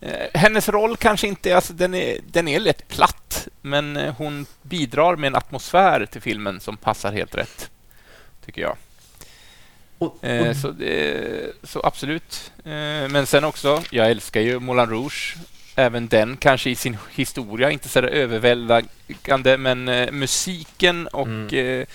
eh, 0.00 0.40
hennes 0.40 0.68
roll 0.68 0.96
kanske 0.96 1.26
inte... 1.28 1.56
Alltså 1.56 1.72
den, 1.72 1.94
är, 1.94 2.18
den 2.26 2.48
är 2.48 2.60
lätt 2.60 2.88
platt, 2.88 3.48
men 3.60 3.96
hon 3.96 4.46
bidrar 4.62 5.16
med 5.16 5.26
en 5.28 5.36
atmosfär 5.36 6.06
till 6.06 6.20
filmen 6.20 6.60
som 6.60 6.76
passar 6.76 7.12
helt 7.12 7.34
rätt. 7.34 7.70
Tycker 8.44 8.62
jag. 8.62 8.76
Och, 9.98 10.24
och, 10.24 10.56
så, 10.56 10.70
det- 10.70 11.52
så 11.62 11.80
absolut. 11.84 12.52
Men 13.10 13.26
sen 13.26 13.44
också, 13.44 13.82
jag 13.90 14.10
älskar 14.10 14.40
ju 14.40 14.60
Moulin 14.60 14.86
Rouge. 14.86 15.36
Även 15.80 16.08
den 16.08 16.36
kanske 16.36 16.70
i 16.70 16.74
sin 16.74 16.96
historia 17.10 17.70
inte 17.70 17.88
så 17.88 17.98
överväldigande, 18.00 19.56
men 19.58 19.88
eh, 19.88 20.10
musiken 20.12 21.06
och 21.06 21.26
Mm. 21.26 21.80
eh, 21.80 21.86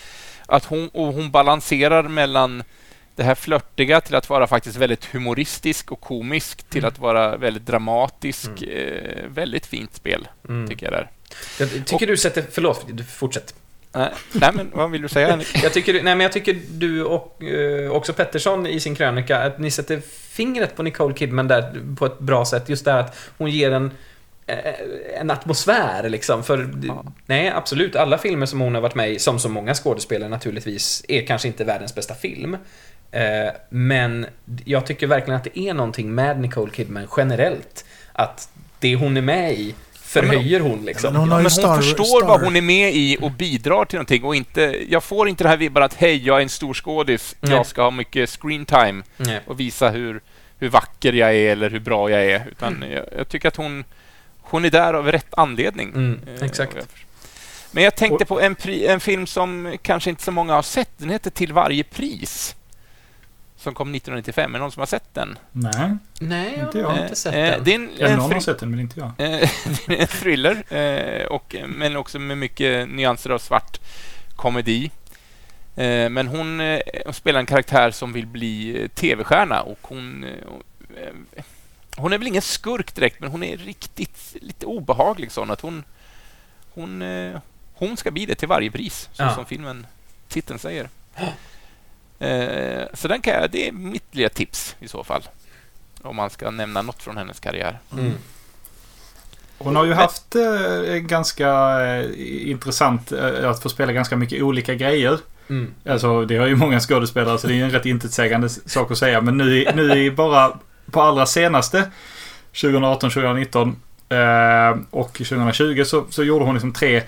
att 0.47 0.65
hon, 0.65 0.89
och 0.93 1.13
hon 1.13 1.31
balanserar 1.31 2.03
mellan 2.03 2.63
det 3.15 3.23
här 3.23 3.35
flörtiga 3.35 4.01
till 4.01 4.15
att 4.15 4.29
vara 4.29 4.47
faktiskt 4.47 4.75
väldigt 4.77 5.05
humoristisk 5.05 5.91
och 5.91 6.01
komisk 6.01 6.63
till 6.69 6.79
Mm. 6.83 6.87
att 6.87 6.99
vara 6.99 7.37
väldigt 7.37 7.65
dramatisk. 7.65 8.49
Eh, 8.61 9.23
väldigt 9.29 9.65
fint 9.65 9.95
spel, 9.95 10.27
mm. 10.49 10.67
tycker 10.67 10.85
jag 10.85 10.93
där. 10.93 11.09
Jag 11.59 11.85
tycker 11.85 12.07
du 12.07 12.17
sätter... 12.17 12.43
Förlåt, 12.51 12.85
du 12.87 13.03
fortsätt. 13.03 13.53
Nej, 13.95 14.09
nej 14.31 14.51
men 14.53 14.71
vad 14.73 14.91
vill 14.91 15.01
du 15.01 15.07
säga? 15.07 15.29
Henrik? 15.29 15.63
Jag 15.63 15.73
tycker, 15.73 15.93
nej, 15.93 16.03
men 16.03 16.19
jag 16.19 16.31
tycker 16.31 16.57
du 16.71 17.03
och 17.03 17.43
eh, 17.43 17.91
också 17.91 18.13
Pettersson 18.13 18.67
i 18.67 18.79
sin 18.79 18.95
krönika, 18.95 19.37
att 19.37 19.59
ni 19.59 19.71
sätter 19.71 19.99
fingret 20.29 20.75
på 20.75 20.83
Nicole 20.83 21.13
Kidman 21.15 21.47
där 21.47 21.81
på 21.97 22.05
ett 22.05 22.19
bra 22.19 22.45
sätt. 22.45 22.69
Just 22.69 22.85
det 22.85 22.91
här 22.91 22.99
att 22.99 23.17
hon 23.37 23.49
ger 23.51 23.71
en, 23.71 23.91
eh, 24.47 24.57
en 25.19 25.31
atmosfär 25.31 26.09
liksom. 26.09 26.43
För, 26.43 26.69
Ja. 26.83 27.03
nej, 27.25 27.49
absolut, 27.49 27.95
alla 27.95 28.17
filmer 28.17 28.45
som 28.45 28.59
hon 28.61 28.75
har 28.75 28.81
varit 28.81 28.95
med 28.95 29.11
i, 29.11 29.19
som 29.19 29.39
så 29.39 29.49
många 29.49 29.73
skådespelare 29.73 30.29
naturligtvis, 30.29 31.05
är 31.07 31.25
kanske 31.27 31.47
inte 31.47 31.63
världens 31.63 31.95
bästa 31.95 32.13
film. 32.13 32.57
Eh, 33.11 33.49
men 33.69 34.25
jag 34.65 34.85
tycker 34.85 35.07
verkligen 35.07 35.37
att 35.37 35.43
det 35.43 35.59
är 35.59 35.73
någonting 35.73 36.15
med 36.15 36.39
Nicole 36.39 36.71
Kidman 36.71 37.07
generellt. 37.17 37.85
Att 38.13 38.49
det 38.79 38.95
hon 38.95 39.17
är 39.17 39.21
med 39.21 39.53
i 39.53 39.75
förhöjer 40.21 40.59
hon 40.59 40.85
liksom. 40.85 41.13
men 41.13 41.19
hon 41.21 41.29
Ja, 41.29 41.33
har 41.35 41.39
ju 41.39 41.43
men 41.43 41.51
Star- 41.51 41.67
hon 41.67 41.77
förstår 41.81 42.03
Star- 42.21 42.27
vad 42.27 42.41
hon 42.43 42.55
är 42.55 42.61
med 42.61 42.95
i 42.95 43.17
och 43.21 43.31
bidrar 43.31 43.85
till 43.85 43.97
någonting 43.97 44.23
och 44.23 44.35
inte... 44.35 44.83
Jag 44.89 45.03
får 45.03 45.29
inte 45.29 45.43
det 45.43 45.49
här 45.49 45.57
vibban 45.57 45.83
att 45.83 45.93
hej, 45.93 46.25
jag 46.27 46.37
är 46.37 46.41
en 46.41 46.49
stor 46.49 46.73
skådis, 46.73 47.35
Nej. 47.39 47.51
jag 47.53 47.65
ska 47.65 47.81
ha 47.83 47.91
mycket 47.91 48.29
screen 48.29 48.65
time 48.65 49.03
Nej. 49.17 49.39
och 49.47 49.59
visa 49.59 49.89
hur, 49.89 50.21
hur 50.59 50.69
vacker 50.69 51.13
jag 51.13 51.35
är 51.35 51.51
eller 51.51 51.69
hur 51.69 51.79
bra 51.79 52.09
jag 52.09 52.25
är. 52.25 52.47
Utan 52.51 52.75
Mm. 52.75 52.91
jag, 52.91 53.05
jag 53.17 53.29
tycker 53.29 53.47
att 53.47 53.55
hon, 53.55 53.83
hon 54.41 54.65
är 54.65 54.69
där 54.69 54.93
av 54.93 55.11
rätt 55.11 55.33
anledning. 55.37 55.89
Mm, 55.95 56.19
Eh, 56.39 56.43
exakt. 56.45 56.75
Men 57.71 57.83
jag 57.83 57.95
tänkte 57.95 58.25
på 58.25 58.41
en, 58.41 58.55
pri, 58.55 58.87
en 58.87 58.99
film 58.99 59.27
som 59.27 59.77
kanske 59.81 60.09
inte 60.09 60.23
så 60.23 60.31
många 60.31 60.53
har 60.53 60.61
sett. 60.61 60.89
Den 60.97 61.09
heter 61.09 61.29
Till 61.29 61.53
varje 61.53 61.83
pris. 61.83 62.55
Som 63.65 63.73
kom 63.73 63.95
1995. 63.95 64.51
Är 64.51 64.53
det 64.59 64.63
någon 64.63 64.71
som 64.71 64.79
har 64.81 64.87
sett 64.87 65.13
den? 65.13 65.37
Nej, 65.51 65.97
Nej, 66.19 66.59
Inte 66.59 66.79
jag 66.79 66.89
har 66.89 67.03
inte 67.03 67.15
sett 67.15 67.33
Eh, 67.35 67.41
den. 67.41 67.63
Det 67.63 67.71
är 67.71 67.75
en, 67.75 67.89
ja, 67.97 68.15
någon 68.15 68.31
har 68.33 68.39
sett 68.39 68.59
den 68.59 68.69
men 68.71 68.79
inte 68.79 68.99
jag. 68.99 69.07
Eh, 69.17 69.49
det 69.87 69.97
är 69.97 70.01
en 70.01 70.07
thriller, 70.07 70.73
eh, 70.73 71.25
och, 71.25 71.55
men 71.67 71.95
också 71.95 72.19
med 72.19 72.37
mycket 72.37 72.89
nyanser 72.89 73.29
av 73.29 73.37
svart 73.39 73.79
komedi. 74.35 74.91
Eh, 75.75 76.09
men 76.09 76.27
hon, 76.27 76.61
eh, 76.61 76.79
hon 77.05 77.13
spelar 77.13 77.39
en 77.39 77.45
karaktär 77.45 77.91
som 77.91 78.13
vill 78.13 78.27
bli 78.27 78.81
eh, 78.83 78.87
tv-stjärna 78.87 79.61
och 79.61 79.79
hon... 79.81 80.23
Eh, 80.23 80.29
eh, 81.03 81.43
hon 81.97 82.13
är 82.13 82.17
väl 82.17 82.27
ingen 82.27 82.41
skurk 82.41 82.95
direkt, 82.95 83.19
men 83.19 83.31
hon 83.31 83.43
är 83.43 83.57
riktigt 83.57 84.35
lite 84.41 84.65
obehaglig 84.65 85.31
sån 85.31 85.51
att 85.51 85.61
hon... 85.61 85.83
Hon, 86.73 87.01
eh, 87.01 87.39
hon 87.73 87.97
ska 87.97 88.11
bli 88.11 88.25
det 88.25 88.35
till 88.35 88.47
varje 88.47 88.71
pris, 88.71 89.09
så 89.13 89.23
Ja. 89.23 89.35
som 89.35 89.45
filmen, 89.45 89.87
titeln 90.27 90.59
säger. 90.59 90.89
Eh, 92.19 92.83
så 92.93 93.07
den 93.07 93.21
kan 93.21 93.33
jag, 93.33 93.51
det 93.51 93.67
är 93.67 93.71
mitt 93.71 94.15
lilla 94.15 94.29
tips 94.29 94.75
i 94.79 94.87
så 94.87 95.03
fall. 95.03 95.23
Om 96.01 96.15
man 96.15 96.29
ska 96.29 96.51
nämna 96.51 96.81
något 96.81 97.03
från 97.03 97.17
hennes 97.17 97.39
karriär. 97.39 97.79
Mm. 97.93 98.13
Hon 99.57 99.75
har 99.75 99.85
ju 99.85 99.93
haft 99.93 100.35
eh, 100.35 100.93
ganska 100.95 101.49
eh, 101.85 102.05
intressant 102.49 103.11
eh, 103.11 103.49
att 103.49 103.63
få 103.63 103.69
spela 103.69 103.91
ganska 103.91 104.17
mycket 104.17 104.43
olika 104.43 104.75
grejer. 104.75 105.19
Mm. 105.49 105.73
Alltså 105.89 106.25
det 106.25 106.37
har 106.37 106.47
ju 106.47 106.55
många 106.55 106.79
skådespelare 106.79 107.37
så 107.37 107.47
det 107.47 107.53
är 107.53 107.63
en 107.63 107.71
rätt 107.71 107.85
intetsägande 107.85 108.49
sak 108.49 108.91
att 108.91 108.97
säga. 108.97 109.21
Men 109.21 109.37
nu, 109.37 109.67
nu 109.75 110.03
i 110.03 110.11
bara 110.11 110.59
på 110.91 111.01
allra 111.01 111.25
senaste 111.25 111.91
2018, 112.61 113.09
2019 113.09 113.75
eh, 114.09 114.77
och 114.89 115.13
2020 115.13 115.83
så, 115.85 116.05
så 116.09 116.23
gjorde 116.23 116.45
hon 116.45 116.53
liksom 116.53 116.73
tre 116.73 117.03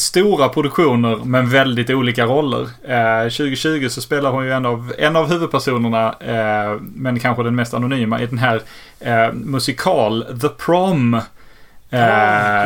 stora 0.00 0.48
produktioner 0.48 1.16
men 1.24 1.50
väldigt 1.50 1.90
olika 1.90 2.24
roller. 2.24 2.62
Eh, 2.88 3.22
2020 3.22 3.88
så 3.88 4.00
spelar 4.00 4.30
hon 4.30 4.44
ju 4.44 4.52
en 4.52 4.66
av, 4.66 4.92
en 4.98 5.16
av 5.16 5.32
huvudpersonerna 5.32 6.14
eh, 6.20 6.80
men 6.80 7.20
kanske 7.20 7.42
den 7.42 7.56
mest 7.56 7.74
anonyma 7.74 8.20
i 8.22 8.26
den 8.26 8.38
här 8.38 8.62
eh, 9.00 9.32
musikal 9.32 10.24
The 10.40 10.48
Prom. 10.48 11.20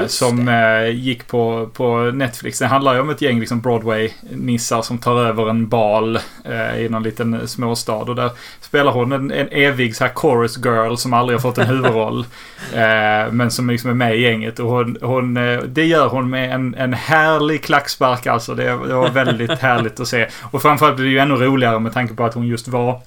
Just 0.02 0.18
som 0.18 0.48
eh, 0.48 0.88
gick 0.88 1.26
på, 1.26 1.70
på 1.72 1.98
Netflix. 2.14 2.58
Det 2.58 2.66
handlar 2.66 2.94
ju 2.94 3.00
om 3.00 3.10
ett 3.10 3.22
gäng 3.22 3.40
liksom 3.40 3.60
Broadway-nissar 3.60 4.82
som 4.82 4.98
tar 4.98 5.24
över 5.24 5.50
en 5.50 5.68
bal 5.68 6.18
eh, 6.44 6.78
i 6.78 6.88
någon 6.88 7.02
liten 7.02 7.48
småstad. 7.48 7.92
Och 7.94 8.16
där 8.16 8.30
spelar 8.60 8.92
hon 8.92 9.12
en, 9.12 9.30
en 9.30 9.48
evig 9.48 9.96
så 9.96 10.04
här 10.04 10.14
chorus 10.14 10.58
girl 10.64 10.94
som 10.96 11.12
aldrig 11.12 11.38
har 11.38 11.40
fått 11.40 11.58
en 11.58 11.66
huvudroll. 11.66 12.26
men 13.30 13.50
som 13.50 13.70
liksom 13.70 13.90
är 13.90 13.94
med 13.94 14.16
i 14.16 14.20
gänget. 14.20 14.58
Och 14.58 14.68
hon, 14.70 14.98
hon, 15.02 15.34
det 15.66 15.84
gör 15.84 16.08
hon 16.08 16.30
med 16.30 16.54
en, 16.54 16.74
en 16.74 16.92
härlig 16.92 17.62
klackspark 17.62 18.26
alltså. 18.26 18.54
Det, 18.54 18.64
det 18.64 18.94
var 18.94 19.10
väldigt 19.10 19.58
härligt 19.58 20.00
att 20.00 20.08
se. 20.08 20.28
Och 20.50 20.62
framförallt 20.62 20.96
blir 20.96 21.06
det 21.06 21.12
ju 21.12 21.18
ännu 21.18 21.34
roligare 21.34 21.78
med 21.78 21.92
tanke 21.92 22.14
på 22.14 22.24
att 22.24 22.34
hon 22.34 22.46
just 22.46 22.68
var 22.68 23.00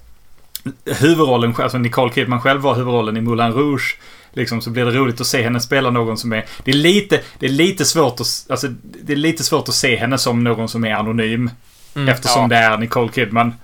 huvudrollen, 1.00 1.54
alltså 1.58 1.78
Nicole 1.78 2.12
Kidman 2.12 2.40
själv 2.40 2.60
var 2.60 2.74
huvudrollen 2.74 3.16
i 3.16 3.20
Moulin 3.20 3.52
Rouge. 3.52 3.98
Liksom 4.38 4.60
så 4.60 4.70
blir 4.70 4.84
det 4.84 4.90
roligt 4.90 5.20
att 5.20 5.26
se 5.26 5.42
henne 5.42 5.60
spela 5.60 5.90
någon 5.90 6.18
som 6.18 6.32
är... 6.32 6.44
Det 6.64 6.70
är 6.70 6.74
lite, 6.74 7.20
det 7.38 7.46
är 7.46 7.50
lite 7.50 7.84
svårt 7.84 8.20
att... 8.20 8.46
Alltså, 8.50 8.68
det 9.02 9.12
är 9.12 9.16
lite 9.16 9.44
svårt 9.44 9.68
att 9.68 9.74
se 9.74 9.96
henne 9.96 10.18
som 10.18 10.44
någon 10.44 10.68
som 10.68 10.84
är 10.84 10.94
anonym. 10.94 11.50
Mm. 11.94 12.08
Eftersom 12.08 12.42
Ja. 12.42 12.48
det 12.48 12.56
är 12.56 12.76
Nicole 12.76 13.12
Kidman. 13.12 13.54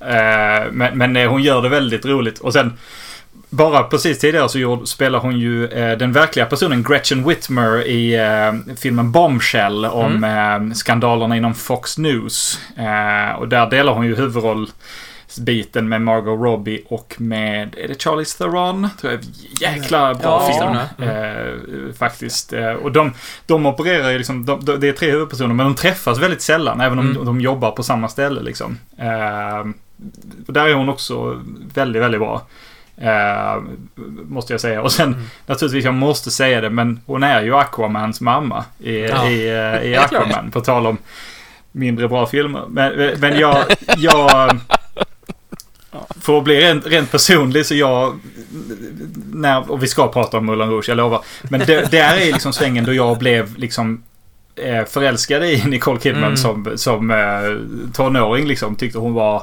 Eh, 0.00 0.72
men, 0.72 0.98
men 0.98 1.16
eh, 1.16 1.30
hon 1.30 1.42
gör 1.42 1.62
det 1.62 1.68
väldigt 1.68 2.04
roligt. 2.06 2.38
Och 2.38 2.52
sen... 2.52 2.72
Bara 3.52 3.82
precis 3.82 4.18
tidigare 4.18 4.48
så 4.48 4.58
gjorde, 4.58 4.86
spelar 4.86 5.18
hon 5.18 5.38
ju 5.38 5.66
eh, 5.66 5.98
den 5.98 6.12
verkliga 6.12 6.46
personen 6.46 6.82
Gretchen 6.82 7.28
Whitmer 7.28 7.86
i 7.86 8.14
eh, 8.14 8.76
filmen 8.76 9.12
Bombshell 9.12 9.84
om 9.84 10.24
eh, 10.24 10.74
skandalerna 10.74 11.36
inom 11.36 11.54
Fox 11.54 11.98
News. 11.98 12.58
Eh, 12.76 13.38
och 13.38 13.48
där 13.48 13.70
delar 13.70 13.92
hon 13.92 14.06
ju 14.06 14.16
huvudroll 14.16 14.70
biten 15.38 15.88
med 15.88 16.02
Margot 16.02 16.40
Robbie 16.40 16.82
och 16.88 17.14
med, 17.18 17.74
är 17.78 17.88
det 17.88 18.02
Charlize 18.02 18.38
Theron? 18.38 18.88
Tror 19.00 19.12
jag. 19.12 19.20
Jäkla 19.60 20.14
bra 20.14 20.22
Ja, 20.22 20.46
film. 20.46 20.76
stämmer. 20.96 21.46
Eh, 21.88 21.92
faktiskt. 21.98 22.52
Eh, 22.52 22.72
och 22.72 22.92
de, 22.92 23.12
de 23.46 23.66
opererar 23.66 24.10
ju 24.10 24.18
liksom, 24.18 24.46
de, 24.46 24.64
de, 24.64 24.80
det 24.80 24.88
är 24.88 24.92
tre 24.92 25.10
huvudpersoner 25.10 25.54
men 25.54 25.66
de 25.66 25.74
träffas 25.74 26.18
väldigt 26.18 26.42
sällan 26.42 26.80
även 26.80 26.98
om 26.98 27.10
Mm. 27.10 27.24
de 27.24 27.40
jobbar 27.40 27.70
på 27.70 27.82
samma 27.82 28.08
ställe 28.08 28.42
liksom. 28.42 28.78
Eh, 28.98 29.66
där 30.46 30.66
är 30.68 30.74
hon 30.74 30.88
också 30.88 31.40
väldigt, 31.74 32.02
väldigt 32.02 32.20
bra. 32.20 32.42
Eh, 32.96 33.62
måste 34.28 34.52
jag 34.52 34.60
säga. 34.60 34.82
Och 34.82 34.92
sen 34.92 35.08
Mm. 35.12 35.24
naturligtvis, 35.46 35.84
jag 35.84 35.94
måste 35.94 36.30
säga 36.30 36.60
det, 36.60 36.70
men 36.70 37.00
hon 37.06 37.22
är 37.22 37.42
ju 37.42 37.56
Aquamans 37.56 38.20
mamma 38.20 38.64
i, 38.78 39.00
Ja. 39.00 39.28
i, 39.28 39.48
eh, 39.82 39.90
i. 39.90 39.96
Aquaman. 39.96 40.50
På 40.50 40.60
tal 40.60 40.86
om 40.86 40.96
mindre 41.72 42.08
bra 42.08 42.26
filmer. 42.26 42.62
Men, 42.68 43.14
men 43.20 43.38
jag... 43.38 43.64
jag 43.96 44.58
för 46.30 46.38
att 46.38 46.44
bli 46.44 46.60
rent, 46.60 46.86
rent 46.86 47.10
personlig 47.10 47.66
så 47.66 47.74
jag... 47.74 48.20
När, 49.32 49.70
och 49.70 49.82
vi 49.82 49.86
ska 49.86 50.08
prata 50.08 50.38
om 50.38 50.46
Moulin 50.46 50.70
Rouge, 50.70 50.88
jag 50.88 50.96
lovar. 50.96 51.20
Men 51.42 51.60
det, 51.60 51.90
det 51.90 51.98
är 51.98 52.32
liksom 52.32 52.52
svängen 52.52 52.84
då 52.84 52.94
jag 52.94 53.18
blev 53.18 53.58
liksom 53.58 54.02
eh, 54.56 54.84
förälskad 54.84 55.44
i 55.44 55.64
Nicole 55.66 56.00
Kidman 56.00 56.24
Mm. 56.24 56.36
som, 56.36 56.72
som 56.76 57.10
eh, 57.10 57.92
tonåring 57.92 58.46
liksom. 58.46 58.76
Tyckte 58.76 58.98
hon 58.98 59.14
var 59.14 59.42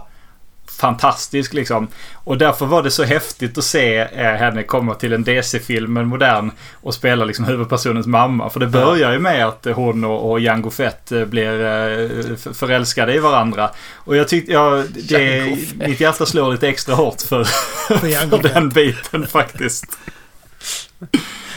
fantastisk 0.78 1.54
liksom. 1.54 1.88
Och 2.14 2.38
därför 2.38 2.66
var 2.66 2.84
det 2.84 2.92
så 2.92 3.04
häftigt 3.04 3.58
att 3.58 3.64
se 3.64 3.98
eh, 3.98 4.08
henne 4.34 4.64
komma 4.64 4.94
till 4.94 5.14
en 5.14 5.24
DC-film, 5.24 5.98
en 5.98 6.08
modern, 6.08 6.52
och 6.82 6.94
spela 6.94 7.26
liksom 7.26 7.46
huvudpersonens 7.46 8.08
mamma. 8.08 8.50
För 8.50 8.60
det 8.60 8.68
börjar 8.68 9.12
ju 9.12 9.20
med 9.20 9.48
att 9.48 9.66
hon 9.76 10.04
och, 10.04 10.32
och 10.32 10.40
Jango 10.40 10.70
Fett 10.70 11.12
eh, 11.12 11.26
blir 11.26 11.66
eh, 11.66 12.36
förälskade 12.54 13.14
i 13.14 13.20
varandra. 13.20 13.70
Och 13.96 14.16
jag 14.16 14.28
tyckte, 14.28 14.52
ja, 14.52 14.84
det, 15.10 15.58
mitt 15.88 16.00
hjärta 16.00 16.26
slår 16.26 16.52
lite 16.52 16.68
extra 16.68 16.96
hårt 16.96 17.22
för, 17.22 17.44
För 17.44 17.98
för 18.30 18.54
den 18.54 18.70
biten 18.70 19.28
faktiskt. 19.28 19.86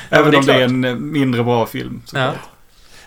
Även 0.08 0.30
det 0.30 0.36
är 0.36 0.40
om 0.40 0.46
det 0.46 0.54
är 0.54 0.60
en 0.64 0.84
eh, 0.84 0.94
mindre 0.94 1.44
bra 1.44 1.66
film. 1.66 2.02
Ja. 2.12 2.32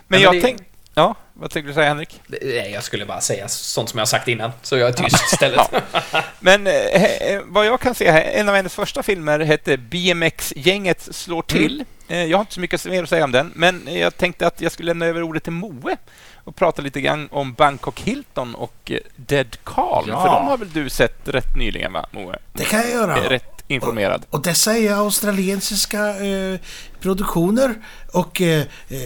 Men 0.08 0.20
Ja, 0.22 0.24
jag 0.26 0.32
men 0.34 0.42
det- 0.42 0.48
tänk... 0.48 0.62
Ja, 0.96 1.16
vad 1.34 1.52
tänkte 1.52 1.70
du 1.70 1.74
säga 1.74 1.88
Henrik? 1.88 2.22
Nej, 2.28 2.72
jag 2.74 2.84
skulle 2.84 3.06
bara 3.06 3.22
säga 3.22 3.48
sånt 3.48 3.90
som 3.90 3.98
jag 3.98 4.02
har 4.02 4.08
sagt 4.08 4.28
innan, 4.28 4.52
så 4.62 4.78
jag 4.78 4.90
är 4.90 4.94
tyst 4.94 5.34
istället. 5.34 5.62
Men 6.40 6.68
eh, 6.68 7.04
eh, 7.04 7.42
vad 7.46 7.66
jag 7.66 7.80
kan 7.80 7.96
se 7.96 8.12
här, 8.12 8.22
en 8.22 8.50
av 8.50 8.56
hennes 8.56 8.76
första 8.76 9.04
filmer 9.04 9.40
hette 9.40 9.78
BMX-gänget 9.78 11.02
slår 11.12 11.42
till. 11.42 11.86
Eh, 12.08 12.26
jag 12.26 12.38
har 12.38 12.42
inte 12.42 12.54
så 12.54 12.60
mycket 12.60 12.86
mer 12.86 13.04
att 13.04 13.10
säga 13.10 13.24
om 13.24 13.32
den, 13.32 13.52
men 13.56 13.88
jag 13.92 14.18
tänkte 14.18 14.48
att 14.48 14.62
jag 14.62 14.72
skulle 14.72 14.88
lämna 14.88 15.06
över 15.06 15.24
ordet 15.24 15.44
till 15.44 15.54
Moe 15.54 15.98
och 16.44 16.56
prata 16.56 16.82
lite 16.82 17.02
grann 17.02 17.30
om 17.32 17.54
Bangkok 17.54 18.00
Hilton 18.00 18.56
och 18.56 18.92
eh, 18.92 18.98
Dead 19.16 19.58
Calm. 19.64 20.06
Ja. 20.10 20.22
För 20.22 20.30
de 20.30 20.48
har 20.48 20.58
väl 20.58 20.72
du 20.72 20.90
sett 20.90 21.28
rätt 21.28 21.56
nyligen, 21.56 21.94
va, 21.94 22.06
Moe? 22.12 22.36
Det 22.54 22.66
kan 22.66 22.80
jag 22.80 22.90
göra. 22.90 23.30
Rätt 23.30 23.53
informerad. 23.74 24.26
Och 24.30 24.42
dessa 24.42 24.78
är 24.78 24.94
australiensiska 24.94 26.26
eh, 26.26 26.60
produktioner 27.00 27.76
och 28.12 28.42
eh, 28.42 28.62
eh, 28.88 28.98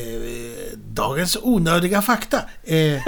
dagens 0.75 1.37
onödiga 1.41 2.01
fakta. 2.01 2.41
Eh, 2.63 3.01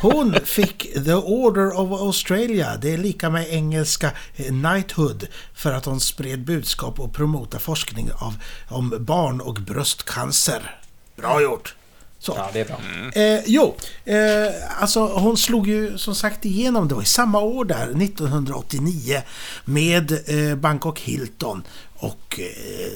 hon 0.00 0.34
fick 0.44 0.94
The 1.04 1.14
Order 1.14 1.80
of 1.80 2.00
Australia, 2.00 2.76
det 2.76 2.92
är 2.94 2.98
lika 2.98 3.30
med 3.30 3.48
engelska 3.50 4.10
eh, 4.36 4.46
Knighthood, 4.46 5.26
för 5.54 5.72
att 5.72 5.84
hon 5.84 6.00
spred 6.00 6.44
budskap 6.44 7.00
och 7.00 7.12
promota 7.12 7.58
forskning 7.58 8.10
av, 8.12 8.34
om 8.68 8.96
barn 9.00 9.40
och 9.40 9.54
bröstcancer. 9.54 10.80
Bra 11.16 11.42
gjort! 11.42 11.77
Så. 12.20 12.34
Ja, 12.36 12.50
det 12.52 12.60
är 12.60 12.64
bra. 12.64 12.80
Eh, 13.22 13.40
jo, 13.46 13.74
eh, 14.04 14.82
alltså 14.82 15.06
hon 15.06 15.36
slog 15.36 15.68
ju 15.68 15.98
som 15.98 16.14
sagt 16.14 16.44
igenom, 16.44 16.88
det 16.88 16.94
var 16.94 17.02
i 17.02 17.06
samma 17.06 17.40
år 17.40 17.64
där, 17.64 18.02
1989, 18.02 19.22
med 19.64 20.12
eh, 20.50 20.56
Bangkok 20.56 21.00
Hilton 21.00 21.62
och 21.94 22.40
eh, 22.40 22.92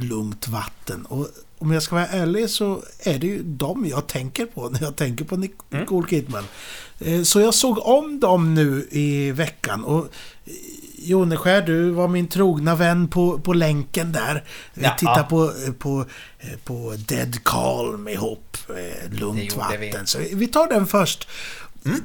Lugnt 0.00 0.48
vatten. 0.48 1.04
Och 1.06 1.28
om 1.58 1.72
jag 1.72 1.82
ska 1.82 1.94
vara 1.94 2.06
ärlig 2.06 2.50
så 2.50 2.82
är 3.02 3.18
det 3.18 3.26
ju 3.26 3.42
dem 3.42 3.86
jag 3.90 4.06
tänker 4.06 4.46
på 4.46 4.68
när 4.68 4.82
jag 4.82 4.96
tänker 4.96 5.24
på 5.24 5.36
Nic- 5.36 5.50
Nicole 5.80 6.08
Kidman. 6.08 6.44
Eh, 7.00 7.22
så 7.22 7.40
jag 7.40 7.54
såg 7.54 7.78
om 7.86 8.20
dem 8.20 8.54
nu 8.54 8.88
i 8.90 9.30
veckan 9.32 9.84
och 9.84 10.08
Joneskär, 11.02 11.62
du 11.62 11.90
var 11.90 12.08
min 12.08 12.28
trogna 12.28 12.74
vän 12.74 13.08
på, 13.08 13.38
på 13.38 13.52
länken 13.52 14.12
där. 14.12 14.44
Vi 14.74 14.84
Ja. 14.84 14.94
tittade 14.98 15.22
på, 15.22 15.52
på, 15.78 16.04
eh, 16.38 16.48
på 16.64 16.94
Dead 17.08 17.44
Calm 17.44 18.08
ihop, 18.08 18.56
eh, 18.68 19.10
Lugnt 19.20 19.42
gjorde 19.54 19.76
vi. 19.80 19.86
vatten. 19.90 20.06
Så 20.06 20.18
vi 20.32 20.46
tar 20.46 20.66
den 20.68 20.86
först. 20.86 21.28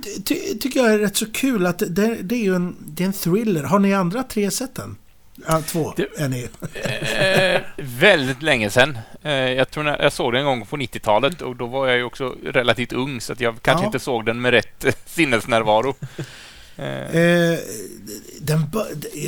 Ty, 0.03 0.21
ty, 0.25 0.57
tycker 0.59 0.79
jag 0.79 0.93
är 0.93 0.99
rätt 0.99 1.17
så 1.17 1.31
kul 1.31 1.65
att 1.65 1.79
det, 1.79 2.15
det 2.21 2.35
är 2.35 2.43
ju 2.43 2.55
en, 2.55 2.75
det 2.79 3.03
är 3.03 3.07
en 3.07 3.13
thriller. 3.13 3.63
Har 3.63 3.79
ni 3.79 3.93
andra 3.93 4.23
tre 4.23 4.51
sett 4.51 4.75
den? 4.75 4.95
Ja, 5.47 5.61
två 5.61 5.93
Det- 5.97 6.21
är 6.21 6.29
ni. 6.29 6.47
Eh, 7.55 7.61
väldigt 7.77 8.41
länge 8.41 8.69
sedan. 8.69 8.97
Eh, 9.23 9.31
jag 9.33 9.71
tror 9.71 9.83
när, 9.83 10.01
jag 10.03 10.13
såg 10.13 10.33
den 10.33 10.39
en 10.39 10.45
gång 10.45 10.65
på 10.65 10.77
90-talet 10.77 11.41
och 11.41 11.55
då 11.55 11.65
var 11.67 11.87
jag 11.87 11.97
ju 11.97 12.03
också 12.03 12.35
relativt 12.43 12.93
ung 12.93 13.21
så 13.21 13.33
att 13.33 13.39
jag 13.41 13.55
kanske 13.61 13.83
Ja. 13.83 13.85
inte 13.85 13.99
såg 13.99 14.25
den 14.25 14.41
med 14.41 14.51
rätt 14.51 14.85
sinnesnärvaro. 15.05 15.95
Eh, 16.77 17.59
den, 18.39 18.65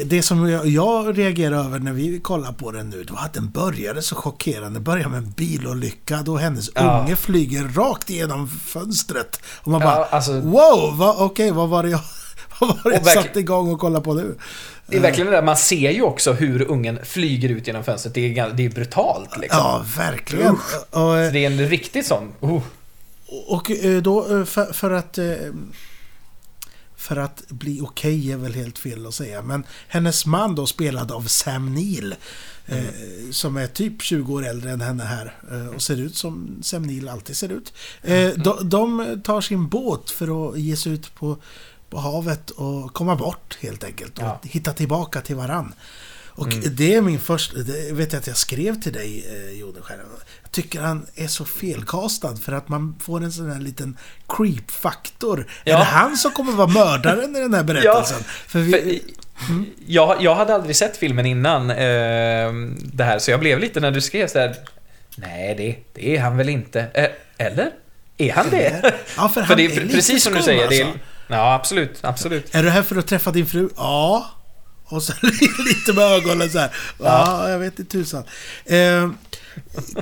det 0.06 0.22
som 0.22 0.50
jag, 0.50 0.68
jag 0.68 1.18
reagerar 1.18 1.58
över 1.66 1.80
när 1.80 1.94
vi 1.94 2.20
kollar 2.20 2.52
på 2.52 2.72
den 2.72 2.90
nu, 2.90 3.04
det 3.04 3.14
var 3.14 3.20
att 3.20 3.34
den 3.34 3.50
började 3.50 4.02
så 4.02 4.16
chockerande. 4.16 4.80
Började 4.80 5.10
med 5.10 5.18
en 5.18 5.32
bilolycka 5.32 6.22
då 6.26 6.38
hennes 6.38 6.70
Ja. 6.76 7.00
unge 7.02 7.16
flyger 7.16 7.64
rakt 7.64 8.10
igenom 8.10 8.48
fönstret. 8.50 9.40
Och 9.62 9.72
man 9.72 9.82
Ja, 9.82 9.88
bara, 9.88 10.06
alltså- 10.06 10.40
wow, 10.40 10.98
va, 10.98 11.16
okej, 11.18 11.52
vad 11.52 11.70
var 11.70 11.84
det 11.84 11.90
jag, 11.90 12.02
vad 12.60 12.70
var 12.84 12.92
det 12.92 12.98
jag 12.98 13.06
satte 13.24 13.40
igång 13.40 13.72
och 13.74 13.80
kollade 13.80 14.06
på 14.06 14.14
nu? 14.14 14.36
Det 14.88 14.98
är 14.98 15.02
verkligen 15.02 15.32
det 15.32 15.38
där, 15.38 15.44
man 15.44 15.58
ser 15.58 15.92
ju 15.92 16.02
också 16.02 16.34
hur 16.34 16.72
ungen 16.72 17.00
flyger 17.04 17.50
ut 17.50 17.68
genom 17.68 17.84
fönstret. 17.84 18.14
Det 18.14 18.38
är, 18.40 18.50
det 18.50 18.66
är 18.66 18.70
brutalt 18.70 19.38
liksom. 19.38 19.60
Ja, 19.60 19.86
verkligen. 19.98 20.52
Och, 20.52 20.60
Så 20.92 21.14
det 21.16 21.46
är 21.46 21.52
en 21.52 21.68
riktigt 21.70 22.06
sån... 22.06 22.32
Oh. 22.40 22.62
och 23.48 23.72
eh, 23.72 24.02
då 24.02 24.38
eh, 24.40 24.46
för, 24.46 24.74
för 24.74 24.92
att... 24.92 25.18
eh, 26.98 27.02
För 27.02 27.18
att 27.18 27.44
bli 27.50 27.82
okej 27.82 28.32
är 28.32 28.38
väl 28.38 28.54
helt 28.54 28.80
fel 28.80 29.06
att 29.06 29.14
säga. 29.14 29.42
Men 29.42 29.64
hennes 29.88 30.26
man 30.26 30.56
då 30.56 30.66
spelad 30.68 31.12
av 31.12 31.22
Sam 31.28 31.74
Neill. 31.74 32.16
Eh, 32.70 32.86
som 33.32 33.58
är 33.58 33.68
typ 33.68 34.02
20 34.02 34.34
år 34.34 34.46
äldre 34.46 34.72
än 34.72 34.82
henne 34.82 35.04
här. 35.04 35.34
Eh, 35.52 35.68
och 35.68 35.82
ser 35.82 35.98
ut 36.02 36.16
som 36.16 36.58
Sam 36.62 36.84
Neill 36.84 37.10
alltid 37.10 37.38
ser 37.38 37.50
ut. 37.52 37.74
Eh, 38.02 38.30
de, 38.30 38.70
de 38.70 39.22
tar 39.24 39.42
sin 39.42 39.68
båt 39.70 40.10
för 40.12 40.50
att 40.52 40.60
ge 40.60 40.76
sig 40.76 40.92
ut 40.92 41.16
på, 41.16 41.38
på 41.90 41.98
havet 42.00 42.50
och 42.50 42.94
komma 42.94 43.16
bort 43.16 43.58
helt 43.62 43.84
enkelt. 43.84 44.18
Och 44.18 44.24
Ja. 44.24 44.40
hitta 44.44 44.74
tillbaka 44.74 45.22
till 45.22 45.36
varann. 45.36 45.74
Och 46.38 46.48
det 46.50 46.96
är 46.96 47.02
min 47.02 47.20
första... 47.20 47.58
Det 47.58 47.94
vet 47.94 48.14
jag 48.14 48.20
att 48.20 48.28
jag 48.28 48.38
skrev 48.38 48.82
till 48.82 48.94
dig, 48.94 49.26
eh, 49.32 49.60
Joneskär. 49.60 49.98
Jag 50.44 50.52
tycker 50.52 50.82
han 50.82 51.06
är 51.16 51.28
så 51.28 51.46
felkastad 51.46 52.36
för 52.36 52.52
att 52.52 52.70
man 52.70 52.96
får 53.04 53.24
en 53.24 53.32
sån 53.32 53.52
här 53.52 53.60
liten 53.60 53.98
creep-faktor. 54.28 55.40
Är 55.40 55.72
Ja. 55.72 55.78
det 55.78 55.84
han 55.84 56.18
som 56.18 56.32
kommer 56.32 56.52
vara 56.52 56.68
mördaren 56.68 57.36
i 57.36 57.40
den 57.40 57.54
här 57.54 57.64
berättelsen? 57.74 58.24
för 58.48 58.60
vi, 58.60 58.72
För, 59.36 59.64
jag, 59.88 60.18
jag 60.22 60.36
hade 60.36 60.56
aldrig 60.56 60.76
sett 60.76 60.98
filmen 60.98 61.26
innan 61.26 61.70
eh, 61.70 61.76
det 62.94 63.04
här, 63.04 63.20
så 63.20 63.32
jag 63.32 63.40
blev 63.40 63.60
lite 63.60 63.80
när 63.80 63.92
du 63.92 64.02
skrev 64.02 64.28
så 64.28 64.40
här. 64.40 64.56
Nej, 65.16 65.56
det, 65.58 65.76
det 66.02 66.16
är 66.18 66.22
han 66.22 66.38
väl 66.38 66.50
inte. 66.50 66.80
Eh, 66.94 67.46
eller? 67.48 67.72
Är 68.18 68.34
han 68.34 68.50
det? 68.50 68.94
Ja, 69.18 69.30
för 69.30 69.42
för 69.42 69.42
han 69.42 69.58
det 69.58 69.66
är 69.66 69.82
är 69.82 69.88
precis 69.88 70.24
som 70.24 70.34
du 70.34 70.42
säger. 70.42 70.70
Det 70.70 70.82
är, 70.82 70.86
alltså. 70.86 71.00
ja, 71.28 71.54
absolut. 71.54 71.98
Absolut. 72.02 72.56
Är 72.56 72.64
du 72.64 72.70
här 72.70 72.82
för 72.82 72.96
att 72.96 73.08
träffa 73.08 73.32
din 73.32 73.46
fru? 73.46 73.70
Ja. 73.78 74.30
Och 74.90 75.04
så 75.04 75.14
lite 75.66 75.94
med 75.94 76.04
ögonen 76.04 76.50
så 76.50 76.60
här. 76.60 76.72
Ja, 77.00 77.50
jag 77.50 77.60
vet 77.60 77.80
inte 77.80 77.92
tusan. 77.92 78.24
Eh, 78.66 79.10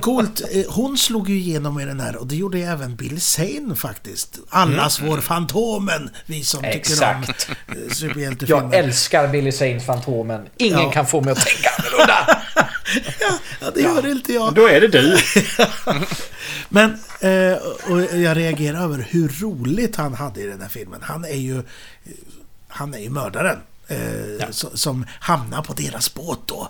coolt. 0.00 0.42
Eh, 0.52 0.64
Hon 0.68 0.98
slog 0.98 1.28
ju 1.30 1.36
igenom 1.38 1.80
i 1.80 1.84
den 1.84 2.00
här 2.00 2.16
och 2.16 2.26
det 2.26 2.36
gjorde 2.36 2.58
ju 2.58 2.64
även 2.64 2.96
Bill 2.96 3.20
Zane 3.20 3.74
faktiskt. 3.76 4.38
Allas 4.48 5.00
vår 5.00 5.20
Fantomen. 5.20 6.10
Vi 6.26 6.44
som 6.44 6.62
tycker 6.62 6.76
Exakt. 6.76 7.48
om 7.68 7.74
eh, 7.76 7.92
superhjältefilmer. 7.94 8.62
Jag 8.62 8.74
älskar 8.74 9.28
Billy 9.28 9.52
Zanes 9.52 9.86
Fantomen. 9.86 10.46
Ingen 10.56 10.78
Ja. 10.78 10.90
kan 10.92 11.06
få 11.06 11.20
mig 11.20 11.32
att 11.32 11.46
tänka 11.46 11.68
annorlunda. 11.78 12.42
Ja, 13.60 13.70
det 13.74 13.80
gör 13.80 14.06
inte 14.10 14.32
jag. 14.32 14.54
Då 14.54 14.68
är 14.68 14.80
det 14.80 14.88
du. 14.88 15.18
Men, 16.68 16.90
eh, 17.20 17.58
och 17.90 18.00
jag 18.16 18.36
reagerar 18.36 18.84
över 18.84 19.06
hur 19.10 19.28
roligt 19.40 19.96
han 19.96 20.14
hade 20.14 20.40
i 20.40 20.46
den 20.46 20.60
här 20.60 20.68
filmen. 20.68 21.00
Han 21.02 21.24
är 21.24 21.36
ju, 21.36 21.62
han 22.68 22.94
är 22.94 22.98
ju 22.98 23.10
mördaren. 23.10 23.58
Eh, 23.88 24.48
so- 24.50 24.76
Som 24.76 25.06
hamnar 25.20 25.62
på 25.62 25.72
deras 25.72 26.14
båt 26.14 26.38
då. 26.46 26.68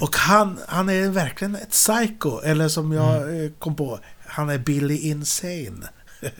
Och 0.00 0.16
han, 0.16 0.58
han 0.68 0.88
är 0.88 1.08
verkligen 1.08 1.54
ett 1.56 1.70
psycho. 1.70 2.40
Eller 2.40 2.68
som 2.68 2.92
jag 2.92 3.44
eh, 3.44 3.50
kom 3.58 3.76
på, 3.76 3.98
han 4.26 4.50
är 4.50 4.58
Billy 4.58 4.96
Insane. 4.96 5.88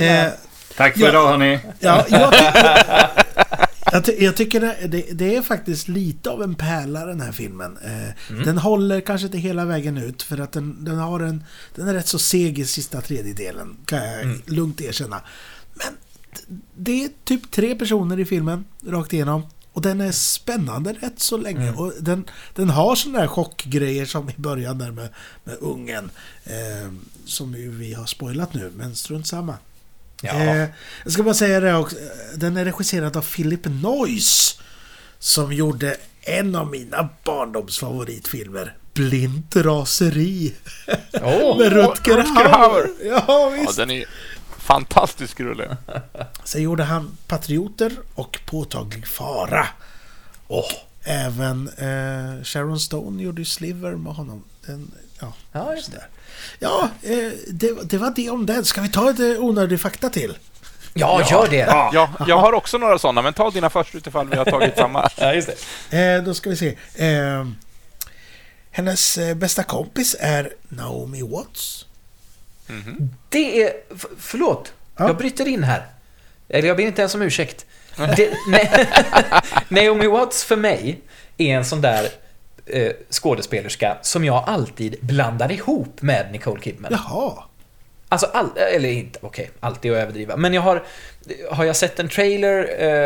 Eh, 0.00 0.32
Tack 0.76 0.92
för 0.94 1.00
Ja. 1.00 1.08
idag 1.08 1.28
hörni. 1.28 1.60
Ja, 1.80 2.04
jag, 2.08 2.34
jag, 3.92 4.04
ty- 4.04 4.24
jag 4.24 4.36
tycker 4.36 4.60
det, 4.60 4.76
det, 4.88 5.04
det 5.12 5.36
är 5.36 5.42
faktiskt 5.42 5.88
lite 5.88 6.30
av 6.30 6.42
en 6.42 6.54
pärla 6.54 7.06
den 7.06 7.20
här 7.20 7.32
filmen. 7.32 7.78
Eh, 7.84 8.34
Den 8.44 8.58
håller 8.58 9.00
kanske 9.00 9.26
inte 9.26 9.38
hela 9.38 9.64
vägen 9.64 9.98
ut 9.98 10.22
för 10.22 10.40
att 10.40 10.52
den, 10.52 10.84
den 10.84 10.98
har 10.98 11.20
en... 11.20 11.44
Den 11.74 11.88
är 11.88 11.94
rätt 11.94 12.08
så 12.08 12.18
seg 12.18 12.58
i 12.58 12.64
sista 12.64 13.00
tredjedelen, 13.00 13.76
kan 13.86 13.98
jag 14.04 14.40
lugnt 14.46 14.80
erkänna. 14.80 15.20
Men 15.74 15.86
det 16.76 17.04
är 17.04 17.10
typ 17.24 17.50
tre 17.50 17.74
personer 17.74 18.20
i 18.20 18.24
filmen, 18.24 18.64
rakt 18.86 19.12
igenom. 19.12 19.42
Och 19.72 19.82
den 19.82 20.00
är 20.00 20.12
spännande 20.12 20.92
rätt 20.92 21.20
så 21.20 21.36
länge. 21.36 21.62
Mm. 21.68 21.78
Och 21.78 21.92
den, 22.00 22.24
den 22.54 22.70
har 22.70 22.94
sådana 22.96 23.18
där 23.20 23.26
chockgrejer 23.26 24.06
som 24.06 24.30
i 24.30 24.34
början 24.36 24.78
där 24.78 24.90
med, 24.90 25.08
med 25.44 25.56
ungen. 25.60 26.10
Eh, 26.44 26.92
som 27.26 27.54
ju 27.54 27.70
vi 27.70 27.94
har 27.94 28.06
spoilat 28.06 28.54
nu, 28.54 28.72
men 28.76 28.96
strunt 28.96 29.26
samma. 29.26 29.54
Ja. 30.22 30.32
Eh, 30.32 30.68
jag 31.04 31.12
ska 31.12 31.22
bara 31.22 31.34
säga 31.34 31.60
det 31.60 31.74
också. 31.76 31.96
Den 32.36 32.56
är 32.56 32.64
regisserad 32.64 33.16
av 33.16 33.22
Philip 33.22 33.60
Noyce. 33.64 34.58
Som 35.18 35.52
gjorde 35.52 35.96
en 36.22 36.54
av 36.56 36.70
mina 36.70 37.08
barndomsfavoritfilmer. 37.24 38.76
Blint 38.94 39.56
raseri. 39.56 40.54
Åh, 41.12 41.58
med 41.58 41.72
Rutger 41.72 42.16
Rutger 42.16 42.24
Hauer. 42.24 42.52
Hauer. 42.52 42.90
Ja, 43.04 43.24
Ja, 43.28 43.48
visst. 43.60 43.76
den 43.76 43.90
är 43.90 44.04
fantastisk 44.64 45.40
rulle. 45.40 45.76
Sen 46.44 46.62
gjorde 46.62 46.84
han 46.84 47.16
Patrioter 47.26 47.92
och 48.14 48.40
Påtaglig 48.46 49.06
fara. 49.06 49.66
Och 50.46 50.72
även 51.04 51.68
eh, 51.68 52.44
Sharon 52.44 52.80
Stone 52.80 53.22
gjorde 53.22 53.40
ju 53.40 53.44
Sliver 53.44 53.90
med 53.92 54.14
honom. 54.14 54.44
Den, 54.66 54.90
ja, 55.20 55.32
Ja, 55.52 55.74
just 55.74 55.92
det. 55.92 56.04
Ja, 56.58 56.88
eh, 57.02 57.30
det, 57.50 57.90
det 57.90 57.98
var 57.98 58.12
det 58.16 58.30
om 58.30 58.46
den. 58.46 58.64
Ska 58.64 58.80
vi 58.80 58.88
ta 58.88 59.10
ett 59.10 59.20
eh, 59.20 59.44
onödig 59.44 59.80
fakta 59.80 60.10
till? 60.10 60.38
Ja, 60.94 61.22
gör 61.30 61.48
det! 61.50 61.56
Ja, 61.56 62.08
jag 62.26 62.38
har 62.38 62.52
också 62.52 62.78
några 62.78 62.98
sådana, 62.98 63.22
men 63.22 63.32
ta 63.32 63.50
dina 63.50 63.70
först 63.70 63.94
utifall 63.94 64.28
vi 64.28 64.36
har 64.36 64.44
tagit 64.44 64.76
samma. 64.76 65.08
Ja, 65.16 65.34
just 65.34 65.50
det. 65.90 65.98
Eh, 66.16 66.22
då 66.22 66.34
ska 66.34 66.50
vi 66.50 66.56
se. 66.56 66.76
Eh, 66.94 67.46
hennes 68.70 69.18
eh, 69.18 69.34
bästa 69.34 69.62
kompis 69.62 70.16
är 70.20 70.52
Naomi 70.68 71.22
Watts. 71.22 71.86
Det 73.28 73.62
är... 73.62 73.72
Förlåt. 74.18 74.72
Ja. 74.96 75.06
Jag 75.06 75.16
bryter 75.16 75.48
in 75.48 75.64
här. 75.64 75.86
Eller 76.48 76.68
jag 76.68 76.76
ber 76.76 76.84
inte 76.84 77.02
ens 77.02 77.14
om 77.14 77.22
ursäkt. 77.22 77.66
Det, 78.16 78.32
Naomi 79.68 80.06
Watts 80.06 80.44
för 80.44 80.56
mig 80.56 81.00
är 81.36 81.56
en 81.56 81.64
sån 81.64 81.80
där 81.80 82.08
eh, 82.66 82.92
skådespelerska 83.10 83.98
som 84.02 84.24
jag 84.24 84.44
alltid 84.46 84.96
blandar 85.00 85.52
ihop 85.52 86.02
med 86.02 86.32
Nicole 86.32 86.60
Kidman. 86.60 86.92
Jaha. 86.92 87.44
Alltså, 88.08 88.26
all, 88.26 88.50
eller 88.56 88.88
inte, 88.88 89.18
okej, 89.22 89.50
alltid 89.60 89.92
att 89.92 89.98
överdriva. 89.98 90.36
Men 90.36 90.54
jag 90.54 90.62
har, 90.62 90.82
har 91.50 91.64
jag 91.64 91.76
sett 91.76 92.00
en 92.00 92.08
trailer 92.08 92.58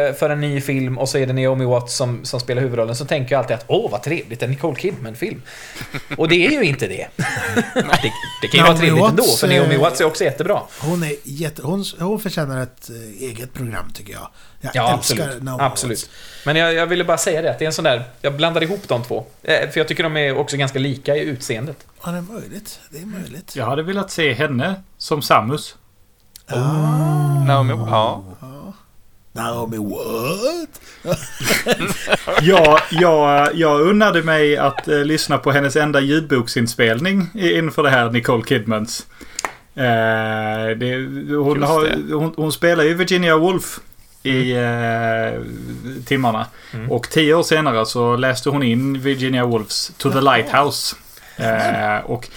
eh, 0.09 0.15
för 0.15 0.31
en 0.31 0.41
ny 0.41 0.61
film 0.61 0.99
och 0.99 1.09
så 1.09 1.19
är 1.19 1.27
det 1.27 1.33
Naomi 1.33 1.65
Watts 1.65 1.97
som, 1.97 2.25
som 2.25 2.41
spelar 2.41 2.63
huvudrollen 2.63 2.97
så 2.97 3.05
tänker 3.05 3.35
jag 3.35 3.39
alltid 3.41 3.57
att 3.57 3.65
åh 3.67 3.91
vad 3.91 4.03
trevligt, 4.03 4.43
en 4.43 4.51
Nicole 4.51 4.77
Kidman-film. 4.77 5.43
Och 6.17 6.29
det 6.29 6.47
är 6.47 6.51
ju 6.51 6.63
inte 6.63 6.87
det. 6.87 7.07
det, 7.75 8.13
det 8.43 8.49
kan 8.49 8.61
ju 8.61 8.67
vara 8.67 8.77
trevligt 8.77 9.05
ändå, 9.05 9.23
Watts, 9.23 9.41
för 9.41 9.49
Naomi 9.49 9.75
eh, 9.75 9.81
Watts 9.81 10.01
är 10.01 10.05
också 10.05 10.25
jättebra. 10.25 10.63
Hon, 10.81 11.03
är 11.03 11.13
jätte, 11.25 11.63
hon, 11.63 11.85
hon 11.99 12.21
förtjänar 12.21 12.63
ett 12.63 12.91
eh, 12.91 13.23
eget 13.29 13.55
program 13.55 13.93
tycker 13.95 14.13
jag. 14.13 14.29
Jag 14.61 14.71
Ja, 14.75 14.95
älskar 14.99 15.23
absolut. 15.23 15.43
Naomi 15.43 15.63
absolut. 15.63 15.99
Watts. 15.99 16.11
Men 16.45 16.57
jag, 16.57 16.75
jag 16.75 16.87
ville 16.87 17.05
bara 17.05 17.19
säga 17.19 17.43
det, 17.43 17.51
att 17.51 17.59
det 17.59 17.65
är 17.65 17.67
en 17.67 17.73
sån 17.73 17.85
där... 17.85 18.03
Jag 18.21 18.37
blandar 18.37 18.63
ihop 18.63 18.89
de 18.89 19.03
två. 19.03 19.25
För 19.43 19.79
jag 19.79 19.89
tycker 19.89 20.03
de 20.03 20.17
är 20.17 20.37
också 20.37 20.57
ganska 20.57 20.79
lika 20.79 21.17
i 21.17 21.21
utseendet. 21.21 21.77
Ja, 22.05 22.11
det 22.11 22.19
är 22.19 22.23
möjligt. 22.23 22.81
Det 22.91 22.99
är 22.99 23.07
möjligt. 23.07 23.57
Jag 23.57 23.67
hade 23.67 23.83
velat 23.83 24.11
se 24.11 24.33
henne 24.33 24.83
som 24.99 25.23
Samus. 25.23 25.77
Naomi, 27.47 27.73
ja. 27.87 28.25
Naomi 29.33 29.77
what? 29.79 30.81
Ja, 32.43 32.79
jag, 32.91 33.55
jag 33.55 33.81
unnade 33.81 34.23
mig 34.23 34.57
att 34.57 34.89
eh, 34.89 34.99
lyssna 35.05 35.39
på 35.39 35.51
hennes 35.51 35.77
enda 35.77 36.01
ljudboksinspelning 36.01 37.27
i- 37.35 37.53
inför 37.59 37.83
det 37.83 37.91
här 37.91 38.11
Nicole 38.11 38.43
Kidmans. 38.45 39.07
Eh, 39.75 40.77
det, 40.77 41.07
hon, 41.37 41.63
har, 41.63 41.85
det. 41.85 42.15
hon, 42.15 42.33
hon 42.37 42.53
spelar 42.53 42.85
ju 42.85 42.95
Virginia 42.95 43.37
Woolf 43.37 43.81
i 44.23 44.53
eh, 44.53 45.43
timmarna. 46.07 46.47
Mm. 46.75 46.91
Och 46.91 47.11
tio 47.11 47.35
år 47.35 47.43
senare 47.43 47.87
så 47.87 48.17
läste 48.17 48.51
hon 48.51 48.63
in 48.63 49.01
Virginia 49.01 49.45
Woolfs 49.47 49.93
To 49.99 50.11
the 50.13 50.21
Lighthouse. 50.21 50.97
Eh, 51.39 52.05
och 52.05 52.29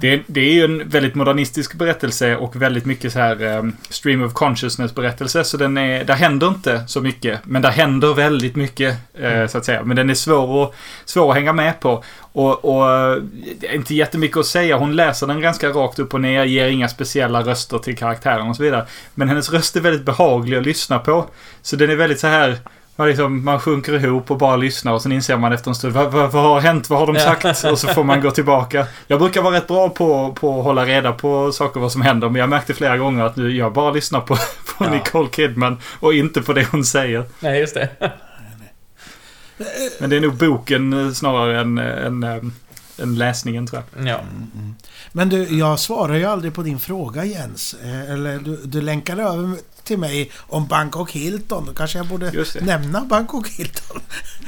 det, 0.00 0.22
det 0.26 0.40
är 0.40 0.52
ju 0.52 0.64
en 0.64 0.88
väldigt 0.88 1.14
modernistisk 1.14 1.74
berättelse 1.74 2.36
och 2.36 2.56
väldigt 2.56 2.84
mycket 2.84 3.12
så 3.12 3.18
här 3.18 3.42
eh, 3.42 3.62
stream 3.88 4.22
of 4.22 4.32
consciousness 4.32 4.94
berättelse. 4.94 5.44
Så 5.44 5.56
den 5.56 5.78
är, 5.78 6.04
där 6.04 6.14
händer 6.14 6.48
inte 6.48 6.84
så 6.86 7.00
mycket. 7.00 7.40
Men 7.44 7.62
där 7.62 7.70
händer 7.70 8.14
väldigt 8.14 8.56
mycket 8.56 8.96
eh, 9.14 9.46
så 9.46 9.58
att 9.58 9.64
säga. 9.64 9.84
Men 9.84 9.96
den 9.96 10.10
är 10.10 10.14
svår 10.14 10.64
att, 10.64 10.74
svår 11.04 11.30
att 11.30 11.36
hänga 11.36 11.52
med 11.52 11.80
på. 11.80 12.04
Och, 12.20 12.64
och 12.64 13.20
det 13.58 13.68
är 13.68 13.74
inte 13.74 13.94
jättemycket 13.94 14.36
att 14.36 14.46
säga. 14.46 14.76
Hon 14.76 14.96
läser 14.96 15.26
den 15.26 15.40
ganska 15.40 15.68
rakt 15.68 15.98
upp 15.98 16.14
och 16.14 16.20
ner, 16.20 16.44
ger 16.44 16.66
inga 16.66 16.88
speciella 16.88 17.42
röster 17.42 17.78
till 17.78 17.96
karaktären 17.96 18.48
och 18.48 18.56
så 18.56 18.62
vidare. 18.62 18.86
Men 19.14 19.28
hennes 19.28 19.52
röst 19.52 19.76
är 19.76 19.80
väldigt 19.80 20.04
behaglig 20.04 20.56
att 20.56 20.66
lyssna 20.66 20.98
på. 20.98 21.26
Så 21.62 21.76
den 21.76 21.90
är 21.90 21.96
väldigt 21.96 22.20
så 22.20 22.26
här 22.26 22.58
man, 22.96 23.08
liksom, 23.08 23.44
man 23.44 23.60
sjunker 23.60 24.04
ihop 24.04 24.30
och 24.30 24.38
bara 24.38 24.56
lyssnar 24.56 24.92
och 24.92 25.02
sen 25.02 25.12
inser 25.12 25.36
man 25.36 25.52
efter 25.52 25.70
en 25.70 25.74
stund 25.74 25.94
vad, 25.94 26.12
vad, 26.12 26.32
vad 26.32 26.42
har 26.44 26.60
hänt? 26.60 26.90
Vad 26.90 26.98
har 26.98 27.06
de 27.06 27.20
sagt? 27.20 27.64
Och 27.64 27.78
så 27.78 27.88
får 27.88 28.04
man 28.04 28.20
gå 28.20 28.30
tillbaka. 28.30 28.86
Jag 29.06 29.18
brukar 29.20 29.42
vara 29.42 29.56
rätt 29.56 29.66
bra 29.66 29.88
på, 29.88 30.32
på 30.32 30.58
att 30.58 30.64
hålla 30.64 30.84
reda 30.86 31.12
på 31.12 31.52
saker 31.52 31.80
vad 31.80 31.92
som 31.92 32.02
händer. 32.02 32.28
Men 32.28 32.40
jag 32.40 32.48
märkte 32.48 32.74
flera 32.74 32.98
gånger 32.98 33.24
att 33.24 33.36
nu 33.36 33.56
jag 33.56 33.72
bara 33.72 33.90
lyssnar 33.90 34.20
på, 34.20 34.36
på 34.78 34.84
Ja. 34.84 34.90
Nicole 34.90 35.28
Kidman 35.32 35.78
och 36.00 36.14
inte 36.14 36.42
på 36.42 36.52
det 36.52 36.64
hon 36.70 36.84
säger. 36.84 37.24
Nej, 37.40 37.60
just 37.60 37.74
det. 37.74 37.88
Men 40.00 40.10
det 40.10 40.16
är 40.16 40.20
nog 40.20 40.34
boken 40.34 40.92
eh, 41.06 41.12
snarare 41.12 41.60
än, 41.60 41.78
än, 41.78 42.22
än, 42.22 42.52
än 43.02 43.18
läsningen 43.18 43.66
tror 43.66 43.82
jag. 43.96 44.08
Ja. 44.08 44.20
Men 45.12 45.28
du, 45.28 45.58
jag 45.58 45.78
svarar 45.78 46.14
ju 46.14 46.24
aldrig 46.24 46.54
på 46.54 46.62
din 46.62 46.78
fråga 46.78 47.24
Jens. 47.24 47.74
Eh, 47.84 48.10
Eller 48.12 48.38
du, 48.38 48.56
du 48.64 48.80
länkade 48.80 49.22
över 49.22 49.56
till 49.84 49.98
mig 49.98 50.30
om 50.36 50.66
Bangkok 50.66 51.10
Hilton. 51.10 51.66
Då 51.66 51.72
kanske 51.74 51.98
jag 51.98 52.06
borde 52.06 52.44
nämna 52.60 53.00
Bangkok 53.00 53.48
Hilton. 53.48 54.00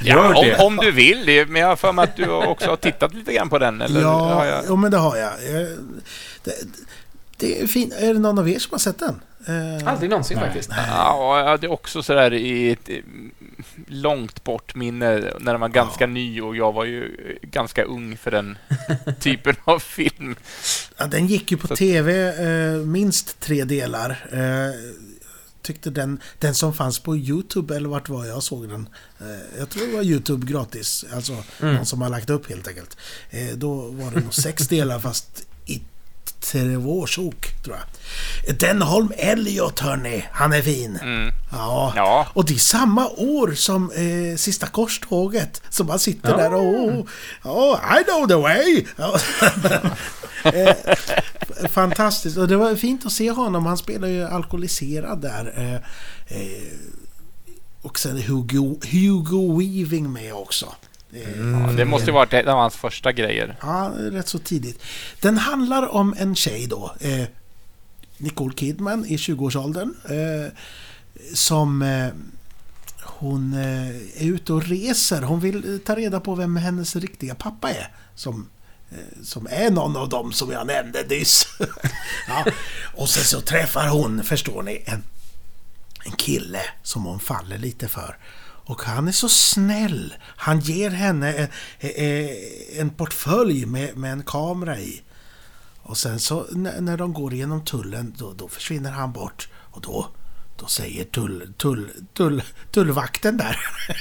Gör 0.02 0.34
Ja, 0.34 0.42
det. 0.42 0.56
om, 0.56 0.66
om 0.66 0.76
du 0.76 0.90
vill. 0.92 1.26
Det, 1.26 1.46
men 1.48 1.60
jag 1.62 1.68
har 1.68 1.76
för 1.76 1.92
mig 1.92 2.02
att 2.04 2.16
du 2.16 2.28
också 2.28 2.70
har 2.70 2.76
tittat 2.76 3.14
lite 3.14 3.32
grann 3.32 3.48
på 3.48 3.58
den. 3.58 3.80
Eller 3.80 4.00
ja, 4.00 4.34
har 4.34 4.44
jag... 4.44 4.64
jo, 4.68 4.76
men 4.76 4.90
det 4.90 4.96
har 4.98 5.16
jag. 5.16 5.26
Eh, 5.32 5.68
Det, 6.44 6.52
det 7.36 7.62
är 7.62 7.66
fint. 7.66 7.92
Är 7.98 8.14
det 8.14 8.20
någon 8.20 8.38
av 8.38 8.48
er 8.48 8.58
som 8.58 8.68
har 8.72 8.78
sett 8.78 8.98
den? 8.98 9.20
Eh, 9.48 9.88
Aldrig 9.88 10.10
någonsin 10.10 10.36
Nej. 10.38 10.46
faktiskt. 10.46 10.70
Ja, 10.88 11.38
jag 11.38 11.46
hade 11.46 11.68
också 11.68 12.02
sådär 12.02 12.32
i 12.32 12.70
ett 12.70 12.88
eh, 12.88 12.96
långt 13.86 14.44
bort 14.44 14.74
minne 14.74 15.18
när 15.40 15.52
den 15.52 15.60
var 15.60 15.68
ganska 15.68 16.06
ny 16.06 16.40
och 16.40 16.56
jag 16.56 16.72
var 16.72 16.84
ju 16.84 17.16
ganska 17.42 17.84
ung 17.84 18.16
för 18.16 18.30
den 18.30 18.58
typen 19.20 19.56
av 19.64 19.78
film. 19.78 20.36
Ja, 20.96 21.06
den 21.06 21.26
gick 21.26 21.50
ju 21.50 21.56
på 21.56 21.66
Så- 21.66 21.76
tv 21.76 22.32
minst 22.84 23.40
tre 23.40 23.64
delar. 23.64 24.26
Tyckte 25.66 25.90
den, 25.90 26.20
den 26.38 26.54
som 26.54 26.74
fanns 26.74 26.98
på 26.98 27.16
YouTube, 27.16 27.76
eller 27.76 27.88
vart 27.88 28.08
var 28.08 28.24
jag 28.24 28.42
såg 28.42 28.68
den? 28.68 28.88
Eh, 29.20 29.58
jag 29.58 29.70
tror 29.70 29.86
det 29.86 29.92
var 29.96 30.02
YouTube 30.02 30.46
gratis. 30.46 31.04
Alltså 31.14 31.32
Mm. 31.60 31.74
någon 31.74 31.86
som 31.86 32.00
har 32.02 32.08
lagt 32.08 32.30
upp 32.30 32.48
helt 32.48 32.68
enkelt. 32.68 32.96
Eh, 33.30 33.56
då 33.56 33.74
var 33.74 34.10
det 34.10 34.20
nog 34.20 34.34
sex 34.34 34.68
delar 34.68 34.98
fast 35.00 35.46
i 35.66 35.82
två 36.52 37.06
sjok, 37.06 37.62
tror 37.64 37.76
jag. 37.76 38.56
Denholm 38.58 39.12
Elliot, 39.16 39.80
hörni. 39.80 40.24
Han 40.32 40.52
är 40.52 40.62
fin. 40.62 40.96
Mm. 41.02 41.32
Ja. 41.52 41.92
Ja. 41.96 42.26
Och 42.32 42.44
det 42.44 42.54
är 42.54 42.58
samma 42.58 43.08
år 43.08 43.52
som 43.54 43.90
eh, 43.90 44.36
Sista 44.36 44.66
korståget. 44.66 45.62
Så 45.70 45.84
man 45.84 45.98
sitter 45.98 46.30
Ja. 46.30 46.36
där 46.36 46.54
och... 46.54 47.08
Ja, 47.44 47.80
I 48.00 48.04
know 48.04 48.28
the 48.28 48.34
way! 48.34 48.84
Ja. 48.96 49.18
eh, 50.52 51.68
fantastiskt. 51.68 52.36
Och 52.36 52.48
det 52.48 52.56
var 52.56 52.74
fint 52.76 53.06
att 53.06 53.12
se 53.12 53.30
honom. 53.30 53.66
Han 53.66 53.76
spelar 53.78 54.08
ju 54.08 54.24
alkoholiserad 54.24 55.20
där. 55.20 55.52
Eh, 55.56 55.74
eh, 56.40 56.62
och 57.82 57.98
sen 57.98 58.22
Hugo, 58.22 58.76
Hugo 58.90 59.58
Weaving 59.58 60.12
med 60.12 60.34
också. 60.34 60.74
Ja, 61.22 61.72
det 61.72 61.84
måste 61.84 62.06
ju 62.06 62.12
varit 62.12 62.32
en 62.32 62.48
av 62.48 62.58
hans 62.58 62.76
första 62.76 63.12
grejer. 63.12 63.56
Ja, 63.60 63.92
rätt 63.96 64.28
så 64.28 64.38
tidigt. 64.38 64.82
Den 65.20 65.38
handlar 65.38 65.94
om 65.94 66.14
en 66.18 66.34
tjej 66.34 66.66
då. 66.66 66.94
Eh, 67.00 67.24
Nicole 68.16 68.54
Kidman 68.56 69.06
i 69.06 69.16
20-årsåldern. 69.16 69.94
Eh, 70.04 70.52
som... 71.34 71.82
Eh, 71.82 72.08
hon 73.18 73.54
eh, 73.54 73.88
är 74.22 74.24
ute 74.24 74.52
och 74.52 74.62
reser. 74.62 75.22
Hon 75.22 75.40
vill 75.40 75.74
eh, 75.74 75.78
ta 75.78 75.96
reda 75.96 76.20
på 76.20 76.34
vem 76.34 76.56
hennes 76.56 76.96
riktiga 76.96 77.34
pappa 77.34 77.70
är. 77.70 77.88
Som, 78.14 78.48
eh, 78.90 79.22
som 79.22 79.46
är 79.50 79.70
någon 79.70 79.96
av 79.96 80.08
dem 80.08 80.32
som 80.32 80.50
jag 80.50 80.66
nämnde 80.66 81.02
nyss. 81.08 81.48
ja. 82.28 82.44
Och 82.94 83.08
sen 83.08 83.24
så 83.24 83.40
träffar 83.40 83.88
hon, 83.88 84.24
förstår 84.24 84.62
ni, 84.62 84.82
en, 84.86 85.02
en 86.04 86.12
kille 86.12 86.60
som 86.82 87.04
hon 87.04 87.20
faller 87.20 87.58
lite 87.58 87.88
för. 87.88 88.16
Och 88.66 88.82
han 88.82 89.08
är 89.08 89.12
så 89.12 89.28
snäll. 89.28 90.14
Han 90.22 90.60
ger 90.60 90.90
henne 90.90 91.32
en, 91.34 92.28
en, 92.80 92.90
portfölj 92.90 93.66
med, 93.66 93.96
med 93.96 94.12
en 94.12 94.22
kamera 94.22 94.78
i. 94.78 95.02
Och 95.82 95.98
sen 95.98 96.20
så 96.20 96.46
när, 96.50 96.80
när 96.80 96.96
de 96.96 97.12
går 97.12 97.34
igenom 97.34 97.64
tullen 97.64 98.14
då, 98.18 98.32
då 98.32 98.48
försvinner 98.48 98.90
han 98.90 99.12
bort. 99.12 99.48
Och 99.54 99.80
då, 99.80 100.08
då 100.58 100.66
säger 100.66 101.04
tull, 101.04 101.52
tull, 101.56 101.90
tull, 102.14 102.42
tullvakten 102.70 103.36
där. 103.36 103.58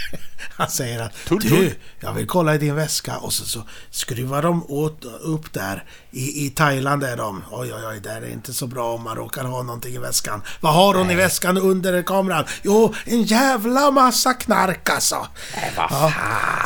Han 0.57 0.69
säger 0.69 1.01
att 1.01 1.13
Tull, 1.27 1.39
du, 1.39 1.49
tull." 1.49 1.73
jag 1.99 2.13
vill 2.13 2.27
kolla 2.27 2.55
i 2.55 2.57
din 2.57 2.75
väska. 2.75 3.17
Och 3.17 3.33
så, 3.33 3.45
så 3.45 3.63
skruvar 3.89 4.41
de 4.41 4.63
åt, 4.71 5.05
upp 5.05 5.53
där. 5.53 5.83
I, 6.11 6.45
I 6.45 6.49
Thailand 6.49 7.03
är 7.03 7.17
de. 7.17 7.43
Oj, 7.51 7.73
oj, 7.73 7.87
oj, 7.87 7.99
där 7.99 8.21
är 8.21 8.29
inte 8.29 8.53
så 8.53 8.67
bra 8.67 8.93
om 8.93 9.03
man 9.03 9.15
råkar 9.15 9.43
ha 9.43 9.63
någonting 9.63 9.95
i 9.95 9.97
väskan. 9.97 10.41
Vad 10.59 10.73
har 10.73 10.93
hon 10.93 11.11
i 11.11 11.15
väskan 11.15 11.57
under 11.57 12.03
kameran? 12.03 12.45
Jo, 12.63 12.93
en 13.05 13.23
jävla 13.23 13.91
massa 13.91 14.33
knark 14.33 14.89
alltså. 14.89 15.27
Ja. 15.75 16.13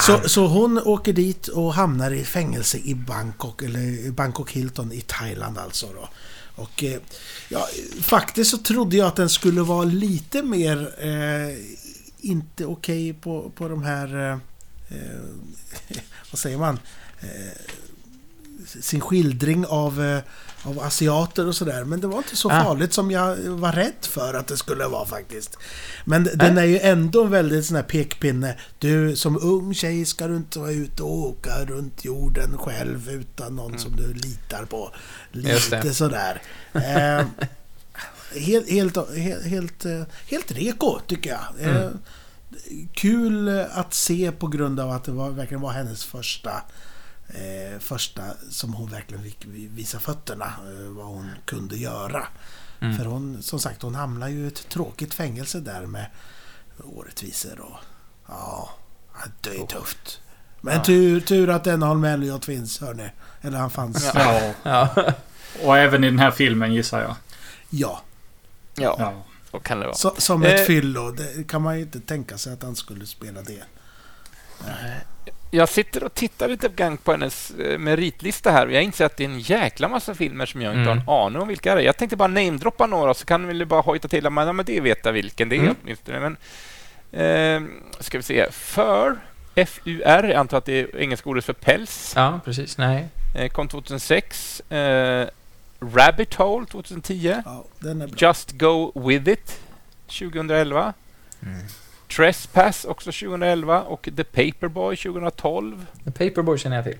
Så, 0.01 0.29
så 0.29 0.47
hon 0.47 0.79
åker 0.79 1.13
dit 1.13 1.47
och 1.47 1.73
hamnar 1.73 2.11
i 2.11 2.23
fängelse 2.23 2.77
i 2.77 2.95
Bangkok, 2.95 3.61
eller 3.61 4.11
Bangkok 4.11 4.51
Hilton 4.51 4.91
i 4.91 5.01
Thailand 5.01 5.57
alltså 5.57 5.87
då. 5.87 6.09
Och 6.59 6.83
eh, 6.83 6.99
ja, 7.49 7.67
faktiskt 8.01 8.51
så 8.51 8.57
trodde 8.57 8.97
jag 8.97 9.07
att 9.07 9.15
den 9.15 9.29
skulle 9.29 9.61
vara 9.61 9.83
lite 9.83 10.43
mer 10.43 10.95
eh, 10.99 11.57
inte 12.21 12.65
okej 12.65 13.13
på, 13.13 13.51
på 13.55 13.67
de 13.67 13.83
här... 13.83 14.31
Eh, 14.31 14.37
eh 14.89 15.19
vad 16.31 16.39
säger 16.39 16.57
man? 16.57 16.79
Eh, 17.19 17.27
sin 18.81 19.01
skildring 19.01 19.65
av, 19.65 20.01
eh, 20.03 20.19
av 20.63 20.79
asiater 20.79 21.47
och 21.47 21.55
sådär. 21.55 21.83
Men 21.83 22.01
det 22.01 22.07
var 22.07 22.17
inte 22.17 22.35
så 22.35 22.49
Ah. 22.51 22.63
farligt 22.63 22.93
som 22.93 23.11
jag 23.11 23.35
var 23.37 23.71
rädd 23.71 23.93
för 24.01 24.33
att 24.33 24.47
det 24.47 24.57
skulle 24.57 24.87
vara 24.87 25.05
faktiskt. 25.05 25.57
Men 26.05 26.29
den 26.35 26.57
är 26.57 26.63
ju 26.65 26.79
ändå 26.79 27.23
väldigt 27.23 27.65
sån 27.65 27.75
här 27.75 27.83
pekpinne. 27.83 28.55
Du 28.79 29.15
som 29.15 29.39
ung 29.41 29.73
tjej 29.73 30.05
ska 30.05 30.27
du 30.27 30.35
inte 30.35 30.59
vara 30.59 30.71
ute 30.71 31.03
och 31.03 31.17
åka 31.17 31.65
runt 31.65 32.05
jorden 32.05 32.57
själv 32.57 33.09
utan 33.09 33.55
någon 33.55 33.79
som 33.79 33.95
du 33.95 34.13
litar 34.13 34.65
på. 34.65 34.91
Lite 35.31 35.93
sådär. 35.93 36.41
Eh, 36.73 37.25
helt, 38.39 38.69
helt, 38.69 38.97
helt, 39.17 39.45
helt, 39.45 39.85
eh, 39.85 40.01
helt 40.27 40.51
reko 40.51 40.99
tycker 41.07 41.29
jag. 41.29 41.69
Eh, 41.75 41.89
kul 42.93 43.47
eh, 43.47 43.77
att 43.77 43.93
se 43.93 44.31
på 44.31 44.47
grund 44.47 44.79
av 44.79 44.91
att 44.91 45.03
det 45.03 45.11
var, 45.11 45.29
verkligen 45.29 45.61
var 45.61 45.71
hennes 45.71 46.03
första 46.05 46.51
eh, 47.29 47.79
första 47.79 48.21
som 48.49 48.73
hon 48.73 48.89
verkligen 48.89 49.23
fick 49.23 49.45
visa 49.47 49.99
fötterna. 49.99 50.45
Eh, 50.45 50.89
vad 50.89 51.05
hon 51.05 51.29
kunde 51.45 51.77
göra. 51.77 52.27
För 52.79 53.05
hon, 53.05 53.43
som 53.43 53.59
sagt, 53.59 53.81
hon 53.81 53.95
hamnar 53.95 54.27
ju 54.27 54.39
i 54.43 54.47
ett 54.47 54.69
tråkigt 54.69 55.13
fängelse 55.13 55.59
där 55.59 55.85
med 55.85 56.05
orättvisor 56.83 57.59
och... 57.59 57.77
Ja, 58.27 58.69
det 59.41 59.49
är 59.49 59.65
tufft. 59.67 60.21
Men 60.61 60.83
tur, 60.83 61.19
tur 61.21 61.49
att 61.49 61.67
Enholm 61.67 62.03
Elliot 62.03 62.45
finns, 62.45 62.79
hörni. 62.81 63.09
Eller 63.41 63.57
han 63.57 63.69
fanns. 63.69 64.11
Ja. 64.15 64.41
Ja. 64.63 64.89
Ja. 64.95 65.13
Och 65.63 65.77
även 65.77 66.03
i 66.03 66.09
den 66.09 66.19
här 66.19 66.31
filmen 66.31 66.73
gissar 66.73 67.01
jag. 67.01 67.15
Ja, 67.69 68.01
Ja. 68.75 69.23
så 69.51 69.59
kan 69.59 69.79
det 69.79 69.85
vara. 69.85 69.95
Så, 69.95 70.13
som 70.17 70.43
ett 70.43 70.59
Eh. 70.59 70.65
fyllo. 70.65 71.11
Det 71.11 71.47
kan 71.47 71.61
man 71.61 71.75
ju 71.75 71.81
inte 71.81 71.99
tänka 71.99 72.37
sig 72.37 72.53
att 72.53 72.63
han 72.63 72.75
skulle 72.75 73.05
spela 73.05 73.41
det. 73.41 73.63
Jag 75.51 75.69
sitter 75.69 76.03
och 76.03 76.13
tittar 76.13 76.47
lite 76.47 76.69
grann 76.75 76.97
på 76.97 77.11
hennes 77.11 77.51
eh, 77.51 77.77
meritlista 77.77 78.51
här 78.51 78.65
och 78.67 78.71
jag 78.73 78.83
inser 78.83 79.05
att 79.05 79.17
det 79.17 79.23
är 79.23 79.29
en 79.29 79.39
jäkla 79.39 79.87
massa 79.87 80.15
filmer 80.15 80.45
som 80.45 80.61
jag 80.61 80.73
inte 80.73 80.91
Mm. 80.91 81.03
har 81.07 81.15
en 81.17 81.25
aning 81.25 81.41
om 81.41 81.47
vilka 81.47 81.75
det 81.75 81.81
är. 81.81 81.85
Jag 81.85 81.97
tänkte 81.97 82.15
bara 82.17 82.27
namedroppa 82.27 82.85
några 82.87 83.13
så 83.13 83.25
kan 83.25 83.47
vi 83.47 83.65
bara 83.65 83.81
hojta 83.81 84.07
till 84.07 84.25
att 84.25 84.33
man, 84.33 84.47
ja, 84.47 84.53
men 84.53 84.65
det 84.65 84.79
vet 84.81 85.05
jag 85.05 85.11
vilken 85.13 85.49
det 85.49 85.55
är 85.55 85.59
Mm. 85.59 85.75
åtminstone. 85.83 86.19
Men, 86.19 86.37
eh, 87.11 87.69
ska 87.99 88.17
vi 88.17 88.23
se. 88.23 88.51
För 88.51 89.17
FUR, 89.55 90.23
jag 90.23 90.31
antar 90.33 90.57
att 90.57 90.65
det 90.65 90.79
är 90.79 90.97
engelska 90.97 91.29
ordet 91.29 91.45
för 91.45 91.53
päls, 91.53 92.13
ja, 92.15 92.39
precis. 92.45 92.77
Nej. 92.77 93.07
eh, 93.35 93.49
kom 93.49 93.67
2006. 93.67 94.59
Eh, 94.71 95.27
Rabbit 95.93 96.33
Hole 96.33 96.65
2010. 96.65 97.35
Ja, 97.45 97.63
den 97.79 98.01
är 98.01 98.07
bra. 98.07 98.15
Just 98.27 98.51
Go 98.51 98.91
With 99.07 99.29
It 99.29 99.59
2011. 100.07 100.93
Mm. 101.43 101.59
Trespass 102.15 102.85
också 102.85 103.11
2011 103.11 103.81
och 103.81 104.09
The 104.15 104.23
Paperboy 104.23 104.95
2012. 104.97 105.85
The 106.05 106.11
Paperboy 106.11 106.57
känner 106.57 106.75
jag 106.75 106.85
till. 106.85 106.97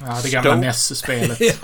Ja, 0.00 0.20
det 0.22 0.30
gamla. 0.30 0.56
NES-spelet. 0.56 1.38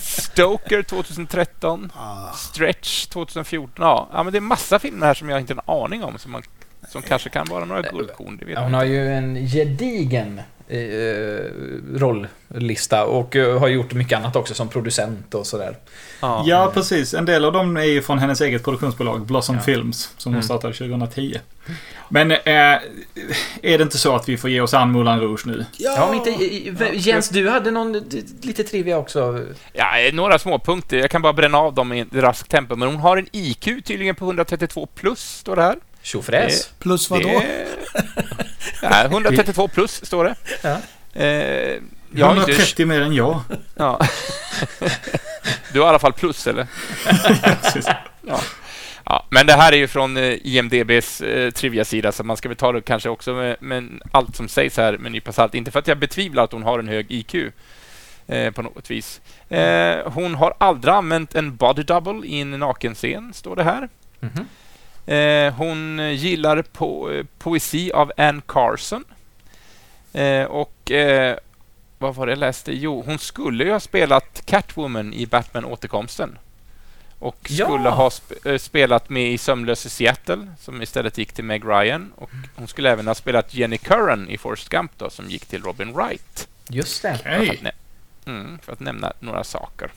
Stoker 0.00 0.82
2013. 0.82 1.92
Ah, 1.96 2.32
Stretch 2.32 3.06
2014. 3.06 3.84
Ja, 3.84 4.08
ja, 4.12 4.22
men 4.22 4.32
det 4.32 4.38
är 4.38 4.40
massa 4.40 4.78
filmer 4.78 5.06
här 5.06 5.14
som 5.14 5.28
jag 5.28 5.40
inte 5.40 5.54
har 5.54 5.76
en 5.76 5.84
aning 5.84 6.04
om 6.04 6.18
som, 6.18 6.32
man, 6.32 6.42
som 6.88 7.02
kanske 7.02 7.28
kan 7.28 7.46
vara 7.50 7.64
några 7.64 7.82
guldkorn. 7.82 8.36
Det 8.36 8.44
vet 8.44 8.54
Ja, 8.54 8.60
jag 8.60 8.64
hon 8.64 8.74
har 8.74 8.84
ju 8.84 9.12
en 9.12 9.46
gedigen 9.48 10.38
eh, 10.38 10.44
rolllista 11.94 13.04
och 13.06 13.36
eh, 13.36 13.58
har 13.58 13.68
gjort 13.68 13.92
mycket 13.92 14.18
annat 14.18 14.36
också 14.36 14.54
som 14.54 14.68
producent 14.68 15.34
och 15.34 15.46
sådär. 15.46 15.76
Ja. 16.20 16.44
Ja, 16.46 16.70
precis. 16.74 17.14
En 17.14 17.24
del 17.24 17.44
av 17.44 17.52
dem 17.52 17.76
är 17.76 17.84
ju 17.84 18.02
från 18.02 18.18
hennes 18.18 18.40
eget 18.40 18.64
produktionsbolag, 18.64 19.26
Blossom 19.26 19.56
Ja. 19.56 19.62
Films, 19.62 20.10
som 20.16 20.32
hon 20.32 20.34
Mm. 20.34 20.42
startade 20.42 20.74
2010. 20.74 21.38
Men 22.08 22.30
eh, 22.30 22.38
är 22.44 22.80
det 23.62 23.82
inte 23.82 23.98
så 23.98 24.16
att 24.16 24.28
vi 24.28 24.36
får 24.36 24.50
ge 24.50 24.60
oss 24.60 24.74
an 24.74 24.90
Moulin 24.92 25.20
Rouge 25.20 25.46
nu? 25.46 25.64
Ja, 25.76 26.04
om 26.08 26.14
inte... 26.14 26.30
Jens, 26.94 27.28
du 27.28 27.48
hade 27.48 27.70
någon 27.70 27.94
eh, 27.94 28.02
lite 28.42 28.64
trivia 28.64 28.98
också. 28.98 29.44
Ja, 29.72 29.98
eh, 29.98 30.14
några 30.14 30.38
små 30.38 30.58
punkter. 30.58 30.96
Jag 30.96 31.10
kan 31.10 31.22
bara 31.22 31.32
bränna 31.32 31.58
av 31.58 31.74
dem 31.74 31.92
i 31.92 32.04
raskt 32.12 32.50
tempo. 32.50 32.76
Men 32.76 32.88
hon 32.88 32.96
har 32.96 33.16
en 33.16 33.26
IQ 33.32 33.64
tydligen 33.84 34.14
på 34.14 34.24
132 34.24 34.86
plus, 34.94 35.20
står 35.20 35.56
det 35.56 35.62
här. 35.62 35.76
Tjofräs. 36.12 36.72
plus 36.78 37.10
vad 37.10 37.22
då? 37.22 37.28
Det- 37.28 37.66
Ja, 38.82 39.04
132 39.04 39.68
plus, 39.68 40.04
står 40.06 40.24
det. 40.24 40.34
Ja. 40.62 40.78
Eh, 41.20 41.26
jag 42.14 42.26
har 42.26 42.36
inte... 42.36 42.50
130 42.52 42.86
mer 42.86 43.00
än 43.00 43.14
jag. 43.14 43.40
Ja. 43.76 44.00
Du 45.72 45.80
har 45.80 45.86
i 45.86 45.88
alla 45.88 45.98
fall 45.98 46.12
plus, 46.12 46.46
eller? 46.46 46.66
Ja. 48.26 48.40
Ja, 49.04 49.26
men 49.30 49.46
det 49.46 49.52
här 49.52 49.72
är 49.72 49.76
ju 49.76 49.88
från 49.88 50.16
eh, 50.16 50.34
IMDBs 50.46 51.20
eh, 51.20 51.50
trivia-sida, 51.50 52.12
så 52.12 52.24
man 52.24 52.36
ska 52.36 52.48
väl 52.48 52.56
ta 52.56 52.72
det 52.72 52.80
kanske 52.80 53.08
också 53.08 53.32
med, 53.34 53.56
med 53.60 53.88
allt 54.12 54.36
som 54.36 54.48
sägs 54.48 54.76
här 54.76 54.92
med 54.98 55.06
en 55.06 55.12
nypa 55.12 55.32
salt. 55.32 55.54
Inte 55.54 55.70
för 55.70 55.78
att 55.78 55.88
jag 55.88 55.98
betvivlar 55.98 56.44
att 56.44 56.52
hon 56.52 56.62
har 56.62 56.78
en 56.78 56.88
hög 56.88 57.06
IQ 57.08 57.34
eh, 58.26 58.50
på 58.50 58.62
något 58.62 58.90
vis. 58.90 59.20
Eh, 59.48 59.96
hon 60.12 60.34
har 60.34 60.54
aldrig 60.58 60.94
använt 60.94 61.34
en 61.34 61.56
body 61.56 61.82
double 61.82 62.26
i 62.26 62.40
en 62.40 62.50
nakenscen, 62.50 63.32
står 63.34 63.56
det 63.56 63.64
här. 63.64 63.88
Mhm. 64.20 64.46
Eh, 65.06 65.54
hon 65.54 65.98
gillar 66.16 66.62
po 66.62 67.10
eh, 67.10 67.24
poesi 67.38 67.92
av 67.92 68.12
Anne 68.16 68.40
Carson. 68.46 69.04
Eh, 70.12 70.44
och 70.44 70.90
eh, 70.90 71.36
vad 71.98 72.14
var 72.14 72.26
det 72.26 72.32
jag 72.32 72.38
läste? 72.38 72.72
Jo, 72.72 73.02
hon 73.06 73.18
skulle 73.18 73.64
ju 73.64 73.72
ha 73.72 73.80
spelat 73.80 74.42
Catwoman 74.46 75.12
i 75.14 75.26
Batman 75.26 75.64
återkomsten. 75.64 76.38
Och 77.18 77.36
Ja! 77.48 77.66
skulle 77.66 77.88
ha 77.88 78.10
sp 78.18 78.28
eh, 78.44 78.56
spelat 78.58 79.08
med 79.08 79.32
i 79.32 79.38
Sömnlös 79.38 79.86
i 79.86 79.90
Seattle, 79.90 80.46
som 80.60 80.82
istället 80.82 81.18
gick 81.18 81.32
till 81.32 81.44
Meg 81.44 81.64
Ryan. 81.64 82.12
Och 82.16 82.30
hon 82.56 82.68
skulle 82.68 82.90
även 82.90 83.06
ha 83.06 83.14
spelat 83.14 83.54
Jenny 83.54 83.78
Curran 83.78 84.28
i 84.28 84.38
Forrest 84.38 84.68
Gump 84.68 84.92
då, 84.98 85.10
som 85.10 85.30
gick 85.30 85.46
till 85.46 85.62
Robin 85.62 85.92
Wright. 85.92 86.48
Just 86.68 87.02
det. 87.02 87.18
För 87.18 87.30
att, 87.30 87.74
mm, 88.26 88.58
för 88.62 88.72
att 88.72 88.80
nämna 88.80 89.12
några 89.20 89.44
saker. 89.44 89.90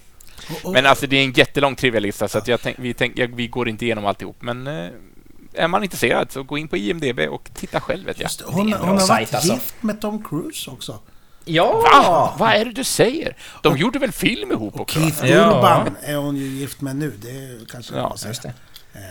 Och- 0.51 0.65
och- 0.65 0.73
Men 0.73 0.85
alltså 0.85 1.07
det 1.07 1.15
är 1.15 1.23
en 1.23 1.31
jättelång 1.31 1.75
trivia-lista 1.75 2.27
så 2.27 2.37
att 2.37 2.47
jag 2.47 2.61
tänk, 2.61 2.79
vi, 2.79 2.93
tänk, 2.93 3.17
jag, 3.17 3.35
vi 3.35 3.47
går 3.47 3.69
inte 3.69 3.85
igenom 3.85 4.05
alltihop. 4.05 4.37
Men 4.39 4.67
eh, 4.67 4.89
är 5.53 5.67
man 5.67 5.83
intresserad 5.83 6.31
så 6.31 6.43
gå 6.43 6.57
in 6.57 6.67
på 6.67 6.77
IMDB 6.77 7.19
och 7.19 7.49
titta 7.53 7.79
själv 7.81 8.05
vet 8.05 8.17
jag. 8.19 8.25
Just 8.25 8.39
det, 8.39 8.45
hon, 8.47 8.73
hon 8.73 8.87
har 8.87 8.93
varit 8.95 9.01
sajt, 9.07 9.33
alltså. 9.33 9.53
gift 9.53 9.75
med 9.83 10.01
Tom 10.01 10.23
Cruise 10.23 10.71
också. 10.71 10.99
Ja! 11.45 11.81
Va? 11.91 12.33
Vad 12.37 12.49
är 12.55 12.65
det 12.65 12.71
du 12.71 12.83
säger? 12.83 13.35
De 13.61 13.77
gjorde 13.77 13.99
väl 13.99 14.11
film 14.11 14.51
ihop 14.51 14.73
Och 14.75 14.81
också? 14.81 14.99
Keith 14.99 15.25
Ja. 15.25 15.47
Urban 15.57 15.95
är 16.03 16.15
hon 16.15 16.37
ju 16.37 16.45
gift 16.45 16.81
med 16.81 16.95
nu. 16.95 17.13
Det 17.21 17.71
kanske 17.71 17.93
Ja, 17.95 17.99
jag 18.01 18.17
ja, 18.23 18.27
Just 18.27 18.41
det. 18.41 18.53
Eh, 18.93 19.01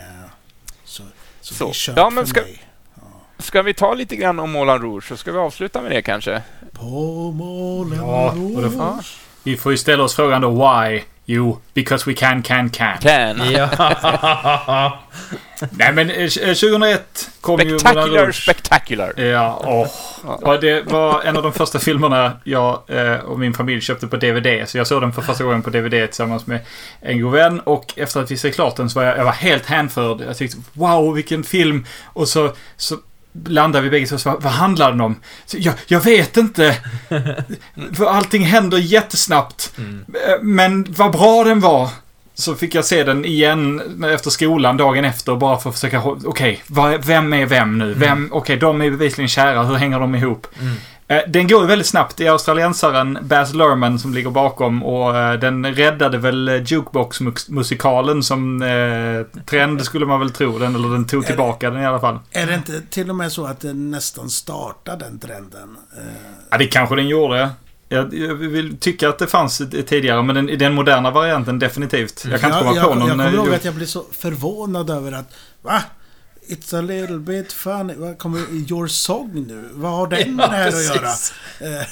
Så, 0.84 1.02
så, 1.40 1.54
Så. 1.54 1.64
det 1.64 1.70
är 1.70 1.74
kört 1.74 1.96
Ja, 1.96 2.10
men 2.10 2.24
för 2.24 2.30
ska- 2.30 2.40
mig. 2.42 2.62
Ska 3.38 3.62
vi 3.62 3.74
ta 3.74 3.94
lite 3.94 4.16
grann 4.16 4.40
om 4.40 4.50
Moulin 4.52 4.78
Rouge 4.78 5.04
så 5.08 5.16
ska 5.16 5.32
vi 5.32 5.38
avsluta 5.38 5.80
med 5.82 5.90
det 5.92 6.02
kanske? 6.02 6.42
På 6.72 6.84
Moulin 7.32 7.98
Ja, 7.98 8.30
och 8.30 8.36
Rouge. 8.36 8.72
Ja. 8.78 9.00
Vi 9.42 9.56
får 9.56 9.72
ju 9.72 9.78
ställa 9.78 10.04
oss 10.04 10.14
frågan 10.14 10.40
då 10.40 10.50
why? 10.50 11.02
Jo, 11.24 11.58
because 11.74 12.10
we 12.10 12.14
can, 12.14 12.42
can, 12.42 12.70
can. 12.70 12.98
Can. 12.98 13.40
Ja. 13.52 14.98
Nej 15.70 15.92
men 15.92 16.10
eh, 16.10 16.28
2001 16.28 17.30
kom 17.40 17.60
ju 17.60 17.78
Moulin 17.94 18.32
Spectacular. 18.32 19.20
Ja, 19.20 19.62
åh. 19.66 19.86
Ja, 20.42 20.58
det 20.60 20.86
var 20.86 21.22
en 21.22 21.36
av 21.36 21.42
de 21.42 21.52
första 21.52 21.78
filmerna 21.78 22.32
jag 22.44 22.82
eh, 22.88 23.14
och 23.14 23.38
min 23.38 23.54
familj 23.54 23.80
köpte 23.80 24.06
på 24.06 24.16
DVD. 24.16 24.68
Så 24.68 24.78
jag 24.78 24.86
såg 24.86 25.02
den 25.02 25.12
för 25.12 25.22
första 25.22 25.44
gången 25.44 25.62
på 25.62 25.70
DVD 25.70 25.90
tillsammans 25.90 26.46
med 26.46 26.60
en 27.00 27.20
god 27.20 27.32
vän. 27.32 27.60
Och 27.60 27.92
efter 27.96 28.20
att 28.20 28.30
vi 28.30 28.36
såg 28.36 28.54
klart 28.54 28.76
den 28.76 28.90
så 28.90 29.00
var 29.00 29.06
jag, 29.06 29.18
jag 29.18 29.24
var 29.24 29.32
helt 29.32 29.66
hänförd. 29.66 30.20
Jag 30.20 30.36
tyckte 30.36 30.56
wow, 30.72 31.14
vilken 31.14 31.44
film. 31.44 31.86
Och 32.04 32.28
så, 32.28 32.52
så 32.76 32.96
landade 33.46 33.84
vi 33.84 33.90
bägge 33.90 34.06
så 34.18 34.30
Vad, 34.30 34.42
vad 34.42 34.52
handlar 34.52 34.90
den 34.90 35.00
om? 35.00 35.16
Så, 35.46 35.56
jag, 35.60 35.74
jag 35.86 36.00
vet 36.00 36.36
inte. 36.36 36.76
för 37.96 38.06
allting 38.06 38.44
händer 38.44 38.78
jättesnabbt. 38.78 39.72
Mm. 39.78 40.04
Eh, 40.28 40.42
Men 40.42 40.86
vad 40.88 41.12
bra 41.12 41.44
den 41.44 41.60
var. 41.60 41.88
Så 42.34 42.54
fick 42.54 42.74
jag 42.74 42.84
se 42.84 43.04
den 43.04 43.24
igen 43.24 43.82
efter 44.14 44.30
skolan 44.30 44.76
dagen 44.76 45.04
efter 45.04 45.36
bara 45.36 45.58
för 45.58 45.70
att 45.70 45.74
försöka 45.76 46.02
Okej, 46.02 46.62
vad- 46.66 47.04
vem 47.04 47.32
är 47.32 47.46
vem 47.46 47.78
nu? 47.78 47.94
Vem, 47.94 48.28
Okej, 48.32 48.56
de 48.56 48.82
är 48.82 48.90
bevisligen 48.90 49.28
kära. 49.28 49.62
Hur 49.62 49.74
hänger 49.74 50.00
de 50.00 50.14
ihop? 50.14 50.46
Mm. 50.60 50.74
Eh, 51.08 51.20
Den 51.28 51.48
går 51.48 51.60
ju 51.62 51.66
väldigt 51.66 51.86
snabbt. 51.86 52.16
Det 52.16 52.26
är 52.26 52.30
australiensaren 52.30 53.18
Baz 53.22 53.54
Luhrmann 53.54 53.98
som 53.98 54.14
ligger 54.14 54.30
bakom 54.30 54.82
och 54.82 55.16
eh, 55.16 55.38
den 55.38 55.74
räddade 55.74 56.18
väl 56.18 56.62
Jukebox-musikalen 56.66 58.22
som 58.22 58.62
eh, 58.62 59.42
trend 59.44 59.84
skulle 59.84 60.06
man 60.06 60.20
väl 60.20 60.30
tro. 60.30 60.58
Den, 60.58 60.74
eller 60.74 60.88
den 60.88 61.06
tog 61.06 61.26
tillbaka 61.26 61.70
den 61.70 61.82
i 61.82 61.86
alla 61.86 62.00
fall. 62.00 62.18
Är 62.30 62.46
det 62.46 62.54
inte 62.54 62.80
till 62.90 63.10
och 63.10 63.16
med 63.16 63.32
så 63.32 63.46
att 63.46 63.60
det 63.60 63.72
nästan 63.72 64.30
startar 64.30 64.96
den 64.96 65.18
trenden? 65.18 65.76
Eh, 65.96 66.02
Ja, 66.50 66.58
det 66.58 66.66
kanske 66.66 66.96
den 66.96 67.08
gjorde. 67.08 67.50
Jag, 67.88 68.14
jag 68.14 68.34
vill 68.34 68.76
tycka 68.78 69.08
att 69.08 69.18
det 69.18 69.26
fanns 69.26 69.62
tidigare, 69.86 70.22
men 70.22 70.34
den, 70.34 70.48
i 70.48 70.56
den 70.56 70.74
moderna 70.74 71.10
varianten 71.10 71.58
definitivt. 71.58 72.24
Jag 72.30 72.40
kan 72.40 72.50
inte 72.50 72.62
komma 72.64 72.76
jag, 72.76 72.84
på 72.88 72.94
någon... 72.94 73.08
jag 73.08 73.16
kommer 73.18 73.32
ihåg 73.34 73.54
att 73.54 73.64
jag 73.64 73.74
blev 73.74 73.86
så 73.86 74.04
förvånad 74.12 74.90
över 74.90 75.12
att 75.12 75.34
Va? 75.62 75.82
It's 76.54 76.78
a 76.78 76.82
little 76.82 77.18
bit 77.18 77.52
funny. 77.52 77.94
Vad 77.96 78.18
kommer 78.18 78.40
Your 78.70 78.86
Song 78.86 79.44
nu? 79.48 79.68
Vad 79.72 79.92
har 79.92 80.06
den 80.06 80.36
med 80.36 80.50
det 80.50 80.56
här 80.56 80.68
att 80.68 80.84
göra? 80.96 81.08
Eh, 81.60 81.86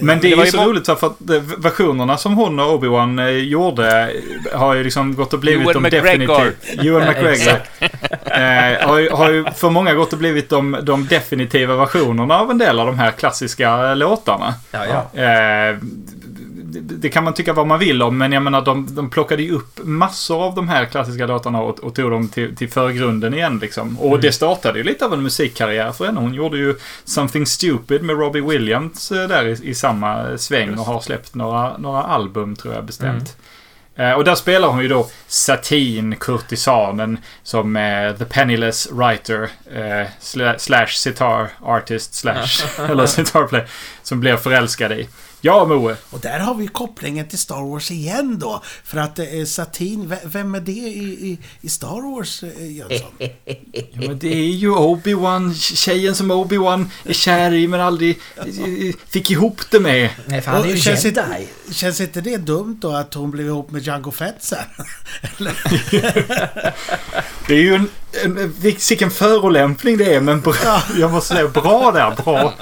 Men 0.00 0.16
det 0.20 0.22
Det 0.28 0.32
är 0.32 0.36
var 0.36 0.44
ju 0.44 0.50
så 0.50 0.56
må- 0.56 0.64
roligt 0.68 0.86
för 0.86 0.92
att 0.92 1.30
eh, 1.30 1.40
versionerna 1.58 2.16
som 2.16 2.34
hon 2.34 2.60
och 2.60 2.66
Obi-Wan 2.82 3.18
eh, 3.18 3.28
gjorde 3.28 4.12
eh, 4.52 4.58
har 4.58 4.74
ju 4.74 4.84
liksom 4.84 5.14
gått 5.14 5.32
och 5.32 5.38
blivit 5.40 5.60
Ewan 5.62 5.74
de 5.74 5.82
McGregor. 5.82 6.44
definitiva... 6.54 6.88
Ewan 6.88 7.08
McGregor. 7.08 7.60
eh, 8.24 8.88
har, 8.88 8.98
ju, 8.98 9.10
har 9.10 9.30
ju 9.30 9.44
för 9.56 9.70
många 9.70 9.94
gått 9.94 10.12
och 10.12 10.18
blivit 10.18 10.48
de, 10.48 10.76
de 10.82 11.06
definitiva 11.06 11.76
versionerna 11.76 12.38
av 12.40 12.50
en 12.50 12.58
del 12.58 12.80
av 12.80 12.86
de 12.86 12.98
här 12.98 13.10
klassiska 13.10 13.88
eh, 13.90 13.96
låtarna. 13.96 14.54
Ja, 14.70 14.84
ja. 15.14 15.20
Eh, 15.22 15.76
det, 16.80 17.08
kan 17.08 17.24
man 17.24 17.34
tycka 17.34 17.52
vad 17.52 17.66
man 17.66 17.78
vill 17.78 18.02
om, 18.02 18.18
men 18.18 18.32
jag 18.32 18.42
menar 18.42 18.62
de, 18.62 18.94
de 18.94 19.10
plockade 19.10 19.42
ju 19.42 19.52
upp 19.52 19.80
massor 19.82 20.42
av 20.42 20.54
de 20.54 20.68
här 20.68 20.84
klassiska 20.84 21.26
låtarna 21.26 21.60
och, 21.60 21.80
och 21.80 21.94
tog 21.94 22.10
dem 22.10 22.28
till, 22.28 22.56
till 22.56 22.70
förgrunden 22.70 23.34
igen 23.34 23.58
liksom. 23.58 23.98
Och 23.98 24.20
det 24.20 24.32
startade 24.32 24.78
ju 24.78 24.84
lite 24.84 25.04
av 25.04 25.12
en 25.12 25.22
musikkarriär 25.22 25.92
för 25.92 26.06
henne. 26.06 26.20
Hon 26.20 26.34
gjorde 26.34 26.58
ju 26.58 26.74
Something 27.04 27.46
Stupid 27.46 28.02
med 28.02 28.18
Robbie 28.18 28.40
Williams 28.40 29.12
eh, 29.12 29.28
där 29.28 29.46
i, 29.46 29.68
i 29.68 29.74
samma 29.74 30.38
sväng 30.38 30.78
och 30.78 30.86
har 30.86 31.00
släppt 31.00 31.34
några, 31.34 31.76
några 31.78 32.02
album 32.02 32.56
tror 32.56 32.74
jag 32.74 32.84
bestämt. 32.84 33.36
Eh, 33.96 34.12
och 34.12 34.24
där 34.24 34.34
spelar 34.34 34.68
hon 34.68 34.82
ju 34.82 34.88
då 34.88 35.08
Satin, 35.26 36.16
kurtisanen, 36.16 37.18
som 37.42 37.76
eh, 37.76 38.16
The 38.16 38.24
Penniless 38.24 38.88
Writer 38.92 39.50
eh, 39.74 40.08
sla, 40.20 40.58
slash 40.58 40.86
sitar 40.86 41.48
artist 41.62 42.14
slash, 42.14 42.46
eller 42.88 43.06
sitar 43.06 43.46
player, 43.46 43.68
som 44.02 44.20
blir 44.20 44.36
förälskad 44.36 44.92
i. 44.92 45.08
Ja, 45.46 45.64
Moe. 45.64 45.96
och 46.10 46.20
där 46.20 46.38
har 46.38 46.54
vi 46.54 46.66
kopplingen 46.66 47.28
till 47.28 47.38
Star 47.38 47.70
Wars 47.70 47.90
igen 47.90 48.38
då. 48.38 48.62
För 48.84 48.98
att 48.98 49.18
är 49.18 49.44
Satin, 49.44 50.16
vem 50.24 50.54
är 50.54 50.60
det 50.60 50.72
i, 50.72 51.28
i, 51.30 51.38
i 51.60 51.68
Star 51.68 52.16
Wars, 52.16 52.42
eh, 52.42 52.72
Jönsson? 52.72 53.10
Ja, 53.92 54.00
men 54.08 54.18
det 54.18 54.32
är 54.32 54.50
ju 54.50 54.70
Obi-Wan, 54.70 55.54
tjejen 55.54 56.14
som 56.14 56.32
Obi-Wan 56.32 56.86
är 57.04 57.12
kär 57.12 57.52
i 57.52 57.68
men 57.68 57.80
aldrig 57.80 58.18
eh, 58.36 58.94
fick 59.08 59.30
ihop 59.30 59.60
det 59.70 59.80
med. 59.80 60.10
Nej, 60.26 60.40
för 60.40 60.50
han 60.50 60.62
är 60.62 60.66
ju 60.66 60.72
Och 60.72 60.78
känns, 60.78 61.04
inte, 61.04 61.46
känns 61.72 62.00
inte 62.00 62.20
det 62.20 62.36
dumt 62.36 62.78
då 62.80 62.90
att 62.92 63.14
hon 63.14 63.30
blev 63.30 63.46
ihop 63.46 63.70
med 63.70 63.82
Django 63.82 64.10
Fett 64.10 64.36
sen? 64.38 64.58
Det 67.46 67.54
är 67.54 67.62
ju 67.62 67.74
en, 67.74 67.88
en, 68.24 68.54
vilken 68.60 69.10
förolämpning 69.10 69.96
det 69.96 70.14
är, 70.14 70.20
men 70.20 70.40
bra, 70.40 70.82
jag 70.98 71.10
måste 71.12 71.34
säga 71.34 71.48
bra 71.48 71.92
där, 71.92 72.22
bra. 72.24 72.54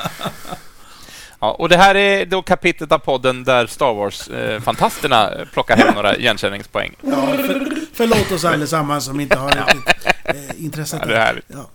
Ja, 1.42 1.50
och 1.50 1.68
det 1.68 1.76
här 1.76 1.94
är 1.94 2.26
då 2.26 2.42
kapitlet 2.42 2.92
av 2.92 2.98
podden 2.98 3.44
där 3.44 3.66
Star 3.66 3.94
Wars-fantasterna 3.94 5.32
eh, 5.32 5.44
plockar 5.52 5.76
hem 5.76 5.94
några 5.94 6.16
igenkänningspoäng. 6.16 6.94
Ja, 7.00 7.26
för, 7.26 7.68
förlåt 7.94 8.32
oss 8.32 8.44
allesammans 8.44 9.04
som 9.04 9.20
inte 9.20 9.38
har 9.38 9.48
riktigt 9.48 10.06
eh, 10.24 10.64
intresset. 10.64 11.00
Ja, 11.02 11.08
det 11.08 11.16
är 11.16 11.20
härligt. 11.20 11.44
Ja. 11.48 11.68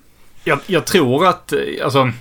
Jag, 0.43 0.59
jag 0.65 0.85
tror 0.85 1.27
att, 1.27 1.53
eh, 1.53 1.59
alltså, 1.83 2.11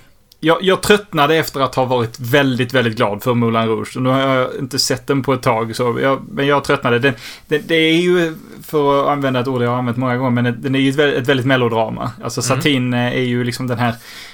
jag, 0.47 0.57
jag 0.63 0.81
tröttnade 0.81 1.35
efter 1.35 1.59
att 1.59 1.75
ha 1.75 1.85
varit 1.85 2.19
väldigt, 2.19 2.73
väldigt 2.73 2.97
glad 2.97 3.23
för 3.23 3.33
Moulin 3.33 3.67
Rouge. 3.67 3.95
Och 3.97 4.01
Nu 4.03 4.09
har 4.09 4.19
jag 4.19 4.47
inte 4.59 4.79
sett 4.79 5.07
den 5.07 5.23
på 5.23 5.33
ett 5.33 5.41
tag, 5.41 5.75
så 5.75 5.99
jag, 6.01 6.21
men 6.31 6.47
jag 6.47 6.63
tröttnade. 6.63 6.99
Den, 6.99 7.13
den, 7.47 7.61
det 7.67 7.75
är 7.75 7.93
ju, 8.01 8.35
för 8.63 9.01
att 9.03 9.07
använda 9.09 9.39
ett 9.39 9.47
ord 9.47 9.61
jag 9.61 9.69
har 9.69 9.77
använt 9.77 9.97
många 9.97 10.17
gånger, 10.17 10.41
men 10.41 10.61
den 10.61 10.75
är 10.75 10.79
ju 10.79 10.89
ett, 10.89 10.95
väldigt- 10.95 11.17
ett 11.21 11.27
väldigt 11.27 11.45
melodrama. 11.45 12.11
Alltså 12.23 12.41
Satin 12.41 12.93
eh, 12.93 12.99
är 13.15 13.21
ju 13.21 13.43
liksom 13.43 13.67
den 13.67 13.77
här, 13.79 13.93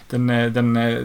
den, 0.09 0.29
eh, 0.29 0.51
den, 0.51 0.77
eh, 0.77 0.97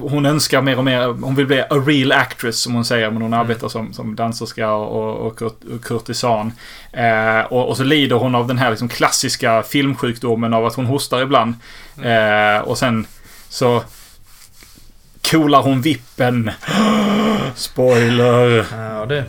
hon 0.00 0.26
önskar 0.26 0.62
mer 0.62 0.78
och 0.78 0.84
mer, 0.84 1.06
hon 1.06 1.34
vill 1.34 1.46
bli 1.46 1.60
a 1.60 1.66
real 1.86 2.12
actress 2.12 2.58
som 2.60 2.74
hon 2.74 2.84
säger, 2.84 3.10
men 3.10 3.22
hon 3.22 3.34
arbetar 3.34 3.68
som, 3.68 3.92
som 3.92 4.16
danserska 4.16 4.72
och, 4.72 5.26
och, 5.26 5.42
och 5.42 5.54
kurtisan. 5.82 6.52
Eh, 6.92 7.40
och, 7.52 7.68
och 7.68 7.76
så 7.76 7.84
lider 7.84 8.16
hon 8.16 8.34
av 8.34 8.46
den 8.46 8.58
här 8.58 8.70
liksom 8.70 8.88
klassiska 8.88 9.62
filmsjukdomen 9.62 10.54
av 10.54 10.66
att 10.66 10.74
hon 10.74 10.86
hostar 10.86 11.22
ibland. 11.22 11.54
Eh, 12.02 12.58
och 12.64 12.78
sen 12.78 13.06
så 13.48 13.82
coolar 15.32 15.62
hon 15.62 15.80
vippen. 15.80 16.50
Spoiler. 17.54 18.66
Ja, 18.72 19.06
det. 19.06 19.24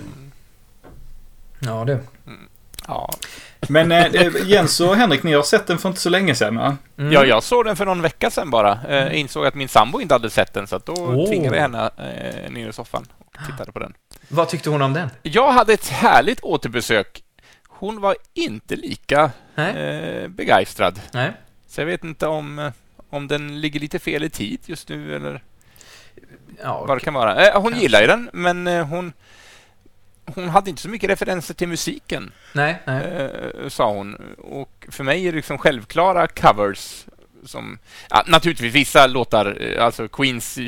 Ja, 1.59 1.85
det. 1.85 1.99
Ja. 2.87 3.09
Men 3.69 3.91
eh, 3.91 4.31
Jens 4.45 4.79
och 4.79 4.95
Henrik, 4.95 5.23
ni 5.23 5.33
har 5.33 5.43
sett 5.43 5.67
den 5.67 5.77
för 5.77 5.89
inte 5.89 6.01
så 6.01 6.09
länge 6.09 6.35
sedan 6.35 6.57
va? 6.57 6.77
Mm. 6.97 7.11
ja, 7.11 7.25
jag 7.25 7.43
såg 7.43 7.65
den 7.65 7.75
för 7.75 7.85
någon 7.85 8.01
vecka 8.01 8.29
sedan 8.29 8.49
bara. 8.49 8.79
Eh, 8.89 9.19
insåg 9.19 9.45
att 9.45 9.55
min 9.55 9.67
sambo 9.67 10.01
inte 10.01 10.13
hade 10.13 10.29
sett 10.29 10.53
den, 10.53 10.67
så 10.67 10.75
att 10.75 10.85
då 10.85 10.93
Åh. 10.93 11.27
tvingade 11.27 11.55
jag 11.55 11.61
henne 11.61 11.89
eh, 11.97 12.51
ner 12.51 12.69
i 12.69 12.73
soffan 12.73 13.07
och 13.17 13.45
tittade 13.45 13.71
på 13.71 13.79
den. 13.79 13.93
Vad 14.27 14.49
tyckte 14.49 14.69
hon 14.69 14.81
om 14.81 14.93
den? 14.93 15.09
Jag 15.21 15.51
hade 15.51 15.73
ett 15.73 15.87
härligt 15.87 16.39
återbesök. 16.39 17.23
Hon 17.67 18.01
var 18.01 18.15
inte 18.33 18.75
lika 18.75 19.31
Nej. 19.55 19.75
eh, 19.77 20.27
begeistrad. 20.27 20.99
Nej. 21.13 21.31
Så 21.67 21.81
jag 21.81 21.85
vet 21.85 22.03
inte 22.03 22.27
om, 22.27 22.59
eh, 22.59 22.71
om 23.09 23.27
den 23.27 23.61
ligger 23.61 23.79
lite 23.79 23.99
fel 23.99 24.23
i 24.23 24.29
tid 24.29 24.59
just 24.65 24.89
nu 24.89 25.15
eller 25.15 25.41
Ja, 26.63 26.85
vad 26.85 26.97
det 26.97 27.01
kan 27.01 27.13
vara. 27.13 27.45
Eh, 27.47 27.53
hon 27.53 27.63
Kanske. 27.63 27.81
gillar 27.81 28.01
ju 28.01 28.07
den, 28.07 28.29
men 28.33 28.67
eh, 28.67 28.85
hon, 28.85 29.13
hon 30.35 30.49
hade 30.49 30.69
inte 30.69 30.81
så 30.81 30.89
mycket 30.89 31.09
referenser 31.09 31.53
till 31.53 31.67
musiken, 31.67 32.31
nej, 32.53 32.81
nej. 32.85 33.03
eh, 33.05 33.69
sa 33.69 33.91
hon. 33.91 34.15
Och 34.37 34.85
för 34.89 35.03
mig 35.03 35.27
är 35.27 35.31
det 35.31 35.35
liksom 35.35 35.57
självklara 35.57 36.27
covers 36.27 37.05
som... 37.45 37.77
Ja, 38.09 38.23
naturligtvis 38.27 38.73
vissa 38.73 39.07
låtar, 39.07 39.57
eh, 39.61 39.85
alltså 39.85 40.07
Queens 40.07 40.59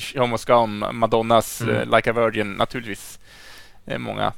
Go 0.48 0.54
On, 0.54 0.86
Madonnas 0.92 1.62
Mm. 1.62 1.76
eh, 1.76 1.96
Like 1.96 2.10
a 2.10 2.14
Virgin, 2.14 2.54
naturligtvis 2.54 3.20
eh, 3.86 3.98
många. 3.98 4.34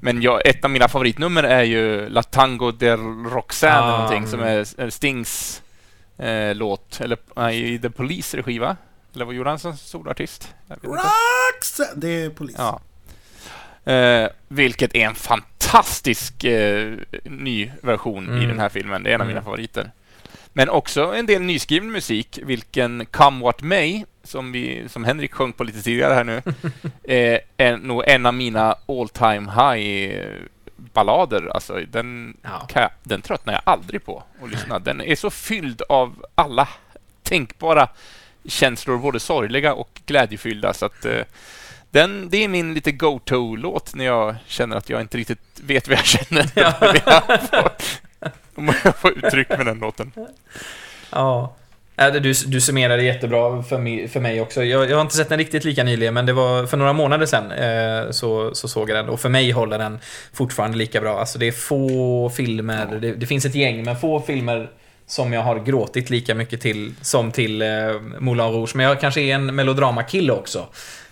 Men 0.00 0.22
jag, 0.22 0.46
ett 0.46 0.64
av 0.64 0.70
mina 0.70 0.88
favoritnummer 0.88 1.42
är 1.42 1.62
ju 1.62 2.08
La 2.08 2.22
Tango 2.22 2.70
del 2.70 3.00
Roxanne, 3.24 3.92
Ah, 4.22 4.26
som 4.26 4.40
mm. 4.40 4.64
är 4.78 4.90
Stings 4.90 5.62
eh, 6.18 6.54
låt, 6.54 7.00
eller 7.00 7.50
i 7.50 7.78
The 7.78 7.90
Police 7.90 8.36
regi, 8.36 8.58
va? 8.58 8.76
Eller 9.14 9.24
vad 9.24 9.34
gjorde 9.34 9.50
han 9.50 9.58
som 9.58 9.76
solartist? 9.76 10.54
Roxanne! 10.82 11.90
Det 11.96 12.08
är 12.08 12.30
polis. 12.30 12.56
Ja. 12.58 12.80
Eh, 13.92 14.28
vilket 14.48 14.94
är 14.94 15.06
en 15.06 15.14
fantastisk 15.14 16.44
eh, 16.44 16.94
ny 17.24 17.70
version 17.82 18.24
i 18.24 18.30
Mm. 18.30 18.48
den 18.48 18.58
här 18.58 18.68
filmen. 18.68 19.02
Det 19.02 19.10
är 19.10 19.14
en 19.14 19.20
av 19.20 19.24
Mm. 19.24 19.34
mina 19.34 19.44
favoriter. 19.44 19.90
Men 20.52 20.68
också 20.68 21.14
en 21.14 21.26
del 21.26 21.42
nyskriven 21.42 21.92
musik, 21.92 22.38
vilken 22.42 23.06
Come 23.06 23.44
What 23.44 23.62
May, 23.62 24.04
som, 24.24 24.52
vi, 24.52 24.88
som 24.88 25.04
Henrik 25.04 25.32
sjöng 25.34 25.52
på 25.52 25.64
lite 25.64 25.82
tidigare 25.82 26.14
här 26.14 26.24
nu, 26.24 26.42
eh, 27.14 27.40
är 27.56 27.76
nog 27.76 28.02
en 28.06 28.26
av 28.26 28.34
mina 28.34 28.76
all 28.88 29.08
time 29.08 29.50
high 29.52 30.16
ballader. 30.76 31.50
Alltså, 31.54 31.80
den, 31.88 32.36
Ja. 32.42 32.66
kan 32.68 32.82
jag, 32.82 32.90
den 33.02 33.22
tröttnar 33.22 33.52
jag 33.52 33.62
aldrig 33.66 34.04
på 34.04 34.22
att 34.42 34.50
lyssna. 34.50 34.78
Den 34.78 35.00
är 35.00 35.14
så 35.16 35.30
fylld 35.30 35.82
av 35.88 36.26
alla 36.34 36.68
tänkbara 37.22 37.88
känslor, 38.44 38.98
både 38.98 39.20
sorgliga 39.20 39.74
och 39.74 40.00
glädjefyllda. 40.06 40.74
Så 40.74 40.86
att, 40.86 41.04
eh, 41.04 41.20
den, 41.90 42.28
det 42.30 42.44
är 42.44 42.48
min 42.48 42.74
lite 42.74 42.92
go-to-låt 42.92 43.94
när 43.94 44.04
jag 44.04 44.34
känner 44.46 44.76
att 44.76 44.90
jag 44.90 45.00
inte 45.00 45.18
riktigt 45.18 45.38
vet 45.62 45.88
vad 45.88 45.98
jag 45.98 46.06
känner. 46.06 46.46
Om 48.54 48.72
jag 48.84 48.96
får 48.96 49.18
uttryck 49.24 49.48
med 49.48 49.66
den 49.66 49.78
låten. 49.78 50.12
Ja. 51.10 51.56
Ja, 51.96 52.10
det- 52.10 52.20
Du, 52.20 52.32
du 52.46 52.60
summerade 52.60 53.02
jättebra 53.02 53.62
för 53.62 53.78
mig, 53.78 54.08
för 54.08 54.20
mig 54.20 54.40
också. 54.40 54.64
Jag, 54.64 54.90
jag 54.90 54.96
har 54.96 55.02
inte 55.02 55.16
sett 55.16 55.28
den 55.28 55.38
riktigt 55.38 55.64
lika 55.64 55.84
nyligen, 55.84 56.14
men 56.14 56.26
det 56.26 56.32
var 56.32 56.66
för 56.66 56.76
några 56.76 56.92
månader 56.92 57.26
sedan 57.26 57.50
eh, 57.52 58.10
så, 58.10 58.54
så 58.54 58.68
såg 58.68 58.90
jag 58.90 58.96
den. 58.96 59.08
Och 59.08 59.20
för 59.20 59.28
mig 59.28 59.50
håller 59.50 59.78
den 59.78 59.98
fortfarande 60.32 60.78
lika 60.78 61.00
bra. 61.00 61.20
Alltså 61.20 61.38
det 61.38 61.46
är 61.48 61.52
få 61.52 62.30
filmer, 62.30 62.98
det, 63.00 63.12
det 63.12 63.26
finns 63.26 63.44
ett 63.44 63.54
gäng, 63.54 63.84
men 63.84 63.96
få 63.96 64.20
filmer 64.20 64.70
som 65.10 65.32
jag 65.32 65.42
har 65.42 65.58
gråtit 65.58 66.10
lika 66.10 66.34
mycket 66.34 66.60
till 66.60 66.94
som 67.02 67.32
till 67.32 67.62
eh, 67.62 67.68
Moulin 68.18 68.46
Rouge. 68.46 68.70
Men 68.74 68.86
jag 68.86 69.00
kanske 69.00 69.20
är 69.20 69.34
en 69.34 69.54
melodramakille 69.54 70.32
också. 70.32 70.58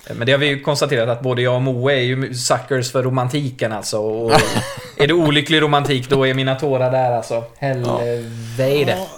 Eh, 0.07 0.17
Men 0.17 0.27
det 0.27 0.33
har 0.33 0.39
vi 0.39 0.47
ju 0.47 0.61
konstaterat 0.61 1.09
att 1.09 1.23
både 1.23 1.43
jag 1.43 1.55
och 1.55 1.63
Moe 1.63 1.93
är 1.93 2.01
ju 2.01 2.35
suckers 2.35 2.93
för 2.93 3.03
romantiken 3.03 3.73
alltså. 3.73 3.99
Och 3.99 4.33
är 4.97 5.07
det 5.07 5.15
olycklig 5.15 5.63
romantik, 5.63 6.09
då 6.09 6.27
är 6.27 6.35
mina 6.35 6.55
tårar 6.55 6.91
där 6.93 7.13
alltså. 7.13 7.45
Helvete. 7.59 8.95
Ja, 8.99 9.09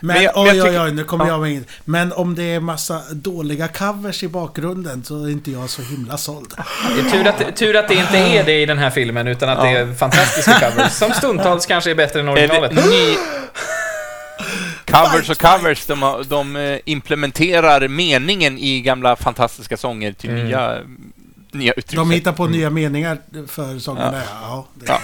Men, 0.00 0.14
Men 0.14 0.22
jag- 0.24 0.32
men 0.36 0.44
oj, 0.44 0.56
jag 0.56 0.64
oj, 0.66 0.70
tycker- 0.72 0.84
oj, 0.84 0.92
nu 0.92 1.04
kommer 1.04 1.24
Ja. 1.26 1.30
jag 1.32 1.40
med 1.40 1.50
in. 1.52 1.64
Men 1.84 2.12
om 2.12 2.34
det 2.34 2.42
är 2.42 2.60
massa 2.60 3.00
dåliga 3.12 3.68
covers 3.68 4.22
i 4.22 4.28
bakgrunden 4.28 5.04
så 5.04 5.24
är 5.24 5.28
inte 5.30 5.50
jag 5.50 5.70
så 5.70 5.82
himla 5.82 6.16
såld. 6.16 6.54
Det 6.96 7.00
är 7.00 7.10
tur 7.10 7.26
att, 7.28 7.56
tur 7.56 7.76
att 7.76 7.88
det 7.88 7.94
inte 7.94 8.18
är 8.18 8.44
det 8.44 8.62
i 8.62 8.66
den 8.66 8.78
här 8.78 8.90
filmen, 8.90 9.26
utan 9.26 9.48
att 9.48 9.62
det 9.62 9.68
är 9.68 9.94
fantastiska 9.94 10.52
covers. 10.70 10.92
Som 10.92 11.12
stundtals 11.12 11.66
kanske 11.66 11.90
är 11.90 11.94
bättre 11.94 12.20
än 12.20 12.28
Är 12.28 12.34
det 12.34 12.40
originalet. 12.42 12.72
ny... 12.74 13.16
covers 14.92 15.30
och 15.30 15.38
covers, 15.38 15.86
de, 15.86 16.24
de 16.28 16.56
eh, 16.56 16.78
implementerar 16.84 17.88
meningen 17.88 18.58
i 18.58 18.80
gamla 18.80 19.16
fantastiska 19.16 19.76
sånger 19.76 20.12
till 20.12 20.30
Mm. 20.30 20.46
nya, 20.46 20.78
nya 21.52 21.72
uttryck. 21.72 21.96
De 21.96 22.10
hittar 22.10 22.32
på 22.32 22.46
nya 22.46 22.70
meningar 22.70 23.18
för 23.46 23.78
sångerna. 23.78 24.22
Ja. 24.42 24.66
det- 24.74 24.86
Ja. 24.88 25.00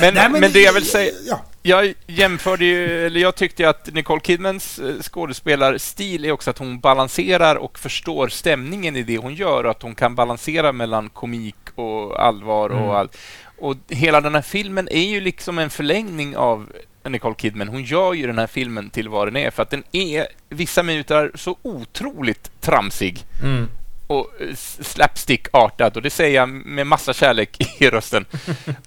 Men, 0.00 0.14
Nej, 0.14 0.28
men, 0.30 0.52
det 0.52 0.60
jag 0.60 0.72
vill 0.72 0.86
säga, 0.86 1.12
Ja. 1.26 1.40
jag 1.62 1.94
jämförde 2.06 2.64
ju, 2.64 3.06
eller 3.06 3.20
jag 3.20 3.34
tyckte 3.34 3.68
att 3.68 3.94
Nicole 3.94 4.20
Kidmans 4.20 4.78
eh, 4.78 4.94
skådespelarstil 5.02 6.24
är 6.24 6.32
också 6.32 6.50
att 6.50 6.58
hon 6.58 6.80
balanserar 6.80 7.56
och 7.56 7.78
förstår 7.78 8.28
stämningen 8.28 8.96
i 8.96 9.02
det 9.02 9.18
hon 9.18 9.34
gör 9.34 9.64
och 9.64 9.70
att 9.70 9.82
hon 9.82 9.94
kan 9.94 10.14
balansera 10.14 10.72
mellan 10.72 11.08
komik 11.08 11.56
och 11.74 12.22
allvar 12.26 12.70
Mm. 12.70 12.82
och 12.82 12.98
allt. 12.98 13.16
Och 13.58 13.74
hela 13.88 14.20
den 14.20 14.34
här 14.34 14.42
filmen 14.42 14.88
är 14.90 15.04
ju 15.08 15.20
liksom 15.20 15.58
en 15.58 15.70
förlängning 15.70 16.36
av 16.36 16.68
Nicole 17.08 17.34
Kidman. 17.34 17.68
Hon 17.68 17.82
gör 17.84 18.12
ju 18.14 18.26
den 18.26 18.38
här 18.38 18.46
filmen 18.46 18.90
till 18.90 19.08
vad 19.08 19.26
den 19.26 19.36
är 19.36 19.50
för 19.50 19.62
att 19.62 19.70
den 19.70 19.84
är 19.92 20.26
vissa 20.48 20.82
minuter 20.82 21.30
så 21.34 21.56
otroligt 21.62 22.60
tramsig 22.60 23.24
Mm. 23.42 23.68
och 24.06 24.32
slapstick-artad 24.80 25.96
och 25.96 26.02
det 26.02 26.10
säger 26.10 26.34
jag 26.36 26.48
med 26.48 26.86
massa 26.86 27.12
kärlek 27.14 27.56
i 27.80 27.88
rösten. 27.90 28.24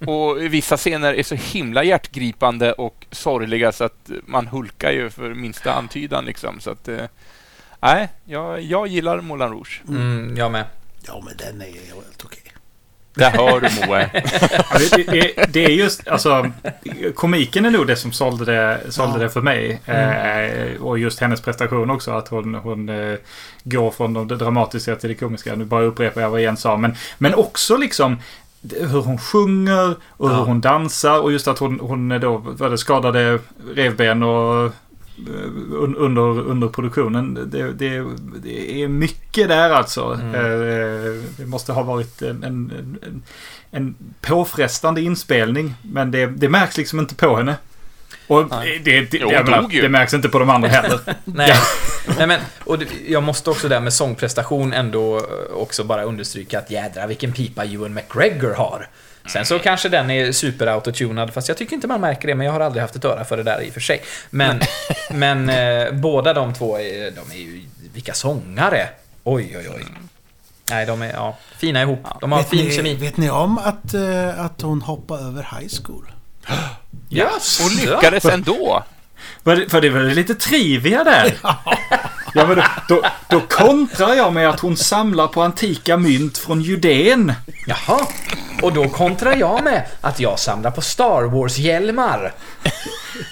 och 0.06 0.36
vissa 0.54 0.76
scener 0.76 1.14
är 1.14 1.22
så 1.22 1.34
himla 1.34 1.84
hjärtgripande 1.84 2.72
och 2.72 3.06
sorgliga 3.10 3.72
så 3.72 3.84
att 3.84 4.10
man 4.26 4.46
hulkar 4.46 4.90
ju 4.92 5.10
för 5.10 5.34
minsta 5.34 5.72
antydan 5.72 6.24
liksom. 6.24 6.60
Så 6.60 6.70
att, 6.70 6.88
eh, 6.88 7.04
nej, 7.80 8.08
jag, 8.24 8.60
jag 8.62 8.86
gillar 8.86 9.20
Moulin 9.20 9.48
Rouge. 9.48 9.82
Mm, 9.88 10.36
jag 10.36 10.52
med. 10.52 10.64
ja, 11.06 11.22
men 11.24 11.36
den 11.36 11.60
är 11.60 11.66
ju 11.66 11.80
helt 11.94 12.24
okej. 12.24 12.49
Där 13.14 13.30
hör 13.30 13.60
du 13.60 13.86
Moe. 13.86 14.10
Ja, 14.70 14.78
det, 14.96 15.02
det, 15.12 15.52
det 15.52 15.64
är 15.64 15.68
just, 15.70 16.08
alltså, 16.08 16.50
komiken 17.14 17.64
är 17.64 17.70
nog 17.70 17.86
det 17.86 17.96
som 17.96 18.12
sålde 18.12 18.44
det, 18.44 18.80
sålde 18.92 19.12
Ja. 19.18 19.22
det 19.22 19.30
för 19.30 19.40
mig. 19.40 19.80
Eh, 19.86 20.82
och 20.82 20.98
just 20.98 21.20
hennes 21.20 21.40
prestation 21.40 21.90
också, 21.90 22.10
att 22.10 22.28
hon, 22.28 22.54
hon 22.54 22.88
eh, 22.88 23.18
går 23.64 23.90
från 23.90 24.28
det 24.28 24.36
dramatiska 24.36 24.96
till 24.96 25.08
det 25.08 25.14
komiska. 25.14 25.54
Nu 25.54 25.64
bara 25.64 25.82
upprepar 25.84 26.20
jag 26.20 26.30
vad 26.30 26.42
Jens 26.42 26.60
sa. 26.60 26.76
Men, 26.76 26.94
men 27.18 27.34
också 27.34 27.76
liksom 27.76 28.18
hur 28.80 29.00
hon 29.02 29.18
sjunger 29.18 29.94
och 30.10 30.28
hur 30.30 30.36
Ja. 30.36 30.44
hon 30.44 30.60
dansar 30.60 31.20
och 31.20 31.32
just 31.32 31.48
att 31.48 31.58
hon, 31.58 31.80
hon 31.80 32.08
då 32.08 32.36
var 32.36 32.70
det 32.70 32.78
skadade 32.78 33.38
revben 33.74 34.22
och 34.22 34.72
under, 35.98 36.22
under 36.40 36.68
produktionen. 36.68 37.34
Det, 37.50 37.72
det, 37.72 38.04
det 38.42 38.82
är 38.82 38.88
mycket 38.88 39.48
där 39.48 39.70
alltså. 39.70 40.04
Mm. 40.04 40.34
Eh, 40.34 41.22
Det 41.36 41.46
måste 41.46 41.72
ha 41.72 41.82
varit 41.82 42.22
en, 42.22 42.44
en, 42.44 42.72
en, 43.02 43.22
en 43.70 43.94
påfrestande 44.20 45.00
inspelning. 45.00 45.74
Men 45.82 46.10
det, 46.10 46.26
det 46.26 46.48
märks 46.48 46.76
liksom 46.76 47.00
inte 47.00 47.14
på 47.14 47.36
henne. 47.36 47.56
Och 48.26 48.50
Nej. 48.50 48.80
det, 48.84 49.00
det, 49.00 49.18
Jo, 49.20 49.30
menar, 49.30 49.68
det 49.82 49.88
märks 49.88 50.14
inte 50.14 50.28
på 50.28 50.38
de 50.38 50.50
andra 50.50 50.68
heller. 50.68 51.00
Nej. 51.24 51.54
Nej 52.18 52.26
men, 52.26 52.40
och 52.64 52.78
det, 52.78 52.86
jag 53.08 53.22
måste 53.22 53.50
också 53.50 53.68
där 53.68 53.80
med 53.80 53.92
sångprestation 53.92 54.72
ändå 54.72 55.16
eh, 55.16 55.22
också 55.54 55.84
bara 55.84 56.02
understryka 56.04 56.58
att 56.58 56.70
jädra 56.70 57.06
vilken 57.06 57.32
pipa 57.32 57.64
Ewan 57.64 57.94
McGregor 57.94 58.54
har. 58.54 58.88
Sen 59.32 59.46
så 59.46 59.58
kanske 59.58 59.88
den 59.88 60.10
är 60.10 60.32
super 60.32 60.66
autotunad 60.66 61.34
fast 61.34 61.48
jag 61.48 61.56
tycker 61.56 61.74
inte 61.74 61.86
man 61.86 62.00
märker 62.00 62.28
det, 62.28 62.34
men 62.34 62.46
jag 62.46 62.52
har 62.52 62.60
aldrig 62.60 62.82
haft 62.82 62.96
ett 62.96 63.04
öra 63.04 63.24
för 63.24 63.36
det 63.36 63.42
där 63.42 63.62
i 63.62 63.68
och 63.68 63.74
för 63.74 63.80
sig. 63.80 64.02
Men, 64.30 64.60
men 65.10 65.48
eh, 65.48 65.92
båda 65.92 66.32
de 66.32 66.54
två, 66.54 66.78
är, 66.78 67.10
de 67.10 67.34
är 67.36 67.40
ju, 67.40 67.62
vilka 67.94 68.14
sångare! 68.14 68.88
Oj, 69.24 69.56
oj, 69.58 69.68
oj. 69.76 69.84
Nej, 70.70 70.86
de 70.86 71.02
är 71.02 71.12
ja, 71.12 71.36
fina 71.58 71.82
ihop. 71.82 72.06
De 72.20 72.32
har 72.32 72.38
Vet 72.38 72.48
fin 72.48 72.64
ni, 72.64 72.76
kemi. 72.76 72.94
vet 72.94 73.16
ni 73.16 73.30
om 73.30 73.58
att, 73.58 73.94
eh, 73.94 74.40
att 74.44 74.62
hon 74.62 74.82
hoppade 74.82 75.22
över 75.24 75.48
high 75.60 75.70
school? 75.84 76.12
Yes. 77.12 77.60
Och 77.64 77.70
lyckades 77.70 78.24
ändå. 78.24 78.84
För 79.44 79.56
det, 79.56 79.68
för 79.68 79.80
det 79.80 79.90
var 79.90 80.00
lite 80.00 80.34
trivia 80.34 81.04
där. 81.04 81.34
Ja, 82.34 82.46
men 82.46 82.56
då, 82.56 82.62
då, 82.88 83.02
då 83.28 83.40
kontrar 83.40 84.14
jag 84.14 84.32
med 84.32 84.48
att 84.48 84.60
hon 84.60 84.76
samlar 84.76 85.26
på 85.28 85.42
antika 85.42 85.96
mynt 85.96 86.38
från 86.38 86.60
Judén. 86.62 87.32
Jaha. 87.66 88.06
Och 88.62 88.72
då 88.72 88.88
kontrar 88.88 89.36
jag 89.36 89.64
med 89.64 89.86
att 90.00 90.20
jag 90.20 90.38
samlar 90.38 90.70
på 90.70 90.80
Star 90.80 91.22
Wars-hjälmar. 91.22 92.32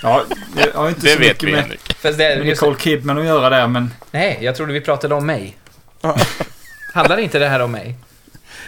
Ja, 0.03 0.23
jag 0.57 0.73
har 0.81 0.89
inte 0.89 1.01
Det 1.01 1.13
så 1.13 1.19
vet 1.19 1.29
mycket 1.29 1.43
vi, 1.43 1.53
med 1.53 1.61
Henrik. 1.61 1.97
Fast 2.03 2.19
det, 2.19 2.37
med 2.39 2.47
Nicole 2.47 2.77
Kidman 2.79 3.19
att 3.19 3.25
göra 3.25 3.51
där, 3.51 3.67
men... 3.67 3.95
Nej, 4.11 4.39
jag 4.41 4.57
trodde 4.57 4.73
vi 4.73 4.81
pratade 4.81 5.15
om 5.15 5.27
mig. 5.27 5.57
Handlar 6.95 7.19
inte 7.19 7.39
det 7.39 7.49
här 7.49 7.61
om 7.61 7.73
mig? 7.73 7.95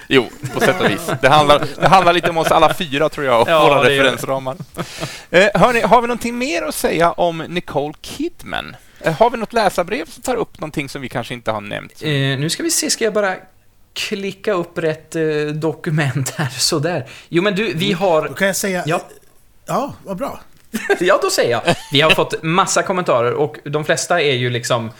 Jo, 0.09 0.28
på 0.55 0.61
sätt 0.61 0.81
och 0.81 0.90
vis. 0.90 1.11
Det 1.23 1.28
handlar, 1.28 1.62
det 1.81 1.89
handlar 1.89 2.12
lite 2.12 2.31
om 2.31 2.39
oss 2.39 2.51
alla 2.51 2.74
fyra, 2.74 3.09
tror 3.09 3.27
jag, 3.27 3.43
och 3.43 3.51
Ja, 3.51 3.69
våra 3.69 3.85
referensramar. 3.89 4.57
Eh, 5.31 5.48
hörni, 5.55 5.81
har 5.81 6.01
vi 6.01 6.07
någonting 6.07 6.39
mer 6.39 6.62
att 6.62 6.74
säga 6.74 7.12
om 7.12 7.39
Nicole 7.39 7.94
Kidman? 8.02 8.77
Eh, 9.01 9.12
har 9.12 9.31
vi 9.31 9.36
något 9.36 9.52
läsarbrev 9.52 10.05
som 10.06 10.22
tar 10.22 10.36
upp 10.36 10.60
någonting 10.60 10.89
som 10.89 11.02
vi 11.02 11.09
kanske 11.09 11.35
inte 11.35 11.51
har 11.51 11.60
nämnt? 11.60 12.02
Eh, 12.02 12.09
nu 12.10 12.51
ska 12.51 12.62
vi 12.62 12.70
se, 12.70 12.90
ska 12.90 13.05
jag 13.05 13.14
bara 13.14 13.36
klicka 13.93 14.52
upp 14.52 14.78
rätt 14.78 15.16
eh, 15.16 15.22
dokument 15.55 16.31
här, 16.31 16.48
sådär. 16.59 17.09
Jo 17.28 17.43
men 17.43 17.55
du, 17.55 17.72
vi 17.74 17.93
Då 17.93 17.98
har... 17.98 18.28
kan 18.28 18.47
jag 18.47 18.56
säga... 18.56 18.82
Ja. 18.86 19.01
Ja, 19.66 19.94
vad 20.05 20.16
bra. 20.16 20.40
Ja, 21.01 21.18
då 21.22 21.31
säger 21.31 21.51
jag. 21.51 21.62
Vi 21.93 22.01
har 22.01 22.10
fått 22.10 22.43
massa 22.43 22.82
kommentarer 22.82 23.32
och 23.32 23.56
de 23.64 23.85
flesta 23.85 24.20
är 24.22 24.35
ju 24.35 24.51
liksom 24.51 24.90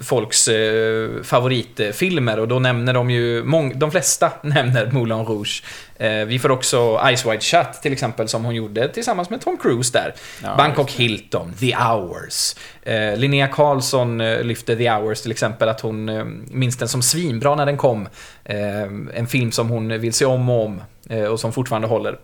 folks 0.00 0.48
eh, 0.48 1.22
favoritfilmer 1.22 2.38
och 2.38 2.48
då 2.48 2.58
nämner 2.58 2.94
de 2.94 3.10
ju, 3.10 3.44
mång, 3.44 3.78
de 3.78 3.90
flesta 3.90 4.32
nämner 4.42 4.90
Moulin 4.92 5.24
Rouge. 5.24 5.62
Eh, 5.96 6.24
vi 6.24 6.38
får 6.38 6.50
också 6.50 7.00
Ice 7.16 7.26
Wide 7.26 7.40
Shut 7.40 7.82
till 7.82 7.92
exempel 7.92 8.28
som 8.28 8.44
hon 8.44 8.54
gjorde 8.54 8.88
tillsammans 8.88 9.30
med 9.30 9.40
Tom 9.40 9.56
Cruise 9.56 9.92
där. 9.92 10.14
Ja, 10.42 10.56
Bangkok 10.56 10.90
Hilton, 10.90 11.52
The 11.54 11.76
Hours. 11.76 12.54
Eh, 12.82 13.16
Linnea 13.16 13.48
Karlsson 13.48 14.20
eh, 14.20 14.42
lyfte 14.42 14.76
The 14.76 14.90
Hours 14.90 15.22
till 15.22 15.30
exempel 15.30 15.68
att 15.68 15.80
hon 15.80 16.08
eh, 16.08 16.24
minns 16.50 16.76
den 16.76 16.88
som 16.88 17.02
svinbra 17.02 17.54
när 17.54 17.66
den 17.66 17.76
kom. 17.76 18.08
Eh, 18.44 18.82
en 19.14 19.26
film 19.26 19.52
som 19.52 19.68
hon 19.68 20.00
vill 20.00 20.12
se 20.12 20.24
om 20.24 20.50
och 20.50 20.64
om 20.64 20.82
eh, 21.08 21.24
och 21.24 21.40
som 21.40 21.52
fortfarande 21.52 21.88
håller. 21.88 22.18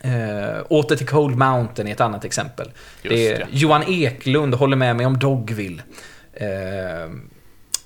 Eh, 0.00 0.62
åter 0.68 0.96
till 0.96 1.06
Cold 1.06 1.36
Mountain 1.36 1.88
är 1.88 1.92
ett 1.92 2.00
annat 2.00 2.24
exempel. 2.24 2.70
Just 3.02 3.16
är, 3.16 3.38
det. 3.38 3.46
Johan 3.50 3.82
Eklund 3.88 4.54
håller 4.54 4.76
med 4.76 4.96
mig 4.96 5.06
om 5.06 5.18
Dogville. 5.18 5.82
Ehm, 6.36 7.30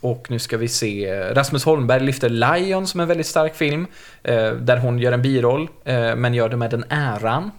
och 0.00 0.30
nu 0.30 0.38
ska 0.38 0.56
vi 0.56 0.68
se. 0.68 1.14
Rasmus 1.34 1.64
Holmberg 1.64 2.02
lyfter 2.02 2.28
Lion 2.28 2.86
som 2.86 3.00
en 3.00 3.08
väldigt 3.08 3.26
stark 3.26 3.54
film. 3.54 3.86
Eh, 4.22 4.52
där 4.52 4.76
hon 4.76 4.98
gör 4.98 5.12
en 5.12 5.22
biroll, 5.22 5.68
eh, 5.84 6.16
men 6.16 6.34
gör 6.34 6.48
det 6.48 6.56
med 6.56 6.70
den 6.70 6.84
äran. 6.88 7.50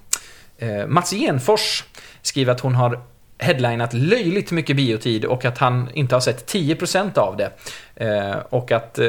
Eh, 0.57 0.87
Mats 0.87 1.11
Genfors 1.11 1.83
skriver 2.21 2.51
att 2.51 2.59
hon 2.59 2.75
har 2.75 3.01
headlinat 3.37 3.93
löjligt 3.93 4.51
mycket 4.51 4.75
biotid 4.75 5.25
och 5.25 5.45
att 5.45 5.57
han 5.57 5.89
inte 5.93 6.15
har 6.15 6.19
sett 6.19 6.47
10% 6.53 7.17
av 7.17 7.37
det. 7.37 7.51
Och 8.49 8.71
att... 8.71 8.99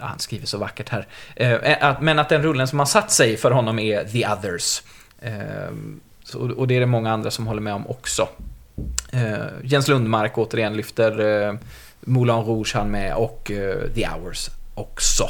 Ja, 0.00 0.06
han 0.06 0.18
skriver 0.18 0.46
så 0.46 0.58
vackert 0.58 0.88
här. 0.88 1.06
Eh, 1.36 1.76
att, 1.80 2.00
men 2.00 2.18
att 2.18 2.28
den 2.28 2.42
rullen 2.42 2.68
som 2.68 2.78
har 2.78 2.86
satt 2.86 3.10
sig 3.10 3.36
för 3.36 3.50
honom 3.50 3.78
är 3.78 4.04
The 4.04 4.28
Others. 4.28 4.82
Eh, 5.20 5.32
så, 6.24 6.50
och 6.50 6.68
det 6.68 6.76
är 6.76 6.80
det 6.80 6.86
många 6.86 7.12
andra 7.12 7.30
som 7.30 7.46
håller 7.46 7.60
med 7.60 7.74
om 7.74 7.86
också. 7.86 8.28
Eh, 9.12 9.36
Jens 9.64 9.88
Lundmark 9.88 10.38
återigen 10.38 10.76
lyfter 10.76 11.20
eh, 11.48 11.54
Moulin 12.00 12.36
Rouge 12.44 12.74
han 12.74 12.90
med 12.90 13.14
och 13.14 13.50
eh, 13.50 13.88
The 13.94 14.06
Hours 14.08 14.50
också. 14.74 15.28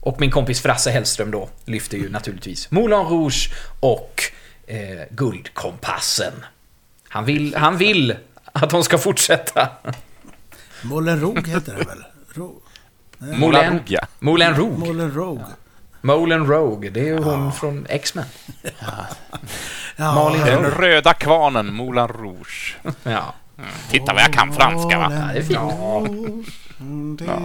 Och 0.00 0.20
min 0.20 0.30
kompis 0.30 0.60
Frasse 0.62 0.90
Hellström 0.90 1.30
då 1.30 1.48
lyfter 1.64 1.98
ju 1.98 2.10
naturligtvis 2.10 2.70
Moulin 2.70 2.98
Rouge 2.98 3.50
och 3.80 4.22
eh, 4.66 4.78
Guldkompassen. 5.10 6.32
Han 7.08 7.24
vill, 7.24 7.54
han 7.56 7.76
vill 7.76 8.16
att 8.52 8.70
de 8.70 8.84
ska 8.84 8.98
fortsätta. 8.98 9.68
Moulin 10.82 11.20
Rouge 11.20 11.48
heter 11.48 11.72
det 11.78 11.84
väl? 11.84 12.04
Ro- 12.34 12.62
Moulin 13.18 13.70
Rouge, 13.70 13.82
ja. 13.86 14.00
Moulin 14.18 14.54
Rouge. 14.54 14.78
Moulin 14.78 15.10
Rouge. 15.10 15.40
Moulin 16.06 16.46
Rogue, 16.46 16.90
det 16.90 17.00
är 17.00 17.04
ju 17.04 17.18
hon 17.22 17.52
från 17.52 17.86
X-Men. 17.88 18.24
Ja, 19.96 20.14
Malin 20.14 20.40
Den 20.44 20.64
Rogue. 20.64 20.70
röda 20.88 21.14
kvarnen, 21.14 21.74
Moulin 21.74 22.08
Rouge. 22.08 22.76
Ja. 23.02 23.34
Titta 23.90 24.12
vad 24.12 24.22
jag 24.22 24.32
kan 24.32 24.52
franska, 24.52 24.98
va? 24.98 25.12
Ja, 25.12 25.32
det 25.32 25.38
är 25.38 25.42
fint. 25.42 26.46
Mm, 26.80 27.18
Ja. 27.26 27.38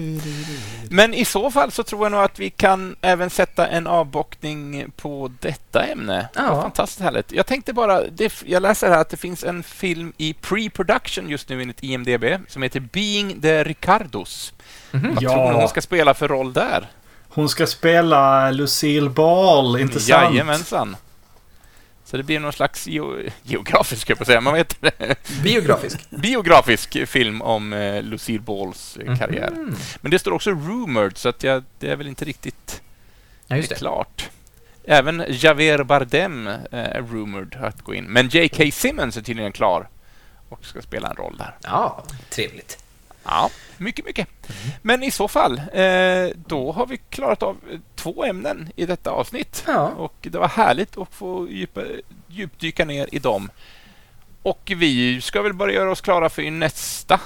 Men 0.90 1.14
i 1.14 1.26
så 1.26 1.52
fall 1.52 1.72
så 1.72 1.84
tror 1.84 2.06
jag 2.06 2.12
nog 2.12 2.22
att 2.22 2.40
vi 2.40 2.50
kan 2.50 2.96
även 3.02 3.30
sätta 3.30 3.68
en 3.68 3.88
avbockning 3.88 4.92
på 4.96 5.32
detta 5.40 5.84
ämne. 5.86 6.30
Ja. 6.36 6.62
Fantastiskt 6.62 7.02
härligt. 7.02 7.32
Jag 7.32 7.46
tänkte 7.46 7.74
bara, 7.74 8.02
det, 8.04 8.34
jag 8.46 8.62
läser 8.62 8.90
här 8.90 8.98
att 9.02 9.10
det 9.10 9.18
finns 9.18 9.44
en 9.44 9.64
film 9.64 10.14
i 10.18 10.34
pre-production 10.42 11.30
just 11.30 11.50
nu 11.50 11.62
enligt 11.62 11.84
IMDB 11.84 12.26
som 12.48 12.62
heter 12.64 12.80
Being 12.80 13.42
the 13.42 13.64
Ricardos. 13.64 14.54
Mhm. 14.92 15.14
Vad 15.16 15.24
Ja. 15.24 15.34
tror 15.34 15.52
ni 15.54 15.60
hon 15.60 15.68
ska 15.70 15.82
spela 15.82 16.14
för 16.14 16.28
roll 16.28 16.54
där? 16.54 16.88
Hon 17.34 17.50
ska 17.50 17.68
spela 17.68 18.52
Lucille 18.52 19.10
Ball, 19.10 19.80
inte 19.80 20.00
sant? 20.00 20.34
Jajamensan. 20.34 20.96
Så 22.06 22.18
det 22.18 22.24
blir 22.24 22.40
någon 22.40 22.54
slags 22.54 22.88
geo 22.88 23.18
geografisk, 23.44 24.10
jag 24.10 24.18
på 24.18 24.26
säga, 24.26 24.42
man 24.42 24.54
vet. 24.54 24.76
Biografisk. 25.44 26.10
biografisk 26.10 27.08
film 27.08 27.42
om 27.42 27.74
eh, 27.74 28.04
Lucille 28.04 28.40
Balls 28.40 28.98
eh, 28.98 29.18
karriär. 29.18 29.52
Mhm. 29.52 29.76
Men 30.02 30.12
det 30.12 30.20
står 30.20 30.32
också 30.32 30.50
rumored, 30.52 31.18
så 31.18 31.30
att 31.30 31.44
jag, 31.44 31.64
det 31.80 31.90
är 31.92 31.96
väl 31.96 32.08
inte 32.08 32.26
riktigt 32.26 32.82
Ja, 33.48 33.56
just 33.58 33.70
det. 33.70 33.76
klart. 33.76 34.30
Även 34.84 35.24
Javier 35.30 35.84
Bardem 35.84 36.48
eh, 36.48 36.56
är 36.72 37.02
rumored 37.02 37.56
att 37.62 37.82
gå 37.82 37.94
in. 37.94 38.06
Men 38.06 38.28
J.K. 38.30 38.64
Simmons 38.72 39.18
är 39.18 39.22
tydligen 39.22 39.52
klar 39.52 39.90
och 40.50 40.66
ska 40.66 40.82
spela 40.82 41.10
en 41.10 41.16
roll 41.16 41.36
där. 41.38 41.56
Ja, 41.64 42.04
trevligt. 42.30 42.84
Ja, 43.24 43.50
mycket, 43.82 44.06
mycket. 44.06 44.28
Men 44.82 45.04
i 45.04 45.12
så 45.12 45.28
fall, 45.28 45.58
eh, 45.58 46.28
då 46.36 46.72
har 46.72 46.86
vi 46.86 46.98
klarat 46.98 47.44
av 47.44 47.58
eh, 47.72 47.80
två 47.96 48.24
ämnen 48.24 48.70
i 48.76 48.86
detta 48.86 49.12
avsnitt. 49.12 49.64
Ja. 49.68 49.88
Och 49.90 50.16
det 50.22 50.38
var 50.38 50.48
härligt 50.48 50.98
att 50.98 51.14
få 51.14 51.48
djupa, 51.50 51.82
djupdyka 52.28 52.86
ner 52.86 53.10
i 53.12 53.20
dem. 53.20 53.50
Och 54.44 54.72
vi 54.76 55.22
ska 55.22 55.42
väl 55.42 55.54
börja 55.54 55.76
göra 55.76 55.92
oss 55.92 56.02
klara 56.02 56.30
för 56.30 56.52
nästa 56.52 57.20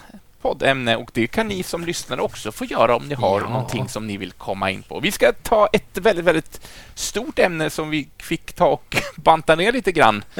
poddämne 0.46 0.96
och 0.96 1.10
det 1.14 1.28
kan 1.28 1.48
ni 1.48 1.64
som 1.64 1.86
lyssnar 1.86 2.20
också 2.20 2.52
få 2.52 2.66
göra 2.66 2.96
om 2.96 3.08
ni 3.08 3.16
har 3.16 3.42
Ja. 3.42 3.50
någonting 3.50 3.90
som 3.90 4.08
ni 4.08 4.18
vill 4.18 4.32
komma 4.32 4.72
in 4.72 4.84
på. 4.84 5.00
Vi 5.00 5.12
ska 5.12 5.34
ta 5.34 5.68
ett 5.74 5.98
väldigt, 5.98 6.26
väldigt 6.26 6.68
stort 6.96 7.40
ämne 7.40 7.70
som 7.70 7.90
vi 7.90 8.08
fick 8.18 8.54
ta 8.54 8.66
och 8.68 8.98
banta 9.16 9.56
ner 9.56 9.72
lite 9.72 9.92
grann. 9.92 10.24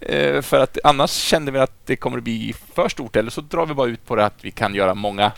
Eh, 0.00 0.42
för 0.42 0.60
att 0.60 0.78
annars 0.84 1.10
kände 1.10 1.52
vi 1.52 1.58
att 1.58 1.86
det 1.86 1.96
kommer 1.96 2.18
att 2.18 2.24
bli 2.24 2.54
för 2.74 2.88
stort 2.88 3.16
eller 3.16 3.30
så 3.30 3.40
drar 3.40 3.66
vi 3.66 3.74
bara 3.74 3.88
ut 3.88 4.06
på 4.06 4.16
det 4.16 4.24
att 4.26 4.44
vi 4.44 4.50
kan 4.50 4.74
göra 4.74 4.94
många 4.94 5.32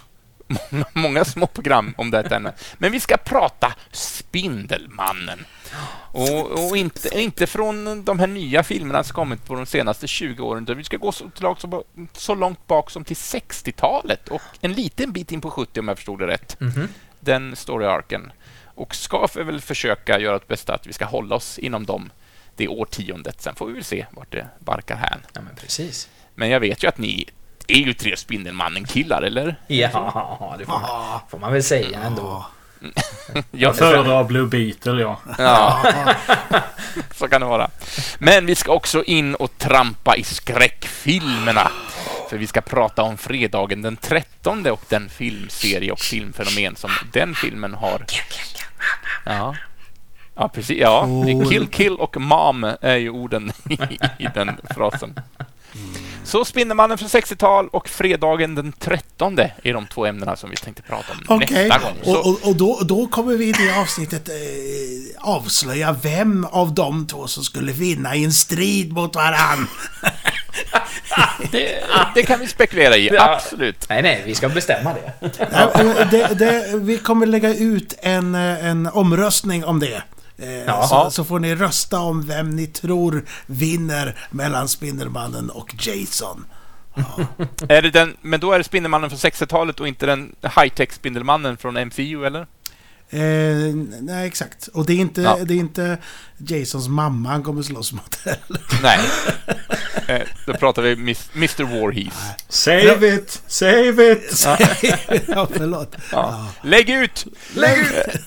Många, 0.46 0.84
många 0.92 1.24
små 1.24 1.46
program 1.46 1.94
om 1.96 2.10
detta 2.10 2.36
ämne. 2.36 2.52
Men 2.78 2.92
vi 2.92 3.00
ska 3.00 3.16
prata 3.16 3.74
Spindelmannen. 3.92 5.44
Och, 6.12 6.66
och 6.66 6.76
inte, 6.76 7.20
inte 7.20 7.46
från 7.46 8.04
de 8.04 8.18
här 8.18 8.26
nya 8.26 8.62
filmerna 8.62 9.04
som 9.04 9.14
kommit 9.14 9.44
på 9.44 9.54
de 9.54 9.66
senaste 9.66 10.06
20 10.06 10.42
åren. 10.42 10.62
utan 10.62 10.76
Vi 10.76 10.84
ska 10.84 10.96
gå 10.96 11.12
så, 11.12 11.30
så, 12.12 12.34
långt 12.34 12.66
bak 12.66 12.90
som 12.90 13.04
till 13.04 13.16
60-talet 13.16 14.28
och 14.28 14.42
en 14.60 14.72
liten 14.72 15.12
bit 15.12 15.32
in 15.32 15.40
på 15.40 15.50
70 15.50 15.80
om 15.80 15.88
jag 15.88 15.96
förstod 15.96 16.18
det 16.18 16.26
rätt. 16.26 16.60
Mhm. 16.60 16.88
Den 17.20 17.56
story-arken. 17.56 18.32
Och 18.64 18.94
ska 18.94 19.28
vi 19.34 19.42
väl 19.42 19.60
försöka 19.60 20.18
göra 20.18 20.38
det 20.38 20.48
bästa 20.48 20.74
att 20.74 20.86
vi 20.86 20.92
ska 20.92 21.04
hålla 21.04 21.34
oss 21.34 21.58
inom 21.58 21.86
dem 21.86 22.10
det 22.56 22.68
årtiondet. 22.68 23.42
Sen 23.42 23.54
får 23.54 23.66
vi 23.66 23.72
väl 23.72 23.84
se 23.84 24.06
vart 24.10 24.32
det 24.32 24.46
barkar 24.58 24.96
hän. 24.96 25.20
Ja, 25.32 25.40
men 25.40 25.56
precis. 25.56 26.08
Men 26.34 26.48
jag 26.48 26.60
vet 26.60 26.84
ju 26.84 26.88
att 26.88 26.98
ni 26.98 27.28
är 27.68 27.78
ju 27.78 27.94
tre 27.94 28.16
Spindelmannen-killar, 28.16 29.22
eller? 29.22 29.56
Ja, 29.66 30.56
det 30.58 30.64
får 30.64 30.72
man, 30.72 31.20
får 31.30 31.38
man 31.38 31.52
väl 31.52 31.62
säga 31.62 31.98
ändå. 32.02 32.44
Jag 33.50 33.76
föredrar 33.76 34.24
Blue 34.24 34.46
Beetle, 34.46 35.02
ja. 35.02 35.20
Ja, 35.38 35.82
så 37.14 37.28
kan 37.28 37.40
det 37.40 37.46
vara. 37.46 37.70
Men 38.18 38.46
vi 38.46 38.54
ska 38.54 38.72
också 38.72 39.04
in 39.04 39.34
och 39.34 39.58
trampa 39.58 40.16
i 40.16 40.24
skräckfilmerna. 40.24 41.70
För 42.30 42.38
vi 42.38 42.46
ska 42.46 42.60
prata 42.60 43.02
om 43.02 43.16
fredagen 43.18 43.82
den 43.82 43.96
13 43.96 44.66
och 44.66 44.82
den 44.88 45.08
filmserie 45.08 45.92
och 45.92 46.00
filmfenomen 46.00 46.76
som 46.76 46.90
den 47.12 47.34
filmen 47.34 47.74
har. 47.74 48.04
Ja, 49.24 49.56
ja 50.34 50.48
precis. 50.48 50.78
Ja, 50.78 51.08
kill, 51.50 51.68
kill 51.68 51.96
och 51.96 52.20
mom 52.20 52.64
är 52.80 52.96
ju 52.96 53.10
orden 53.10 53.52
i, 53.70 53.78
i 54.24 54.28
den 54.34 54.50
frasen. 54.74 55.14
Så 56.24 56.44
Spindelmannen 56.44 56.98
från 56.98 57.08
60-tal 57.08 57.68
och 57.68 57.88
fredagen 57.88 58.54
den 58.54 58.72
13 58.72 59.38
är 59.38 59.72
de 59.72 59.86
två 59.86 60.06
ämnena 60.06 60.36
som 60.36 60.50
vi 60.50 60.56
tänkte 60.56 60.82
prata 60.82 61.12
om 61.12 61.42
Okej, 61.42 61.68
nästa 61.68 61.78
gång. 61.78 61.94
Så, 62.02 62.18
och, 62.18 62.26
och, 62.26 62.48
och 62.48 62.56
då, 62.56 62.80
då 62.82 63.06
kommer 63.06 63.36
vi 63.36 63.48
i 63.48 63.52
det 63.52 63.80
avsnittet 63.80 64.28
eh, 64.28 64.34
avslöja 65.18 65.96
vem 66.02 66.44
av 66.44 66.74
de 66.74 67.06
två 67.06 67.26
som 67.26 67.44
skulle 67.44 67.72
vinna 67.72 68.16
i 68.16 68.24
en 68.24 68.32
strid 68.32 68.92
mot 68.92 69.16
varann. 69.16 69.68
det, 71.52 71.84
det 72.14 72.22
kan 72.22 72.40
vi 72.40 72.46
spekulera 72.46 72.96
i, 72.96 73.18
absolut. 73.18 73.86
Nej, 73.88 74.02
nej, 74.02 74.22
vi 74.26 74.34
ska 74.34 74.48
bestämma 74.48 74.94
det. 74.94 75.30
Ja, 75.52 75.72
eh, 75.80 76.10
det, 76.10 76.34
det, 76.34 76.70
vi 76.74 76.98
kommer 76.98 77.26
lägga 77.26 77.54
ut 77.54 77.94
en, 78.02 78.34
eh, 78.34 78.66
en 78.66 78.86
omröstning 78.86 79.64
om 79.64 79.80
det. 79.80 80.02
Eh, 80.38 80.48
Ja. 80.52 80.86
så, 80.88 81.10
så 81.10 81.24
får 81.24 81.38
ni 81.38 81.54
rösta 81.54 81.98
om 81.98 82.26
vem 82.26 82.50
ni 82.56 82.66
tror 82.66 83.24
vinner 83.46 84.18
mellan 84.30 84.68
Spindelmannen 84.68 85.50
och 85.50 85.74
Jason. 85.78 86.44
Är 87.68 87.82
det 87.82 87.90
den, 87.90 88.16
men 88.22 88.40
då 88.40 88.52
är 88.52 88.58
det 88.58 88.64
Spindelmannen 88.64 89.10
från 89.10 89.18
60-talet 89.18 89.80
och 89.80 89.88
inte 89.88 90.06
den 90.06 90.34
high-tech 90.42 90.92
Spindelmannen 90.92 91.56
från 91.56 91.74
MCU, 91.86 92.24
eller? 92.26 92.46
Eh, 93.10 93.74
nej, 94.00 94.26
exakt. 94.26 94.66
Och 94.66 94.86
det 94.86 94.92
är, 94.92 94.96
inte, 95.00 95.20
Ja. 95.22 95.38
det 95.44 95.54
är 95.54 95.58
inte 95.58 95.98
Jasons 96.38 96.88
mamma 96.88 97.28
han 97.28 97.42
kommer 97.42 97.62
slåss 97.62 97.92
mot 97.92 98.18
heller. 98.24 98.60
Nej. 98.82 99.00
eh, 100.20 100.26
då 100.46 100.54
pratar 100.54 100.82
vi 100.82 100.96
mis, 100.96 101.30
Mr. 101.34 101.62
Warhees. 101.80 102.14
Save 102.48 103.14
it! 103.14 103.42
Save 103.46 104.12
it! 104.12 104.44
ja, 105.28 105.48
förlåt. 105.56 105.96
Ja. 106.12 106.46
Lägg 106.62 106.90
ut! 106.90 107.26
Lägg 107.54 107.78
ut! 107.78 108.20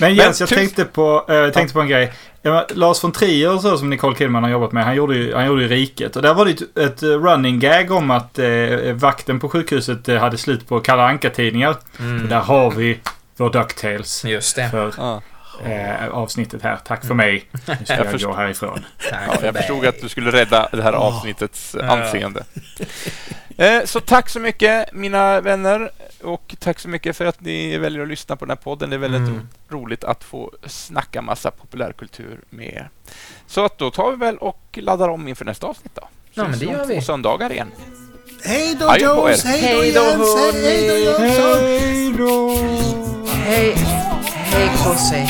Men 0.00 0.14
Jens, 0.14 0.40
jag 0.40 0.48
tänkte 0.48 0.84
på, 0.84 1.24
eh, 1.28 1.48
tänkte 1.52 1.74
på 1.74 1.80
en 1.80 1.88
grej. 1.88 2.12
Ja, 2.42 2.66
Lars 2.74 3.04
von 3.04 3.12
Trier 3.12 3.54
och 3.54 3.60
så 3.60 3.78
som 3.78 3.90
Nicole 3.90 4.16
Kidman 4.16 4.42
har 4.42 4.50
jobbat 4.50 4.72
med, 4.72 4.84
han 4.84 4.94
gjorde 4.94 5.16
ju, 5.16 5.34
han 5.34 5.46
gjorde 5.46 5.62
ju 5.62 5.68
Riket. 5.68 6.16
Och 6.16 6.22
där 6.22 6.34
var 6.34 6.44
det 6.44 6.50
ett, 6.50 6.78
ett 6.78 7.02
running 7.02 7.60
gag 7.60 7.90
om 7.90 8.10
att 8.10 8.38
eh, 8.38 8.48
vakten 8.94 9.40
på 9.40 9.48
sjukhuset 9.48 10.08
eh, 10.08 10.16
hade 10.20 10.38
slut 10.38 10.68
på 10.68 10.80
Kalle 10.80 11.02
Anka-tidningar. 11.02 11.70
Och 12.22 12.28
där 12.28 12.40
har 12.40 12.70
vi 12.70 12.98
vår 13.36 13.50
Ducktails 13.50 14.24
Just 14.24 14.56
det. 14.56 14.68
för 14.70 14.92
Ja. 14.98 15.22
eh, 15.64 16.08
avsnittet 16.08 16.62
här. 16.62 16.78
Tack 16.84 17.04
för 17.06 17.14
mig. 17.14 17.44
Nu 17.66 17.76
ska 17.84 17.94
jag, 17.96 18.10
förstår. 18.10 18.28
gå 18.30 18.36
härifrån. 18.36 18.84
Tack 19.10 19.20
Ja, 19.28 19.36
jag 19.42 19.54
förstod 19.56 19.86
att 19.86 20.00
du 20.00 20.08
skulle 20.08 20.30
rädda 20.30 20.68
det 20.72 20.82
här 20.82 20.92
avsnittets 20.92 21.74
eh, 21.74 21.90
anseende. 21.90 22.44
Eh, 23.56 23.84
Så 23.84 24.00
tack 24.00 24.28
så 24.30 24.40
mycket, 24.40 24.92
mina 24.92 25.40
vänner. 25.40 25.90
Och 26.22 26.54
tack 26.58 26.78
så 26.80 26.88
mycket 26.88 27.16
för 27.16 27.24
att 27.26 27.40
ni 27.40 27.78
väljer 27.78 28.02
att 28.02 28.08
lyssna 28.08 28.36
på 28.36 28.44
den 28.44 28.50
här 28.50 28.62
podden. 28.64 28.90
Det 28.90 28.96
är 28.96 28.98
väldigt 28.98 29.20
Mm. 29.20 29.48
roligt 29.68 30.04
att 30.04 30.24
få 30.24 30.52
snacka 30.66 31.22
massa 31.22 31.50
populärkultur 31.50 32.40
med 32.50 32.66
er. 32.66 32.90
Så 33.46 33.64
att 33.64 33.78
då 33.78 33.90
tar 33.90 34.10
vi 34.10 34.16
väl 34.16 34.36
och 34.38 34.60
laddar 34.82 35.08
om 35.08 35.28
inför 35.28 35.44
nästa 35.44 35.66
avsnitt 35.66 35.94
då. 35.94 36.08
Ja, 36.34 36.48
men 36.48 36.58
det 36.58 36.64
gör 36.64 36.84
vi. 36.86 36.94
två 36.94 37.00
söndagar 37.00 37.52
igen. 37.52 37.72
Hej 38.44 38.76
då 38.80 38.88
på. 38.88 38.98
Jones! 38.98 39.44
Hej 39.44 39.92
då 39.92 40.00
Hej 40.00 40.16
då, 40.18 40.24
Jens! 40.24 40.54
Hej 40.64 40.88
då. 40.88 41.24
Jönsson! 41.24 41.64
Hej 41.64 42.12
då! 42.18 42.56
Hej, 43.28 43.72
hej 44.34 44.70
Kossi. 44.84 45.28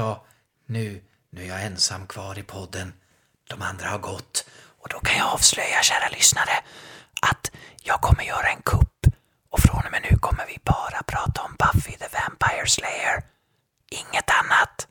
Ja, 0.00 0.24
nu, 0.66 1.02
nu 1.30 1.42
är 1.42 1.46
jag 1.48 1.64
ensam 1.64 2.06
kvar 2.06 2.38
i 2.38 2.42
podden. 2.42 2.92
De 3.48 3.62
andra 3.62 3.88
har 3.88 3.98
gått. 3.98 4.48
Och 4.78 4.88
då 4.88 5.00
kan 5.00 5.18
jag 5.18 5.28
avslöja, 5.28 5.82
kära 5.82 6.08
lyssnare, 6.08 6.64
att 7.22 7.50
jag 7.82 8.00
kommer 8.00 8.22
göra 8.22 8.48
en 8.48 8.62
kupp 8.62 9.06
och 9.50 9.60
från 9.60 9.84
och 9.86 9.92
med 9.92 10.06
nu 10.10 10.18
kommer 10.18 10.46
vi 10.46 10.58
bara 10.64 11.02
prata 11.06 11.42
om 11.42 11.56
Buffy 11.58 11.92
the 11.92 12.08
Vampire 12.16 12.66
Slayer. 12.66 13.24
Inget 13.90 14.30
annat. 14.30 14.88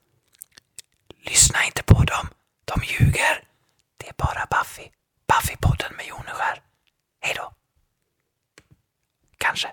Lyssna 1.26 1.66
inte 1.66 1.84
på 1.84 2.04
dem. 2.04 2.28
De 2.66 2.82
ljuger. 2.84 3.44
Det 3.98 4.10
är 4.10 4.14
bara 4.18 4.48
Buffy. 4.50 4.88
Buffy-podden 5.28 5.96
med 5.98 6.06
Joneskär. 6.08 6.62
Hej 7.20 7.34
då. 7.38 7.54
Kanske. 9.38 9.72